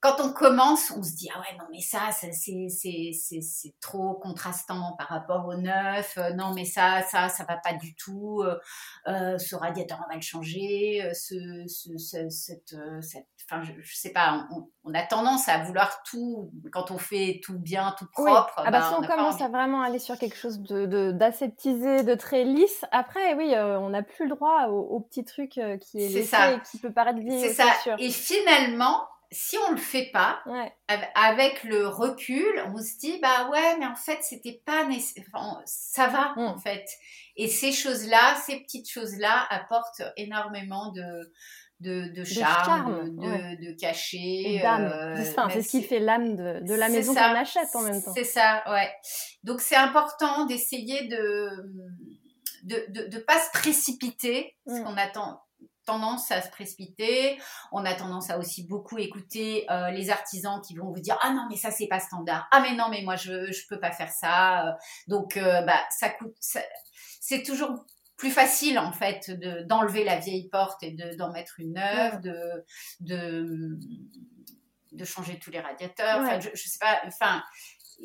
quand 0.00 0.20
on 0.20 0.32
commence, 0.32 0.90
on 0.90 1.02
se 1.02 1.14
dit 1.14 1.28
ah 1.34 1.40
ouais 1.40 1.56
non 1.58 1.64
mais 1.70 1.80
ça, 1.80 2.10
c'est 2.12 2.30
c'est 2.68 3.74
trop 3.80 4.14
contrastant 4.14 4.94
par 4.98 5.08
rapport 5.08 5.46
au 5.46 5.54
neuf. 5.54 6.18
Euh, 6.18 6.32
non 6.34 6.52
mais 6.54 6.64
ça 6.64 7.02
ça 7.02 7.28
ça 7.28 7.44
va 7.44 7.56
pas 7.56 7.72
du 7.72 7.94
tout. 7.94 8.42
Euh, 8.44 8.58
euh, 9.08 9.38
ce 9.38 9.56
radiateur 9.56 9.98
on 10.04 10.08
va 10.08 10.16
le 10.16 10.20
changer. 10.20 11.10
Ce, 11.14 11.64
ce, 11.66 12.28
cette, 12.28 12.76
cette 13.00 13.35
enfin 13.48 13.62
je, 13.62 13.94
sais 13.94 14.12
pas. 14.12 14.46
On, 14.84 14.94
a 14.94 15.02
tendance 15.02 15.48
à 15.48 15.58
vouloir 15.64 16.02
tout 16.04 16.50
quand 16.72 16.90
on 16.90 16.98
fait 16.98 17.40
tout 17.44 17.58
bien, 17.58 17.94
tout 17.98 18.06
propre. 18.12 18.54
Ah 18.56 18.70
bah, 18.70 18.80
bah, 18.80 18.88
si 18.88 18.94
on, 18.94 19.06
commence 19.06 19.40
à 19.40 19.48
vraiment 19.48 19.82
aller 19.82 19.98
sur 19.98 20.18
quelque 20.18 20.36
chose 20.36 20.60
de 20.60 21.12
d'aseptisé, 21.12 22.02
de, 22.02 22.14
très 22.14 22.44
lisse, 22.44 22.84
après 22.92 23.34
oui 23.34 23.54
on 23.56 23.90
n'a 23.90 24.02
plus 24.02 24.24
le 24.24 24.34
droit 24.34 24.66
au, 24.68 25.00
petit 25.00 25.24
truc 25.24 25.50
qui 25.50 25.60
est, 25.60 26.08
laissé 26.08 26.36
et 26.36 26.60
qui 26.70 26.78
peut 26.78 26.92
paraître 26.92 27.18
vieilli. 27.18 27.40
C'est 27.40 27.54
ça. 27.54 27.72
Et 27.98 28.10
finalement 28.10 29.06
si 29.32 29.56
on 29.58 29.72
le 29.72 29.76
fait 29.76 30.10
pas, 30.12 30.42
avec 31.14 31.64
le 31.64 31.88
recul, 31.88 32.62
on 32.72 32.78
se 32.78 32.96
dit 32.98 33.18
bah 33.20 33.48
ouais, 33.50 33.76
mais 33.78 33.86
en 33.86 33.96
fait 33.96 34.18
c'était 34.22 34.62
pas 34.64 34.84
nécessaire. 34.84 35.24
ça 35.64 36.08
va 36.08 36.34
mm. 36.36 36.46
en 36.46 36.58
fait. 36.58 36.86
Et 37.36 37.48
ces 37.48 37.72
choses-là, 37.72 38.36
ces 38.46 38.60
petites 38.60 38.88
choses-là 38.88 39.46
apportent 39.50 40.02
énormément 40.16 40.92
de 40.92 41.32
de, 41.80 42.24
charme, 42.24 43.16
de, 43.16 43.78
cachet. 43.78 44.62
c'est 45.50 45.62
ce 45.62 45.68
qui 45.68 45.82
fait 45.82 46.00
l'âme 46.00 46.36
de, 46.36 46.74
la 46.74 46.88
maison 46.88 47.14
qu'on 47.14 47.20
achète 47.20 47.74
en 47.74 47.82
même 47.82 48.02
temps. 48.02 48.12
C'est 48.14 48.24
ça, 48.24 48.62
ouais. 48.70 48.90
Donc 49.44 49.60
c'est 49.60 49.76
important 49.76 50.46
d'essayer 50.46 51.06
de 51.08 51.50
de 52.64 53.16
ne 53.16 53.20
pas 53.20 53.38
se 53.38 53.50
précipiter, 53.52 54.56
parce 54.66 54.80
mm. 54.80 54.84
qu'on 54.84 54.96
attend 54.96 55.40
tendance 55.86 56.30
à 56.32 56.42
se 56.42 56.50
précipiter. 56.50 57.38
On 57.72 57.84
a 57.84 57.94
tendance 57.94 58.28
à 58.28 58.38
aussi 58.38 58.66
beaucoup 58.66 58.98
écouter 58.98 59.64
euh, 59.70 59.90
les 59.90 60.10
artisans 60.10 60.60
qui 60.60 60.74
vont 60.76 60.92
vous 60.92 61.00
dire 61.00 61.16
ah 61.22 61.32
non 61.32 61.46
mais 61.48 61.56
ça 61.56 61.70
c'est 61.70 61.86
pas 61.86 62.00
standard. 62.00 62.46
Ah 62.50 62.60
mais 62.60 62.74
non 62.74 62.88
mais 62.90 63.02
moi 63.02 63.16
je 63.16 63.50
je 63.52 63.66
peux 63.68 63.78
pas 63.78 63.92
faire 63.92 64.10
ça. 64.10 64.76
Donc 65.06 65.36
euh, 65.36 65.62
bah 65.62 65.80
ça 65.90 66.10
coûte. 66.10 66.34
C'est 67.20 67.42
toujours 67.42 67.86
plus 68.16 68.30
facile 68.30 68.78
en 68.78 68.92
fait 68.92 69.30
de 69.30 69.62
d'enlever 69.62 70.04
la 70.04 70.18
vieille 70.18 70.48
porte 70.48 70.82
et 70.82 70.92
de 70.92 71.16
d'en 71.16 71.32
mettre 71.32 71.60
une 71.60 71.74
neuve, 71.74 72.20
de 72.20 72.64
de 73.00 73.78
de 74.92 75.04
changer 75.04 75.38
tous 75.38 75.50
les 75.50 75.60
radiateurs. 75.60 76.20
Enfin, 76.20 76.40
je, 76.40 76.48
je 76.54 76.68
sais 76.68 76.78
pas. 76.80 77.00
Enfin. 77.06 77.42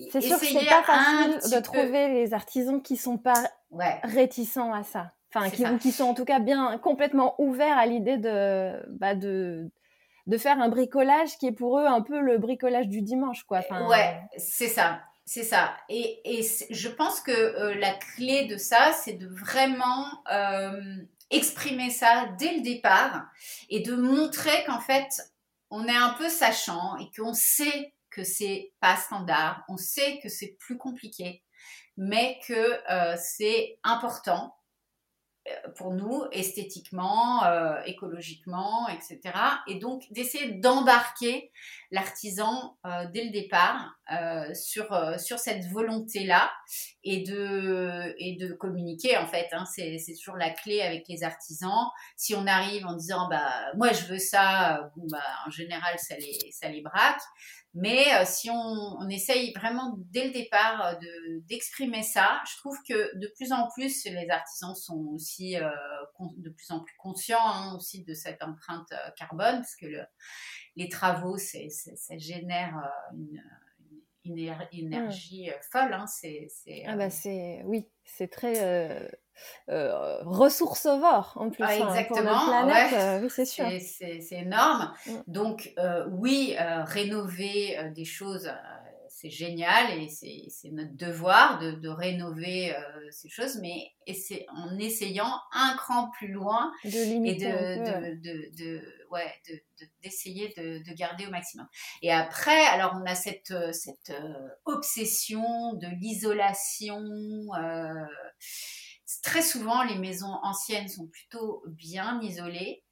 C'est 0.09 0.21
sûr 0.21 0.39
que 0.39 0.45
c'est 0.45 0.65
pas 0.65 0.83
facile 0.83 1.51
de 1.51 1.59
trouver 1.61 2.07
les 2.13 2.33
artisans 2.33 2.81
qui 2.81 2.95
sont 2.95 3.17
pas 3.17 3.51
réticents 4.03 4.73
à 4.73 4.83
ça. 4.83 5.11
Enfin, 5.33 5.49
qui, 5.49 5.65
qui, 5.79 5.91
sont 5.91 6.05
en 6.05 6.13
tout 6.13 6.25
cas 6.25 6.39
bien 6.39 6.77
complètement 6.77 7.35
ouverts 7.39 7.77
à 7.77 7.85
l'idée 7.85 8.17
de, 8.17 8.73
bah, 8.89 9.15
de, 9.15 9.69
de 10.27 10.37
faire 10.37 10.59
un 10.59 10.67
bricolage 10.69 11.37
qui 11.37 11.47
est 11.47 11.51
pour 11.53 11.79
eux 11.79 11.85
un 11.85 12.01
peu 12.01 12.19
le 12.19 12.37
bricolage 12.37 12.87
du 12.87 13.01
dimanche, 13.01 13.43
quoi. 13.43 13.59
Enfin, 13.59 13.87
ouais, 13.87 14.19
c'est 14.37 14.67
ça. 14.67 15.01
C'est 15.25 15.43
ça. 15.43 15.77
Et, 15.87 16.19
et 16.25 16.45
je 16.69 16.89
pense 16.89 17.21
que 17.21 17.31
euh, 17.31 17.75
la 17.75 17.93
clé 17.93 18.45
de 18.45 18.57
ça, 18.57 18.91
c'est 18.91 19.13
de 19.13 19.27
vraiment 19.27 20.07
euh, 20.31 20.97
exprimer 21.29 21.89
ça 21.89 22.29
dès 22.37 22.55
le 22.55 22.61
départ 22.61 23.25
et 23.69 23.81
de 23.81 23.95
montrer 23.95 24.63
qu'en 24.65 24.81
fait, 24.81 25.09
on 25.69 25.87
est 25.87 25.95
un 25.95 26.13
peu 26.13 26.27
sachant 26.27 26.97
et 26.97 27.09
qu'on 27.15 27.33
sait 27.33 27.93
que 28.09 28.23
c'est 28.23 28.73
pas 28.81 28.97
standard, 28.97 29.63
on 29.69 29.77
sait 29.77 30.19
que 30.21 30.27
c'est 30.27 30.57
plus 30.59 30.77
compliqué, 30.77 31.43
mais 31.95 32.39
que 32.45 32.91
euh, 32.91 33.15
c'est 33.17 33.79
important 33.83 34.55
pour 35.75 35.93
nous, 35.93 36.23
esthétiquement, 36.31 37.43
euh, 37.45 37.81
écologiquement, 37.85 38.87
etc. 38.89 39.19
Et 39.67 39.75
donc 39.75 40.03
d'essayer 40.11 40.53
d'embarquer 40.53 41.51
l'artisan 41.89 42.77
euh, 42.85 43.05
dès 43.11 43.25
le 43.25 43.31
départ 43.31 43.97
sur, 44.53 44.87
sur 45.19 45.39
cette 45.39 45.65
volonté-là 45.67 46.51
et 47.03 47.23
de, 47.23 48.13
et 48.19 48.35
de 48.35 48.53
communiquer 48.53 49.17
en 49.17 49.27
fait. 49.27 49.47
Hein, 49.51 49.65
c'est, 49.65 49.97
toujours 50.19 50.37
la 50.37 50.51
clé 50.51 50.81
avec 50.81 51.07
les 51.07 51.23
artisans. 51.23 51.87
Si 52.15 52.35
on 52.35 52.45
arrive 52.47 52.85
en 52.85 52.95
disant 52.95 53.27
bah 53.29 53.71
moi 53.75 53.91
je 53.91 54.05
veux 54.05 54.19
ça, 54.19 54.91
bon, 54.95 55.07
bah, 55.09 55.23
en 55.47 55.49
général 55.49 55.97
ça 55.97 56.15
les, 56.17 56.51
ça 56.51 56.69
les 56.69 56.81
braque. 56.81 57.21
Mais 57.73 58.13
euh, 58.15 58.25
si 58.25 58.49
on, 58.49 58.55
on, 58.55 59.07
essaye 59.07 59.53
vraiment 59.53 59.95
dès 59.97 60.25
le 60.25 60.31
départ 60.31 60.81
euh, 60.85 60.95
de, 60.95 61.39
d'exprimer 61.47 62.03
ça, 62.03 62.41
je 62.51 62.57
trouve 62.57 62.77
que 62.87 63.17
de 63.17 63.31
plus 63.37 63.53
en 63.53 63.69
plus 63.69 64.03
les 64.05 64.29
artisans 64.29 64.75
sont 64.75 65.07
aussi 65.13 65.55
euh, 65.55 65.69
de 66.37 66.49
plus 66.49 66.69
en 66.71 66.81
plus 66.81 66.95
conscients 66.97 67.39
hein, 67.41 67.73
aussi 67.77 68.03
de 68.03 68.13
cette 68.13 68.43
empreinte 68.43 68.93
carbone, 69.15 69.55
parce 69.55 69.77
que 69.77 69.85
le, 69.85 70.03
les 70.75 70.89
travaux, 70.89 71.37
c'est, 71.37 71.69
ça 71.69 72.17
génère 72.17 72.75
une, 73.13 73.41
une, 74.25 74.35
mmh. 74.35 74.55
énergie 74.71 75.49
folle. 75.71 75.93
Hein, 75.93 76.05
c'est, 76.07 76.47
ah 76.87 76.95
bah 76.95 77.09
c'est, 77.09 77.61
oui, 77.65 77.87
c'est 78.05 78.27
très 78.27 79.09
euh, 79.69 80.17
ressourcevore 80.23 81.33
en 81.35 81.49
plus. 81.49 81.63
Ah, 81.63 81.71
hein, 81.71 81.87
exactement. 81.89 82.69
Euh, 82.69 83.21
oui, 83.21 83.29
c'est 83.29 83.45
sûr. 83.45 83.65
C'est 83.79 84.21
énorme. 84.31 84.93
Mm. 85.05 85.11
Donc, 85.27 85.73
euh, 85.79 86.05
oui, 86.11 86.55
rénover 86.85 87.77
des 87.95 88.05
choses, 88.05 88.51
c'est 89.21 89.29
génial 89.29 89.99
et 90.01 90.09
c'est 90.09 90.71
notre 90.71 90.95
devoir 90.95 91.59
de, 91.59 91.73
de 91.73 91.89
rénover 91.89 92.75
ces 93.11 93.29
choses, 93.29 93.57
mais 93.61 93.91
c'est 94.13 94.45
en 94.49 94.77
essayant 94.79 95.31
un 95.53 95.75
cran 95.77 96.09
plus 96.09 96.29
loin 96.29 96.71
de 96.83 96.89
et 96.89 97.35
de, 97.35 98.15
de, 98.15 98.57
de, 98.57 98.81
ouais, 99.11 99.31
d'essayer 100.01 100.53
de, 100.57 100.79
de, 100.83 100.95
garder 100.95 101.27
au 101.27 101.29
maximum. 101.29 101.67
Et 102.01 102.11
après, 102.11 102.65
alors 102.67 102.99
on 103.01 103.05
a 103.05 103.15
cette, 103.15 103.53
cette 103.73 104.13
obsession 104.65 105.73
de 105.73 105.87
l'isolation 105.99 107.03
très 109.21 109.41
souvent, 109.41 109.83
les 109.83 109.97
maisons 109.97 110.39
anciennes 110.43 110.87
sont 110.87 111.07
plutôt 111.07 111.63
bien 111.67 112.21
isolées. 112.21 112.83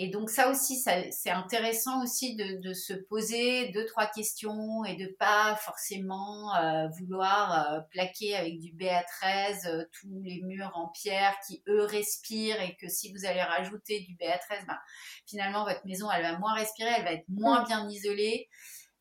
Et 0.00 0.10
donc 0.10 0.30
ça 0.30 0.48
aussi, 0.48 0.76
c'est 0.76 1.30
intéressant 1.30 2.04
aussi 2.04 2.36
de, 2.36 2.72
se 2.72 2.92
poser 2.92 3.70
deux, 3.70 3.84
trois 3.84 4.06
questions 4.06 4.84
et 4.84 4.94
de 4.94 5.08
pas 5.18 5.56
forcément 5.56 6.54
euh, 6.54 6.86
vouloir 7.00 7.72
euh, 7.72 7.80
plaquer 7.90 8.36
avec 8.36 8.60
du 8.60 8.72
BA13 8.74 9.66
euh, 9.66 9.84
tous 9.92 10.20
les 10.22 10.40
murs 10.42 10.70
en 10.76 10.86
pierre 10.86 11.34
qui, 11.44 11.64
eux, 11.66 11.82
respirent 11.82 12.62
et 12.62 12.76
que 12.76 12.88
si 12.88 13.12
vous 13.12 13.26
allez 13.26 13.42
rajouter 13.42 13.98
du 14.00 14.14
BA13, 14.14 14.66
ben, 14.68 14.78
finalement, 15.26 15.64
votre 15.64 15.84
maison, 15.84 16.08
elle 16.12 16.22
va 16.22 16.38
moins 16.38 16.54
respirer, 16.54 16.90
elle 16.96 17.04
va 17.04 17.12
être 17.14 17.28
moins 17.28 17.64
bien 17.64 17.88
isolée. 17.88 18.48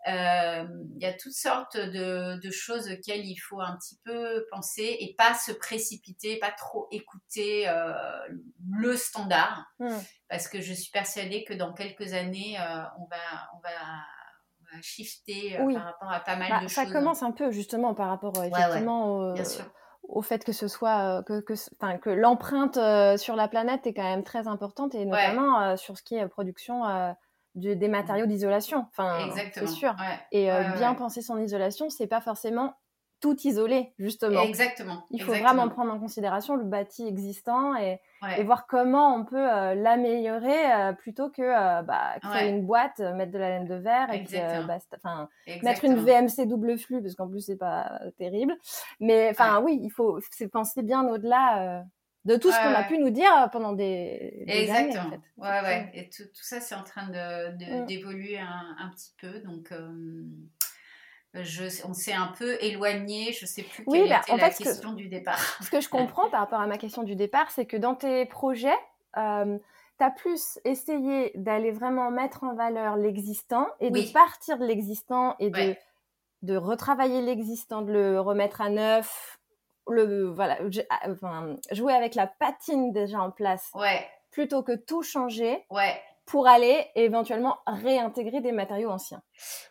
Euh, 0.07 0.65
il 0.95 1.03
y 1.03 1.05
a 1.05 1.13
toutes 1.13 1.33
sortes 1.33 1.77
de, 1.77 2.39
choses 2.49 2.89
auxquelles 2.89 3.25
il 3.25 3.35
faut 3.35 3.59
un 3.59 3.75
petit 3.75 3.99
peu 4.05 4.45
penser 4.51 4.97
et 5.01 5.15
pas 5.17 5.33
se 5.33 5.51
précipiter, 5.51 6.39
pas 6.39 6.51
trop 6.51 6.87
écouter 6.91 7.67
euh, 7.67 7.91
le 8.71 8.95
standard, 8.95 9.65
hmm. 9.79 9.89
parce 10.29 10.47
que 10.47 10.61
je 10.61 10.73
suis 10.73 10.91
persuadée 10.91 11.43
que 11.43 11.53
dans 11.53 11.73
quelques 11.73 12.13
années, 12.13 12.57
euh, 12.57 12.83
on 12.99 13.05
va, 13.05 13.17
on 13.55 13.59
va 13.59 14.81
shifter 14.81 15.57
par 15.57 15.83
rapport 15.83 16.11
à 16.11 16.19
pas 16.21 16.35
mal 16.35 16.49
bah, 16.49 16.59
de 16.63 16.67
ça 16.67 16.83
choses. 16.83 16.93
Ça 16.93 16.99
commence 16.99 17.23
un 17.23 17.31
peu 17.31 17.51
justement 17.51 17.93
par 17.93 18.07
rapport 18.09 18.33
effectivement 18.43 19.33
Au, 20.03 20.21
fait 20.21 20.45
que 20.45 20.53
ce 20.53 20.69
soit 20.69 21.21
que, 21.23 21.41
que, 21.41 21.53
que 21.97 22.09
l'empreinte 22.09 22.79
sur 23.19 23.35
la 23.35 23.47
planète 23.49 23.85
est 23.87 23.93
quand 23.93 24.03
même 24.03 24.23
très 24.23 24.47
importante 24.47 24.95
et 24.95 25.03
notamment 25.05 25.75
sur 25.75 25.97
ce 25.97 26.03
qui 26.03 26.15
est 26.15 26.27
production 26.27 26.83
des 27.57 27.87
matériaux 27.87 28.25
d'isolation. 28.25 28.85
Enfin, 28.91 29.29
c'est 29.53 29.67
sûr. 29.67 29.95
Et 30.31 30.51
euh, 30.51 30.63
bien 30.77 30.93
penser 30.93 31.21
son 31.21 31.37
isolation, 31.39 31.89
c'est 31.89 32.07
pas 32.07 32.21
forcément 32.21 32.75
tout 33.19 33.35
isolé, 33.47 33.93
justement. 33.97 34.43
Exactement. 34.43 35.07
Il 35.09 35.23
faut 35.23 35.33
vraiment 35.33 35.67
prendre 35.69 35.91
en 35.91 35.99
considération 35.99 36.55
le 36.55 36.63
bâti 36.63 37.07
existant 37.07 37.75
et, 37.75 37.99
voir 38.43 38.67
comment 38.67 39.15
on 39.15 39.25
peut 39.25 39.51
euh, 39.51 39.73
l'améliorer 39.73 40.71
euh, 40.71 40.93
plutôt 40.93 41.29
que 41.31 41.81
bah, 41.81 42.19
créer 42.21 42.49
une 42.49 42.63
boîte, 42.65 42.99
mettre 42.99 43.31
de 43.31 43.39
la 43.39 43.49
laine 43.49 43.67
de 43.67 43.73
verre 43.73 44.13
et 44.13 44.23
bah, 44.67 45.27
mettre 45.63 45.83
une 45.83 45.95
VMC 45.95 46.45
double 46.45 46.77
flux 46.77 47.01
parce 47.01 47.15
qu'en 47.15 47.27
plus 47.27 47.41
c'est 47.41 47.57
pas 47.57 47.99
terrible. 48.19 48.55
Mais 48.99 49.29
enfin 49.31 49.61
oui, 49.61 49.79
il 49.81 49.89
faut 49.89 50.19
penser 50.51 50.83
bien 50.83 51.07
au-delà 51.07 51.83
de 52.27 52.35
tout 52.35 52.51
ce 52.51 52.57
qu'on 52.57 52.73
a 52.73 52.83
pu 52.83 52.97
nous 52.97 53.09
dire 53.09 53.49
pendant 53.53 53.71
des, 53.71 54.43
Exactement. 54.47 55.05
années. 55.05 55.07
En 55.07 55.11
fait. 55.11 55.21
Ouais, 55.37 55.61
ouais. 55.61 55.91
Et 55.93 56.09
tout, 56.09 56.25
tout 56.25 56.43
ça, 56.43 56.59
c'est 56.59 56.75
en 56.75 56.83
train 56.83 57.07
mm. 57.07 57.85
d'évoluer 57.85 58.37
un, 58.37 58.75
un, 58.77 58.89
petit 58.89 59.13
peu. 59.19 59.39
Donc, 59.39 59.71
euh, 59.71 60.23
je, 61.33 61.63
on 61.87 61.93
s'est 61.93 62.13
un 62.13 62.33
peu 62.37 62.57
éloigné. 62.61 63.31
Je 63.31 63.45
sais 63.45 63.63
plus 63.63 63.85
quelle 63.85 64.09
bah, 64.09 64.21
était 64.27 64.37
la 64.37 64.49
question 64.49 64.91
du 64.91 65.07
départ. 65.07 65.39
Ce 65.63 65.69
que 65.69 65.79
je 65.79 65.87
comprends 65.87 66.29
par 66.29 66.41
rapport 66.41 66.59
à 66.59 66.67
ma 66.67 66.77
question 66.77 67.03
du 67.03 67.15
départ, 67.15 67.49
c'est 67.51 67.65
que 67.65 67.77
dans 67.77 67.95
tes 67.95 68.25
projets, 68.25 68.77
euh, 69.15 69.57
tu 69.97 70.03
as 70.03 70.11
plus 70.11 70.59
essayé 70.65 71.31
d'aller 71.35 71.71
vraiment 71.71 72.11
mettre 72.11 72.43
en 72.43 72.55
valeur 72.55 72.97
l'existant 72.97 73.67
et 73.79 73.89
de 73.89 74.11
partir 74.11 74.57
de 74.57 74.65
l'existant 74.65 75.37
et 75.39 75.49
de, 75.49 75.75
de 76.41 76.57
retravailler 76.57 77.21
l'existant, 77.21 77.83
de 77.83 77.93
le 77.93 78.19
remettre 78.19 78.59
à 78.59 78.69
neuf, 78.69 79.36
le 79.89 80.29
voilà, 80.29 80.57
ah, 80.89 80.99
enfin, 81.09 81.55
jouer 81.71 81.93
avec 81.93 82.15
la 82.15 82.27
patine 82.27 82.91
déjà 82.91 83.19
en 83.19 83.31
place, 83.31 83.69
ouais. 83.75 84.05
plutôt 84.31 84.63
que 84.63 84.75
tout 84.75 85.03
changer. 85.03 85.65
Ouais. 85.69 86.01
Pour 86.25 86.45
aller 86.45 86.85
éventuellement 86.95 87.59
réintégrer 87.65 88.41
des 88.41 88.51
matériaux 88.51 88.89
anciens. 88.89 89.21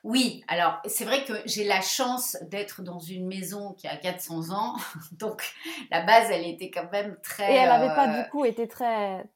Oui, 0.05 0.43
alors 0.49 0.81
c'est 0.87 1.05
vrai 1.05 1.23
que 1.23 1.35
j'ai 1.45 1.65
la 1.65 1.83
chance 1.83 2.39
d'être 2.49 2.81
dans 2.81 2.99
une 2.99 3.27
maison 3.27 3.75
qui 3.75 3.87
a 3.87 3.95
400 3.95 4.57
ans, 4.57 4.77
donc 5.13 5.45
la 5.91 6.01
base 6.01 6.31
elle 6.31 6.47
était 6.47 6.71
quand 6.71 6.91
même 6.91 7.19
très. 7.23 7.53
Et 7.53 7.57
elle 7.57 7.69
n'avait 7.69 7.95
pas 7.95 8.07
du 8.07 8.31
coup 8.31 8.47
été 8.47 8.67
très 8.69 9.27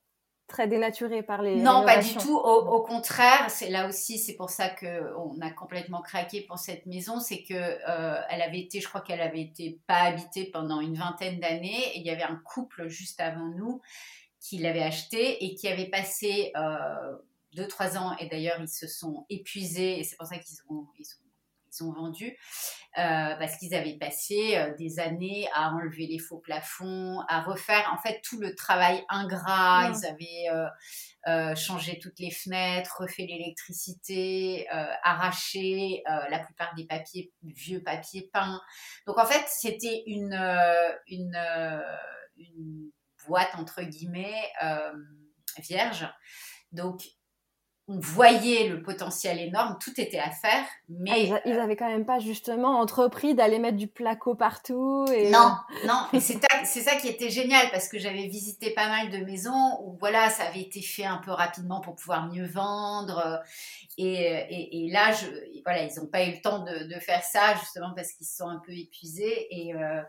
très 0.50 0.68
dénaturée 0.68 1.22
par 1.22 1.40
les. 1.40 1.56
Non, 1.56 1.84
pas 1.86 2.02
du 2.02 2.14
tout. 2.14 2.36
Au, 2.36 2.82
contraire, 2.82 3.48
c'est 3.48 3.70
là 3.70 3.88
aussi, 3.88 4.18
c'est 4.18 4.34
pour 4.34 4.50
ça 4.50 4.68
que 4.68 5.16
on 5.16 5.40
a 5.40 5.50
complètement 5.50 6.02
craqué 6.02 6.42
pour 6.42 6.58
cette 6.58 6.84
maison, 6.86 7.20
c'est 7.20 7.42
que 7.42 7.54
euh, 7.54 8.20
elle 8.28 8.42
avait 8.42 8.60
été, 8.60 8.80
je 8.80 8.88
crois 8.88 9.00
qu'elle 9.00 9.22
avait 9.22 9.40
été 9.40 9.80
pas 9.86 10.02
habitée 10.02 10.50
pendant 10.52 10.80
une 10.80 10.96
vingtaine 10.96 11.40
d'années. 11.40 11.94
Et 11.94 12.00
il 12.00 12.06
y 12.06 12.10
avait 12.10 12.24
un 12.24 12.40
couple 12.44 12.88
juste 12.88 13.20
avant 13.20 13.48
nous 13.48 13.80
qui 14.40 14.58
l'avait 14.58 14.82
achetée 14.82 15.44
et 15.44 15.54
qui 15.54 15.68
avait 15.68 15.88
passé 15.88 16.52
euh, 16.56 17.16
deux 17.54 17.68
trois 17.68 17.96
ans. 17.96 18.16
Et 18.18 18.26
d'ailleurs, 18.26 18.60
ils 18.60 18.68
se 18.68 18.86
sont 18.86 19.24
épuisés. 19.30 20.00
Et 20.00 20.04
c'est 20.04 20.16
pour 20.16 20.26
ça 20.26 20.36
qu'ils 20.38 20.58
ont, 20.68 20.86
ils 20.98 21.06
ont 21.06 21.29
ils 21.72 21.84
ont 21.84 21.92
vendu 21.92 22.36
parce 22.94 23.56
qu'ils 23.58 23.74
avaient 23.74 23.98
passé 23.98 24.72
des 24.78 24.98
années 24.98 25.48
à 25.54 25.70
enlever 25.70 26.06
les 26.06 26.18
faux 26.18 26.38
plafonds, 26.38 27.20
à 27.28 27.42
refaire 27.42 27.90
en 27.92 27.98
fait 28.02 28.20
tout 28.22 28.40
le 28.40 28.54
travail 28.54 29.04
ingrat. 29.08 29.90
Ils 29.90 30.06
avaient 30.06 31.54
changé 31.54 31.98
toutes 31.98 32.18
les 32.18 32.30
fenêtres, 32.30 32.96
refait 33.00 33.26
l'électricité, 33.26 34.66
arraché 35.02 36.02
la 36.06 36.38
plupart 36.40 36.74
des 36.74 36.86
papiers, 36.86 37.32
vieux 37.42 37.82
papiers 37.82 38.28
peints. 38.32 38.60
Donc 39.06 39.18
en 39.18 39.26
fait, 39.26 39.44
c'était 39.48 40.02
une, 40.06 40.34
une, 41.06 41.82
une 42.36 42.90
boîte 43.26 43.54
entre 43.54 43.82
guillemets 43.82 44.50
vierge. 45.58 46.08
Donc 46.72 47.02
on 47.90 47.98
voyait 47.98 48.68
le 48.68 48.82
potentiel 48.82 49.40
énorme, 49.40 49.76
tout 49.82 50.00
était 50.00 50.20
à 50.20 50.30
faire, 50.30 50.64
mais 50.88 51.10
ah, 51.12 51.40
ils, 51.44 51.56
n'avaient 51.56 51.74
quand 51.74 51.88
même 51.88 52.06
pas 52.06 52.20
justement 52.20 52.78
entrepris 52.78 53.34
d'aller 53.34 53.58
mettre 53.58 53.76
du 53.76 53.88
placo 53.88 54.36
partout. 54.36 55.06
Et... 55.12 55.28
Non, 55.30 55.56
non, 55.86 56.06
et 56.12 56.20
c'est 56.20 56.38
ça 56.64 56.94
qui 56.96 57.08
était 57.08 57.30
génial 57.30 57.68
parce 57.72 57.88
que 57.88 57.98
j'avais 57.98 58.28
visité 58.28 58.70
pas 58.70 58.88
mal 58.88 59.10
de 59.10 59.24
maisons 59.24 59.80
où 59.82 59.96
voilà, 59.98 60.30
ça 60.30 60.44
avait 60.44 60.60
été 60.60 60.80
fait 60.80 61.04
un 61.04 61.16
peu 61.18 61.32
rapidement 61.32 61.80
pour 61.80 61.96
pouvoir 61.96 62.28
mieux 62.28 62.46
vendre, 62.46 63.42
et, 63.98 64.88
là, 64.90 65.12
je, 65.12 65.26
voilà, 65.64 65.82
ils 65.82 66.00
n'ont 66.00 66.06
pas 66.06 66.24
eu 66.24 66.32
le 66.32 66.40
temps 66.40 66.64
de, 66.64 66.98
faire 67.00 67.22
ça 67.22 67.54
justement 67.54 67.92
parce 67.94 68.12
qu'ils 68.12 68.26
se 68.26 68.36
sont 68.36 68.48
un 68.48 68.60
peu 68.64 68.72
épuisés, 68.72 69.46
et, 69.50 69.74
euh, 69.74 70.02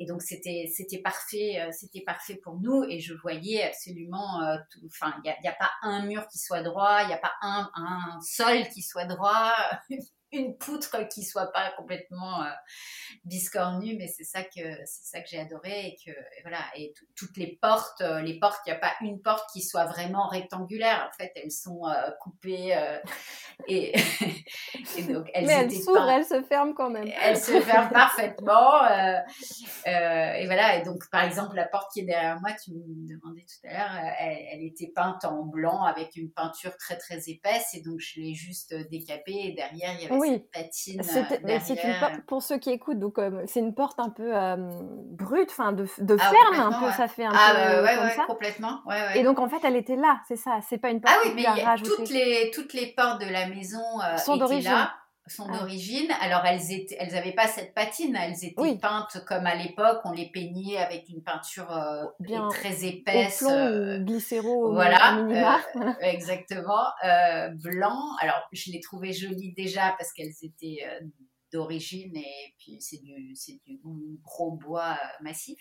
donc 0.00 0.22
c'était 0.22 0.70
c'était 0.72 0.98
parfait, 0.98 1.60
euh, 1.60 1.70
c'était 1.72 2.00
parfait 2.00 2.36
pour 2.36 2.58
nous, 2.60 2.84
et 2.88 3.00
je 3.00 3.14
voyais 3.14 3.64
absolument, 3.64 4.42
euh, 4.42 4.56
enfin, 4.86 5.14
il 5.24 5.34
n'y 5.42 5.48
a, 5.48 5.52
a, 5.52 5.54
pas 5.54 5.70
un 5.82 6.06
mur 6.06 6.26
qui 6.28 6.38
soit 6.38 6.62
droit, 6.62 7.02
il 7.02 7.08
n'y 7.08 7.14
a 7.14 7.18
pas 7.18 7.25
un, 7.42 7.70
un 7.74 8.20
sol 8.20 8.68
qui 8.72 8.82
soit 8.82 9.04
droit, 9.06 9.54
une 10.32 10.56
poutre 10.56 11.06
qui 11.08 11.22
soit 11.22 11.52
pas 11.52 11.70
complètement 11.76 12.42
euh, 12.42 12.50
biscornue, 13.24 13.96
mais 13.96 14.08
c'est 14.08 14.24
ça 14.24 14.42
que 14.42 14.60
c'est 14.84 15.04
ça 15.04 15.20
que 15.20 15.28
j'ai 15.28 15.38
adoré 15.38 15.86
et 15.86 15.96
que 16.04 16.16
voilà 16.42 16.58
et 16.74 16.92
toutes 17.14 17.36
les 17.36 17.58
portes, 17.62 18.00
euh, 18.00 18.20
les 18.20 18.38
portes, 18.38 18.60
il 18.66 18.70
n'y 18.70 18.76
a 18.76 18.80
pas 18.80 18.92
une 19.02 19.20
porte 19.22 19.48
qui 19.52 19.62
soit 19.62 19.84
vraiment 19.84 20.26
rectangulaire. 20.26 21.08
En 21.08 21.16
fait, 21.16 21.32
elles 21.36 21.52
sont 21.52 21.86
euh, 21.86 22.10
coupées 22.20 22.76
et, 23.68 23.92
donc 25.08 25.30
elles 25.32 25.46
mais 25.46 25.52
elles 25.52 25.72
s'ouvrent, 25.72 26.10
elles 26.10 26.24
se 26.24 26.42
ferment 26.42 26.74
quand 26.74 26.90
même. 26.90 27.08
Elles 27.22 27.38
se 27.38 27.60
ferment 27.60 27.90
parfaitement 27.90 28.84
et 29.86 30.46
voilà. 30.46 30.76
Et 30.76 30.82
donc 30.82 31.08
par 31.10 31.22
exemple 31.22 31.54
la 31.54 31.66
porte 31.66 31.92
qui 31.92 32.00
est 32.00 32.04
derrière 32.04 32.40
moi, 32.40 32.50
tu 32.52 32.72
me 32.72 33.08
demandais 33.08 33.42
tout 33.42 33.68
à 33.68 33.72
l'heure, 33.72 34.12
elle, 34.18 34.38
elle, 34.52 34.62
était 34.64 34.92
peinte 34.94 35.24
en 35.24 35.44
blanc 35.44 35.84
avec 35.84 36.16
une 36.16 36.30
peinture 36.30 36.76
très 36.76 36.96
très 36.96 37.28
épaisse 37.28 37.74
et 37.74 37.82
donc 37.82 38.00
je 38.00 38.20
l'ai 38.20 38.34
juste 38.34 38.74
décapée 38.90 39.46
et 39.46 39.52
derrière 39.52 39.94
il 39.94 40.02
y 40.02 40.06
avait 40.06 40.15
oui. 40.20 40.44
patine 40.52 41.00
une 41.00 42.22
pour 42.26 42.42
ceux 42.42 42.58
qui 42.58 42.70
écoutent, 42.70 42.98
donc 42.98 43.18
euh, 43.18 43.42
c'est 43.46 43.60
une 43.60 43.74
porte 43.74 43.98
un 43.98 44.10
peu 44.10 44.36
euh, 44.36 44.56
brute, 44.56 45.50
enfin 45.50 45.72
de, 45.72 45.86
de 45.98 46.16
ah, 46.18 46.30
ferme 46.30 46.72
un 46.72 46.80
peu, 46.80 46.90
ça 46.92 47.08
fait 47.08 47.24
un 47.24 47.32
ah, 47.32 47.52
peu 47.54 47.84
ouais, 47.84 47.96
comme 47.96 48.10
ça. 48.10 48.24
complètement. 48.26 48.80
Et 49.14 49.22
donc 49.22 49.38
en 49.38 49.48
fait, 49.48 49.60
elle 49.64 49.76
était 49.76 49.96
là, 49.96 50.20
c'est 50.28 50.36
ça. 50.36 50.60
C'est 50.68 50.78
pas 50.78 50.90
une 50.90 51.00
porte. 51.00 51.14
Ah 51.16 51.22
oui, 51.24 51.32
mais 51.34 51.44
toutes 51.82 52.10
les 52.10 52.50
toutes 52.52 52.72
les 52.72 52.86
portes 52.88 53.20
de 53.20 53.30
la 53.30 53.46
maison 53.46 53.82
euh, 54.02 54.16
sont 54.16 54.36
d'origine 54.36 54.88
sont 55.26 55.46
ah. 55.48 55.58
d'origine. 55.58 56.10
Alors 56.20 56.44
elles 56.44 56.72
étaient, 56.72 56.96
elles 56.98 57.14
avaient 57.16 57.34
pas 57.34 57.48
cette 57.48 57.74
patine, 57.74 58.16
elles 58.16 58.44
étaient 58.44 58.78
peintes 58.78 59.24
comme 59.26 59.46
à 59.46 59.54
l'époque, 59.54 60.00
on 60.04 60.12
les 60.12 60.30
peignait 60.30 60.78
avec 60.78 61.08
une 61.08 61.22
peinture 61.22 61.70
euh, 61.72 62.04
Bien 62.20 62.48
très 62.48 62.84
épaisse, 62.84 63.42
au 63.42 63.50
euh, 63.50 63.98
glycéro, 63.98 64.72
voilà, 64.72 65.18
euh, 65.18 65.92
exactement, 66.00 66.86
blanc. 67.54 68.00
Alors 68.20 68.40
je 68.52 68.70
les 68.70 68.80
trouvais 68.80 69.12
jolies 69.12 69.52
déjà 69.54 69.94
parce 69.98 70.12
qu'elles 70.12 70.34
étaient 70.42 70.84
d'origine 71.52 72.16
et 72.16 72.54
puis 72.58 72.78
c'est 72.80 73.02
du 73.02 73.34
c'est 73.34 73.60
du 73.64 73.80
gros 74.22 74.52
bois 74.52 74.98
massif. 75.20 75.58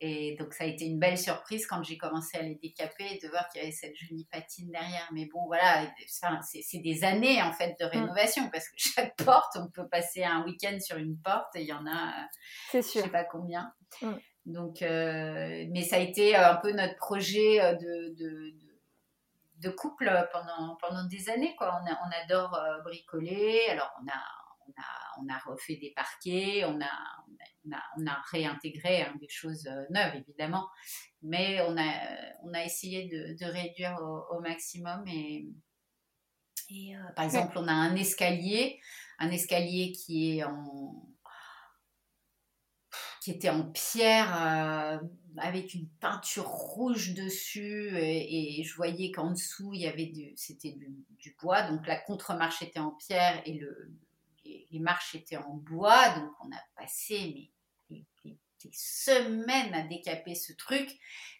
Et 0.00 0.36
donc, 0.38 0.54
ça 0.54 0.64
a 0.64 0.66
été 0.66 0.84
une 0.84 0.98
belle 0.98 1.18
surprise 1.18 1.66
quand 1.66 1.82
j'ai 1.82 1.98
commencé 1.98 2.38
à 2.38 2.42
les 2.42 2.54
décaper 2.56 3.18
de 3.22 3.28
voir 3.28 3.48
qu'il 3.48 3.60
y 3.60 3.64
avait 3.64 3.72
cette 3.72 3.96
jolie 3.96 4.28
patine 4.30 4.70
derrière. 4.70 5.08
Mais 5.12 5.26
bon, 5.26 5.46
voilà, 5.46 5.86
c'est 6.06 6.78
des 6.78 7.04
années 7.04 7.42
en 7.42 7.52
fait 7.52 7.76
de 7.80 7.86
mm. 7.86 7.88
rénovation 7.88 8.50
parce 8.50 8.68
que 8.68 8.74
chaque 8.76 9.16
porte, 9.16 9.56
on 9.56 9.68
peut 9.68 9.88
passer 9.88 10.24
un 10.24 10.44
week-end 10.44 10.78
sur 10.80 10.96
une 10.96 11.18
porte 11.18 11.56
et 11.56 11.62
il 11.62 11.68
y 11.68 11.72
en 11.72 11.86
a, 11.86 12.12
je 12.72 12.80
sais 12.80 13.08
pas 13.08 13.24
combien. 13.24 13.72
Mm. 14.02 14.14
Donc, 14.46 14.80
euh, 14.80 15.66
mais 15.70 15.82
ça 15.82 15.96
a 15.96 15.98
été 15.98 16.34
un 16.34 16.56
peu 16.56 16.72
notre 16.72 16.96
projet 16.96 17.60
euh, 17.60 17.74
de, 17.74 18.14
de, 18.16 18.54
de, 19.56 19.68
couple 19.68 20.10
pendant, 20.32 20.76
pendant 20.80 21.04
des 21.04 21.28
années. 21.28 21.54
Quoi. 21.56 21.78
On, 21.82 21.86
on 21.86 22.24
adore 22.24 22.54
euh, 22.54 22.80
bricoler. 22.82 23.66
Alors, 23.68 23.92
on 24.02 24.08
a, 24.08 24.22
on 24.66 24.70
a, 24.70 25.22
on 25.22 25.28
a 25.28 25.52
refait 25.52 25.76
des 25.76 25.92
parquets, 25.94 26.64
on 26.64 26.80
a, 26.80 26.90
on 27.98 28.06
a, 28.06 28.22
réintégré 28.30 29.02
hein, 29.02 29.14
des 29.20 29.28
choses 29.28 29.66
euh, 29.66 29.84
neuves, 29.90 30.16
évidemment, 30.16 30.68
mais 31.22 31.60
on 31.62 31.76
a, 31.76 31.92
on 32.44 32.52
a 32.54 32.64
essayé 32.64 33.08
de, 33.08 33.44
réduire 33.44 33.98
au, 34.30 34.40
maximum. 34.40 35.04
Et, 35.08 35.46
euh, 36.70 37.12
par 37.16 37.24
exemple, 37.24 37.58
on 37.58 37.66
a 37.66 37.72
un 37.72 37.96
escalier, 37.96 38.80
un 39.18 39.30
escalier 39.30 39.92
qui 39.92 40.38
est 40.38 40.44
en 40.44 41.08
qui 43.20 43.32
était 43.32 43.50
en 43.50 43.64
pierre 43.64 44.32
euh, 44.40 44.98
avec 45.36 45.74
une 45.74 45.88
peinture 46.00 46.46
rouge 46.46 47.14
dessus 47.14 47.90
et, 47.98 48.62
je 48.64 48.74
voyais 48.74 49.10
qu'en 49.10 49.32
dessous 49.32 49.74
il 49.74 49.82
y 49.82 49.86
avait 49.86 50.06
du 50.06 50.32
c'était 50.36 50.72
du, 50.72 50.88
du, 51.18 51.36
bois. 51.40 51.62
Donc 51.62 51.86
la 51.86 51.96
contre-marche 51.96 52.62
était 52.62 52.78
en 52.78 52.92
pierre 52.92 53.42
et 53.44 53.54
le, 53.54 53.92
les, 54.44 54.78
marches 54.78 55.14
étaient 55.14 55.36
en 55.36 55.54
bois. 55.54 56.18
Donc 56.18 56.30
on 56.40 56.50
a 56.52 56.60
passé 56.76 57.32
mais 57.34 57.50
des 58.64 58.70
semaines 58.72 59.74
à 59.74 59.82
décaper 59.82 60.34
ce 60.34 60.52
truc. 60.52 60.88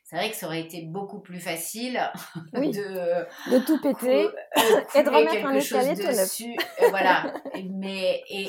C'est 0.04 0.16
vrai 0.16 0.30
que 0.30 0.36
ça 0.36 0.46
aurait 0.46 0.62
été 0.62 0.82
beaucoup 0.86 1.20
plus 1.20 1.38
facile 1.38 2.00
de, 2.54 3.50
de 3.50 3.58
tout 3.66 3.78
péter 3.82 4.24
euh, 4.24 4.80
et 4.94 5.02
de 5.02 5.10
remettre 5.10 5.46
un 5.46 5.54
escalier 5.54 5.94
dessus. 5.94 6.56
Euh, 6.80 6.88
voilà. 6.88 7.34
Mais, 7.74 8.22
et, 8.30 8.48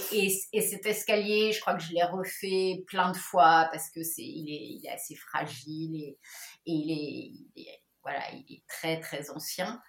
et, 0.53 0.61
cet 0.61 0.85
escalier, 0.85 1.51
je 1.51 1.59
crois 1.59 1.75
que 1.75 1.83
je 1.83 1.91
l'ai 1.91 2.03
refait 2.03 2.83
plein 2.87 3.11
de 3.11 3.17
fois 3.17 3.67
parce 3.73 3.89
que 3.89 4.03
c'est, 4.03 4.21
il, 4.23 4.49
est, 4.49 4.79
il 4.79 4.85
est 4.85 4.91
assez 4.93 5.15
fragile 5.15 5.95
et, 5.95 6.17
et 6.65 6.71
il, 6.71 7.51
est, 7.57 7.81
voilà, 8.03 8.21
il 8.31 8.55
est 8.55 8.63
très, 8.69 9.01
très 9.01 9.29
ancien. 9.29 9.81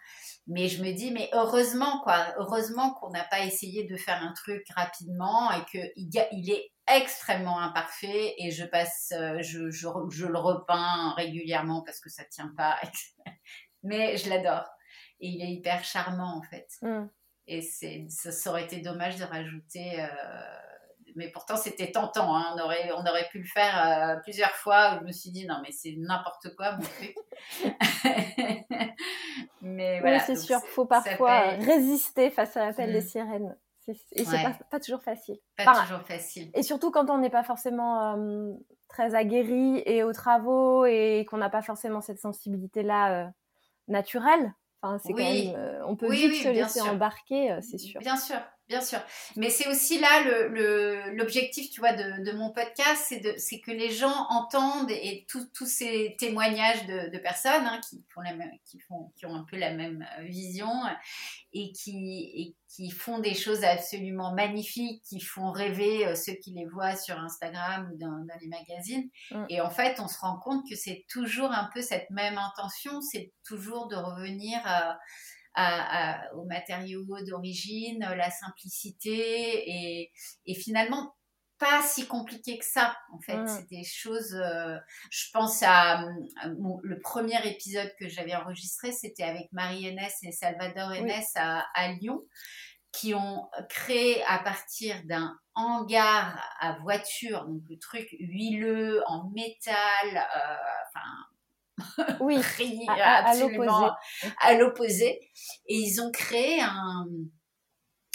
Mais 0.48 0.66
je 0.66 0.82
me 0.82 0.90
dis, 0.90 1.12
mais 1.12 1.28
heureusement, 1.32 2.00
quoi, 2.02 2.34
heureusement 2.38 2.94
qu'on 2.94 3.10
n'a 3.10 3.24
pas 3.24 3.44
essayé 3.44 3.84
de 3.84 3.96
faire 3.96 4.20
un 4.20 4.32
truc 4.32 4.64
rapidement 4.74 5.52
et 5.52 5.64
qu'il 5.70 5.92
il 5.96 6.50
est 6.50 6.72
extrêmement 6.99 7.61
imparfait 7.61 8.34
et 8.38 8.51
je 8.51 8.64
passe, 8.64 9.12
euh, 9.16 9.41
je, 9.43 9.70
je, 9.70 9.88
je, 10.11 10.26
le 10.26 10.38
repeins 10.38 11.14
régulièrement 11.16 11.82
parce 11.82 12.01
que 12.01 12.11
ça 12.11 12.24
tient 12.24 12.53
pas. 12.57 12.78
Mais 13.82 14.16
je 14.16 14.28
l'adore. 14.28 14.68
Et 15.20 15.28
il 15.28 15.43
est 15.43 15.53
hyper 15.53 15.84
charmant 15.84 16.36
en 16.36 16.43
fait. 16.43 16.68
Mm. 16.82 17.07
Et 17.47 17.62
c'est, 17.62 18.07
ça, 18.09 18.51
aurait 18.51 18.64
été 18.64 18.80
dommage 18.80 19.16
de 19.16 19.24
rajouter. 19.24 20.01
Euh, 20.01 20.07
mais 21.16 21.28
pourtant, 21.30 21.57
c'était 21.57 21.91
tentant. 21.91 22.36
Hein. 22.36 22.55
On, 22.55 22.61
aurait, 22.61 22.93
on 22.93 23.01
aurait 23.01 23.28
pu 23.30 23.38
le 23.38 23.45
faire 23.45 23.86
euh, 23.86 24.16
plusieurs 24.22 24.53
fois. 24.53 24.95
Où 24.95 25.01
je 25.01 25.05
me 25.07 25.12
suis 25.12 25.30
dit, 25.30 25.47
non, 25.47 25.57
mais 25.62 25.72
c'est 25.72 25.95
n'importe 25.99 26.55
quoi, 26.57 26.76
mon 26.76 26.82
truc. 26.82 27.14
mais 29.62 30.01
voilà. 30.01 30.18
Oui, 30.18 30.22
c'est 30.26 30.36
sûr. 30.36 30.61
Il 30.62 30.70
faut 30.70 30.86
parfois 30.86 31.41
résister 31.57 32.30
face 32.30 32.57
à 32.57 32.66
l'appel 32.66 32.93
des 32.93 33.01
mm. 33.01 33.09
sirènes. 33.09 33.57
Et 33.88 34.24
c'est 34.24 34.42
pas, 34.42 34.58
pas, 34.70 34.80
toujours 34.80 35.02
facile. 35.02 35.38
Pas 35.56 35.82
toujours 35.82 36.02
facile. 36.02 36.50
Et 36.54 36.62
surtout 36.62 36.90
quand 36.90 37.10
on 37.10 37.18
n'est 37.18 37.30
pas 37.30 37.42
forcément 37.42 38.14
euh, 38.14 38.52
très 38.88 39.14
aguerri 39.14 39.82
et 39.86 40.02
aux 40.02 40.12
travaux 40.12 40.84
et 40.84 41.26
qu'on 41.28 41.38
n'a 41.38 41.50
pas 41.50 41.62
forcément 41.62 42.00
cette 42.00 42.20
sensibilité-là 42.20 43.24
euh, 43.24 43.28
naturelle. 43.88 44.54
Enfin, 44.82 44.98
c'est 44.98 45.12
quand 45.12 45.18
même, 45.18 45.54
euh, 45.56 45.84
on 45.86 45.96
peut 45.96 46.10
vite 46.10 46.42
se 46.42 46.48
laisser 46.48 46.80
embarquer, 46.80 47.58
c'est 47.60 47.78
sûr. 47.78 48.00
Bien 48.00 48.16
sûr, 48.16 48.38
bien 48.70 48.80
sûr. 48.80 49.00
Mais 49.36 49.50
c'est 49.50 49.68
aussi 49.68 49.98
là 49.98 50.22
l'objectif, 51.12 51.66
le, 51.66 51.74
tu 51.74 51.80
vois, 51.80 51.92
de, 51.92 52.24
de 52.24 52.32
mon 52.36 52.52
podcast, 52.52 53.12
c'est 53.36 53.60
que 53.60 53.72
les 53.72 53.90
gens 53.90 54.26
entendent 54.28 54.92
et 54.92 55.26
tous 55.28 55.66
ces 55.66 56.14
témoignages 56.18 56.86
de, 56.86 57.10
de 57.10 57.18
personnes 57.18 57.66
hein, 57.66 57.80
qui, 57.88 58.02
font 58.14 58.20
la 58.20 58.32
même, 58.32 58.52
qui, 58.64 58.78
font, 58.78 59.12
qui 59.16 59.26
ont 59.26 59.34
un 59.34 59.44
peu 59.50 59.58
la 59.58 59.72
même 59.72 60.06
vision 60.20 60.70
et 61.52 61.72
qui, 61.72 62.30
et 62.32 62.54
qui 62.68 62.90
font 62.90 63.18
des 63.18 63.34
choses 63.34 63.64
absolument 63.64 64.32
magnifiques, 64.32 65.02
qui 65.02 65.18
font 65.18 65.50
rêver 65.50 66.06
euh, 66.06 66.14
ceux 66.14 66.34
qui 66.34 66.52
les 66.52 66.66
voient 66.66 66.94
sur 66.94 67.18
Instagram 67.18 67.90
ou 67.92 67.98
dans, 67.98 68.24
les 68.40 68.46
magazines. 68.46 69.10
Mm. 69.32 69.46
Et 69.48 69.60
en 69.60 69.70
fait, 69.70 69.98
on 69.98 70.06
se 70.06 70.18
rend 70.20 70.38
compte 70.38 70.68
que 70.68 70.76
c'est 70.76 71.04
toujours 71.08 71.50
un 71.50 71.68
peu 71.74 71.82
cette 71.82 72.08
même 72.10 72.38
intention, 72.38 73.00
c'est 73.00 73.32
toujours 73.44 73.88
de 73.88 73.96
revenir 73.96 74.60
à, 74.64 74.96
aux 76.34 76.44
matériaux 76.44 77.05
d'origine, 77.26 78.01
la 78.01 78.30
simplicité 78.30 79.70
et, 79.70 80.12
et 80.46 80.55
finalement 80.55 81.14
pas 81.61 81.82
si 81.82 82.07
compliqué 82.09 82.59
que 82.59 82.64
ça, 82.64 82.96
en 83.12 83.20
fait. 83.20 83.36
Mm. 83.36 83.46
C'est 83.46 83.68
des 83.68 83.84
choses. 83.84 84.34
Euh, 84.34 84.76
je 85.11 85.26
pense 85.32 85.62
à, 85.62 86.05
le 86.82 86.98
premier 86.98 87.46
épisode 87.46 87.92
que 88.01 88.09
j'avais 88.09 88.34
enregistré, 88.34 88.90
c'était 88.90 89.22
avec 89.22 89.53
Marie 89.53 89.86
Hennès 89.86 90.16
et 90.22 90.32
Salvador 90.32 90.92
Hennès 90.92 91.30
à, 91.36 91.66
à, 91.74 91.92
Lyon. 91.92 92.22
qui 92.92 93.14
ont 93.14 93.48
créé 93.68 94.24
à 94.24 94.40
partir 94.40 94.96
d'un 95.05 95.38
hangar 95.55 96.42
à 96.59 96.78
voiture, 96.80 97.46
donc 97.46 97.62
le 97.68 97.78
truc 97.78 98.09
huileux 98.18 99.03
en 99.07 99.30
métal, 99.30 100.26
enfin 100.88 101.07
oui, 102.20 102.40
à, 102.88 103.28
absolument 103.28 103.92
à 104.40 104.54
l'opposé. 104.54 105.20
Et 105.66 105.76
ils 105.76 106.00
ont 106.00 106.10
créé 106.10 106.60
un, 106.60 107.06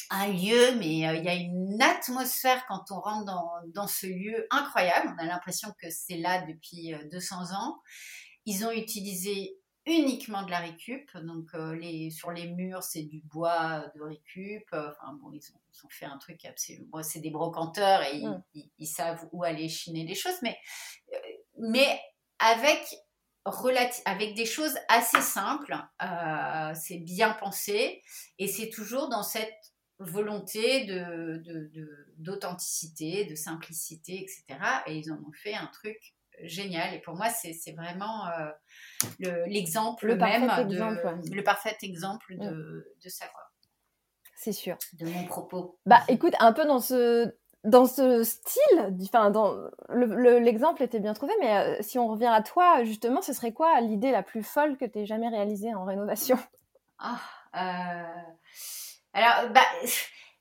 un 0.09 0.27
lieu, 0.27 0.75
mais 0.77 1.07
euh, 1.07 1.15
il 1.15 1.23
y 1.23 1.29
a 1.29 1.35
une 1.35 1.81
atmosphère 1.81 2.65
quand 2.67 2.91
on 2.91 2.99
rentre 2.99 3.25
dans, 3.25 3.51
dans 3.73 3.87
ce 3.87 4.07
lieu 4.07 4.47
incroyable. 4.51 5.13
On 5.15 5.23
a 5.23 5.25
l'impression 5.25 5.69
que 5.81 5.89
c'est 5.89 6.17
là 6.17 6.45
depuis 6.45 6.93
200 7.11 7.35
euh, 7.35 7.55
ans. 7.55 7.79
Ils 8.45 8.65
ont 8.65 8.71
utilisé 8.71 9.57
uniquement 9.85 10.43
de 10.43 10.51
la 10.51 10.59
récup. 10.59 11.15
Donc, 11.17 11.47
euh, 11.53 11.75
les, 11.75 12.09
sur 12.09 12.31
les 12.31 12.47
murs, 12.47 12.83
c'est 12.83 13.03
du 13.03 13.21
bois 13.21 13.85
de 13.95 14.01
récup. 14.01 14.67
Enfin, 14.71 15.17
bon, 15.21 15.31
ils 15.31 15.41
ont, 15.53 15.89
fait 15.89 16.05
un 16.05 16.17
truc 16.17 16.43
absolument. 16.45 16.87
Bon, 16.91 17.03
c'est 17.03 17.19
des 17.19 17.29
brocanteurs 17.29 18.01
et 18.03 18.17
ils, 18.53 18.69
mmh. 18.79 18.85
savent 18.85 19.27
où 19.31 19.43
aller 19.43 19.69
chiner 19.69 20.05
les 20.05 20.15
choses, 20.15 20.37
mais, 20.41 20.57
mais 21.59 21.99
avec, 22.39 22.83
avec 24.05 24.35
des 24.35 24.45
choses 24.45 24.75
assez 24.89 25.21
simples. 25.21 25.75
c'est 26.75 26.97
bien 26.97 27.31
pensé 27.33 28.01
et 28.39 28.47
c'est 28.47 28.69
toujours 28.69 29.09
dans 29.09 29.23
cette 29.23 29.53
volonté 29.99 30.85
d'authenticité, 32.17 33.25
de, 33.25 33.29
de, 33.29 33.35
simplicité, 33.35 34.21
etc. 34.21 34.43
Et 34.87 34.97
ils 34.97 35.11
en 35.11 35.15
ont 35.15 35.31
fait 35.33 35.53
un 35.53 35.67
truc 35.67 36.15
génial. 36.43 36.93
Et 36.93 36.99
pour 36.99 37.15
moi, 37.15 37.29
c'est 37.29 37.71
vraiment 37.71 38.27
euh, 38.27 39.45
l'exemple 39.47 40.07
le, 40.07 40.15
même, 40.15 40.47
de, 40.67 41.35
le 41.35 41.43
parfait 41.43 41.77
exemple 41.81 42.35
de, 42.37 42.49
mm. 42.49 42.83
de 43.03 43.09
ça. 43.09 43.25
C'est 44.37 44.51
sûr. 44.51 44.77
De 44.93 45.05
mon 45.05 45.25
propos. 45.25 45.79
Bah 45.85 46.01
écoute, 46.07 46.33
un 46.39 46.51
peu 46.51 46.65
dans 46.65 46.79
ce, 46.79 47.33
dans 47.65 47.87
ce 47.87 48.23
style, 48.23 48.95
enfin, 49.03 49.31
l'exemple 50.39 50.83
était 50.83 50.99
bien 50.99 51.13
trouvé, 51.13 51.33
mais 51.39 51.57
euh, 51.57 51.77
si 51.81 51.97
on 51.97 52.07
revient 52.07 52.31
à 52.31 52.41
toi, 52.41 52.83
justement, 52.83 53.21
ce 53.21 53.33
serait 53.33 53.53
quoi 53.53 53.81
l'idée 53.81 54.11
la 54.11 54.23
plus 54.23 54.43
folle 54.43 54.77
que 54.77 54.85
tu 54.85 54.99
aies 54.99 55.05
jamais 55.05 55.29
réalisée 55.29 55.73
en 55.73 55.83
rénovation? 55.83 56.37
Ah, 56.99 57.19
euh, 57.55 58.21
alors, 59.13 59.49
bah, 59.51 59.65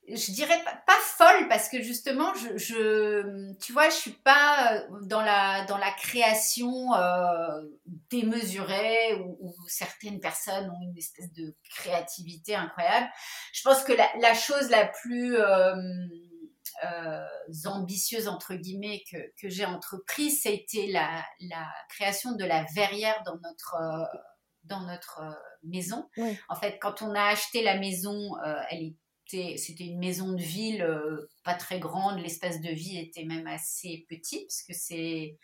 je 0.06 0.32
dirais 0.32 0.62
pas, 0.86 0.92
folle 1.16 1.48
parce 1.48 1.68
que 1.68 1.80
justement, 1.80 2.32
tu 2.32 3.72
vois, 3.72 3.88
je 3.88 3.94
suis 3.94 4.10
pas 4.10 4.72
euh, 4.72 4.80
dans 5.02 5.22
la, 5.22 5.64
dans 5.64 5.78
la 5.78 5.92
création 5.92 6.90
démesurée 8.10 9.14
où, 9.14 9.54
certaines 9.68 10.20
personnes 10.20 10.68
ont 10.70 10.82
une 10.82 10.98
espèce 10.98 11.32
de 11.32 11.54
créativité 11.70 12.54
incroyable. 12.54 13.08
Je 13.52 13.62
pense 13.62 13.82
que 13.84 13.92
la, 13.92 14.34
chose 14.34 14.68
la 14.70 14.86
plus 14.86 15.36
euh, 16.84 17.26
ambitieuse 17.66 18.28
entre 18.28 18.54
guillemets 18.54 19.02
que, 19.10 19.16
que 19.40 19.48
j'ai 19.48 19.64
entreprise, 19.64 20.42
ça 20.42 20.48
a 20.48 20.52
été 20.52 20.90
la, 20.90 21.24
la, 21.40 21.66
création 21.88 22.32
de 22.32 22.44
la 22.44 22.64
verrière 22.74 23.22
dans 23.24 23.36
notre 23.36 23.76
dans 24.64 24.80
notre 24.86 25.20
maison. 25.62 26.08
En 26.48 26.54
fait, 26.54 26.78
quand 26.80 27.02
on 27.02 27.14
a 27.14 27.24
acheté 27.24 27.62
la 27.62 27.78
maison, 27.78 28.36
euh, 28.44 28.56
elle 28.70 28.94
était, 29.26 29.56
c'était 29.56 29.84
une 29.84 29.98
maison 29.98 30.32
de 30.32 30.42
ville 30.42 30.82
euh, 30.82 31.30
pas 31.44 31.54
très 31.54 31.78
grande. 31.78 32.18
L'espace 32.20 32.60
de 32.60 32.70
vie 32.70 32.98
était 32.98 33.24
même 33.24 33.46
assez 33.46 34.06
petit 34.08 34.40
parce 34.46 34.62
que 34.62 34.72
c'est 34.74 35.38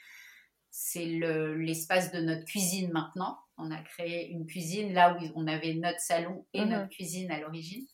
c'est 0.72 1.04
l'espace 1.04 2.12
de 2.12 2.20
notre 2.20 2.44
cuisine 2.44 2.90
maintenant. 2.92 3.38
On 3.58 3.70
a 3.70 3.82
créé 3.82 4.30
une 4.30 4.46
cuisine 4.46 4.92
là 4.94 5.14
où 5.14 5.24
on 5.34 5.46
avait 5.46 5.74
notre 5.74 6.00
salon 6.00 6.46
et 6.54 6.60
mhm. 6.60 6.70
notre 6.70 6.88
cuisine 6.88 7.30
à 7.30 7.40
l'origine. 7.40 7.86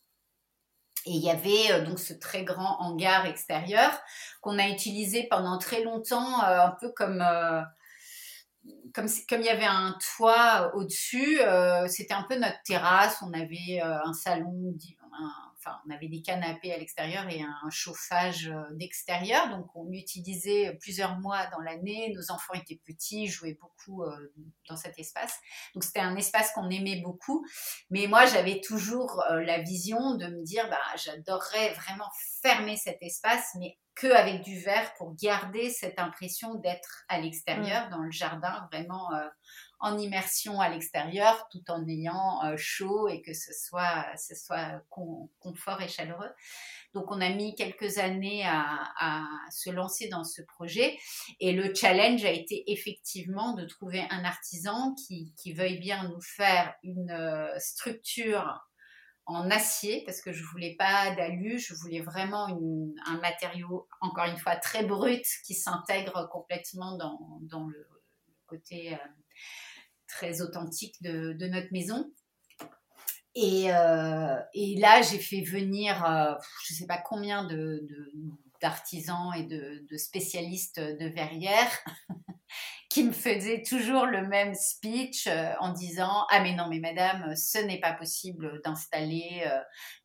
Et 1.07 1.13
il 1.13 1.25
y 1.25 1.31
avait 1.31 1.73
euh, 1.73 1.85
donc 1.85 1.99
ce 1.99 2.13
très 2.13 2.45
grand 2.45 2.81
hangar 2.81 3.27
extérieur 3.27 3.91
qu'on 4.43 4.59
a 4.59 4.69
utilisé 4.69 5.27
pendant 5.31 5.59
très 5.59 5.83
longtemps, 5.83 6.43
un 6.43 6.77
peu 6.81 6.93
comme 6.93 7.23
comme, 8.95 9.07
comme 9.29 9.41
il 9.41 9.47
y 9.47 9.51
avait 9.51 9.67
un 9.67 9.97
toit 10.17 10.75
au-dessus, 10.75 11.41
euh, 11.41 11.87
c'était 11.89 12.15
un 12.15 12.23
peu 12.23 12.37
notre 12.37 12.63
terrasse. 12.65 13.19
On 13.23 13.33
avait 13.33 13.81
euh, 13.83 13.99
un 14.05 14.13
salon, 14.13 14.75
enfin, 15.59 15.77
on 15.87 15.95
avait 15.95 16.09
des 16.09 16.23
canapés 16.23 16.73
à 16.73 16.79
l'extérieur 16.79 17.29
et 17.29 17.43
un 17.43 17.71
chauffage 17.71 18.49
euh, 18.49 18.63
d'extérieur. 18.73 19.51
Donc, 19.51 19.67
on 19.75 19.85
l'utilisait 19.85 20.77
plusieurs 20.81 21.19
mois 21.19 21.47
dans 21.47 21.61
l'année. 21.61 22.13
Nos 22.15 22.31
enfants 22.31 22.55
étaient 22.55 22.81
petits, 22.85 23.27
jouaient 23.27 23.59
beaucoup 23.61 24.05
dans 24.69 24.77
cet 24.77 24.99
espace. 24.99 25.39
Donc, 25.75 25.85
c'était 25.85 26.01
un 26.01 26.17
espace 26.17 26.53
qu'on 26.53 26.71
aimait 26.71 27.01
beaucoup. 27.01 27.45
Mais 27.91 28.07
moi, 28.07 28.27
j'avais 28.27 28.61
toujours 28.61 29.25
la 29.31 29.61
vision 29.61 30.17
de 30.17 30.27
me 30.27 30.45
dire, 30.45 30.69
bah, 30.69 30.79
j'adorerais 30.97 31.75
vraiment 31.75 32.09
fermer 32.43 32.77
cet 32.77 32.99
espace, 33.03 33.55
mais 33.59 33.79
qu'avec 33.97 34.43
du 34.43 34.61
verre 34.61 34.93
pour 34.99 35.15
garder 35.17 35.71
cette 35.71 35.99
impression 35.99 36.55
d'être 36.57 37.05
à 37.09 37.19
l'extérieur, 37.19 37.87
mm. 37.87 37.91
dans 37.91 38.03
le 38.03 38.11
jardin, 38.11 38.69
vraiment 38.71 39.13
euh, 39.15 39.27
en 39.79 39.99
immersion 39.99 40.61
à 40.61 40.69
l'extérieur, 40.69 41.49
tout 41.51 41.63
en 41.69 41.87
ayant 41.87 42.45
euh, 42.45 42.57
chaud 42.57 43.09
et 43.09 43.21
que 43.23 43.35
ce 43.35 43.53
soit, 43.53 44.07
ce 44.17 44.35
soit 44.35 44.83
confort 45.39 45.83
et 45.83 45.89
chaleureux. 45.89 46.31
Donc 46.95 47.11
on 47.11 47.21
a 47.21 47.29
mis 47.29 47.55
quelques 47.55 47.99
années 47.99 48.45
à, 48.47 49.25
se 49.51 49.71
lancer 49.71 50.09
dans 50.09 50.25
ce 50.25 50.43
projet 50.43 50.99
et 51.41 51.53
le 51.53 51.75
challenge 51.75 52.25
a 52.25 52.31
été 52.31 52.71
effectivement 52.73 53.53
de 53.53 53.65
trouver 53.65 54.05
un 54.11 54.25
artisan 54.25 54.95
qui, 54.95 55.35
qui 55.37 55.53
veuille 55.53 55.79
bien 55.79 56.09
nous 56.09 56.21
faire 56.21 56.75
une 56.83 57.11
euh, 57.11 57.59
structure 57.59 58.67
en 59.27 59.51
acier 59.51 60.05
parce 60.07 60.21
que 60.21 60.33
je 60.33 60.45
voulais 60.45 60.77
pas 60.79 61.15
d'alu, 61.15 61.59
je 61.59 61.75
voulais 61.75 62.01
vraiment 62.01 62.47
un 63.07 63.19
matériau, 63.19 63.89
encore 64.01 64.27
une 64.27 64.39
fois, 64.39 64.57
très 64.57 64.85
brut 64.85 65.27
qui 65.45 65.55
s'intègre 65.55 66.29
complètement 66.31 66.97
dans, 66.97 67.41
dans, 67.43 67.67
le 67.67 67.87
côté 68.47 68.95
euh, 68.95 68.99
très 70.07 70.41
authentique 70.41 71.01
de, 71.03 71.47
notre 71.47 71.73
maison. 71.73 72.11
Et, 73.35 73.71
euh, 73.71 74.41
et 74.55 74.77
là, 74.79 75.03
j'ai 75.03 75.19
fait 75.19 75.43
venir, 75.43 76.05
euh, 76.05 76.33
je 76.67 76.75
sais 76.75 76.87
pas 76.87 76.99
combien 76.99 77.45
de, 77.45 77.87
d'artisans 78.63 79.33
et 79.37 79.45
de, 79.45 79.97
spécialistes 79.99 80.81
de 80.81 81.07
verrières 81.09 81.85
qui 82.89 83.05
me 83.05 83.13
faisait 83.13 83.63
toujours 83.63 84.07
le 84.07 84.27
même 84.27 84.55
speech 84.55 85.27
euh, 85.27 85.53
en 85.61 85.71
disant 85.73 86.25
Ah, 86.31 86.41
mais 86.41 86.55
non, 86.55 86.67
mais 86.71 86.79
madame, 86.79 87.37
ce 87.37 87.59
n'est 87.59 87.81
pas 87.81 87.93
possible 87.93 88.63
d'installer 88.65 89.45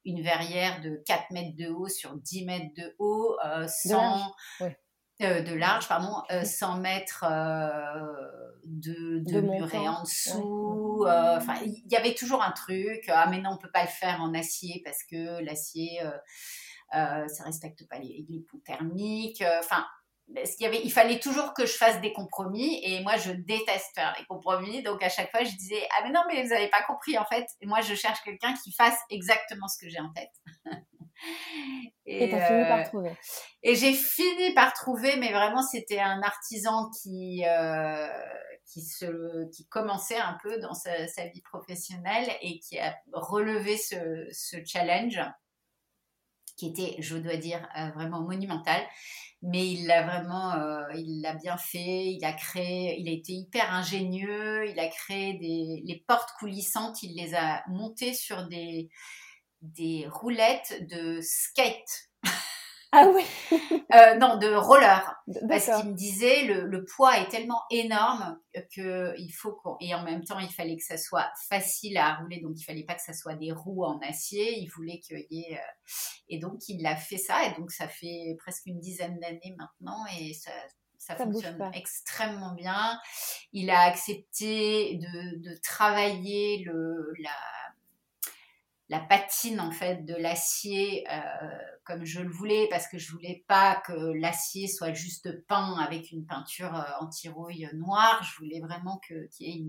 une 0.03 0.21
verrière 0.21 0.81
de 0.81 1.01
4 1.05 1.31
mètres 1.31 1.55
de 1.55 1.69
haut 1.69 1.87
sur 1.87 2.17
10 2.17 2.45
mètres 2.45 2.73
de 2.75 2.95
haut 2.99 3.37
sans. 3.67 4.33
De 5.21 5.53
large. 5.53 5.87
pardon, 5.87 6.23
100 6.43 6.77
mètres 6.79 7.25
de, 8.65 9.19
de, 9.19 9.87
en 9.87 10.01
dessous. 10.03 11.05
Enfin, 11.07 11.55
il 11.65 11.91
y 11.91 11.95
avait 11.95 12.15
toujours 12.15 12.41
un 12.41 12.51
truc. 12.51 13.05
Ah, 13.07 13.27
mais 13.29 13.39
non, 13.39 13.51
on 13.51 13.57
peut 13.57 13.71
pas 13.71 13.83
le 13.83 13.89
faire 13.89 14.21
en 14.21 14.33
acier 14.33 14.81
parce 14.83 15.03
que 15.03 15.43
l'acier, 15.43 15.99
ça 16.91 17.43
respecte 17.45 17.87
pas 17.87 17.99
les, 17.99 18.25
les 18.29 18.39
ponts 18.41 18.61
thermiques. 18.65 19.43
Enfin, 19.59 19.85
il, 20.35 20.63
y 20.63 20.65
avait, 20.65 20.81
il 20.83 20.91
fallait 20.91 21.19
toujours 21.19 21.53
que 21.53 21.65
je 21.65 21.73
fasse 21.73 21.99
des 22.01 22.13
compromis 22.13 22.79
et 22.83 23.01
moi 23.01 23.17
je 23.17 23.31
déteste 23.31 23.91
faire 23.95 24.15
des 24.17 24.25
compromis 24.25 24.81
donc 24.83 25.03
à 25.03 25.09
chaque 25.09 25.31
fois 25.31 25.43
je 25.43 25.55
disais 25.55 25.87
ah 25.97 26.03
mais 26.03 26.11
non 26.11 26.21
mais 26.27 26.41
vous 26.43 26.49
n'avez 26.49 26.69
pas 26.69 26.83
compris 26.83 27.17
en 27.17 27.25
fait 27.25 27.45
et 27.59 27.65
moi 27.65 27.81
je 27.81 27.93
cherche 27.95 28.21
quelqu'un 28.23 28.53
qui 28.63 28.71
fasse 28.71 28.97
exactement 29.09 29.67
ce 29.67 29.77
que 29.77 29.89
j'ai 29.89 29.99
en 29.99 30.11
tête 30.13 30.31
et 32.05 32.29
tu 32.29 32.35
as 32.35 32.47
fini 32.47 32.63
par 32.65 32.79
euh, 32.79 32.83
trouver 32.83 33.11
et 33.63 33.75
j'ai 33.75 33.93
fini 33.93 34.53
par 34.53 34.73
trouver 34.73 35.15
mais 35.17 35.31
vraiment 35.31 35.61
c'était 35.61 35.99
un 35.99 36.21
artisan 36.21 36.89
qui 37.01 37.43
euh, 37.45 38.07
qui 38.71 38.81
se 38.81 39.49
qui 39.51 39.67
commençait 39.67 40.19
un 40.19 40.37
peu 40.41 40.59
dans 40.59 40.73
sa, 40.73 41.07
sa, 41.07 41.27
vie 41.27 41.41
professionnelle 41.41 42.29
et 42.41 42.59
qui 42.59 42.79
a 42.79 42.95
relevé 43.13 43.77
ce, 43.77 44.27
ce 44.31 44.57
challenge 44.65 45.19
qui 46.57 46.67
était 46.67 46.95
je 46.99 47.17
dois 47.17 47.37
dire 47.37 47.67
euh, 47.77 47.89
vraiment 47.91 48.21
monumental 48.21 48.81
mais 49.43 49.71
il 49.71 49.87
l'a 49.87 50.03
vraiment, 50.03 50.53
euh, 50.53 50.83
il 50.95 51.21
l'a 51.21 51.33
bien 51.33 51.57
fait. 51.57 52.11
Il 52.11 52.23
a 52.23 52.33
créé, 52.33 52.99
il 52.99 53.09
a 53.09 53.11
été 53.11 53.33
hyper 53.33 53.73
ingénieux. 53.73 54.69
Il 54.69 54.79
a 54.79 54.87
créé 54.87 55.33
des 55.33 55.81
les 55.83 56.03
portes 56.07 56.29
coulissantes. 56.37 57.01
Il 57.01 57.15
les 57.15 57.33
a 57.33 57.63
montées 57.67 58.13
sur 58.13 58.47
des 58.47 58.89
des 59.61 60.07
roulettes 60.09 60.87
de 60.89 61.19
skate. 61.21 62.09
Ah 62.93 63.07
oui 63.07 63.23
euh, 63.93 64.15
Non, 64.15 64.37
de 64.37 64.53
roller. 64.53 65.15
Parce 65.47 65.65
qu'il 65.65 65.91
me 65.91 65.95
disait, 65.95 66.43
le, 66.43 66.67
le, 66.67 66.83
poids 66.83 67.17
est 67.19 67.29
tellement 67.29 67.61
énorme 67.69 68.37
que 68.75 69.13
il 69.17 69.31
faut 69.31 69.53
qu'on... 69.53 69.77
Et 69.79 69.95
en 69.95 70.03
même 70.03 70.25
temps, 70.25 70.39
il 70.39 70.51
fallait 70.51 70.75
que 70.75 70.83
ça 70.83 70.97
soit 70.97 71.31
facile 71.49 71.97
à 71.97 72.15
rouler, 72.15 72.41
donc 72.41 72.59
il 72.59 72.63
fallait 72.65 72.83
pas 72.83 72.95
que 72.95 73.01
ça 73.01 73.13
soit 73.13 73.35
des 73.35 73.53
roues 73.53 73.85
en 73.85 73.97
acier. 73.99 74.59
Il 74.59 74.67
voulait 74.67 74.99
qu'il 74.99 75.25
y 75.29 75.43
ait... 75.43 75.57
Euh, 75.57 75.93
et 76.27 76.39
donc, 76.39 76.67
il 76.67 76.85
a 76.85 76.97
fait 76.97 77.17
ça, 77.17 77.45
et 77.45 77.53
donc 77.57 77.71
ça 77.71 77.87
fait 77.87 78.35
presque 78.39 78.65
une 78.65 78.79
dizaine 78.79 79.17
d'années 79.19 79.55
maintenant, 79.57 80.05
et 80.17 80.33
ça, 80.33 80.51
ça, 80.97 81.15
fonctionne 81.15 81.71
extrêmement 81.73 82.53
bien. 82.53 82.99
Il 83.53 83.69
a 83.69 83.81
accepté 83.81 84.97
de, 84.97 85.49
de 85.49 85.57
travailler 85.61 86.63
le, 86.65 87.13
la, 87.19 87.31
la 88.91 88.99
patine 88.99 89.61
en 89.61 89.71
fait 89.71 90.05
de 90.05 90.13
l'acier 90.13 91.05
comme 91.85 92.03
je 92.03 92.19
le 92.19 92.29
voulais 92.29 92.67
parce 92.69 92.87
que 92.89 92.97
je 92.97 93.09
voulais 93.13 93.45
pas 93.47 93.81
que 93.85 93.93
l'acier 93.93 94.67
soit 94.67 94.93
juste 94.93 95.45
peint 95.47 95.77
avec 95.79 96.11
une 96.11 96.25
peinture 96.25 96.73
anti-rouille 96.99 97.69
noire. 97.73 98.21
Je 98.21 98.37
voulais 98.37 98.59
vraiment 98.59 98.99
que 99.07 99.27
qu'il 99.29 99.47
y 99.47 99.57
ait 99.57 99.65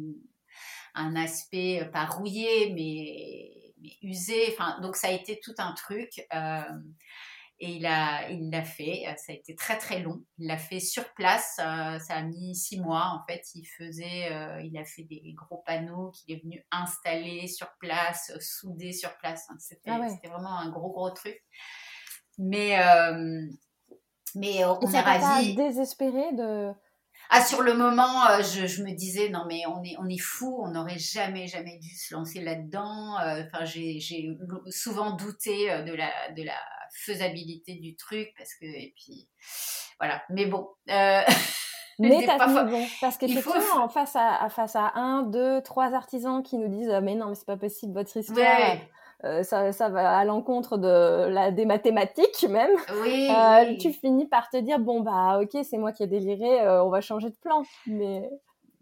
un 0.95 1.15
aspect 1.15 1.89
pas 1.93 2.05
rouillé 2.05 2.73
mais, 2.75 3.73
mais 3.81 3.93
usé. 4.03 4.49
Enfin, 4.49 4.81
donc 4.81 4.97
ça 4.97 5.07
a 5.07 5.13
été 5.13 5.39
tout 5.41 5.55
un 5.59 5.73
truc. 5.73 6.27
Et 7.65 7.77
il 7.77 7.83
l'a 8.51 8.65
fait. 8.65 9.05
Euh, 9.07 9.13
ça 9.17 9.31
a 9.31 9.37
été 9.37 9.55
très 9.55 9.79
très 9.79 10.01
long. 10.01 10.25
Il 10.39 10.49
l'a 10.49 10.59
fait 10.59 10.81
sur 10.81 11.15
place. 11.15 11.61
Euh, 11.61 11.97
ça 12.01 12.15
a 12.17 12.23
mis 12.23 12.57
six 12.57 12.81
mois. 12.81 13.13
En 13.15 13.25
fait, 13.25 13.41
il 13.55 13.65
faisait, 13.65 14.33
euh, 14.33 14.61
il 14.63 14.77
a 14.77 14.85
fait 14.85 15.05
des 15.05 15.23
gros 15.33 15.63
panneaux 15.65 16.11
qu'il 16.11 16.35
est 16.35 16.43
venu 16.43 16.67
installer 16.73 17.47
sur 17.47 17.69
place, 17.79 18.33
souder 18.41 18.93
sur 18.93 19.17
place. 19.19 19.47
Ah 19.49 19.55
c'était, 19.61 20.29
vraiment 20.29 20.59
un 20.59 20.71
gros 20.71 20.91
gros 20.91 21.11
truc. 21.11 21.41
Mais 22.37 22.77
mais 24.35 24.65
on 24.65 24.81
est 24.81 25.01
ravis. 25.01 25.55
désespéré 25.55 26.33
de 26.33 26.73
ah, 27.35 27.43
sur 27.43 27.63
le 27.63 27.73
moment, 27.75 28.27
je, 28.41 28.67
je, 28.67 28.83
me 28.83 28.95
disais, 28.95 29.31
non, 29.31 29.45
mais 29.47 29.63
on 29.67 29.83
est, 29.83 29.97
on 29.99 30.07
est 30.07 30.21
fou, 30.21 30.61
on 30.63 30.73
n'aurait 30.73 30.99
jamais, 30.99 31.47
jamais 31.47 31.79
dû 31.79 31.89
se 31.89 32.13
lancer 32.13 32.43
là-dedans. 32.43 33.17
Enfin, 33.17 33.65
j'ai, 33.65 34.01
j'ai 34.01 34.29
souvent 34.69 35.17
douté 35.17 35.69
de 35.85 35.95
la, 35.95 36.11
de 36.37 36.43
la 36.43 36.59
faisabilité 36.93 37.75
du 37.75 37.97
truc 37.97 38.33
parce 38.37 38.55
que 38.55 38.67
et 38.67 38.95
puis 38.97 39.29
voilà. 39.99 40.23
Mais 40.31 40.47
bon 40.47 40.69
euh, 40.91 41.21
mais 41.99 42.25
t'as 42.27 42.65
bon 42.65 42.87
parce 43.01 43.19
que 43.19 43.27
faut... 43.29 43.53
en 43.77 43.89
face 43.89 44.17
à, 44.17 44.49
face 44.51 44.77
à 44.77 44.93
un 44.95 45.23
deux 45.23 45.63
trois 45.63 45.95
artisans 45.95 46.43
qui 46.43 46.59
nous 46.59 46.69
disent 46.69 46.91
euh, 46.91 47.01
mais 47.01 47.15
non 47.15 47.29
mais 47.29 47.35
c'est 47.35 47.47
pas 47.47 47.57
possible 47.57 47.95
votre 47.95 48.17
histoire 48.17 48.47
euh, 49.25 49.45
ça, 49.45 49.71
ça, 49.71 49.89
va 49.89 50.19
à 50.19 50.25
l'encontre 50.25 50.79
de 50.79 51.29
la 51.29 51.53
des 51.53 51.65
mathématiques 51.65 52.43
même. 52.49 52.73
Oui, 53.05 53.31
tu 53.79 53.93
finis 53.93 54.27
par 54.27 54.51
te 54.51 54.57
dire 54.57 54.81
bon 54.81 55.01
bah 55.01 55.39
ok 55.41 55.63
c'est 55.63 55.79
moi 55.79 55.93
qui 55.93 56.03
ai 56.03 56.09
déliré 56.09 56.69
on 56.81 56.89
va 56.89 57.01
changer 57.01 57.31
de 57.31 57.37
plan 57.37 57.63
mais 57.87 58.29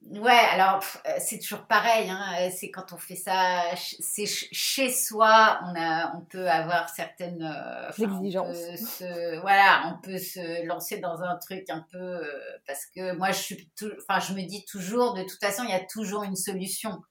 Ouais, 0.07 0.33
alors 0.33 0.83
euh, 1.07 1.11
c'est 1.19 1.39
toujours 1.39 1.67
pareil. 1.67 2.09
Hein, 2.09 2.35
euh, 2.41 2.51
c'est 2.55 2.71
quand 2.71 2.93
on 2.93 2.97
fait 2.97 3.17
ça, 3.17 3.65
c'est 3.77 4.25
chez 4.27 4.91
soi, 4.91 5.61
on 5.63 5.79
a, 5.79 6.17
on 6.17 6.23
peut 6.23 6.49
avoir 6.49 6.89
certaines 6.89 7.43
euh, 7.43 8.05
exigences. 8.05 9.03
voilà, 9.43 9.93
on 9.95 10.01
peut 10.01 10.19
se 10.19 10.67
lancer 10.67 10.99
dans 10.99 11.21
un 11.21 11.37
truc 11.37 11.69
un 11.69 11.85
peu 11.93 12.19
parce 12.67 12.87
que 12.87 13.15
moi 13.15 13.31
je 13.31 13.41
suis, 13.41 13.71
enfin 13.99 14.21
je 14.21 14.33
me 14.33 14.43
dis 14.47 14.65
toujours, 14.65 15.15
de 15.15 15.23
toute 15.23 15.39
façon 15.39 15.65
il 15.65 15.71
y 15.71 15.75
a 15.75 15.85
toujours 15.85 16.23
une 16.25 16.37
solution. 16.37 17.03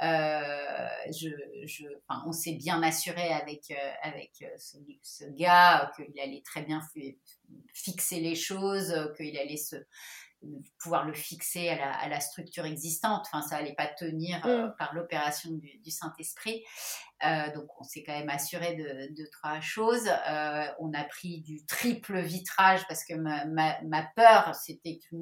je, 0.00 1.28
je, 1.66 1.84
enfin, 2.08 2.24
on 2.26 2.32
s'est 2.32 2.56
bien 2.56 2.82
assuré 2.82 3.32
avec 3.32 3.72
avec 4.02 4.32
ce, 4.58 4.78
ce 5.02 5.24
gars 5.36 5.92
qu'il 5.94 6.20
allait 6.20 6.42
très 6.44 6.62
bien 6.62 6.80
fixer 7.72 8.18
les 8.18 8.34
choses, 8.34 8.92
qu'il 9.16 9.38
allait 9.38 9.56
se 9.56 9.76
pouvoir 10.78 11.04
le 11.04 11.14
fixer 11.14 11.68
à 11.70 12.08
la, 12.08 12.20
structure 12.20 12.64
existante. 12.64 13.26
Enfin, 13.26 13.42
ça 13.42 13.56
allait 13.56 13.74
pas 13.74 13.86
tenir 13.86 14.44
euh, 14.46 14.66
mm. 14.66 14.74
par 14.78 14.94
l'opération 14.94 15.50
du, 15.52 15.90
Saint-Esprit. 15.90 16.62
Euh, 17.24 17.52
donc, 17.54 17.68
on 17.80 17.84
s'est 17.84 18.02
quand 18.04 18.12
même 18.12 18.28
assuré 18.28 18.76
de, 18.76 19.24
trois 19.32 19.60
choses. 19.60 20.08
Euh, 20.28 20.66
on 20.78 20.92
a 20.92 21.04
pris 21.04 21.40
du 21.40 21.64
triple 21.64 22.18
vitrage 22.20 22.86
parce 22.86 23.04
que 23.04 23.14
ma, 23.14 24.02
peur, 24.16 24.54
c'était 24.54 24.98
que 24.98 25.04
je 25.10 25.16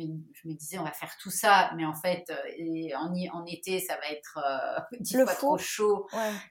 me, 0.48 0.54
disais, 0.54 0.78
on 0.78 0.84
va 0.84 0.92
faire 0.92 1.16
tout 1.20 1.30
ça, 1.30 1.72
mais 1.76 1.84
en 1.84 1.94
fait, 1.94 2.32
en, 2.96 3.12
en, 3.32 3.46
été, 3.46 3.78
ça 3.78 3.96
va 3.96 4.08
être 4.10 4.38
dix 5.00 5.14
fois 5.14 5.34
trop 5.34 5.58
chaud, 5.58 6.08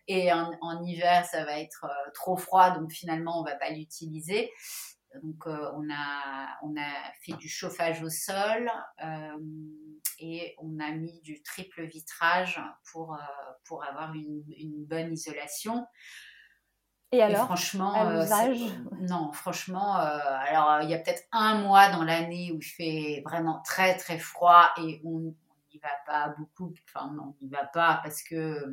et 0.07 0.31
en, 0.31 0.51
en, 0.61 0.83
hiver, 0.83 1.25
ça 1.25 1.43
va 1.43 1.59
être 1.59 1.85
trop 2.13 2.37
froid. 2.37 2.71
Donc, 2.71 2.91
finalement, 2.91 3.39
on 3.39 3.43
va 3.43 3.55
pas 3.55 3.71
l'utiliser. 3.71 4.51
Donc, 5.23 5.45
euh, 5.45 5.71
on, 5.75 5.89
a, 5.91 6.57
on 6.63 6.75
a 6.77 7.11
fait 7.21 7.33
du 7.33 7.49
chauffage 7.49 8.01
au 8.01 8.09
sol 8.09 8.71
euh, 9.03 9.37
et 10.19 10.55
on 10.59 10.79
a 10.79 10.91
mis 10.91 11.19
du 11.21 11.41
triple 11.41 11.83
vitrage 11.83 12.61
pour, 12.91 13.13
euh, 13.13 13.17
pour 13.65 13.83
avoir 13.83 14.13
une, 14.13 14.43
une, 14.57 14.85
bonne 14.85 15.13
isolation. 15.13 15.85
Et 17.11 17.21
alors? 17.21 17.45
Franchement, 17.45 17.93
non, 19.01 19.33
franchement, 19.33 19.95
alors 19.95 20.81
il 20.83 20.89
y 20.89 20.93
a 20.93 20.97
peut-être 20.97 21.23
un 21.33 21.55
mois 21.55 21.89
dans 21.89 22.05
l'année 22.05 22.53
où 22.53 22.59
il 22.61 22.65
fait 22.65 23.21
vraiment 23.25 23.61
très 23.65 23.97
très 23.97 24.17
froid 24.17 24.71
et 24.77 25.01
on 25.03 25.19
n'y 25.19 25.79
va 25.79 25.89
pas 26.05 26.33
beaucoup. 26.37 26.73
Enfin, 26.87 27.11
non, 27.11 27.35
on 27.35 27.43
n'y 27.43 27.49
va 27.49 27.65
pas 27.65 27.99
parce 28.01 28.23
que 28.23 28.65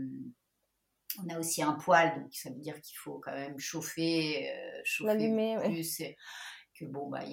on 1.24 1.34
a 1.34 1.38
aussi 1.38 1.62
un 1.62 1.74
poêle, 1.74 2.14
donc 2.20 2.32
ça 2.32 2.50
veut 2.50 2.60
dire 2.60 2.80
qu'il 2.80 2.96
faut 2.96 3.18
quand 3.18 3.32
même 3.32 3.58
chauffer, 3.58 4.50
euh, 4.50 4.80
chauffer 4.84 5.58
plus. 5.64 6.02
Que 6.78 6.84
bon, 6.84 7.08
bah, 7.08 7.24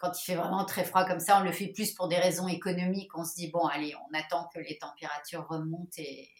quand 0.00 0.18
il 0.18 0.24
fait 0.24 0.34
vraiment 0.34 0.64
très 0.64 0.82
froid 0.84 1.04
comme 1.04 1.20
ça, 1.20 1.38
on 1.38 1.44
le 1.44 1.52
fait 1.52 1.68
plus 1.68 1.92
pour 1.92 2.08
des 2.08 2.16
raisons 2.16 2.48
économiques. 2.48 3.10
On 3.14 3.24
se 3.24 3.34
dit, 3.34 3.50
bon, 3.50 3.66
allez, 3.66 3.94
on 3.96 4.18
attend 4.18 4.48
que 4.54 4.60
les 4.60 4.78
températures 4.78 5.46
remontent. 5.46 5.98
Et... 5.98 6.30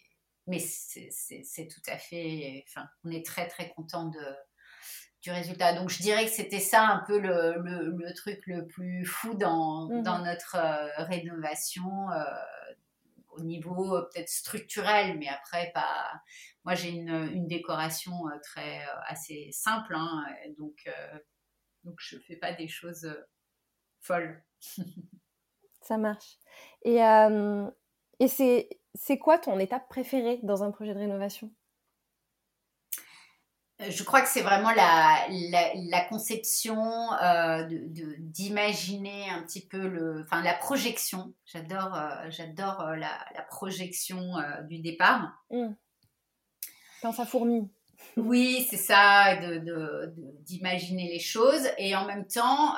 Mais 0.47 0.57
c'est 0.59 1.67
tout 1.67 1.91
à 1.91 1.97
fait. 1.99 2.65
Enfin, 2.67 2.87
on 3.03 3.11
est 3.11 3.23
très, 3.23 3.47
très 3.47 3.69
content 3.69 4.05
de, 4.05 4.35
du 5.25 5.31
résultat. 5.31 5.73
Donc, 5.73 5.89
je 5.89 6.01
dirais 6.01 6.25
que 6.25 6.31
c'était 6.31 6.59
ça 6.59 6.87
un 6.87 7.03
peu 7.05 7.19
le, 7.19 7.55
le, 7.63 8.13
truc 8.13 8.41
le 8.45 8.65
plus 8.67 9.05
fou 9.05 9.33
dans, 9.33 9.87
mmh 9.89 10.03
dans 10.03 10.19
notre 10.19 10.55
euh, 10.55 11.03
rénovation. 11.05 12.09
Euh, 12.11 12.23
au 13.37 13.41
niveau 13.41 13.95
euh, 13.95 14.01
peut-être 14.01 14.29
structurel, 14.29 15.17
mais 15.17 15.27
après 15.27 15.71
pas. 15.73 16.11
Moi, 16.63 16.75
j'ai 16.75 16.89
une, 16.89 17.09
une, 17.09 17.47
décoration 17.47 18.27
euh, 18.27 18.37
très 18.41 18.79
euh, 18.79 18.99
assez 19.07 19.49
simple, 19.51 19.93
hein, 19.95 20.25
donc 20.57 20.89
donc 21.83 21.95
je 21.99 22.17
fais 22.19 22.35
pas 22.35 22.53
des 22.53 22.67
choses 22.67 23.07
folles. 24.01 24.43
Ça 25.81 25.97
marche. 25.97 26.37
Et 26.83 26.97
et 28.19 28.27
c'est 28.27 28.69
c'est 28.95 29.19
quoi 29.19 29.37
ton 29.37 29.59
étape 29.59 29.87
préférée 29.89 30.39
dans 30.41 30.63
un 30.63 30.71
projet 30.71 30.93
de 30.93 30.99
rénovation? 30.99 31.51
Je 33.79 34.03
crois 34.03 34.21
que 34.21 34.29
c'est 34.29 34.41
vraiment 34.41 34.71
la, 34.71 35.27
la, 35.29 36.01
conception 36.05 36.77
euh, 37.21 37.67
d'imaginer 38.19 39.29
un 39.29 39.43
petit 39.43 39.65
peu 39.65 39.87
le, 39.87 40.21
enfin 40.21 40.41
la 40.41 40.53
projection. 40.53 41.33
J'adore, 41.45 41.93
euh, 41.93 42.29
j'adore 42.29 42.81
euh, 42.81 42.95
la, 42.95 43.11
la, 43.35 43.41
projection 43.41 44.35
du 44.69 44.79
départ. 44.79 45.43
Mmh. 45.51 45.73
Quand 47.01 47.11
ça 47.11 47.25
fourmille. 47.25 47.67
Oui, 48.17 48.65
c'est 48.69 48.77
ça, 48.77 49.35
d'imaginer 50.41 51.07
de, 51.07 51.13
les 51.13 51.19
choses. 51.19 51.67
Et 51.77 51.95
en 51.95 52.05
même 52.05 52.27
temps, 52.27 52.75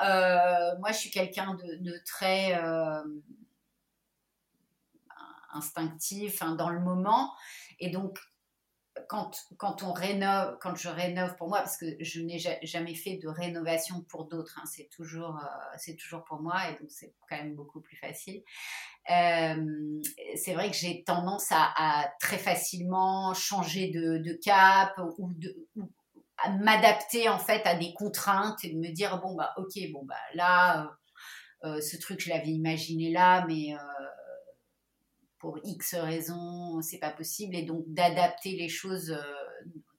moi, 0.78 0.90
je 0.90 0.96
suis 0.96 1.10
quelqu'un 1.10 1.56
de, 1.80 2.02
très 2.04 2.60
instinctif 5.52 6.42
hein, 6.42 6.56
dans 6.56 6.70
le 6.70 6.80
moment. 6.80 7.32
Et 7.78 7.90
donc, 7.90 8.18
quand, 9.08 9.30
quand 9.56 9.82
on 9.82 9.92
rénove, 9.92 10.58
quand 10.60 10.74
je 10.74 10.88
rénove 10.88 11.36
pour 11.36 11.48
moi, 11.48 11.58
parce 11.58 11.76
que 11.76 11.86
je 12.00 12.20
n'ai 12.20 12.38
jamais 12.62 12.94
fait 12.94 13.16
de 13.16 13.28
rénovation 13.28 14.02
pour 14.08 14.26
d'autres, 14.26 14.58
hein, 14.58 14.66
c'est 14.66 14.88
toujours, 14.90 15.36
euh, 15.36 15.76
c'est 15.76 15.96
toujours 15.96 16.24
pour 16.24 16.40
moi 16.40 16.68
et 16.68 16.72
donc 16.80 16.90
c'est 16.90 17.14
quand 17.28 17.36
même 17.36 17.54
beaucoup 17.54 17.80
plus 17.80 17.96
facile. 17.96 18.42
Euh, 19.10 20.00
c'est 20.36 20.54
vrai 20.54 20.70
que 20.70 20.76
j'ai 20.76 21.02
tendance 21.04 21.48
à, 21.50 22.10
très 22.20 22.38
facilement 22.38 23.32
changer 23.34 23.88
de, 23.90 24.38
cap 24.44 24.92
ou, 25.18 25.32
de, 25.34 25.54
à 26.38 26.50
m'adapter 26.50 27.28
en 27.28 27.38
fait 27.38 27.66
à 27.66 27.74
des 27.74 27.94
contraintes 27.94 28.64
et 28.64 28.72
de 28.72 28.78
me 28.78 28.92
dire 28.92 29.20
bon 29.20 29.34
bah 29.34 29.54
ok 29.56 29.72
bon 29.92 30.04
bah 30.04 30.14
là 30.34 30.92
euh, 31.64 31.80
ce 31.80 31.96
truc 31.96 32.20
je 32.20 32.28
l'avais 32.28 32.50
imaginé 32.50 33.10
là 33.10 33.44
mais 33.48 33.74
pour 35.38 35.58
X 35.64 35.94
raisons, 35.94 36.80
c'est 36.82 36.98
pas 36.98 37.10
possible, 37.10 37.54
et 37.56 37.62
donc 37.62 37.84
d'adapter 37.86 38.56
les 38.56 38.68
choses 38.68 39.10
euh, 39.10 39.22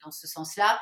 dans 0.04 0.12
ce 0.12 0.28
sens-là. 0.28 0.80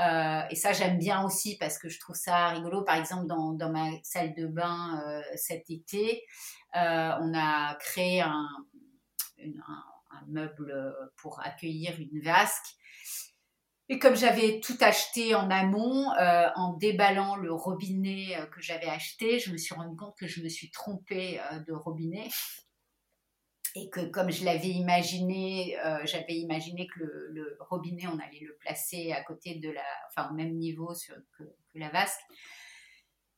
Euh, 0.00 0.42
et 0.50 0.54
ça, 0.54 0.72
j'aime 0.72 0.98
bien 0.98 1.24
aussi 1.24 1.56
parce 1.58 1.78
que 1.78 1.88
je 1.88 1.98
trouve 1.98 2.16
ça 2.16 2.48
rigolo. 2.48 2.84
Par 2.84 2.96
exemple, 2.96 3.26
dans, 3.26 3.52
dans 3.52 3.70
ma 3.70 3.90
salle 4.04 4.34
de 4.34 4.46
bain 4.46 5.02
euh, 5.04 5.22
cet 5.34 5.70
été, 5.70 6.24
on 6.74 7.32
a 7.34 7.74
créé 7.80 8.20
un, 8.20 8.48
un, 9.40 10.24
meuble 10.28 10.94
pour 11.16 11.40
accueillir 11.44 11.98
une 11.98 12.20
vasque. 12.20 12.76
Et 13.88 13.98
comme 13.98 14.14
j'avais 14.14 14.60
tout 14.60 14.76
acheté 14.80 15.34
en 15.34 15.50
amont, 15.50 16.12
en 16.56 16.74
déballant 16.74 17.36
le 17.36 17.52
robinet 17.52 18.36
que 18.52 18.60
j'avais 18.60 18.88
acheté, 18.88 19.38
je 19.38 19.50
me 19.50 19.56
suis 19.56 19.74
rendu 19.74 19.96
compte 19.96 20.14
que 20.18 20.26
je 20.26 20.42
me 20.42 20.48
suis 20.48 20.70
trompée 20.70 21.40
de 21.66 21.72
robinet 21.72 22.28
et 23.74 23.88
que 23.90 24.00
comme 24.00 24.30
je 24.30 24.44
l'avais 24.44 24.68
imaginé, 24.68 25.78
euh, 25.84 25.98
j'avais 26.04 26.34
imaginé 26.34 26.86
que 26.86 27.00
le, 27.00 27.56
robinet, 27.60 28.06
on 28.06 28.18
allait 28.18 28.44
le 28.46 28.56
placer 28.60 29.12
à 29.12 29.22
côté 29.22 29.56
de 29.56 29.70
la, 29.70 29.84
enfin 30.08 30.30
au 30.30 30.34
même 30.34 30.56
niveau 30.56 30.92
que, 31.36 31.44
la 31.74 31.90
vasque. 31.90 32.20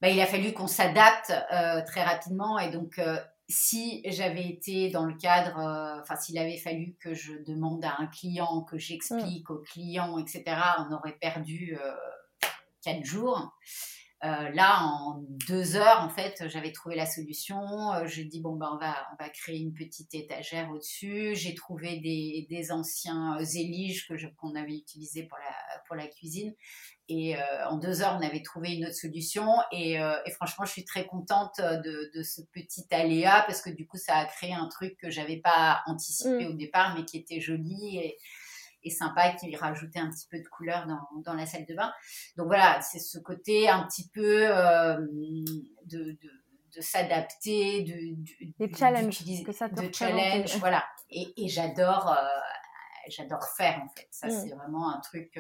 Bah, 0.00 0.08
il 0.08 0.20
a 0.20 0.26
fallu 0.26 0.52
qu'on 0.52 0.66
s'adapte 0.66 1.30
euh, 1.52 1.82
très 1.84 2.02
rapidement 2.02 2.58
et 2.58 2.70
donc 2.70 2.98
euh, 2.98 3.18
si 3.48 4.00
j'avais 4.06 4.48
été 4.48 4.88
dans 4.90 5.04
le 5.04 5.14
cadre, 5.14 5.58
enfin 6.00 6.16
s'il 6.16 6.38
avait 6.38 6.56
fallu 6.56 6.94
que 7.00 7.14
je 7.14 7.32
demande 7.46 7.84
à 7.84 7.96
un 7.98 8.06
client, 8.06 8.62
que 8.62 8.78
j'explique 8.78 9.50
au 9.50 9.58
client, 9.58 10.18
etc., 10.18 10.44
on 10.78 10.92
aurait 10.94 11.18
perdu 11.20 11.76
quatre 12.82 13.04
jours. 13.04 13.52
Euh, 14.22 14.50
là, 14.50 14.84
en 14.84 15.22
deux 15.48 15.76
heures, 15.76 16.00
en 16.02 16.10
fait, 16.10 16.44
j'avais 16.48 16.72
trouvé 16.72 16.94
la 16.94 17.06
solution. 17.06 17.58
je 18.04 18.22
dis 18.22 18.40
bon 18.40 18.56
ben 18.56 18.70
on 18.74 18.78
va 18.78 18.94
on 19.12 19.22
va 19.22 19.30
créer 19.30 19.58
une 19.58 19.72
petite 19.72 20.14
étagère 20.14 20.70
au-dessus. 20.70 21.34
J'ai 21.34 21.54
trouvé 21.54 22.00
des, 22.00 22.46
des 22.50 22.70
anciens 22.70 23.38
éliges 23.38 24.06
que 24.06 24.14
qu'on 24.36 24.54
avait 24.54 24.76
utilisés 24.76 25.22
pour 25.22 25.38
la 25.38 25.80
pour 25.86 25.96
la 25.96 26.06
cuisine. 26.06 26.54
Et 27.10 27.36
euh, 27.36 27.40
en 27.68 27.76
deux 27.76 28.02
heures, 28.02 28.16
on 28.20 28.24
avait 28.24 28.40
trouvé 28.40 28.76
une 28.76 28.84
autre 28.84 28.94
solution. 28.94 29.44
Et, 29.72 30.00
euh, 30.00 30.14
franchement, 30.36 30.64
je 30.64 30.70
suis 30.70 30.84
très 30.84 31.06
contente 31.06 31.60
de, 31.60 32.22
ce 32.22 32.40
petit 32.52 32.86
aléa 32.92 33.42
parce 33.48 33.62
que 33.62 33.70
du 33.70 33.84
coup, 33.84 33.96
ça 33.96 34.16
a 34.16 34.26
créé 34.26 34.54
un 34.54 34.68
truc 34.68 34.96
que 34.96 35.10
j'avais 35.10 35.38
pas 35.38 35.82
anticipé 35.86 36.44
mm. 36.44 36.50
au 36.50 36.52
départ, 36.52 36.94
mais 36.96 37.04
qui 37.04 37.18
était 37.18 37.40
joli 37.40 37.98
et, 37.98 38.16
sympa, 38.88 39.32
qui 39.34 39.54
rajoutait 39.54 39.98
un 39.98 40.08
petit 40.10 40.26
peu 40.30 40.38
de 40.38 40.48
couleur 40.48 40.86
dans, 41.26 41.34
la 41.34 41.44
salle 41.44 41.66
de 41.66 41.74
bain. 41.74 41.92
Donc 42.38 42.46
voilà, 42.46 42.80
c'est 42.80 42.98
ce 42.98 43.18
côté 43.18 43.68
un 43.68 43.86
petit 43.86 44.08
peu 44.08 44.46
euh, 44.48 44.96
de, 45.84 46.16
s'adapter, 46.80 47.82
de, 47.82 48.66
de 48.66 48.74
challenge, 48.74 49.22
de 49.22 49.92
challenge, 49.92 50.56
voilà. 50.56 50.82
Et, 51.10 51.48
j'adore, 51.48 52.16
j'adore 53.08 53.44
faire 53.56 53.82
en 53.84 53.88
fait. 53.88 54.08
Ça, 54.10 54.28
mm. 54.28 54.30
c'est 54.30 54.54
vraiment 54.54 54.90
un 54.90 55.00
truc 55.00 55.38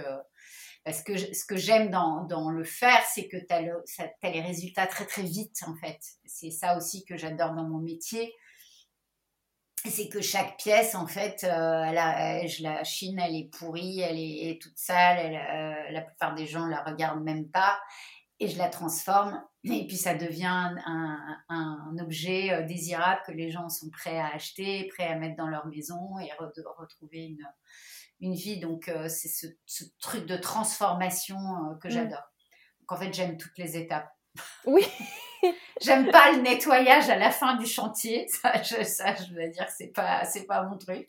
parce 0.84 1.02
que 1.02 1.16
ce 1.16 1.44
que 1.44 1.56
j'aime 1.56 1.90
dans, 1.90 2.24
dans, 2.24 2.50
le 2.50 2.64
faire, 2.64 3.02
c'est 3.04 3.28
que 3.28 3.36
tu 3.36 3.52
as, 3.52 4.30
les 4.30 4.40
résultats 4.40 4.86
très 4.86 5.04
très 5.04 5.22
vite 5.22 5.62
en 5.66 5.76
fait. 5.76 5.98
C'est 6.24 6.50
ça 6.50 6.76
aussi 6.76 7.04
que 7.04 7.16
j'adore 7.16 7.52
dans 7.52 7.64
mon 7.64 7.78
métier. 7.78 8.34
C'est 9.86 10.08
que 10.08 10.20
chaque 10.20 10.58
pièce, 10.58 10.94
en 10.94 11.06
fait, 11.06 11.42
euh, 11.44 11.84
elle 11.84 11.96
a, 11.96 12.46
je 12.46 12.62
la 12.62 12.84
chine, 12.84 13.18
elle 13.18 13.34
est 13.34 13.48
pourrie, 13.50 14.00
elle 14.00 14.18
est, 14.18 14.60
toute 14.60 14.76
sale, 14.76 15.34
euh, 15.34 15.90
la 15.90 16.02
plupart 16.02 16.34
des 16.34 16.46
gens 16.46 16.66
la 16.66 16.82
regardent 16.82 17.24
même 17.24 17.48
pas, 17.48 17.80
et 18.40 18.48
je 18.48 18.58
la 18.58 18.68
transforme, 18.68 19.42
et 19.64 19.86
puis 19.86 19.96
ça 19.96 20.14
devient 20.14 20.46
un, 20.46 21.36
un, 21.48 21.96
objet 21.98 22.52
euh, 22.52 22.62
désirable 22.62 23.20
que 23.26 23.32
les 23.32 23.50
gens 23.50 23.68
sont 23.68 23.90
prêts 23.90 24.18
à 24.18 24.34
acheter, 24.34 24.88
prêts 24.88 25.06
à 25.06 25.16
mettre 25.16 25.36
dans 25.36 25.48
leur 25.48 25.66
maison 25.66 26.18
et 26.18 26.30
retrouver 26.78 27.26
une, 27.26 27.46
une 28.20 28.34
vie. 28.34 28.60
Donc, 28.60 28.88
euh, 28.88 29.08
c'est 29.08 29.28
ce, 29.28 29.84
truc 30.00 30.26
de 30.26 30.36
transformation 30.36 31.36
que 31.82 31.88
mm. 31.88 31.90
j'adore. 31.90 32.32
Donc, 32.80 32.92
en 32.92 32.96
fait, 32.96 33.12
j'aime 33.12 33.36
toutes 33.36 33.58
les 33.58 33.76
étapes. 33.76 34.10
Oui. 34.66 34.86
j'aime 35.80 36.10
pas 36.10 36.32
le 36.32 36.42
nettoyage 36.42 37.08
à 37.08 37.16
la 37.16 37.30
fin 37.30 37.56
du 37.56 37.66
chantier. 37.66 38.28
Ça, 38.42 38.62
je, 38.62 38.82
ça, 38.84 39.14
je 39.14 39.34
veux 39.34 39.48
dire, 39.48 39.68
c'est 39.76 39.88
pas, 39.88 40.24
c'est 40.24 40.46
pas 40.46 40.62
mon 40.64 40.78
truc. 40.78 41.08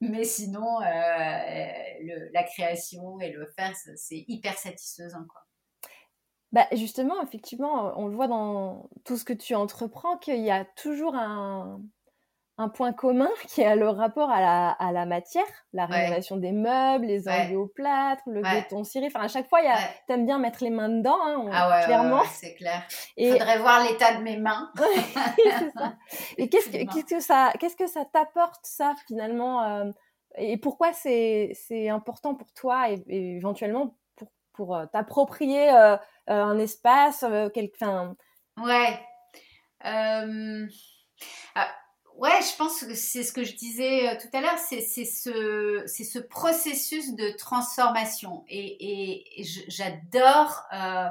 Mais 0.00 0.24
sinon, 0.24 0.80
euh, 0.80 2.24
la 2.32 2.42
création 2.44 3.20
et 3.20 3.30
le 3.32 3.46
faire, 3.56 3.74
c'est 3.96 4.24
hyper 4.28 4.56
satisfaisant, 4.56 5.24
quoi. 5.28 5.42
Bah 6.52 6.66
justement, 6.72 7.22
effectivement, 7.22 7.92
on 7.96 8.08
le 8.08 8.16
voit 8.16 8.26
dans 8.26 8.88
tout 9.04 9.16
ce 9.16 9.24
que 9.24 9.32
tu 9.32 9.54
entreprends, 9.54 10.16
qu'il 10.16 10.40
y 10.40 10.50
a 10.50 10.64
toujours 10.64 11.14
un, 11.14 11.80
un 12.60 12.68
point 12.68 12.92
commun 12.92 13.30
qui 13.48 13.62
est 13.62 13.74
le 13.74 13.88
rapport 13.88 14.30
à 14.30 14.40
la, 14.40 14.70
à 14.70 14.92
la 14.92 15.06
matière, 15.06 15.44
la 15.72 15.86
rénovation 15.86 16.36
des 16.36 16.52
meubles, 16.52 17.06
les 17.06 17.28
enduits 17.28 17.56
au 17.56 17.66
plâtre, 17.66 18.22
le 18.26 18.42
béton 18.42 18.84
ciré. 18.84 19.06
Enfin, 19.06 19.20
à 19.20 19.28
chaque 19.28 19.48
fois, 19.48 19.62
il 19.62 19.70
t'aimes 20.06 20.26
bien 20.26 20.38
mettre 20.38 20.62
les 20.62 20.70
mains 20.70 20.90
dedans, 20.90 21.18
hein, 21.24 21.48
ah 21.52 21.82
clairement. 21.84 22.22
c'est 22.24 22.54
clair. 22.54 22.82
Il 23.16 23.32
faudrait 23.32 23.58
voir 23.58 23.82
l'état 23.84 24.14
de 24.16 24.22
mes 24.22 24.36
mains. 24.36 24.70
ça. 25.76 25.94
Et 26.38 26.48
qu'est-ce 26.48 26.68
que, 26.68 26.92
qu'est-ce 26.92 27.14
que 27.14 27.20
ça, 27.20 27.52
qu'est-ce 27.58 27.76
que 27.76 27.86
ça 27.86 28.04
t'apporte, 28.04 28.64
ça, 28.64 28.94
finalement 29.06 29.62
euh, 29.64 29.90
Et 30.36 30.58
pourquoi 30.58 30.92
c'est, 30.92 31.52
c'est 31.54 31.88
important 31.88 32.34
pour 32.34 32.52
toi 32.52 32.90
et, 32.90 33.02
éventuellement 33.08 33.96
pour, 34.16 34.28
pour 34.52 34.76
euh, 34.76 34.86
t'approprier 34.86 35.72
euh, 35.72 35.96
un 36.26 36.58
espace, 36.58 37.24
quelqu'un 37.54 38.14
Ouais. 38.58 39.00
Ah, 39.82 40.26
Ouais, 42.20 42.38
je 42.42 42.54
pense 42.58 42.80
que 42.84 42.94
c'est 42.94 43.22
ce 43.22 43.32
que 43.32 43.44
je 43.44 43.56
disais 43.56 44.10
euh, 44.10 44.14
tout 44.20 44.28
à 44.36 44.42
l'heure, 44.42 44.58
c'est 44.58 44.82
ce, 44.82 45.84
ce 45.86 46.18
processus 46.18 47.14
de 47.14 47.34
transformation. 47.38 48.44
Et, 48.46 49.42
j'adore 49.68 50.62
euh, 50.74 51.08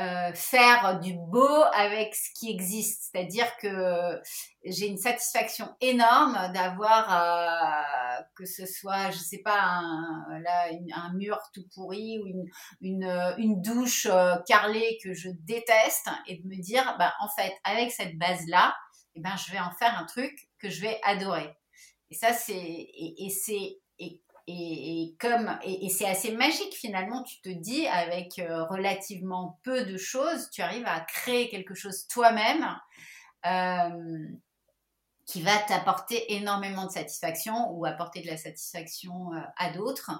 euh, 0.00 0.32
faire 0.34 0.98
du 0.98 1.14
beau 1.14 1.62
avec 1.72 2.16
ce 2.16 2.30
qui 2.34 2.50
existe. 2.50 3.12
C'est-à-dire 3.12 3.46
que 3.58 4.20
j'ai 4.64 4.88
une 4.88 4.98
satisfaction 4.98 5.68
énorme 5.80 6.36
d'avoir, 6.52 8.26
que 8.34 8.44
ce 8.44 8.66
soit, 8.66 9.12
je 9.12 9.18
sais 9.18 9.40
pas, 9.44 9.60
un, 9.60 10.40
là, 10.40 10.66
un 10.96 11.12
mur 11.12 11.38
tout 11.54 11.64
pourri 11.76 12.18
ou 12.18 12.26
une, 12.26 12.50
une, 12.80 13.34
une 13.38 13.62
douche 13.62 14.08
carrelée 14.48 14.98
que 15.00 15.14
je 15.14 15.28
déteste 15.28 16.08
et 16.26 16.38
de 16.38 16.48
me 16.48 16.60
dire, 16.60 16.96
bah, 16.98 17.14
en 17.20 17.28
fait, 17.28 17.54
avec 17.62 17.92
cette 17.92 18.18
base-là, 18.18 18.74
eh 19.14 19.20
ben, 19.20 19.36
je 19.36 19.52
vais 19.52 19.60
en 19.60 19.70
faire 19.72 19.98
un 19.98 20.04
truc 20.04 20.48
que 20.58 20.68
je 20.68 20.80
vais 20.80 20.98
adorer. 21.04 21.54
Et 22.10 22.14
ça, 22.14 22.32
c'est, 22.32 22.54
et, 22.54 23.30
c'est, 23.30 23.78
et, 23.98 24.20
et, 24.46 25.16
comme, 25.18 25.58
et, 25.64 25.88
c'est 25.88 26.06
assez 26.06 26.32
magique 26.32 26.74
finalement, 26.74 27.22
tu 27.22 27.40
te 27.40 27.48
dis, 27.48 27.86
avec 27.86 28.38
euh, 28.38 28.64
relativement 28.64 29.58
peu 29.62 29.84
de 29.84 29.96
choses, 29.96 30.50
tu 30.50 30.62
arrives 30.62 30.86
à 30.86 31.00
créer 31.00 31.48
quelque 31.48 31.74
chose 31.74 32.06
toi-même 32.08 32.76
euh, 33.46 34.26
qui 35.26 35.42
va 35.42 35.56
t'apporter 35.58 36.34
énormément 36.34 36.86
de 36.86 36.90
satisfaction 36.90 37.70
ou 37.70 37.84
apporter 37.86 38.20
de 38.20 38.26
la 38.26 38.36
satisfaction 38.36 39.32
euh, 39.32 39.40
à 39.56 39.70
d'autres. 39.70 40.10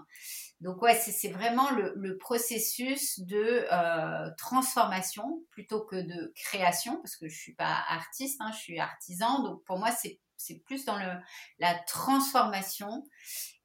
Donc 0.61 0.80
ouais, 0.80 0.94
c'est 0.94 1.28
vraiment 1.28 1.70
le, 1.72 2.16
processus 2.16 3.20
de 3.20 3.66
euh, 3.70 4.30
transformation 4.38 5.42
plutôt 5.50 5.84
que 5.84 5.96
de 5.96 6.32
création, 6.34 6.96
parce 7.02 7.16
que 7.16 7.28
je 7.28 7.36
suis 7.36 7.55
pas 7.55 7.84
artiste, 7.88 8.40
hein, 8.40 8.50
je 8.52 8.59
suis 8.59 8.78
artisan. 8.78 9.42
Donc 9.42 9.62
pour 9.64 9.78
moi, 9.78 9.90
c'est 9.90 10.59
plus 10.64 10.84
dans 10.84 10.96
le, 10.96 11.12
la 11.59 11.74
transformation. 11.86 13.05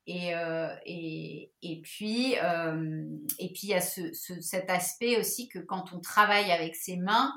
Et, 0.08 0.34
euh, 0.34 0.76
et, 0.86 1.54
et, 1.62 1.82
puis, 1.82 2.36
euh, 2.40 3.06
et 3.38 3.54
puis 3.54 3.62
il 3.64 3.70
y 3.70 3.74
a 3.76 3.82
ce, 3.82 4.12
cet 4.12 4.70
aspect 4.72 5.18
aussi 5.18 5.48
que 5.48 5.60
quand 5.60 5.94
on 5.94 6.00
travaille 6.00 6.52
avec 6.52 6.76
ses 6.76 6.98
mains, 6.98 7.32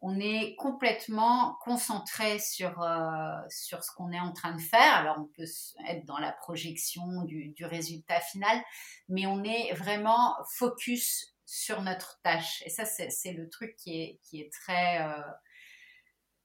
on 0.00 0.20
est 0.20 0.54
complètement 0.56 1.56
concentré 1.62 2.38
sur, 2.38 2.82
euh, 2.82 3.32
sur 3.48 3.82
ce 3.82 3.90
qu'on 3.92 4.12
est 4.12 4.20
en 4.20 4.32
train 4.32 4.54
de 4.54 4.60
faire. 4.60 4.94
Alors, 4.94 5.16
on 5.18 5.24
peut 5.24 5.48
être 5.88 6.04
dans 6.04 6.18
la 6.18 6.32
projection 6.32 7.24
du, 7.24 7.54
résultat 7.60 8.20
final, 8.20 8.62
mais 9.08 9.26
on 9.26 9.42
est 9.42 9.72
vraiment 9.74 10.36
focus 10.56 11.34
sur 11.46 11.82
notre 11.82 12.20
tâche. 12.22 12.62
Et 12.64 12.70
ça, 12.70 12.84
c'est 12.84 13.32
le 13.32 13.48
truc 13.48 13.74
qui 13.76 14.00
est, 14.00 14.20
qui 14.22 14.40
est 14.40 14.52
très, 14.52 15.02
euh, 15.02 15.22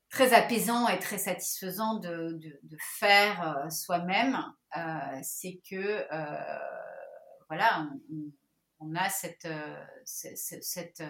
très 0.09 0.33
apaisant 0.33 0.87
et 0.87 0.97
très 0.97 1.19
satisfaisant 1.19 1.99
de, 1.99 2.39
de, 2.63 2.77
faire 2.97 3.65
euh, 3.65 3.69
soi-même. 3.69 4.43
c'est 5.21 5.61
que, 5.69 6.07
voilà, 7.49 7.87
on, 8.79 8.95
a 8.95 9.09
cette, 9.09 9.47
cette 10.05 11.03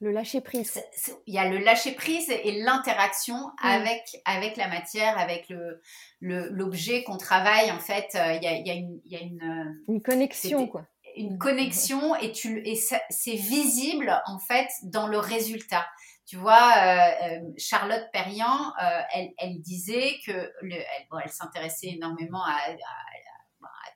le 0.00 0.12
lâcher 0.12 0.40
prise. 0.40 0.82
Il 1.26 1.34
y 1.34 1.38
a 1.38 1.48
le 1.48 1.58
lâcher 1.58 1.92
prise 1.92 2.28
et 2.30 2.62
l'interaction 2.62 3.36
mm. 3.36 3.52
avec, 3.62 4.02
avec 4.24 4.56
la 4.56 4.68
matière, 4.68 5.18
avec 5.18 5.48
le, 5.48 5.80
l'objet 6.20 7.02
qu'on 7.04 7.16
travaille. 7.16 7.70
En 7.70 7.78
fait, 7.78 8.08
euh, 8.14 8.34
il 8.34 8.42
y 8.42 8.46
a, 8.46 8.52
il 8.52 8.66
y 8.66 8.70
a 8.70 8.74
une, 8.74 9.00
il 9.04 9.12
y 9.12 9.16
a 9.16 9.20
une, 9.20 9.42
euh, 9.42 9.92
une 9.92 10.02
connexion, 10.02 10.66
quoi. 10.66 10.86
Une 11.16 11.38
connexion 11.38 12.14
et, 12.16 12.32
tu, 12.32 12.60
et 12.68 12.74
c'est 12.74 13.36
visible, 13.36 14.22
en 14.26 14.38
fait, 14.38 14.68
dans 14.82 15.06
le 15.06 15.18
résultat. 15.18 15.86
Tu 16.26 16.36
vois, 16.36 16.74
euh, 16.76 17.38
Charlotte 17.56 18.04
Perriand, 18.12 18.72
elle, 19.14 19.30
elle, 19.38 19.62
disait 19.62 20.16
que 20.26 20.32
le, 20.60 20.74
elle, 20.74 21.06
bon, 21.10 21.18
elle 21.24 21.30
s'intéressait 21.30 21.86
énormément 21.86 22.44
à, 22.44 22.50
à, 22.50 22.74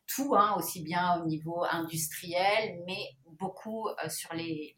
tout, 0.07 0.35
hein, 0.35 0.55
aussi 0.57 0.83
bien 0.83 1.21
au 1.21 1.27
niveau 1.27 1.65
industriel, 1.65 2.81
mais 2.87 3.17
beaucoup 3.39 3.89
sur 4.09 4.35
les, 4.35 4.75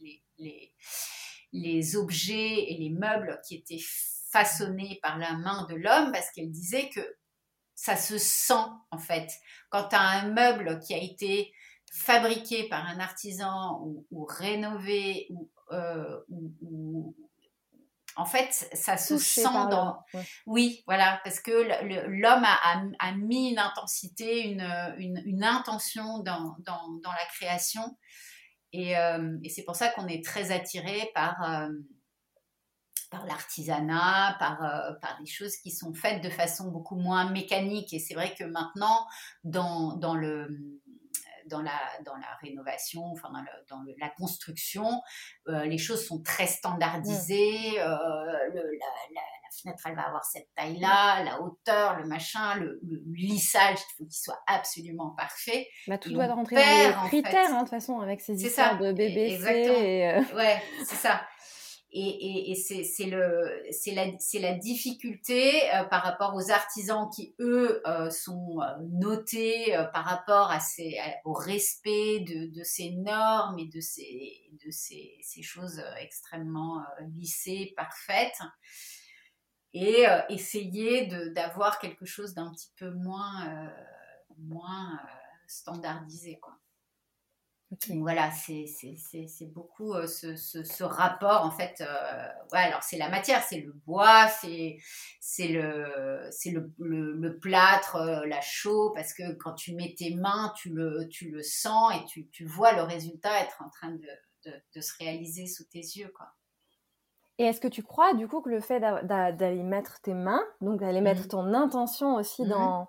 les, 1.53 1.97
objets 1.97 2.71
et 2.71 2.77
les 2.79 2.91
meubles 2.91 3.41
qui 3.47 3.57
étaient 3.57 3.83
façonnés 4.31 4.99
par 5.03 5.19
la 5.19 5.35
main 5.35 5.67
de 5.69 5.75
l'homme 5.75 6.13
parce 6.13 6.31
qu'elle 6.31 6.51
disait 6.51 6.89
que 6.89 7.01
ça 7.75 7.97
se 7.97 8.19
sent 8.19 8.69
en 8.91 8.99
fait. 8.99 9.29
Quand 9.71 9.89
tu 9.89 9.97
as 9.97 10.01
un 10.01 10.33
meuble 10.33 10.81
qui 10.81 10.95
a 10.95 10.99
été 10.99 11.53
fabriqué 11.93 12.69
par 12.69 12.87
un 12.87 13.01
artisan 13.01 13.83
ou, 14.11 14.25
rénové 14.25 15.29
euh, 15.73 16.21
ou, 16.29 17.15
en 18.17 18.25
fait, 18.25 18.53
ça 18.73 18.97
se 18.97 19.17
sent 19.19 19.43
dans. 19.43 19.99
Oui, 20.47 20.83
voilà, 20.87 21.21
parce 21.25 21.41
que 21.41 21.51
l'homme 22.09 22.45
a, 22.45 23.13
mis 23.13 23.51
une 23.51 23.59
intensité, 23.59 24.43
une, 24.49 25.45
intention 25.45 26.19
dans, 26.21 26.57
dans, 26.61 27.13
la 27.13 27.27
création 27.35 27.97
euh, 28.75 29.39
et, 29.43 29.49
c'est 29.49 29.65
pour 29.65 29.77
ça 29.77 29.89
qu'on 29.91 30.07
est 30.07 30.25
très 30.25 30.51
attiré 30.51 31.11
par, 31.15 31.43
euh, 31.43 31.69
par 33.11 33.27
l'artisanat, 33.27 34.37
par, 34.39 34.65
euh, 34.65 34.93
par 35.01 35.19
des 35.21 35.27
choses 35.27 35.57
qui 35.57 35.71
sont 35.71 35.93
faites 35.93 36.23
de 36.23 36.31
façon 36.31 36.71
beaucoup 36.71 36.97
moins 36.97 37.31
mécanique. 37.31 37.93
Et 37.93 37.99
c'est 37.99 38.15
vrai 38.15 38.35
que 38.35 38.45
maintenant, 38.45 39.07
dans, 39.45 39.97
dans 39.97 40.15
le 40.15 40.81
dans 41.47 41.63
la, 41.63 41.79
dans 42.05 42.17
la 42.17 42.35
rénovation, 42.41 43.05
enfin 43.13 43.31
dans, 43.69 43.85
la 43.99 44.09
construction, 44.11 45.01
euh, 45.49 45.65
les 45.65 45.79
choses 45.79 46.07
sont 46.07 46.23
très 46.23 46.47
standardisées. 46.47 47.81
Euh, 47.81 47.87
la, 47.87 49.23
fenêtre, 49.63 49.83
elle 49.85 49.97
va 49.97 50.07
avoir 50.07 50.25
cette 50.25 50.49
taille-là, 50.57 51.23
la 51.25 51.43
hauteur, 51.43 51.99
le 51.99 52.07
machin, 52.07 52.55
le, 52.55 52.81
lissage, 53.13 53.79
il 53.79 53.95
faut 53.99 54.05
qu'il 54.05 54.15
soit 54.15 54.43
absolument 54.47 55.11
parfait. 55.11 55.69
Bah, 55.87 55.99
tout 55.99 56.11
doit 56.11 56.27
rentrer 56.27 56.57
dans 56.57 57.03
les 57.03 57.09
critères, 57.09 57.51
hein, 57.51 57.57
de 57.57 57.61
toute 57.61 57.69
façon, 57.69 58.01
avec 58.01 58.23
ces 58.23 58.43
histoires 58.43 58.79
de 58.79 58.93
BBC. 58.93 59.47
Et, 59.47 60.35
Ouais, 60.35 60.63
c'est 60.87 60.97
ça. 60.97 61.21
Et, 61.95 62.55
c'est 62.55 63.07
la, 63.07 64.07
la 64.41 64.55
difficulté 64.55 65.71
euh, 65.75 65.85
par 65.85 66.03
rapport 66.03 66.35
aux 66.35 66.51
artisans 66.51 67.11
qui, 67.15 67.35
eux, 67.39 67.83
euh, 67.87 68.09
sont 68.09 68.61
euh, 68.63 68.79
notés 68.93 69.77
par 69.93 70.05
rapport 70.05 70.51
à 70.51 70.59
ces, 70.59 70.97
au 71.27 71.35
respect 71.35 72.21
de, 72.21 72.47
de, 72.47 72.65
ces 72.65 72.93
normes 72.93 73.59
et 73.59 73.67
de 73.67 73.81
ces, 73.81 74.43
de 74.65 74.71
ces, 74.71 75.19
ces 75.23 75.43
choses 75.43 75.83
extrêmement 76.01 76.83
lissées, 77.15 77.75
parfaites. 77.77 78.41
Et 79.75 80.05
essayer 80.29 81.07
d'avoir 81.35 81.79
quelque 81.79 82.05
chose 82.05 82.35
d'un 82.35 82.53
petit 82.53 82.73
peu 82.77 82.91
moins, 82.91 83.73
moins 84.37 85.01
standardisé. 85.47 86.39
Quoi 86.41 86.62
voilà, 87.91 88.31
c'est 88.31 89.53
beaucoup 89.53 89.95
euh, 89.95 90.07
ce, 90.07 90.37
ce, 90.37 90.83
rapport 90.83 91.45
en 91.45 91.51
fait. 91.51 91.81
Euh, 91.81 92.29
ouais, 92.53 92.61
alors 92.61 92.83
c'est 92.83 92.99
la 92.99 93.09
matière, 93.09 93.43
c'est 93.43 93.61
le 93.61 93.73
bois, 93.87 94.29
c'est 94.29 94.79
le, 95.39 96.31
le, 96.79 97.13
le, 97.13 97.39
plâtre, 97.39 97.97
euh, 97.97 98.27
la 98.27 98.41
chaux, 98.41 98.91
parce 98.95 99.15
que 99.15 99.33
quand 99.35 99.55
tu 99.55 99.75
mets 99.75 99.95
tes 99.97 100.15
mains, 100.15 100.53
tu 100.57 100.71
le, 100.71 101.09
tu 101.09 101.31
le 101.31 101.43
sens 101.43 101.93
et 101.95 102.05
tu, 102.07 102.29
tu 102.29 102.45
vois 102.45 102.73
le 102.73 102.83
résultat 102.83 103.41
être 103.41 103.63
en 103.63 103.71
train 103.71 103.91
de, 103.91 104.09
de, 104.45 104.53
de 104.75 104.81
se 104.81 104.93
réaliser 104.99 105.47
sous 105.47 105.65
tes 105.65 105.81
yeux. 105.81 106.13
Quoi. 106.17 106.27
Et 107.39 107.45
est-ce 107.45 107.61
que 107.61 107.69
tu 107.69 107.83
crois 107.83 108.15
du 108.15 108.29
coup 108.29 108.41
que 108.41 108.51
le 108.51 108.61
fait 108.61 108.81
d'aller 108.81 109.63
mettre 109.63 110.01
tes 110.01 110.15
mains, 110.15 110.45
donc 110.61 110.81
d'aller 110.81 111.01
mettre 111.01 111.25
mmh. 111.25 111.29
ton 111.29 111.55
intention 111.55 112.15
aussi 112.17 112.43
mmh. 112.43 112.49
dans, 112.49 112.89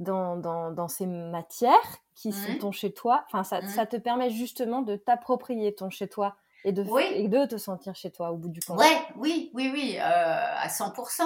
dans, 0.00 0.36
dans, 0.36 0.70
dans, 0.72 0.88
ces 0.88 1.06
matières 1.06 2.03
qui 2.14 2.32
sont 2.32 2.52
mmh. 2.52 2.58
ton 2.58 2.72
chez 2.72 2.92
toi. 2.92 3.24
Enfin, 3.26 3.44
ça, 3.44 3.66
ça, 3.66 3.86
te 3.86 3.96
permet 3.96 4.30
justement 4.30 4.82
de 4.82 4.96
t'approprier 4.96 5.74
ton 5.74 5.90
chez 5.90 6.08
toi 6.08 6.36
et 6.64 6.72
de, 6.72 6.84
et 7.14 7.28
de 7.28 7.44
te 7.44 7.56
sentir 7.56 7.94
chez 7.94 8.10
toi 8.10 8.30
au 8.30 8.36
bout 8.36 8.48
du 8.48 8.60
compte. 8.60 8.78
Ouais, 8.78 9.02
oui, 9.16 9.50
oui, 9.52 9.70
oui, 9.72 9.96
euh, 9.98 10.00
à 10.00 10.68
100%. 10.68 11.22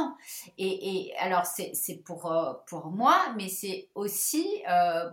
Et, 0.58 1.06
et 1.06 1.16
alors, 1.18 1.46
c'est 1.46 2.02
pour, 2.04 2.30
euh, 2.30 2.54
pour 2.66 2.86
moi, 2.86 3.32
mais 3.36 3.48
c'est 3.48 3.88
aussi 3.94 4.62
euh, 4.68 5.08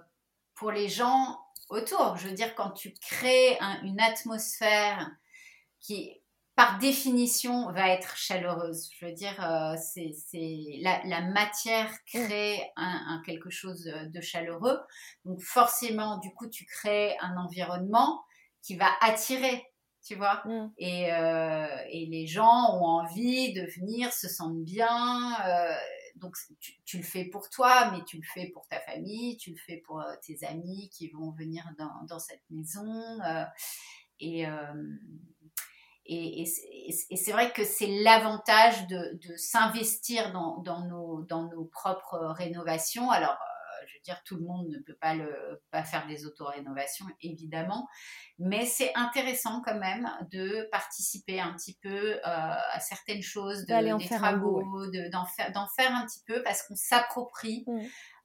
pour 0.55 0.71
les 0.71 0.89
gens 0.89 1.39
autour. 1.69 2.17
Je 2.17 2.27
veux 2.27 2.33
dire, 2.33 2.55
quand 2.55 2.71
tu 2.71 2.93
crées 2.93 3.57
une 3.83 3.99
atmosphère 3.99 5.11
qui 5.79 6.19
par 6.55 6.79
définition, 6.79 7.69
va 7.73 7.89
être 7.89 8.15
chaleureuse. 8.15 8.89
Je 8.97 9.05
veux 9.05 9.11
dire, 9.11 9.35
euh, 9.43 9.75
c'est 9.77 10.79
la, 10.81 11.01
la, 11.03 11.21
matière 11.21 11.91
crée 12.05 12.61
un, 12.77 13.21
quelque 13.25 13.49
chose 13.49 13.83
de 13.83 14.21
chaleureux. 14.21 14.79
Donc 15.25 15.41
forcément, 15.41 16.17
du 16.19 16.33
coup, 16.33 16.47
tu 16.47 16.65
crées 16.65 17.17
un 17.19 17.35
environnement 17.35 18.23
qui 18.61 18.77
va 18.77 18.87
attirer, 19.01 19.65
tu 20.01 20.15
vois. 20.15 20.43
Mm. 20.45 20.71
Et, 20.77 21.13
euh, 21.13 21.77
et, 21.89 22.05
les 22.05 22.25
gens 22.25 22.73
ont 22.77 22.85
envie 22.85 23.51
de 23.51 23.63
venir, 23.77 24.13
se 24.13 24.29
sentent 24.29 24.63
bien. 24.63 25.37
Euh, 25.45 25.75
donc 26.15 26.37
tu, 26.61 26.71
tu, 26.85 26.97
le 26.97 27.03
fais 27.03 27.25
pour 27.25 27.49
toi, 27.49 27.91
mais 27.91 28.01
tu 28.05 28.15
le 28.15 28.23
fais 28.33 28.49
pour 28.53 28.65
ta 28.67 28.79
famille, 28.79 29.35
tu 29.35 29.51
le 29.51 29.57
fais 29.57 29.83
pour 29.85 30.01
tes 30.25 30.45
amis 30.45 30.89
qui 30.89 31.09
vont 31.09 31.31
venir 31.31 31.69
dans, 31.77 32.05
dans 32.07 32.19
cette 32.19 32.43
maison. 32.49 33.19
et 34.21 34.45
et, 36.05 36.45
c'est 37.15 37.31
vrai 37.31 37.51
que 37.51 37.63
c'est 37.63 37.87
l'avantage 37.87 38.87
de, 38.87 39.35
s'investir 39.37 40.31
dans, 40.31 40.85
nos, 40.87 41.23
dans 41.23 41.49
nos 41.49 41.65
propres 41.65 42.17
rénovations. 42.37 43.09
Alors, 43.09 43.31
euh, 43.31 43.85
je 43.87 43.93
veux 43.93 44.01
dire, 44.03 44.21
tout 44.23 44.35
le 44.35 44.43
monde 44.43 44.67
ne 44.69 44.79
peut 44.79 44.97
pas, 44.99 45.15
le, 45.15 45.61
pas 45.71 45.83
faire 45.83 46.07
des 46.07 46.25
auto-rénovations, 46.25 47.05
évidemment, 47.21 47.87
mais 48.37 48.65
c'est 48.65 48.91
intéressant 48.95 49.61
quand 49.65 49.79
même 49.79 50.09
de 50.31 50.67
participer 50.71 51.39
un 51.39 51.53
petit 51.53 51.77
peu 51.81 52.15
euh, 52.15 52.19
à 52.23 52.79
certaines 52.79 53.23
choses, 53.23 53.65
de, 53.65 53.97
des 53.97 54.09
travaux, 54.09 54.61
d'en 55.11 55.25
faire, 55.25 55.51
faire, 55.75 55.95
un 55.95 56.05
petit 56.05 56.21
peu 56.27 56.43
parce 56.43 56.63
qu'on 56.63 56.75
s'approprie. 56.75 57.63
Mmh. 57.67 57.81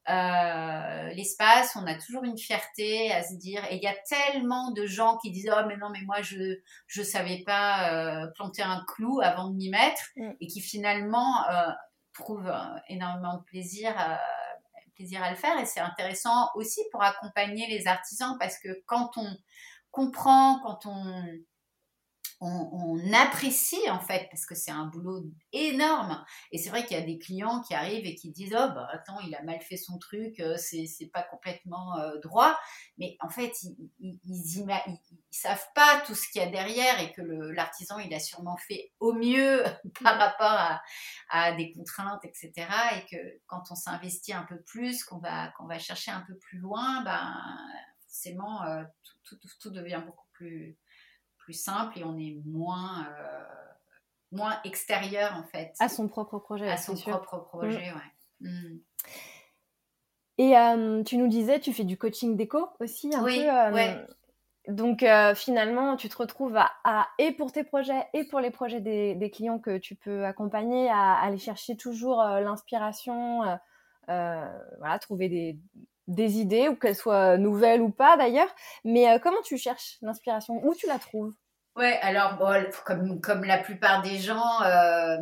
Euh, 0.09 1.09
l'espace, 1.13 1.75
on 1.75 1.85
a 1.85 1.93
toujours 1.93 2.23
une 2.23 2.37
fierté 2.37 3.11
à 3.11 3.21
se 3.21 3.35
dire, 3.35 3.63
et 3.69 3.75
il 3.75 3.83
y 3.83 3.87
a 3.87 3.95
tellement 4.07 4.71
de 4.71 4.87
gens 4.87 5.17
qui 5.17 5.31
disent, 5.31 5.51
oh 5.55 5.61
mais 5.67 5.77
non, 5.77 5.89
mais 5.91 6.01
moi 6.01 6.21
je 6.21 6.57
je 6.87 7.03
savais 7.03 7.43
pas 7.45 7.93
euh, 7.93 8.27
planter 8.35 8.63
un 8.63 8.83
clou 8.87 9.21
avant 9.21 9.49
de 9.49 9.55
m'y 9.55 9.69
mettre, 9.69 10.01
mm. 10.15 10.31
et 10.39 10.47
qui 10.47 10.59
finalement 10.59 11.47
euh, 11.49 11.69
trouvent 12.13 12.51
énormément 12.89 13.37
de 13.37 13.43
plaisir 13.43 13.93
à, 13.95 14.19
plaisir 14.95 15.21
à 15.21 15.29
le 15.29 15.35
faire, 15.35 15.57
et 15.59 15.65
c'est 15.65 15.79
intéressant 15.79 16.49
aussi 16.55 16.81
pour 16.91 17.03
accompagner 17.03 17.67
les 17.67 17.87
artisans, 17.87 18.37
parce 18.39 18.57
que 18.57 18.81
quand 18.87 19.11
on 19.17 19.37
comprend, 19.91 20.59
quand 20.61 20.87
on 20.87 21.25
on, 22.41 23.13
apprécie 23.13 23.89
en 23.89 23.99
fait 23.99 24.27
parce 24.31 24.45
que 24.45 24.55
c'est 24.55 24.71
un 24.71 24.85
boulot 24.85 25.23
énorme. 25.51 26.23
Et 26.51 26.57
c'est 26.57 26.69
vrai 26.69 26.85
qu'il 26.85 26.97
y 26.97 26.99
a 26.99 27.05
des 27.05 27.19
clients 27.19 27.61
qui 27.61 27.73
arrivent 27.73 28.05
et 28.05 28.15
qui 28.15 28.31
disent 28.31 28.55
oh 28.57 28.69
bah 28.73 28.87
attends 28.91 29.19
il 29.19 29.35
a 29.35 29.43
mal 29.43 29.59
fait 29.61 29.77
son 29.77 29.99
truc 29.99 30.39
euh, 30.39 30.55
c'est 30.57 31.09
pas 31.13 31.23
complètement 31.23 31.99
euh, 31.99 32.17
droit. 32.19 32.57
Mais 32.97 33.17
en 33.19 33.29
fait 33.29 33.51
ils 33.63 33.91
ils, 33.99 34.19
ils, 34.25 34.99
savent 35.29 35.67
pas 35.75 36.01
tout 36.05 36.15
ce 36.15 36.29
qu'il 36.29 36.41
y 36.41 36.45
a 36.45 36.49
derrière 36.49 36.99
et 36.99 37.11
que 37.13 37.21
l'artisan 37.21 37.99
il 37.99 38.13
a 38.13 38.19
sûrement 38.19 38.57
fait 38.57 38.91
au 38.99 39.13
mieux 39.13 39.63
par 40.03 40.17
rapport 40.17 40.47
à, 40.47 40.81
à 41.29 41.53
des 41.53 41.71
contraintes 41.73 42.23
etc 42.25 42.67
et 42.97 43.05
que 43.05 43.39
quand 43.47 43.63
on 43.71 43.75
s'investit 43.75 44.33
un 44.33 44.43
peu 44.43 44.59
plus 44.61 45.03
qu'on 45.03 45.19
va 45.19 45.49
qu'on 45.57 45.67
va 45.67 45.79
chercher 45.79 46.11
un 46.11 46.21
peu 46.21 46.35
plus 46.37 46.59
loin 46.59 47.03
ben 47.03 47.35
forcément 48.07 48.63
euh, 48.63 48.83
tout, 49.23 49.37
tout, 49.37 49.47
tout 49.61 49.69
devient 49.69 50.01
beaucoup 50.05 50.27
plus 50.33 50.77
plus 51.51 51.59
simple 51.59 51.99
et 51.99 52.03
on 52.05 52.17
est 52.17 52.37
moins, 52.45 53.05
euh, 53.19 53.43
moins 54.31 54.55
extérieur 54.63 55.35
en 55.35 55.43
fait. 55.43 55.73
À 55.79 55.89
son 55.89 56.07
propre 56.07 56.39
projet. 56.39 56.69
À 56.69 56.77
son 56.77 56.95
propre 56.95 57.39
projet, 57.39 57.91
mm. 57.91 57.95
ouais. 57.95 58.49
Mm. 58.49 58.79
Et 60.37 60.57
euh, 60.57 61.03
tu 61.03 61.17
nous 61.17 61.27
disais, 61.27 61.59
tu 61.59 61.73
fais 61.73 61.83
du 61.83 61.97
coaching 61.97 62.37
déco 62.37 62.69
aussi 62.79 63.13
un 63.13 63.21
oui, 63.23 63.43
peu. 63.43 63.49
Euh, 63.49 64.05
donc 64.69 65.03
finalement, 65.35 65.97
tu 65.97 66.07
te 66.07 66.17
retrouves 66.17 66.55
à, 66.55 67.07
et 67.17 67.33
pour 67.33 67.51
tes 67.51 67.63
projets 67.63 68.07
et 68.13 68.23
pour 68.23 68.39
les 68.39 68.51
projets 68.51 68.79
des, 68.79 69.15
des 69.15 69.29
clients 69.29 69.59
que 69.59 69.77
tu 69.77 69.95
peux 69.95 70.23
accompagner, 70.23 70.89
à, 70.89 71.15
aller 71.15 71.37
chercher 71.37 71.75
toujours 71.75 72.23
l'inspiration, 72.23 73.41
voilà, 74.07 74.99
trouver 74.99 75.29
des, 75.29 75.59
des 76.11 76.39
idées, 76.39 76.67
ou 76.67 76.75
qu'elles 76.75 76.95
soient 76.95 77.37
nouvelles 77.37 77.81
ou 77.81 77.89
pas 77.89 78.17
d'ailleurs. 78.17 78.53
Mais 78.83 79.09
euh, 79.09 79.19
comment 79.19 79.41
tu 79.43 79.57
cherches 79.57 79.97
l'inspiration? 80.01 80.65
Où 80.65 80.75
tu 80.75 80.87
la 80.87 80.99
trouves? 80.99 81.33
Ouais, 81.75 81.97
alors 82.01 82.35
bon, 82.35 82.65
comme, 82.85 83.21
comme 83.21 83.43
la 83.45 83.57
plupart 83.57 84.01
des 84.01 84.19
gens, 84.19 84.61
euh, 84.61 85.17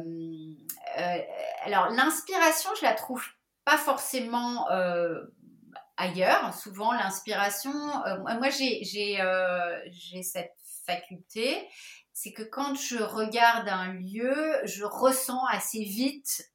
euh, 0.97 1.17
alors 1.65 1.89
l'inspiration, 1.89 2.71
je 2.79 2.85
la 2.85 2.93
trouve 2.93 3.23
pas 3.65 3.77
forcément 3.77 4.67
ailleurs. 5.97 6.53
Souvent, 6.55 6.91
l'inspiration, 6.93 7.71
moi 7.71 8.49
j'ai 8.49 8.83
j'ai 8.83 10.23
cette 10.23 10.55
faculté, 10.87 11.67
c'est 12.13 12.33
que 12.33 12.43
quand 12.43 12.73
je 12.73 12.97
regarde 12.97 13.69
un 13.69 13.93
lieu, 13.93 14.59
je 14.65 14.83
ressens 14.83 15.45
assez 15.51 15.83
vite 15.83 16.51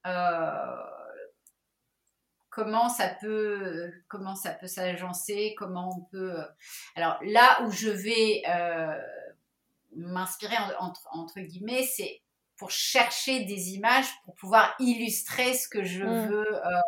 comment 2.54 2.88
ça 2.88 3.08
peut 3.20 3.90
comment 4.08 4.36
ça 4.36 4.50
peut 4.52 4.66
s'agencer, 4.66 5.54
comment 5.58 5.90
on 5.96 6.04
peut. 6.10 6.38
Euh, 6.38 6.44
alors 6.94 7.18
là 7.24 7.62
où 7.64 7.70
je 7.70 7.90
vais 7.90 8.42
euh, 8.48 8.96
m'inspirer 9.96 10.56
entre, 10.78 11.06
entre 11.12 11.40
guillemets, 11.40 11.84
c'est 11.84 12.22
pour 12.56 12.70
chercher 12.70 13.44
des 13.44 13.70
images 13.74 14.06
pour 14.24 14.34
pouvoir 14.36 14.74
illustrer 14.78 15.54
ce 15.54 15.68
que 15.68 15.84
je 15.84 16.04
mm. 16.04 16.28
veux 16.28 16.66
euh, 16.66 16.80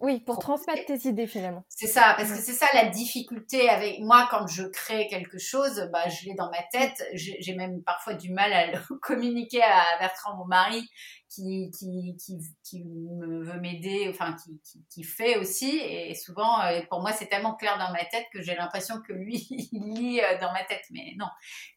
oui, 0.00 0.20
pour 0.20 0.38
transmettre 0.38 0.84
tes 0.86 1.08
idées 1.08 1.26
finalement. 1.26 1.64
C'est 1.68 1.86
ça, 1.86 2.14
parce 2.16 2.30
que 2.30 2.38
c'est 2.38 2.52
ça 2.52 2.66
la 2.74 2.86
difficulté 2.86 3.68
avec 3.68 4.00
moi 4.00 4.28
quand 4.30 4.46
je 4.46 4.64
crée 4.64 5.06
quelque 5.08 5.38
chose, 5.38 5.88
bah, 5.92 6.08
je 6.08 6.26
l'ai 6.26 6.34
dans 6.34 6.50
ma 6.50 6.62
tête. 6.70 7.02
J'ai 7.14 7.54
même 7.54 7.82
parfois 7.82 8.14
du 8.14 8.32
mal 8.32 8.52
à 8.52 8.66
le 8.70 8.78
communiquer 9.02 9.62
à 9.62 9.98
Bertrand, 9.98 10.36
mon 10.36 10.46
mari, 10.46 10.88
qui, 11.28 11.70
qui, 11.76 12.16
qui, 12.16 12.38
qui 12.62 12.84
me 12.84 13.44
veut 13.44 13.60
m'aider, 13.60 14.06
enfin 14.08 14.34
qui, 14.34 14.60
qui, 14.62 14.84
qui, 14.90 15.02
fait 15.04 15.36
aussi. 15.36 15.78
Et 15.78 16.14
souvent, 16.14 16.62
euh, 16.62 16.80
pour 16.88 17.00
moi, 17.00 17.12
c'est 17.12 17.26
tellement 17.26 17.54
clair 17.54 17.78
dans 17.78 17.92
ma 17.92 18.04
tête 18.04 18.26
que 18.32 18.40
j'ai 18.42 18.54
l'impression 18.54 19.00
que 19.00 19.12
lui, 19.12 19.46
il 19.72 19.94
lit 19.94 20.20
euh, 20.20 20.38
dans 20.40 20.52
ma 20.52 20.64
tête. 20.64 20.84
Mais 20.90 21.14
non. 21.16 21.28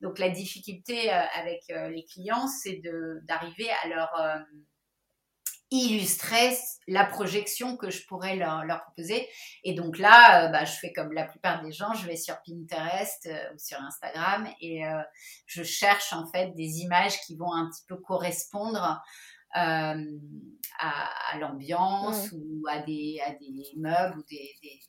Donc 0.02 0.19
la 0.19 0.30
difficulté 0.30 1.11
euh, 1.11 1.22
avec 1.35 1.61
les 1.68 2.06
clients, 2.06 2.48
c'est 2.48 2.81
d'arriver 3.23 3.69
à 3.84 3.88
leur 3.88 4.10
illustrer 5.72 6.57
la 6.88 7.06
projection 7.06 7.77
que 7.77 7.89
je 7.89 8.06
pourrais 8.06 8.35
leur, 8.35 8.65
leur 8.65 8.84
proposer. 8.84 9.27
Et 9.64 9.73
donc 9.73 9.98
là, 9.98 10.49
bah, 10.49 10.65
je 10.65 10.73
fais 10.73 10.91
comme 10.91 11.14
la 11.14 11.26
plupart 11.26 11.64
des 11.64 11.72
gens, 11.72 11.93
je 11.93 12.06
vais 12.06 12.18
sur 12.18 12.35
Pinterest 12.45 13.30
ou 13.53 13.57
sur 13.57 13.80
Instagram 13.81 14.48
et 14.60 14.84
je 15.45 15.64
cherche 15.64 16.11
en 16.11 16.27
fait 16.27 16.53
des 16.56 16.80
images 16.80 17.19
qui 17.22 17.38
vont 17.38 17.53
un 17.53 17.69
petit 17.69 17.84
peu 17.88 17.95
correspondre 17.95 19.02
euh, 19.57 20.19
à, 20.80 21.38
l'ambiance 21.38 22.31
ou 22.31 22.64
à 22.69 22.80
des, 22.80 23.19
à 23.26 23.31
des 23.31 23.65
meubles 23.76 24.19
ou 24.19 24.23
des, 24.30 24.56
des, 24.64 24.80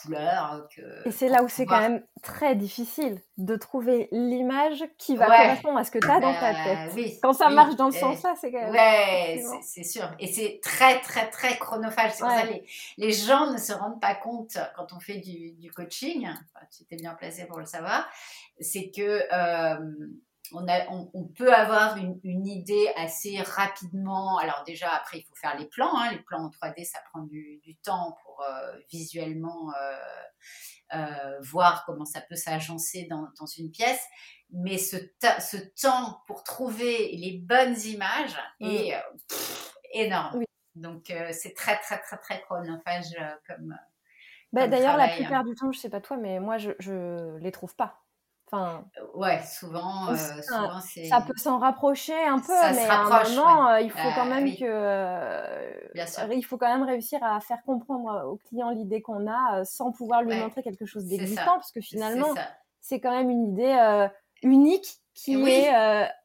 couleurs. 0.00 0.66
Que, 0.74 1.08
et 1.08 1.10
c'est 1.10 1.28
là 1.28 1.42
où 1.42 1.48
c'est 1.48 1.66
quand 1.66 1.80
même 1.80 2.02
très 2.22 2.54
difficile 2.54 3.20
de 3.38 3.56
trouver 3.56 4.08
l'image 4.12 4.84
qui 4.98 5.16
va 5.16 5.26
correspondre 5.26 5.78
à 5.78 5.84
ce 5.84 5.90
que 5.90 5.98
tu 5.98 6.10
as 6.10 6.20
dans 6.20 6.34
ta 6.34 6.52
bah, 6.52 6.88
tête. 6.94 7.18
quand 7.22 7.32
ça 7.32 7.48
marche 7.48 7.76
dans 7.76 7.86
le 7.86 7.92
sens-là, 7.92 8.34
c'est 8.40 8.50
quand 8.50 8.60
même. 8.60 8.72
Ouais, 8.72 9.42
c'est 9.62 9.84
sûr. 9.84 10.10
Et 10.18 10.26
c'est 10.26 10.60
très, 10.62 11.00
très, 11.00 11.28
très 11.30 11.56
chronophage. 11.58 12.12
C'est 12.12 12.24
pour 12.24 12.30
ça 12.30 12.44
les, 12.44 12.64
les 12.98 13.12
gens 13.12 13.52
ne 13.52 13.58
se 13.58 13.72
rendent 13.72 14.00
pas 14.00 14.14
compte 14.14 14.58
quand 14.76 14.92
on 14.92 15.00
fait 15.00 15.18
du, 15.18 15.52
du 15.52 15.70
coaching. 15.70 16.28
tu 16.76 16.82
étais 16.82 16.96
bien 16.96 17.14
placé 17.14 17.46
pour 17.46 17.58
le 17.58 17.66
savoir. 17.66 18.08
C'est 18.60 18.90
que. 18.90 19.22
Euh, 19.32 20.08
on, 20.50 21.24
peut 21.36 21.52
avoir 21.52 21.96
une, 21.96 22.46
idée 22.46 22.88
assez 22.96 23.40
rapidement. 23.40 24.38
Alors 24.38 24.64
déjà, 24.66 24.90
après, 24.90 25.18
il 25.18 25.22
faut 25.22 25.34
faire 25.34 25.56
les 25.56 25.66
plans. 25.66 25.96
Hein. 25.96 26.12
Les 26.12 26.18
plans 26.18 26.44
en 26.44 26.48
3D, 26.48 26.84
ça 26.84 26.98
prend 27.10 27.22
du, 27.22 27.60
temps 27.82 28.16
pour 28.24 28.42
euh, 28.42 28.76
visuellement 28.90 29.72
euh, 29.74 29.96
euh, 30.94 31.40
voir 31.40 31.84
comment 31.86 32.04
ça 32.04 32.20
peut 32.20 32.36
s'agencer 32.36 33.06
dans, 33.08 33.46
une 33.56 33.70
pièce. 33.70 34.02
Mais 34.50 34.78
ce, 34.78 34.96
temps 35.80 36.22
pour 36.26 36.44
trouver 36.44 37.12
les 37.16 37.38
bonnes 37.38 37.78
images 37.86 38.36
mm. 38.60 38.66
est 38.66 39.02
énorme. 39.92 40.44
Donc 40.74 41.12
c'est 41.32 41.54
très, 41.54 41.78
très, 41.78 41.98
très, 42.00 42.18
très 42.18 42.40
chronophage 42.42 43.14
comme... 43.46 43.76
Bah, 44.52 44.68
d'ailleurs, 44.68 44.98
la 44.98 45.08
plupart 45.08 45.44
du 45.44 45.54
temps, 45.54 45.72
je 45.72 45.78
sais 45.78 45.88
pas 45.88 46.02
toi, 46.02 46.18
mais 46.18 46.38
moi, 46.38 46.58
je 46.58 46.72
ne 46.92 47.38
les 47.38 47.52
trouve 47.52 47.74
pas. 47.74 48.01
Enfin, 48.54 48.84
ouais, 49.14 49.40
souvent, 49.44 50.10
euh, 50.10 50.16
souvent. 50.42 50.78
Ça 51.08 51.22
peut 51.22 51.32
s'en 51.36 51.58
rapprocher 51.58 52.12
un 52.12 52.38
peu, 52.38 52.52
mais 52.74 52.84
à 52.84 53.00
un 53.00 53.24
moment, 53.24 53.68
euh, 53.70 53.80
il 53.80 53.90
faut 53.90 54.10
quand 54.14 54.26
euh, 54.26 54.28
même 54.28 54.54
que. 54.54 55.94
Bien 55.94 56.06
sûr. 56.06 56.30
Il 56.30 56.42
faut 56.42 56.58
quand 56.58 56.68
même 56.68 56.86
réussir 56.86 57.18
à 57.24 57.40
faire 57.40 57.62
comprendre 57.64 58.26
au 58.30 58.36
client 58.36 58.68
l'idée 58.70 59.00
qu'on 59.00 59.26
a 59.26 59.64
sans 59.64 59.90
pouvoir 59.90 60.22
lui 60.22 60.36
montrer 60.36 60.62
quelque 60.62 60.84
chose 60.84 61.06
d'existant, 61.06 61.54
parce 61.54 61.72
que 61.72 61.80
finalement, 61.80 62.34
c'est 62.80 63.00
quand 63.00 63.12
même 63.12 63.30
une 63.30 63.52
idée 63.52 64.08
unique 64.42 64.98
qui 65.14 65.34
est 65.34 65.72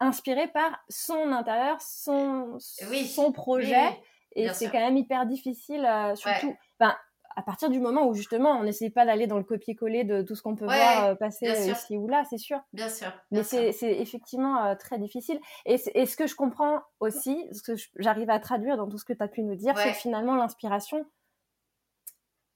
inspirée 0.01 0.47
par 0.49 0.83
son 0.89 1.31
intérieur, 1.31 1.77
son, 1.79 2.57
son 2.59 3.31
projet. 3.31 3.97
Et 4.35 4.49
c'est 4.49 4.69
quand 4.69 4.79
même 4.79 4.97
hyper 4.97 5.25
difficile, 5.27 5.87
surtout. 6.15 6.57
Enfin, 6.79 6.93
à 7.37 7.43
partir 7.43 7.69
du 7.69 7.79
moment 7.79 8.07
où 8.07 8.15
justement 8.15 8.59
on 8.59 8.63
n'essaie 8.63 8.89
pas 8.89 9.05
d'aller 9.05 9.27
dans 9.27 9.37
le 9.37 9.43
copier-coller 9.43 10.03
de 10.03 10.23
tout 10.23 10.33
ce 10.33 10.41
qu'on 10.41 10.55
peut 10.55 10.65
voir 10.65 11.05
euh, 11.05 11.15
passer 11.15 11.47
euh, 11.47 11.71
ici 11.71 11.95
ou 11.95 12.07
là, 12.07 12.23
c'est 12.27 12.39
sûr. 12.39 12.59
Bien 12.73 12.89
sûr. 12.89 13.13
Mais 13.29 13.43
c'est 13.43 13.71
effectivement 13.79 14.65
euh, 14.65 14.75
très 14.75 14.97
difficile. 14.97 15.39
Et, 15.65 15.77
ce 15.77 16.17
que 16.17 16.25
je 16.25 16.33
comprends 16.33 16.81
aussi, 16.99 17.47
ce 17.51 17.61
que 17.61 17.79
j'arrive 17.97 18.31
à 18.31 18.39
traduire 18.39 18.75
dans 18.75 18.89
tout 18.89 18.97
ce 18.97 19.05
que 19.05 19.13
tu 19.13 19.21
as 19.21 19.27
pu 19.27 19.43
nous 19.43 19.53
dire, 19.53 19.77
c'est 19.77 19.91
que 19.91 19.97
finalement 19.97 20.35
l'inspiration, 20.35 21.05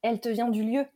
elle 0.02 0.20
te 0.20 0.30
vient 0.30 0.49
du 0.49 0.64
lieu. 0.64 0.88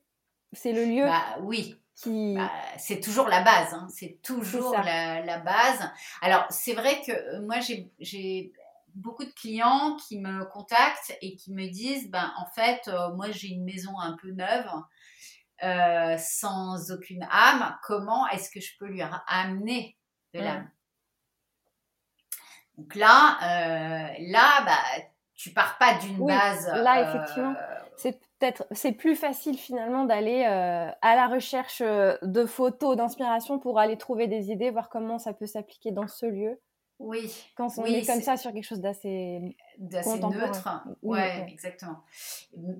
C'est 0.52 0.72
le 0.72 0.86
lieu. 0.86 1.06
Bah, 1.06 1.38
oui. 1.44 1.80
Qui... 1.95 2.36
Bah, 2.36 2.52
c'est 2.78 2.99
toujours 2.99 3.28
la 3.28 3.41
base, 3.41 3.74
hein. 3.74 3.88
c'est 3.90 4.20
toujours 4.24 4.74
la, 4.74 5.22
la, 5.22 5.38
base. 5.38 5.91
Alors 6.22 6.45
c'est 6.49 6.74
vrai 6.74 7.02
que 7.06 7.40
moi 7.40 7.57
j'ai 7.60 8.52
beaucoup 8.95 9.26
de 9.26 9.31
clients 9.31 9.97
qui 10.07 10.19
me 10.19 10.45
contactent 10.45 11.15
et 11.22 11.35
qui 11.35 11.53
me 11.53 11.67
disent, 11.67 12.09
ben, 12.09 12.31
en 12.38 12.45
fait, 12.47 12.88
euh, 12.88 13.13
moi 13.13 13.31
j'ai 13.31 13.49
une 13.49 13.65
maison 13.65 13.99
un 13.99 14.15
peu 14.22 14.31
neuve, 14.31 14.69
euh, 15.63 16.17
sans 16.17 16.91
aucune 16.91 17.23
âme, 17.30 17.77
comment 17.84 18.27
est-ce 18.30 18.49
que 18.49 18.59
je 18.59 18.72
peux 18.80 18.88
lui 18.88 19.01
amener 19.27 19.97
de 20.34 20.39
l'âme? 20.39 20.69
Donc 22.77 22.95
là, 22.95 23.38
euh, 23.41 24.13
là, 24.31 24.63
bah, 24.65 25.03
tu 25.34 25.51
pars 25.51 25.77
pas 25.77 25.97
d'une 25.97 26.26
base. 26.26 26.67
Là, 26.67 27.01
effectivement, 27.01 27.55
c'est 27.97 28.19
peut-être, 28.38 28.65
c'est 28.72 28.91
plus 28.91 29.15
facile 29.15 29.57
finalement 29.57 30.03
d'aller 30.03 30.43
à 30.43 31.15
la 31.15 31.27
recherche 31.27 31.81
de 31.81 32.45
photos, 32.45 32.97
d'inspiration 32.97 33.59
pour 33.59 33.80
aller 33.80 33.97
trouver 33.97 34.27
des 34.27 34.51
idées, 34.51 34.72
voir 34.72 34.89
comment 34.89 35.17
ça 35.17 35.34
peut 35.34 35.45
s'appliquer 35.45 35.91
dans 35.91 36.07
ce 36.07 36.26
lieu. 36.26 36.59
Oui. 36.99 37.30
Quand 37.55 37.67
on 37.77 37.85
est 37.85 38.05
comme 38.05 38.22
ça 38.22 38.38
sur 38.38 38.53
quelque 38.53 38.63
chose 38.63 38.80
d'assez 38.80 39.57
d'assez 39.77 40.17
neutre. 40.19 40.69
Ouais, 41.01 41.45
exactement. 41.49 42.03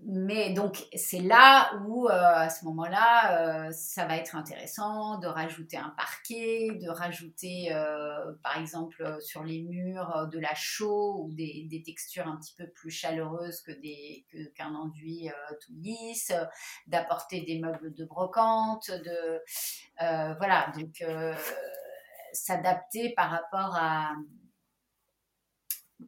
Mais 0.06 0.54
donc 0.54 0.86
c'est 0.96 1.20
là 1.20 1.74
où 1.86 2.08
euh, 2.08 2.12
à 2.12 2.50
ce 2.50 2.64
moment-là, 2.66 3.68
euh, 3.68 3.72
ça 3.74 4.06
va 4.06 4.16
être 4.16 4.38
intéressant 4.38 5.20
de 5.20 5.28
rajouter 5.28 5.76
un 5.76 5.94
parquet, 5.98 6.70
de 6.82 6.90
rajouter 6.90 7.74
euh, 7.74 8.32
par 8.42 8.58
exemple 8.58 9.18
sur 9.20 9.44
les 9.44 9.64
murs 9.64 10.30
de 10.32 10.40
la 10.40 10.56
chaux 10.56 11.26
ou 11.26 11.34
des, 11.34 11.68
des, 11.70 11.84
textures 11.84 12.28
un 12.28 12.38
petit 12.38 12.54
peu 12.58 12.68
plus 12.70 12.92
chaleureuses 12.92 13.62
que 13.62 13.74
des 13.74 14.26
qu'un 14.56 14.74
enduit 14.76 15.30
tout 15.60 15.74
lisse, 15.82 16.32
d'apporter 16.88 17.42
des 17.42 17.60
meubles 17.60 17.94
de 17.94 18.06
brocante, 18.06 18.90
de 18.90 19.42
voilà 20.00 20.72
donc 20.78 21.04
s'adapter 22.36 23.14
par 23.16 23.30
rapport 23.30 23.76
à... 23.76 24.16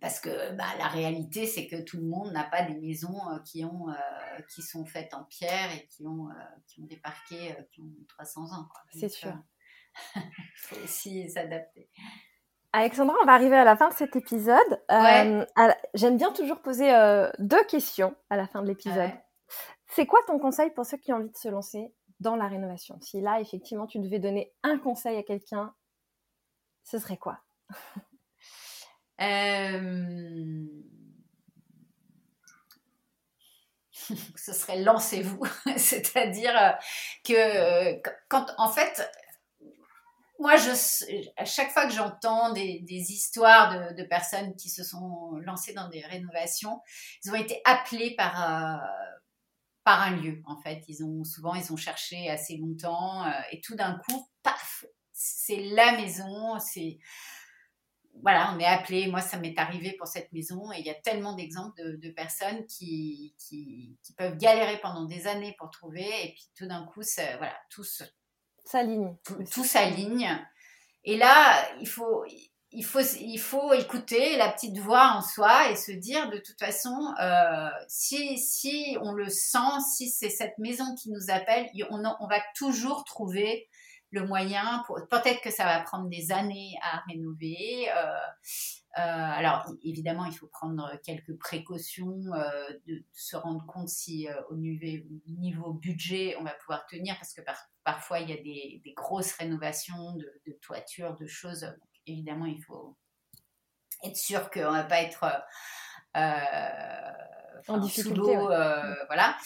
Parce 0.02 0.20
que 0.20 0.54
bah, 0.56 0.66
la 0.78 0.88
réalité, 0.88 1.48
c'est 1.48 1.68
que 1.68 1.82
tout 1.82 1.98
le 1.98 2.04
monde 2.04 2.32
n'a 2.34 2.44
pas 2.44 2.62
des 2.62 2.76
maisons 2.76 3.18
euh, 3.32 3.40
qui, 3.46 3.64
ont, 3.64 3.90
euh, 3.90 4.42
qui 4.54 4.62
sont 4.62 4.86
faites 4.86 5.14
en 5.14 5.24
pierre 5.24 5.74
et 5.74 5.88
qui 5.88 6.06
ont, 6.06 6.30
euh, 6.30 6.34
qui 6.68 6.82
ont 6.82 6.86
des 6.86 6.98
parquets 6.98 7.58
qui 7.72 7.82
ont 7.82 7.94
300 8.10 8.42
ans. 8.54 8.68
C'est 8.92 9.10
sûr. 9.10 9.34
Il 10.16 10.22
faut 10.58 10.84
aussi 10.84 11.30
s'adapter. 11.30 11.90
Alexandra, 12.74 13.16
on 13.24 13.26
va 13.26 13.34
arriver 13.34 13.56
à 13.56 13.64
la 13.64 13.78
fin 13.78 13.88
de 13.90 13.94
cet 13.94 14.16
épisode. 14.18 14.84
J'aime 14.90 16.18
bien 16.18 16.32
toujours 16.34 16.62
poser 16.62 16.92
deux 17.40 17.64
questions 17.64 18.16
à 18.30 18.36
la 18.36 18.46
fin 18.46 18.62
de 18.62 18.68
l'épisode. 18.68 19.12
C'est 19.88 20.06
quoi 20.06 20.20
ton 20.28 20.38
conseil 20.38 20.70
pour 20.72 20.86
ceux 20.86 20.98
qui 20.98 21.14
ont 21.14 21.18
envie 21.18 21.32
de 21.32 21.38
se 21.38 21.48
lancer 21.48 21.94
dans 22.20 22.36
la 22.36 22.48
rénovation? 22.48 23.00
Si 23.02 23.22
là, 23.22 23.40
effectivement, 23.40 23.88
tu 23.88 24.00
devais 24.00 24.20
donner 24.20 24.54
un 24.64 24.78
conseil 24.78 25.18
à 25.18 25.24
quelqu'un 25.24 25.74
ce 26.88 27.00
serait 27.00 27.18
quoi? 27.18 27.40
Euh, 29.20 30.64
Ce 34.36 34.54
serait 34.54 34.84
lancez-vous. 34.84 35.42
C'est-à-dire 35.76 36.56
euh, 36.56 36.72
que 37.24 37.34
euh, 37.34 38.00
quand, 38.30 38.46
en 38.60 38.70
fait, 38.72 39.12
moi, 40.38 40.56
je, 40.58 40.70
à 41.36 41.46
chaque 41.46 41.72
fois 41.72 41.88
que 41.88 41.94
j'entends 41.94 42.54
des, 42.54 42.84
histoires 42.88 43.96
de, 43.96 44.04
personnes 44.04 44.56
qui 44.56 44.70
se 44.70 44.84
sont 44.84 45.32
lancées 45.42 45.74
dans 45.74 45.90
des 45.90 46.02
rénovations, 46.02 46.80
ils 47.26 47.32
ont 47.32 47.36
été 47.36 47.60
appelés 47.66 48.16
par, 48.16 48.40
un 49.84 50.12
lieu, 50.12 50.44
en 50.46 50.62
fait. 50.62 50.84
Ils 50.88 51.04
ont, 51.04 51.24
souvent, 51.24 51.56
ils 51.56 51.74
ont 51.74 51.78
cherché 51.78 52.30
assez 52.30 52.58
longtemps 52.58 53.26
et 53.52 53.62
tout 53.62 53.74
d'un 53.74 53.98
coup, 54.08 54.30
paf, 54.44 54.86
c'est 55.18 55.58
la 55.58 55.94
maison, 55.94 56.60
c'est 56.60 57.00
voilà, 58.22 58.54
on 58.54 58.60
est 58.60 58.66
appelé. 58.66 59.08
Moi, 59.08 59.22
ça 59.22 59.38
m'est 59.38 59.58
arrivé 59.58 59.94
pour 59.94 60.08
cette 60.08 60.32
maison 60.32 60.72
et 60.72 60.80
il 60.80 60.86
y 60.86 60.90
a 60.90 60.96
tellement 60.96 61.36
d'exemples 61.36 61.98
de, 61.98 62.10
personnes 62.10 62.66
qui, 62.66 63.36
qui, 63.38 63.98
peuvent 64.18 64.38
galérer 64.38 64.80
pendant 64.80 65.06
des 65.06 65.28
années 65.28 65.56
pour 65.58 65.70
trouver 65.70 66.08
et 66.24 66.34
puis 66.34 66.46
tout 66.56 66.68
d'un 66.68 66.86
coup, 66.86 67.04
ça, 67.04 67.24
voilà, 67.38 67.56
tout 67.70 67.84
s'aligne. 68.64 69.16
Tout, 69.52 69.64
s'aligne. 69.64 70.30
Et 71.04 71.18
là, 71.18 71.68
il 71.80 71.88
faut, 71.88 72.26
il, 72.72 72.84
faut, 72.84 73.02
il 73.20 73.40
faut 73.40 73.74
écouter 73.74 74.36
la 74.38 74.50
petite 74.52 74.78
voix 74.78 75.14
en 75.14 75.22
soi 75.22 75.72
et 75.72 75.76
se 75.76 75.92
dire 75.92 76.30
de 76.30 76.38
toute 76.38 76.60
façon, 76.60 77.14
euh, 77.22 77.70
si, 77.88 78.38
si 78.38 78.98
on 79.02 79.14
le 79.14 79.30
sent, 79.30 79.80
si 79.96 80.10
c'est 80.10 80.30
cette 80.30 80.58
maison 80.58 80.96
qui 80.96 81.12
nous 81.12 81.30
appelle, 81.30 81.70
on, 81.90 82.04
on 82.20 82.28
va 82.28 82.42
toujours 82.56 83.04
trouver 83.04 83.68
le 84.12 84.26
moyen, 84.26 84.84
pour, 84.88 85.00
peut-être 85.10 85.42
que 85.42 85.52
ça 85.52 85.66
va 85.66 85.82
prendre 85.82 86.10
des 86.10 86.32
années 86.32 86.76
à 86.82 87.02
rénover, 87.08 87.90
euh, 87.92 89.00
alors, 89.00 89.72
évidemment, 89.84 90.26
il 90.26 90.34
faut 90.34 90.48
prendre 90.48 90.92
quelques 91.04 91.38
précautions, 91.38 92.18
de, 92.88 93.04
se 93.14 93.36
rendre 93.36 93.66
compte 93.68 93.90
si 93.90 94.28
au 94.50 94.56
niveau, 94.56 95.06
niveau, 95.28 95.74
budget, 95.74 96.36
on 96.40 96.44
va 96.44 96.54
pouvoir 96.54 96.86
tenir, 96.88 97.16
parce 97.16 97.34
que 97.34 97.42
parfois, 97.84 98.20
il 98.20 98.30
y 98.30 98.34
a 98.34 98.38
des, 98.38 98.94
grosses 98.96 99.34
rénovations 99.34 100.14
de, 100.16 100.42
de 100.48 100.54
toitures, 100.54 101.16
de 101.16 101.28
choses. 101.28 101.62
Donc, 101.62 101.90
évidemment, 102.08 102.46
il 102.46 102.64
faut 102.64 102.98
être 104.04 104.18
sûr 104.18 104.50
qu'on 104.50 104.72
ne 104.72 104.78
va 104.78 104.84
pas 104.84 105.02
être 105.02 105.26
en 107.68 107.78
difficulté. 107.78 108.36
Euh, 108.36 108.94
voilà. 109.08 109.38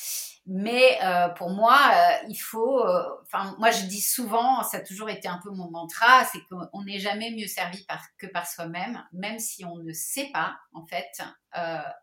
Mais 0.47 0.97
euh, 1.03 1.29
pour 1.29 1.51
moi, 1.51 1.77
euh, 1.93 2.25
il 2.29 2.35
faut. 2.35 2.83
Enfin, 3.23 3.55
moi, 3.59 3.71
je 3.71 3.85
dis 3.85 4.01
souvent, 4.01 4.63
ça 4.63 4.77
a 4.77 4.81
toujours 4.81 5.09
été 5.09 5.27
un 5.27 5.39
peu 5.43 5.51
mon 5.51 5.69
mantra, 5.69 6.25
c'est 6.25 6.39
qu'on 6.45 6.83
n'est 6.83 6.99
jamais 6.99 7.31
mieux 7.31 7.47
servi 7.47 7.83
par, 7.85 8.01
que 8.17 8.27
par 8.27 8.47
soi-même, 8.47 9.03
même 9.13 9.39
si 9.39 9.65
on 9.65 9.77
ne 9.77 9.93
sait 9.93 10.29
pas. 10.33 10.57
En 10.73 10.85
fait, 10.85 11.21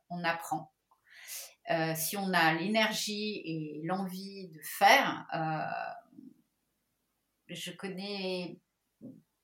on 0.09 0.23
apprend. 0.25 0.73
si 1.97 2.17
on 2.17 2.33
a 2.33 2.55
l'énergie 2.55 3.43
et 3.45 3.81
l'envie 3.85 4.49
de 4.49 4.61
faire, 4.63 5.27
je 7.49 7.71
connais 7.73 8.61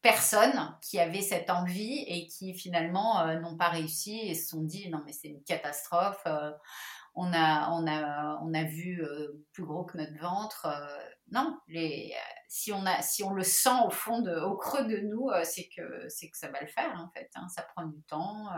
personnes 0.04 0.76
qui 0.82 1.00
avaient 1.00 1.22
cette 1.22 1.48
envie 1.48 2.04
et 2.06 2.26
qui 2.26 2.52
finalement 2.52 3.20
euh, 3.20 3.40
n'ont 3.40 3.56
pas 3.56 3.70
réussi 3.70 4.20
et 4.20 4.34
se 4.34 4.50
sont 4.50 4.62
dit 4.62 4.90
non 4.90 5.02
mais 5.06 5.12
c'est 5.12 5.28
une 5.28 5.42
catastrophe. 5.42 6.22
Euh, 6.26 6.52
on, 7.14 7.32
a, 7.32 7.70
on, 7.70 7.86
a, 7.86 8.38
on 8.42 8.52
a 8.52 8.64
vu 8.64 9.02
euh, 9.02 9.42
plus 9.52 9.64
gros 9.64 9.84
que 9.84 9.96
notre 9.96 10.18
ventre. 10.20 10.66
non, 11.30 11.58
les, 11.68 12.12
si, 12.48 12.70
on 12.70 12.84
a, 12.84 13.00
si 13.00 13.22
on 13.22 13.30
le 13.30 13.44
sent 13.44 13.80
au 13.86 13.90
fond, 13.90 14.20
de, 14.20 14.34
au 14.34 14.56
creux 14.56 14.84
de 14.84 14.98
nous, 14.98 15.30
c'est 15.44 15.68
que, 15.74 16.08
c'est 16.08 16.28
que 16.28 16.36
ça 16.36 16.50
va 16.50 16.60
le 16.60 16.66
faire 16.66 16.92
en 17.00 17.08
fait. 17.16 17.30
Hein. 17.36 17.46
ça 17.48 17.62
prend 17.62 17.86
du 17.86 18.02
temps, 18.02 18.48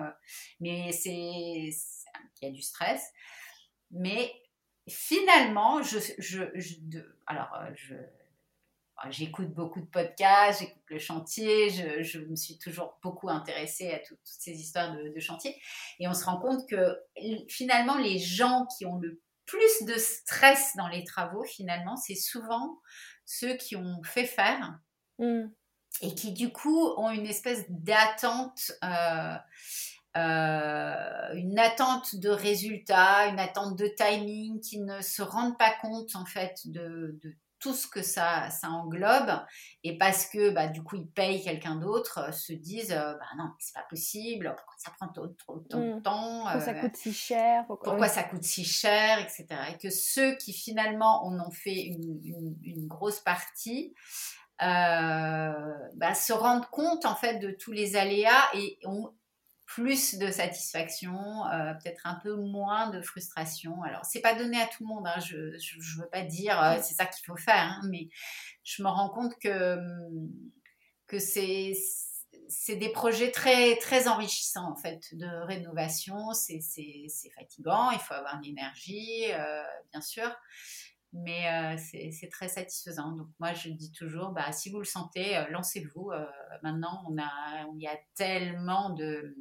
mais 0.59 0.91
c'est, 0.91 1.13
il 1.13 1.73
y 2.43 2.47
a 2.47 2.51
du 2.51 2.63
stress. 2.63 3.13
Mais 3.91 4.33
finalement, 4.89 5.83
je, 5.83 5.99
je, 6.19 6.45
je 6.55 6.75
alors 7.27 7.55
je 7.75 7.95
J'écoute 9.11 9.53
beaucoup 9.53 9.81
de 9.81 9.87
podcasts, 9.87 10.61
j'écoute 10.61 10.83
le 10.89 10.99
chantier, 10.99 11.69
je, 11.71 12.19
me 12.19 12.35
suis 12.35 12.59
toujours 12.59 12.99
beaucoup 13.03 13.29
intéressée 13.29 13.93
à 13.93 13.99
toutes 13.99 14.19
ces 14.25 14.53
histoires 14.53 14.97
de, 14.97 15.21
chantier. 15.21 15.55
Et 16.01 16.09
on 16.09 16.15
se 16.15 16.25
rend 16.25 16.39
compte 16.39 16.67
que 16.69 16.99
finalement, 17.49 17.99
les 17.99 18.19
gens 18.19 18.67
qui 18.77 18.87
ont 18.87 18.99
le 18.99 19.21
plus 19.45 19.85
de 19.85 19.95
stress 19.95 20.75
dans 20.77 20.89
les 20.89 21.05
travaux, 21.05 21.45
finalement, 21.45 21.97
c'est 21.97 22.15
souvent 22.15 22.81
ceux 23.27 23.55
qui 23.57 23.77
ont 23.77 24.03
fait 24.03 24.25
faire 24.25 24.79
mmh. 25.19 25.45
et 26.01 26.15
qui, 26.15 26.33
du 26.33 26.51
coup, 26.51 26.89
ont 26.97 27.11
une 27.11 27.27
espèce 27.27 27.65
d'attente. 27.69 28.73
Euh, 28.83 29.37
euh, 30.17 31.35
une 31.35 31.59
attente 31.59 32.17
de 32.17 32.31
résultats, 32.31 33.27
une 33.27 33.39
attente 33.39 33.77
de 33.77 33.87
timing, 33.87 34.61
qui 34.61 34.81
ne 34.81 35.03
se 35.03 35.21
rendent 35.21 35.59
pas 35.59 35.75
compte 35.83 36.17
en 36.17 36.25
fait 36.25 36.63
de, 36.65 37.19
de 37.23 37.35
tout 37.67 37.75
ce 37.75 37.89
que 37.89 38.03
ça, 38.03 38.49
ça 38.51 38.69
englobe. 38.69 39.45
Et 39.83 39.99
parce 39.99 40.27
que 40.27 40.51
bah, 40.51 40.69
du 40.69 40.85
coup 40.85 40.95
ils 40.95 41.09
payent 41.09 41.43
quelqu'un 41.43 41.75
d'autre 41.75 42.19
euh, 42.29 42.33
se 42.33 42.53
disent 42.53 42.93
euh, 42.93 43.15
bah 43.15 43.27
non 43.37 43.51
c'est 43.59 43.75
pas 43.75 43.85
possible 43.91 44.55
pourquoi 44.57 44.75
ça 44.79 44.93
prend 44.99 45.09
trop, 45.09 45.27
de 45.71 45.97
mmh. 45.97 46.03
temps 46.03 46.43
pourquoi 46.43 46.61
ça 46.61 46.71
euh, 46.73 46.81
coûte 46.81 46.97
si 46.97 47.13
cher 47.13 47.65
pourquoi, 47.67 48.09
ça 48.09 48.23
coûte 48.23 48.43
si 48.43 48.65
cher 48.65 49.19
etc 49.19 49.47
et 49.71 49.79
que 49.79 49.91
ceux 49.91 50.37
qui 50.37 50.53
finalement 50.53 51.25
en 51.25 51.39
ont 51.39 51.51
fait 51.51 51.83
une, 51.83 52.21
une, 52.63 52.87
grosse 52.87 53.21
partie 53.21 53.95
bah, 54.61 56.15
se 56.15 56.33
rendent 56.33 56.69
compte 56.71 57.05
en 57.05 57.15
fait 57.15 57.39
de 57.39 57.51
tous 57.51 57.73
les 57.73 57.97
aléas 57.97 58.45
et 58.55 58.79
ont 58.85 59.13
plus 59.67 60.15
de 60.15 60.31
satisfaction, 60.31 61.45
euh, 61.47 61.75
peut-être 61.75 62.07
un 62.07 62.15
peu 62.23 62.37
moins 62.37 62.89
de 62.91 63.03
frustration. 63.03 63.83
Alors, 63.83 64.05
c'est 64.05 64.21
pas 64.21 64.35
donné 64.35 64.61
à 64.61 64.67
tout 64.67 64.85
le 64.85 64.87
monde, 64.87 65.07
hein. 65.07 65.19
je 65.19 65.37
ne 65.37 66.01
veux 66.03 66.09
pas 66.09 66.23
dire 66.23 66.63
euh, 66.63 66.77
c'est 66.83 66.95
ça 66.95 67.05
qu'il 67.05 67.25
faut 67.27 67.37
faire, 67.37 67.57
hein, 67.57 67.81
mais 67.91 68.09
je 68.63 68.83
me 68.83 68.89
rends 68.89 69.11
compte 69.11 69.37
que, 69.41 69.77
hum, 69.77 70.31
que 71.09 71.19
c'est 71.19 71.75
des 72.77 72.91
projets 72.91 73.33
très, 73.33 73.77
très 73.79 74.07
enrichissants 74.07 74.71
en 74.71 74.77
fait 74.77 75.15
de 75.15 75.27
rénovation. 75.47 76.33
C'est 76.33 76.61
fatigant, 77.37 77.91
il 77.91 77.99
faut 77.99 78.15
avoir 78.15 78.41
l'énergie, 78.41 79.25
euh, 79.33 79.63
bien 79.93 80.01
sûr, 80.01 80.31
mais 81.13 81.77
c'est 81.79 82.29
très 82.31 82.49
satisfaisant. 82.49 83.13
Donc 83.13 83.29
moi 83.41 83.53
je 83.53 83.69
dis 83.71 83.91
toujours, 83.93 84.31
bah, 84.31 84.53
si 84.53 84.71
vous 84.71 84.79
le 84.79 84.85
sentez, 84.85 85.45
lancez-vous. 85.51 86.13
maintenant 86.63 87.05
on 87.09 87.19
a, 87.19 87.67
y 87.79 87.87
a 87.87 87.99
tellement 88.15 88.91
de 88.91 89.37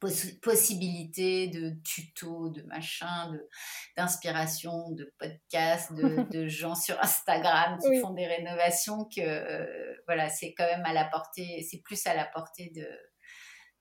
possibilités 0.00 1.48
de 1.48 1.70
tutos, 1.84 2.50
de 2.50 2.62
machins, 2.62 3.40
d'inspiration, 3.96 4.90
de, 4.92 5.12
podcasts, 5.18 5.92
de, 6.32 6.46
gens 6.46 6.74
sur 6.74 6.98
Instagram 7.02 7.78
qui 7.78 8.00
font 8.00 8.12
des 8.12 8.26
rénovations 8.26 9.04
que 9.04 9.20
euh, 9.20 9.94
voilà, 10.06 10.28
c'est 10.28 10.54
quand 10.56 10.66
même 10.66 10.84
à 10.84 10.92
la 10.92 11.04
portée, 11.04 11.66
c'est 11.68 11.82
plus 11.82 12.06
à 12.06 12.14
la 12.14 12.24
portée 12.24 12.70
de, 12.74 12.86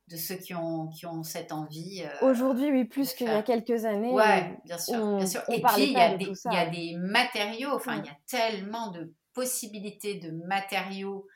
de 0.07 0.18
ceux 0.18 0.35
qui 0.35 0.53
ont, 0.53 0.88
qui 0.88 1.06
ont 1.06 1.23
cette 1.23 1.52
envie. 1.52 2.03
Euh, 2.03 2.27
Aujourd'hui, 2.27 2.72
oui, 2.72 2.85
plus 2.85 3.14
qu'il 3.14 3.27
y 3.27 3.31
a 3.31 3.44
quelques 3.44 3.85
années. 3.85 4.11
Ouais, 4.11 4.57
bien 4.65 4.77
sûr, 4.77 5.18
bien 5.18 5.27
sûr. 5.27 5.41
Et 5.49 5.61
puis, 5.61 5.84
il 5.84 5.91
y, 5.91 5.98
a 5.98 6.18
des, 6.18 6.26
il 6.26 6.53
y 6.53 6.57
a 6.57 6.69
des 6.69 6.95
matériaux, 6.98 7.72
enfin, 7.73 8.02
il 8.03 8.06
y 8.06 8.10
a 8.10 8.18
tellement 8.27 8.91
de 8.91 9.14
possibilités 9.34 10.15
de 10.15 10.31
matériaux 10.48 11.27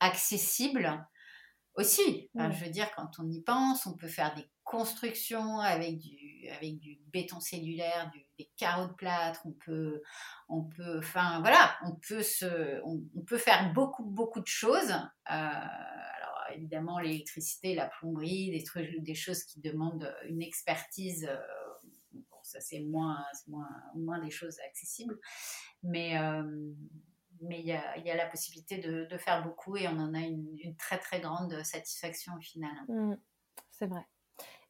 accessibles 0.00 1.06
aussi. 1.76 2.30
Je 2.34 2.64
veux 2.64 2.70
dire, 2.70 2.90
quand 2.94 3.18
on 3.18 3.30
y 3.30 3.42
pense, 3.42 3.86
on 3.86 3.94
peut 3.94 4.08
faire 4.08 4.34
des 4.34 4.46
constructions 4.64 5.60
avec 5.60 5.98
du, 5.98 6.48
avec 6.48 6.78
du 6.80 6.98
béton 7.12 7.40
cellulaire, 7.40 8.10
des 8.38 8.50
carreaux 8.56 8.88
de 8.88 8.92
plâtre, 8.94 9.40
on 9.44 9.52
peut, 9.52 10.02
on 10.48 10.64
peut, 10.64 10.98
enfin 10.98 11.40
voilà, 11.40 11.76
on 11.84 11.94
peut, 11.94 12.22
se, 12.22 12.80
on, 12.84 13.00
peut 13.24 13.38
faire 13.38 13.72
beaucoup, 13.72 14.04
beaucoup 14.04 14.40
de 14.40 14.46
choses. 14.46 14.90
Euh, 14.90 15.00
alors 15.30 16.44
évidemment, 16.52 16.98
l'électricité, 16.98 17.74
la 17.74 17.86
plomberie, 17.86 18.50
des, 18.50 18.64
trucs, 18.64 19.00
des 19.02 19.14
choses 19.14 19.44
qui 19.44 19.60
demandent 19.60 20.12
une 20.28 20.42
expertise. 20.42 21.26
Euh, 21.30 21.38
ça 22.42 22.60
c'est 22.60 22.80
moins, 22.80 23.24
moins, 23.48 23.68
moins 23.96 24.20
des 24.20 24.30
choses 24.30 24.56
accessibles. 24.68 25.18
Mais, 25.82 26.18
euh, 26.18 26.72
mais 27.42 27.60
il 27.60 27.66
y 27.66 27.72
a, 27.72 27.96
y 27.98 28.10
a, 28.10 28.16
la 28.16 28.26
possibilité 28.26 28.78
de, 28.78 29.04
de, 29.04 29.18
faire 29.18 29.42
beaucoup 29.42 29.76
et 29.76 29.88
on 29.88 29.98
en 29.98 30.14
a 30.14 30.20
une, 30.20 30.56
une 30.58 30.76
très 30.76 30.98
très 30.98 31.20
grande 31.20 31.62
satisfaction 31.64 32.32
au 32.36 32.40
final. 32.40 32.74
Mmh, 32.88 33.16
c'est 33.70 33.86
vrai. 33.86 34.06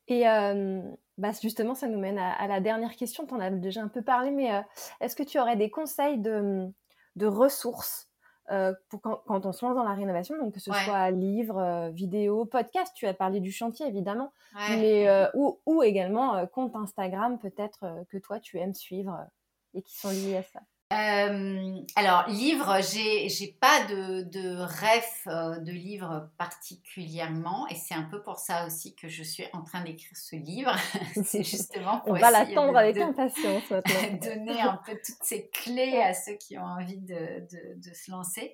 Et 0.09 0.29
euh, 0.29 0.83
bah 1.19 1.31
justement, 1.41 1.75
ça 1.75 1.89
nous 1.89 1.99
mène 1.99 2.19
à, 2.19 2.47
la 2.47 2.61
dernière 2.61 2.95
question. 2.97 3.27
Tu 3.27 3.35
en 3.35 3.41
as 3.41 3.51
déjà 3.51 3.83
un 3.83 3.89
peu 3.89 4.03
parlé, 4.03 4.31
mais 4.31 4.55
euh, 4.55 4.61
est-ce 5.01 5.17
que 5.17 5.23
tu 5.23 5.39
aurais 5.39 5.57
des 5.57 5.71
conseils 5.71 6.19
de, 6.19 6.69
de 7.17 7.27
ressources 7.27 8.09
euh, 8.53 8.73
pour 8.89 9.01
quand, 9.01 9.23
quand, 9.27 9.45
on 9.45 9.53
se 9.53 9.65
lance 9.65 9.75
dans 9.75 9.83
la 9.83 9.95
rénovation, 9.95 10.39
donc 10.39 10.55
que 10.55 10.61
ce 10.61 10.73
soit 10.73 11.11
livre, 11.11 11.91
vidéo, 11.93 12.45
podcast, 12.45 12.93
tu 12.95 13.05
as 13.09 13.15
parlé 13.15 13.41
du 13.41 13.51
chantier 13.51 13.87
évidemment, 13.87 14.33
mais, 14.69 15.09
ou, 15.35 15.59
ou, 15.67 15.83
également 15.83 16.47
compte 16.47 16.77
Instagram 16.77 17.41
peut-être 17.41 18.05
que 18.09 18.19
toi 18.19 18.39
tu 18.39 18.59
aimes 18.59 18.75
suivre 18.75 19.27
et 19.75 19.83
qui 19.83 19.99
sont 19.99 20.11
liés 20.11 20.37
à 20.37 20.43
ça? 20.45 20.61
Euh, 20.93 21.81
alors, 21.97 22.29
livre, 22.29 22.79
j'ai, 22.81 23.29
j'ai 23.29 23.57
pas 23.61 23.85
de, 23.87 24.23
de 24.23 24.57
ref 24.63 25.27
euh, 25.27 25.59
de 25.59 25.73
livre 25.73 26.31
particulièrement, 26.39 27.67
et 27.69 27.75
c'est 27.75 27.95
un 27.95 28.05
peu 28.05 28.23
pour 28.23 28.39
ça 28.39 28.67
aussi 28.67 28.95
que 28.95 29.09
je 29.09 29.25
suis 29.25 29.45
en 29.53 29.63
train 29.63 29.83
d'écrire 29.83 30.17
ce 30.17 30.37
livre. 30.37 30.73
c'est 31.25 31.43
justement 31.43 31.99
pour 32.01 32.13
On 32.13 32.19
va 32.19 32.31
l'attendre 32.31 32.77
avec 32.77 32.97
impatience 32.99 33.65
donner 34.23 34.61
un 34.61 34.81
peu 34.87 34.93
toutes 34.93 35.23
ces 35.23 35.49
clés 35.49 36.01
à 36.01 36.15
ceux 36.15 36.35
qui 36.35 36.57
ont 36.57 36.65
envie 36.65 36.99
de, 36.99 37.15
de, 37.15 37.89
de 37.89 37.95
se 37.95 38.13
lancer. 38.13 38.53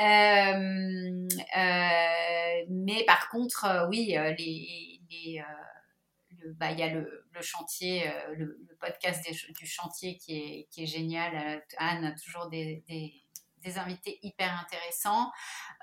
Euh, 0.00 1.28
euh 1.56 2.64
mais 2.68 3.04
par 3.06 3.28
contre, 3.28 3.86
oui, 3.90 4.16
les, 4.38 5.00
les 5.08 5.44
bah, 6.56 6.72
y 6.72 6.82
a 6.82 6.88
le, 6.88 7.24
chantier, 7.40 8.08
euh, 8.08 8.34
le, 8.36 8.76
podcast 8.80 9.26
du 9.58 9.66
chantier 9.66 10.16
qui 10.16 10.36
est, 10.38 10.68
qui 10.70 10.82
est 10.82 10.86
génial. 10.86 11.34
Euh, 11.34 11.60
Anne 11.78 12.04
a 12.04 12.12
toujours 12.12 12.48
des, 12.48 12.84
des, 12.88 13.78
invités 13.78 14.18
hyper 14.22 14.60
intéressants. 14.60 15.32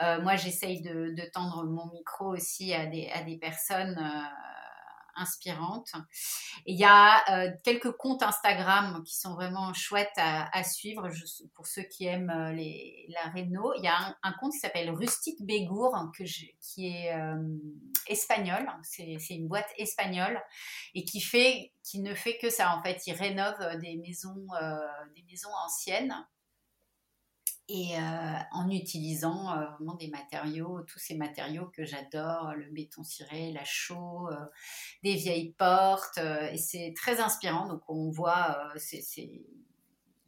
Euh, 0.02 0.22
moi, 0.22 0.36
j'essaye 0.36 0.82
de, 0.82 1.16
de, 1.16 1.30
tendre 1.34 1.64
mon 1.64 1.88
micro 1.92 2.28
aussi 2.28 2.74
à 2.74 2.86
des, 2.86 3.10
à 3.10 3.24
des 3.24 3.38
personnes 3.38 3.98
inspirante. 5.16 5.92
il 6.66 6.80
y 6.80 6.84
a 6.84 7.24
euh, 7.30 7.52
quelques 7.64 7.92
comptes 7.92 8.24
Instagram 8.24 9.04
qui 9.06 9.18
sont 9.18 9.34
vraiment 9.34 9.74
chouettes 9.74 10.18
à, 10.18 10.64
suivre 10.64 11.10
pour 11.56 11.68
ceux 11.68 11.84
qui 11.84 12.06
aiment 12.06 12.30
euh, 12.30 12.52
les, 12.52 13.08
la 13.10 13.30
réno. 13.32 13.74
Il 13.78 13.84
y 13.84 13.88
a 13.88 14.16
un, 14.24 14.34
compte 14.34 14.52
qui 14.54 14.60
s'appelle 14.60 14.90
Rustique 14.92 15.42
Bégour 15.42 15.96
que 16.18 16.24
qui 16.60 16.88
est 16.88 17.14
euh, 17.14 17.36
espagnol. 18.08 18.70
C'est 18.84 19.18
une 19.30 19.48
boîte 19.48 19.70
espagnole 19.78 20.42
et 20.96 21.04
qui 21.04 21.20
ne 21.96 22.14
fait 22.14 22.38
que 22.38 22.50
ça 22.50 22.76
en 22.76 22.84
fait. 22.84 23.06
Il 23.08 23.14
rénove 23.14 23.78
des 23.80 23.98
maisons 23.98 24.48
des 25.16 25.24
maisons 25.24 25.52
anciennes 25.66 26.16
et 27.74 27.96
en 28.52 28.70
utilisant 28.70 29.56
vraiment 29.72 29.96
des 29.96 30.10
matériaux, 30.10 30.82
tous 30.82 31.00
ces 31.00 31.16
matériaux 31.16 31.68
que 31.68 31.86
j'adore, 31.86 32.54
le 32.56 32.70
béton 32.70 33.04
ciré, 33.04 33.52
la 33.54 33.64
chaux, 33.64 34.30
des 35.04 35.16
vieilles 35.16 35.54
portes, 35.54 36.18
et 36.18 36.58
c'est 36.58 36.94
très 36.96 37.22
inspirant. 37.22 37.68
Donc 37.68 37.82
on 37.88 38.10
voit, 38.10 38.74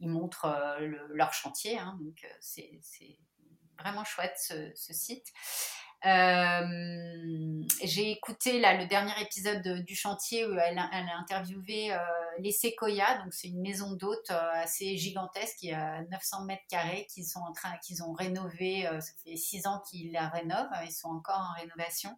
ils 0.00 0.08
montrent 0.08 0.78
leur 1.10 1.34
chantier, 1.34 1.78
hein, 1.78 1.98
donc 2.00 2.26
c'est, 2.40 2.80
vraiment 3.78 4.04
chouette 4.04 4.38
ce 4.38 4.92
site. 4.94 5.32
Euh, 6.06 7.62
j'ai 7.82 8.10
écouté 8.10 8.60
là, 8.60 8.76
le 8.76 8.86
dernier 8.86 9.14
épisode 9.22 9.62
du 9.84 9.94
chantier 9.94 10.44
où 10.44 10.52
elle, 10.58 10.78
a 10.78 10.90
interviewé 11.18 11.92
euh, 11.92 11.98
les 12.40 12.52
Sequoia, 12.52 13.22
donc 13.22 13.32
c'est 13.32 13.48
une 13.48 13.62
maison 13.62 13.92
d'hôtes 13.92 14.30
euh, 14.30 14.50
assez 14.54 14.98
gigantesque 14.98 15.56
qui 15.60 15.72
a 15.72 16.02
900 16.10 16.44
mètres 16.44 16.62
carrés 16.68 17.06
qu'ils 17.10 17.24
sont 17.24 17.40
en 17.40 17.52
train, 17.52 17.72
qu'ils 17.82 18.02
ont 18.02 18.12
rénové. 18.12 18.86
ça 19.00 19.12
fait 19.24 19.36
six 19.36 19.66
ans 19.66 19.80
qu'ils 19.88 20.12
la 20.12 20.28
rénovent, 20.28 20.68
ils 20.84 20.92
sont 20.92 21.08
encore 21.08 21.40
en 21.40 21.60
rénovation. 21.60 22.10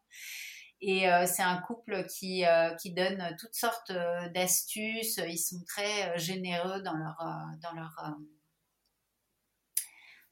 Et 0.82 1.06
c'est 1.26 1.42
un 1.42 1.56
couple 1.62 2.04
qui, 2.04 2.44
qui 2.78 2.92
donne 2.92 3.34
toutes 3.40 3.54
sortes 3.54 3.92
d'astuces. 4.34 5.18
Ils 5.26 5.38
sont 5.38 5.64
très 5.66 6.18
généreux 6.18 6.82
dans 6.82 6.92
leur, 6.92 7.16
dans 7.62 7.72
leur 7.72 8.14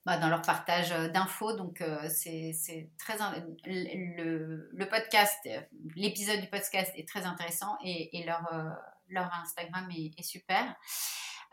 bah, 0.05 0.19
dans 0.19 0.29
leur 0.29 0.43
partage 0.43 0.93
euh, 0.93 1.09
d'infos. 1.09 1.57
Donc, 1.57 1.81
euh, 1.81 2.09
c'est 2.09 2.91
très. 2.99 3.17
Le, 3.65 4.69
le 4.71 4.89
podcast, 4.89 5.49
l'épisode 5.97 6.41
du 6.41 6.49
podcast 6.49 6.93
est 6.97 7.09
très 7.09 7.25
intéressant 7.25 7.77
et, 7.83 8.19
et 8.19 8.25
leur, 8.25 8.47
euh, 8.53 8.69
leur 9.09 9.31
Instagram 9.43 9.89
est, 9.91 10.23
super. 10.23 10.75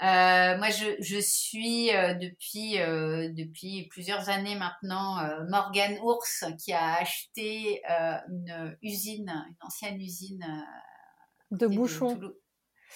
moi, 0.02 0.70
je, 0.70 0.96
je 1.00 1.20
suis 1.20 1.88
depuis, 1.88 2.74
depuis 3.34 3.88
plusieurs 3.90 4.30
années 4.30 4.56
maintenant 4.56 5.22
Morgane 5.50 5.98
Ours 6.02 6.46
qui 6.64 6.74
a 6.74 6.96
acheté 6.96 7.82
une 8.30 8.78
usine, 8.82 9.30
une 9.30 9.56
ancienne 9.62 10.02
usine 10.02 10.66
de 11.52 11.68
bouchons 11.68 12.20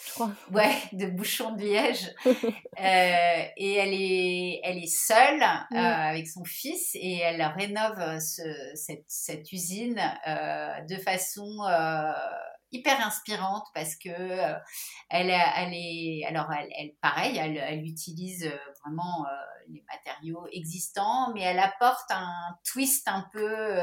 je 0.03 0.11
crois. 0.11 0.31
Ouais, 0.51 0.75
de 0.93 1.07
bouchon 1.07 1.51
de 1.53 1.61
liège. 1.61 2.13
Euh, 2.77 3.45
et 3.55 3.75
elle 3.75 3.93
est, 3.93 4.59
elle 4.61 4.77
est 4.79 4.93
seule 4.93 5.41
euh, 5.41 5.77
avec 5.77 6.27
son 6.27 6.43
fils 6.43 6.93
et 6.95 7.19
elle 7.19 7.41
rénove 7.41 8.19
cette, 8.19 9.05
cette, 9.07 9.49
usine 9.53 10.01
euh, 10.27 10.81
de 10.81 10.97
façon 10.97 11.61
hyper 12.73 12.99
inspirante 12.99 13.65
parce 13.73 13.95
que 13.95 14.09
elle, 15.09 15.29
elle 15.29 15.73
est, 15.73 16.25
alors 16.27 16.51
elle, 16.51 16.67
elle 16.77 16.91
pareil, 17.01 17.37
elle, 17.37 17.55
elle 17.57 17.85
utilise 17.85 18.51
vraiment 18.83 19.25
les 19.69 19.85
matériaux 19.89 20.45
existants, 20.51 21.31
mais 21.33 21.43
elle 21.43 21.59
apporte 21.59 22.11
un 22.11 22.57
twist 22.65 23.07
un 23.07 23.25
peu 23.31 23.77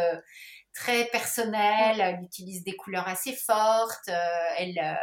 très 0.74 1.06
personnel. 1.06 1.98
Elle 1.98 2.22
utilise 2.22 2.62
des 2.62 2.76
couleurs 2.76 3.09
assez 3.09 3.34
fortes. 3.34 4.10
elle 4.59 4.98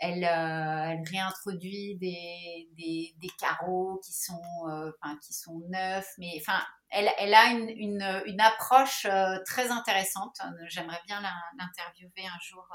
elle, 0.00 0.24
euh, 0.24 0.90
elle 0.90 1.04
réintroduit 1.08 1.96
des, 1.96 3.32
carreaux 3.38 4.00
qui 4.04 4.12
sont, 4.12 4.42
euh, 4.68 4.90
enfin, 5.00 5.16
qui 5.18 5.32
sont 5.32 5.60
neufs, 5.68 6.12
mais 6.18 6.40
enfin, 6.40 6.60
elle, 6.90 7.34
a 7.34 7.50
une, 7.50 8.40
approche 8.40 9.06
euh, 9.06 9.38
très 9.44 9.70
intéressante. 9.70 10.40
J'aimerais 10.68 11.00
bien 11.06 11.22
l'interviewer 11.58 12.26
un 12.26 12.38
jour 12.40 12.66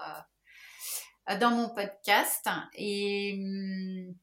dans 1.40 1.52
mon 1.52 1.70
podcast. 1.70 2.48
Et 2.74 3.34
hum, 3.38 4.16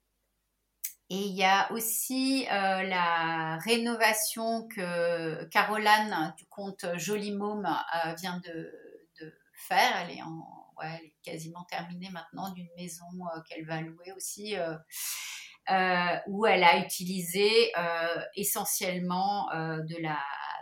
et 1.10 1.26
il 1.26 1.34
y 1.36 1.44
a 1.44 1.70
aussi 1.72 2.46
la 2.48 3.58
rénovation 3.58 4.66
que 4.68 5.44
Caroline 5.50 6.32
du 6.38 6.46
compte 6.46 6.86
Joli 6.96 7.32
Môme 7.32 7.68
vient 8.18 8.38
de, 8.38 8.72
de, 9.20 9.34
faire. 9.54 9.94
Elle 9.98 10.16
est 10.16 10.22
en 10.22 10.61
elle 10.80 11.04
est 11.04 11.14
quasiment 11.22 11.64
terminée 11.64 12.10
maintenant, 12.10 12.52
d'une 12.52 12.70
maison 12.76 13.04
euh, 13.34 13.40
qu'elle 13.42 13.66
va 13.66 13.80
louer 13.80 14.12
aussi. 14.16 14.56
Euh, 14.56 14.76
euh, 15.70 16.16
où 16.26 16.44
elle 16.44 16.64
a 16.64 16.78
utilisé 16.78 17.70
essentiellement 18.34 19.46
de, 19.52 20.02
la, 20.02 20.18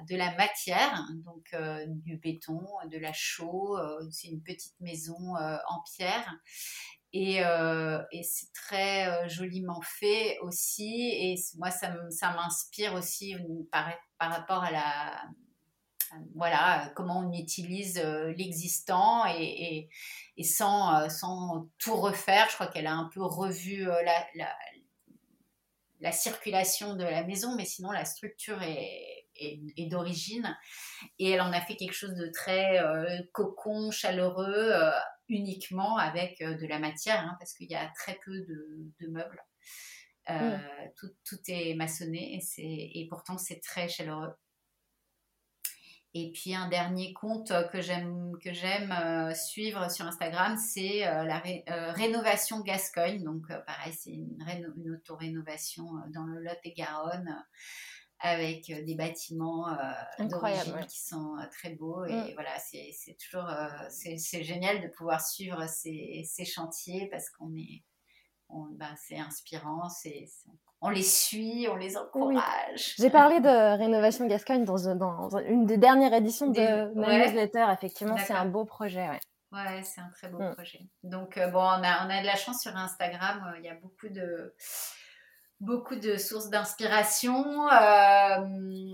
de 0.07 0.15
la 0.15 0.37
matière, 0.37 1.09
donc 1.25 1.57
du 2.05 2.19
béton, 2.19 2.61
de 2.85 2.99
la 2.99 3.15
chaux. 3.15 3.79
c'est 4.11 4.29
une 4.29 4.43
petite 4.43 4.79
maison 4.81 5.37
en 5.37 5.83
pierre. 5.97 6.37
Et, 7.15 7.43
c'est 8.23 8.53
très 8.53 9.27
joliment 9.31 9.81
fait 9.81 10.39
aussi. 10.41 11.09
Et 11.15 11.35
moi, 11.57 11.71
ça 11.71 12.35
m'inspire 12.35 12.93
aussi 12.93 13.37
par, 13.73 13.91
par 14.19 14.31
rapport 14.31 14.63
à 14.63 14.71
la, 14.71 15.23
voilà, 16.35 16.91
comment 16.97 17.21
on 17.21 17.33
utilise 17.33 17.99
euh, 17.99 18.33
l'existant 18.37 19.25
et, 19.27 19.89
sans, 20.43 21.03
euh, 21.03 21.09
sans, 21.09 21.69
tout 21.79 21.97
refaire. 21.97 22.47
Je 22.49 22.55
crois 22.55 22.67
qu'elle 22.67 22.87
a 22.87 22.95
un 22.95 23.09
peu 23.13 23.23
revu 23.23 23.89
euh, 23.89 24.03
la, 24.35 24.55
la, 26.01 26.13
circulation 26.13 26.95
de 26.95 27.05
la 27.05 27.25
maison, 27.25 27.55
mais 27.57 27.65
sinon 27.65 27.91
la 27.91 28.05
structure 28.05 28.61
est, 28.63 29.27
est, 29.37 29.87
d'origine. 29.87 30.57
Et 31.19 31.31
elle 31.31 31.41
en 31.41 31.53
a 31.53 31.61
fait 31.61 31.77
quelque 31.77 31.95
chose 31.95 32.15
de 32.15 32.27
très 32.29 32.81
cocon, 33.33 33.91
chaleureux, 33.91 34.73
uniquement 35.29 35.97
avec 35.97 36.41
de 36.41 36.67
la 36.67 36.79
matière, 36.79 37.21
hein, 37.21 37.37
parce 37.39 37.53
qu'il 37.53 37.71
y 37.71 37.75
a 37.75 37.87
très 37.95 38.19
peu 38.25 38.33
de, 38.33 39.07
meubles. 39.09 39.45
Mm. 40.29 40.61
tout, 40.97 41.11
tout, 41.25 41.39
est 41.49 41.75
maçonné 41.75 42.41
et, 42.59 43.01
et 43.01 43.09
pourtant 43.09 43.37
c'est 43.37 43.61
très 43.61 43.89
chaleureux. 43.89 44.33
Et 46.13 46.33
puis 46.33 46.55
un 46.57 46.69
dernier 46.69 47.13
compte 47.13 47.53
que 47.71 47.81
j'aime 47.81 48.33
que 48.43 48.53
j'aime 48.53 48.91
euh, 48.91 49.33
suivre 49.33 49.89
sur 49.91 50.07
Instagram, 50.07 50.57
c'est 50.57 51.07
euh, 51.07 51.25
la 51.25 51.41
euh, 51.47 51.93
rénovation 51.93 52.61
Gascogne. 52.61 53.23
Donc 53.23 53.47
pareil, 53.65 53.93
c'est 53.93 54.11
une, 54.11 54.37
une 54.77 54.95
auto-rénovation 54.95 55.85
dans 56.13 56.25
le 56.25 56.41
Lot-et-Garonne 56.41 57.45
avec 58.19 58.67
des 58.67 58.95
bâtiments 58.97 59.67
d'origine 60.19 60.85
qui 60.89 61.01
sont 61.01 61.37
très 61.53 61.71
beaux. 61.71 62.05
Et 62.05 62.13
mm. 62.13 62.35
voilà, 62.35 62.59
c'est 62.59 63.17
toujours 63.19 63.49
c'est 63.89 64.43
génial 64.43 64.83
de 64.83 64.89
pouvoir 64.89 65.25
suivre 65.25 65.67
ces, 65.69 66.23
ces 66.27 66.45
chantiers 66.45 67.09
parce 67.11 67.31
qu'on 67.31 67.55
est 67.57 67.85
ben, 68.73 68.95
c'est 68.97 69.19
inspirant, 69.19 69.89
c'est 69.89 70.27
on 70.49 70.57
les 70.89 71.03
suit, 71.03 71.69
on 71.71 71.77
les 71.77 71.97
encourage. 71.97 72.95
J'ai 72.99 73.11
parlé 73.11 73.41
de 73.41 73.77
Rénovation 73.79 74.27
Gascogne 74.27 74.65
dans, 74.65 74.95
dans, 74.95 75.39
une 75.41 75.67
des 75.67 75.77
dernières 75.77 76.15
éditions 76.15 76.47
de 76.47 76.95
ma 76.95 77.19
newsletter. 77.19 77.67
Effectivement, 77.73 78.17
c'est 78.17 78.33
un 78.33 78.47
beau 78.47 78.65
projet. 78.65 79.09
Ouais, 79.09 79.21
ouais 79.53 79.83
c'est 79.83 80.01
un 80.01 80.11
très 80.11 80.29
beau 80.29 80.39
mm. 80.39 80.55
projet. 80.55 80.81
Donc, 81.03 81.37
euh, 81.37 81.49
bon, 81.49 81.61
on 81.61 81.83
a, 81.83 82.07
on 82.07 82.11
a 82.11 82.21
de 82.23 82.27
la 82.27 82.37
chance 82.37 82.63
sur 82.63 82.75
Instagram. 82.75 83.53
Euh, 83.53 83.59
il 83.59 83.65
y 83.65 83.69
a 83.69 83.75
beaucoup 83.75 84.09
de 84.09 84.55
beaucoup 85.61 85.97
de 85.97 86.17
sources 86.17 86.49
d'inspiration. 86.49 87.69
Euh, 87.69 88.39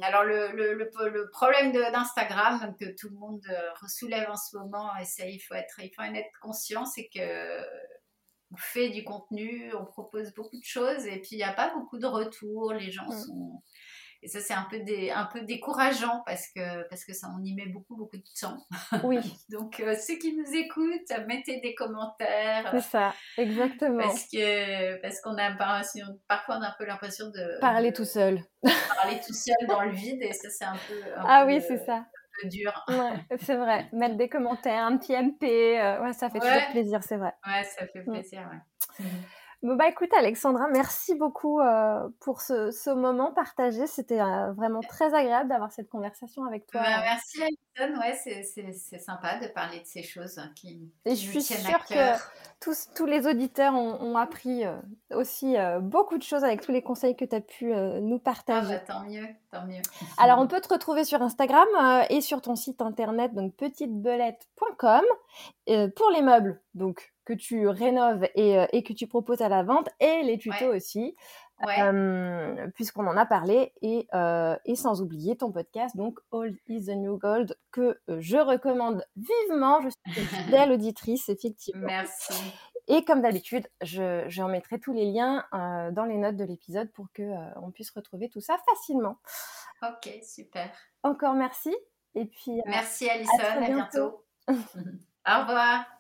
alors 0.03 0.25
le, 0.25 0.51
le, 0.51 0.75
le, 0.75 1.31
problème 1.31 1.71
d'Instagram 1.71 2.75
que 2.81 2.87
tout 2.97 3.09
le 3.09 3.15
monde 3.15 3.41
soulève 3.87 4.29
en 4.29 4.37
ce 4.37 4.57
moment, 4.57 4.91
et 4.97 5.05
ça 5.05 5.27
il 5.27 5.39
faut 5.39 5.55
être, 5.55 5.79
il 5.79 5.93
faut 5.95 6.03
en 6.03 6.13
être 6.13 6.29
conscient, 6.43 6.85
c'est 6.85 7.09
que 7.15 7.21
on 8.53 8.57
fait 8.57 8.91
du 8.91 9.05
contenu, 9.05 9.73
on 9.75 9.85
propose 9.85 10.33
beaucoup 10.35 10.57
de 10.57 10.65
choses 10.65 11.07
et 11.07 11.21
puis 11.21 11.31
il 11.33 11.39
n'y 11.39 11.45
a 11.45 11.53
pas 11.53 11.73
beaucoup 11.75 11.99
de 11.99 12.07
retours, 12.07 12.73
les 12.73 12.91
gens 12.91 13.11
sont... 13.11 13.63
Et 14.23 14.29
ça, 14.29 14.41
c'est 14.41 14.55
un 14.55 14.67
peu, 14.69 14.81
des, 14.81 15.11
un 15.11 15.27
peu 15.27 15.43
décourageant 15.43 16.23
parce 16.25 16.49
que, 16.49 16.89
parce 16.89 17.05
que 17.05 17.13
ça, 17.13 17.29
on 17.39 17.45
y 17.45 17.55
met 17.55 17.67
beaucoup, 17.67 17.97
beaucoup 17.97 18.17
de 18.17 18.25
temps. 18.41 18.57
Oui. 19.05 19.19
Donc, 19.51 19.79
euh, 19.79 19.95
ceux 19.95 20.17
qui 20.17 20.35
nous 20.35 20.53
écoutent, 20.55 21.27
mettez 21.29 21.61
des 21.61 21.75
commentaires. 21.75 22.69
C'est 22.73 22.81
ça, 22.81 23.15
exactement. 23.37 24.03
Parce 24.03 24.25
que 24.25 25.01
parce 25.03 25.21
qu'on 25.21 25.37
a 25.37 25.53
parfois 26.27 26.57
on 26.59 26.63
a 26.63 26.69
un 26.69 26.75
peu 26.79 26.87
l'impression 26.87 27.27
de... 27.27 27.61
Parler 27.61 27.93
tout 27.93 28.07
seul. 28.07 28.41
Parler 28.97 29.21
tout 29.25 29.35
seul 29.35 29.69
dans 29.69 29.83
le 29.83 29.93
vide 29.93 30.23
et 30.23 30.33
ça, 30.33 30.49
c'est 30.51 30.65
un 30.65 30.77
peu... 30.89 31.01
ah 31.17 31.45
oui, 31.47 31.61
c'est 31.61 31.85
ça 31.85 32.07
dur. 32.45 32.73
c'est 33.41 33.57
vrai. 33.57 33.89
Mettre 33.93 34.17
des 34.17 34.29
commentaires, 34.29 34.85
un 34.85 34.97
petit 34.97 35.13
MP, 35.13 35.45
euh, 35.81 36.03
ouais, 36.03 36.13
ça 36.13 36.31
fait 36.31 36.41
toujours 36.41 36.67
plaisir, 36.71 37.03
c'est 37.03 37.17
vrai. 37.17 37.35
Ouais, 37.47 37.65
ça 37.65 37.87
fait 37.87 38.03
plaisir, 38.03 38.49
ouais. 38.51 39.05
Bon, 39.63 39.75
bah 39.75 39.89
écoute, 39.89 40.11
Alexandra, 40.17 40.69
merci 40.69 41.15
beaucoup 41.15 41.61
euh, 41.61 42.09
pour 42.21 42.43
ce, 42.43 42.71
ce, 42.71 42.91
moment 42.91 43.33
partagé. 43.33 43.87
C'était 43.87 44.21
euh, 44.21 44.53
vraiment 44.53 44.81
très 44.81 45.15
agréable 45.15 45.49
d'avoir 45.49 45.73
cette 45.73 45.89
conversation 45.89 46.45
avec 46.45 46.67
toi. 46.67 46.83
Bah, 46.83 47.01
merci, 47.03 47.43
Alison. 47.43 47.99
Ouais, 48.01 48.15
c'est 48.15 48.99
sympa 48.99 49.39
de 49.39 49.49
parler 49.49 49.81
de 49.81 49.87
ces 49.87 50.03
choses 50.03 50.41
qui, 50.55 50.91
Et 51.05 51.15
je 51.15 51.31
suis 51.31 51.43
sûre 51.43 51.85
que 51.87 52.19
tous, 52.61 52.89
tous 52.95 53.07
les 53.07 53.27
auditeurs 53.27 53.75
ont, 53.75 54.17
appris 54.17 54.65
aussi 55.11 55.57
beaucoup 55.83 56.17
de 56.17 56.23
choses 56.23 56.43
avec 56.43 56.63
tous 56.63 56.73
les 56.73 56.81
conseils 56.81 57.17
que 57.17 57.27
tu 57.27 57.37
as 57.37 57.43
pu 57.43 57.75
nous 57.75 58.19
partager. 58.19 58.77
Ah, 58.77 58.79
bah, 58.79 58.95
tant 58.95 59.05
mieux, 59.05 59.27
tant 59.53 59.67
mieux. 59.67 59.83
Alors, 60.17 60.39
on 60.39 60.47
peut 60.47 60.63
te 60.63 60.73
retrouver 60.73 61.05
sur 61.05 61.21
Instagram 61.21 61.67
et 62.09 62.23
sur 62.23 62.41
ton 62.41 62.57
site 62.57 62.81
internet, 62.81 63.35
donc 63.35 63.55
petitebelette.com, 63.57 65.05
pour 65.67 66.11
les 66.11 66.23
meubles. 66.23 66.63
Donc, 66.77 67.13
que 67.25 67.33
tu 67.33 67.69
rénoves 67.69 68.29
et, 68.35 68.59
euh, 68.59 68.67
et, 68.73 68.83
que 68.83 68.93
tu 68.93 69.07
proposes 69.07 69.41
à 69.41 69.49
la 69.49 69.63
vente 69.63 69.89
et 69.99 70.23
les 70.23 70.39
tutos 70.39 70.75
aussi. 70.75 71.17
puisqu'on 72.75 73.07
en 73.07 73.17
a 73.17 73.27
parlé, 73.27 73.73
et, 73.83 74.07
et, 74.65 74.77
sans 74.77 75.01
oublier 75.03 75.37
ton 75.37 75.51
podcast, 75.53 75.97
donc 75.97 76.19
Old 76.31 76.57
is 76.69 76.87
the 76.87 76.97
New 76.97 77.19
Gold, 77.19 77.57
que 77.73 77.99
je 78.09 78.37
recommande 78.37 79.05
vivement. 79.17 79.81
Je 79.81 79.89
suis 79.89 80.21
une 80.21 80.27
fidèle 80.45 80.73
auditrice, 80.73 81.29
effectivement. 81.29 81.87
Merci. 81.87 82.35
Et 82.89 83.05
comme 83.05 83.21
d'habitude, 83.21 83.67
je, 83.83 84.25
je 84.29 84.43
remettrai 84.43 84.79
tous 84.79 84.93
les 84.93 85.11
liens 85.11 85.45
dans 85.53 86.05
les 86.05 86.19
notes 86.19 86.37
de 86.37 86.45
l'épisode 86.45 86.93
pour 86.93 87.07
qu'on 87.17 87.53
on 87.57 87.71
puisse 87.71 87.91
retrouver 87.91 88.29
tout 88.29 88.41
ça 88.41 88.57
facilement. 88.69 89.17
Ok, 89.83 90.11
super. 90.23 90.71
Encore 91.03 91.35
merci. 91.35 91.75
Et 92.15 92.25
puis, 92.25 92.63
merci 92.67 93.09
Alison, 93.09 93.33
à, 93.39 93.61
bientôt. 93.61 94.25
Au 94.49 95.41
revoir. 95.41 95.96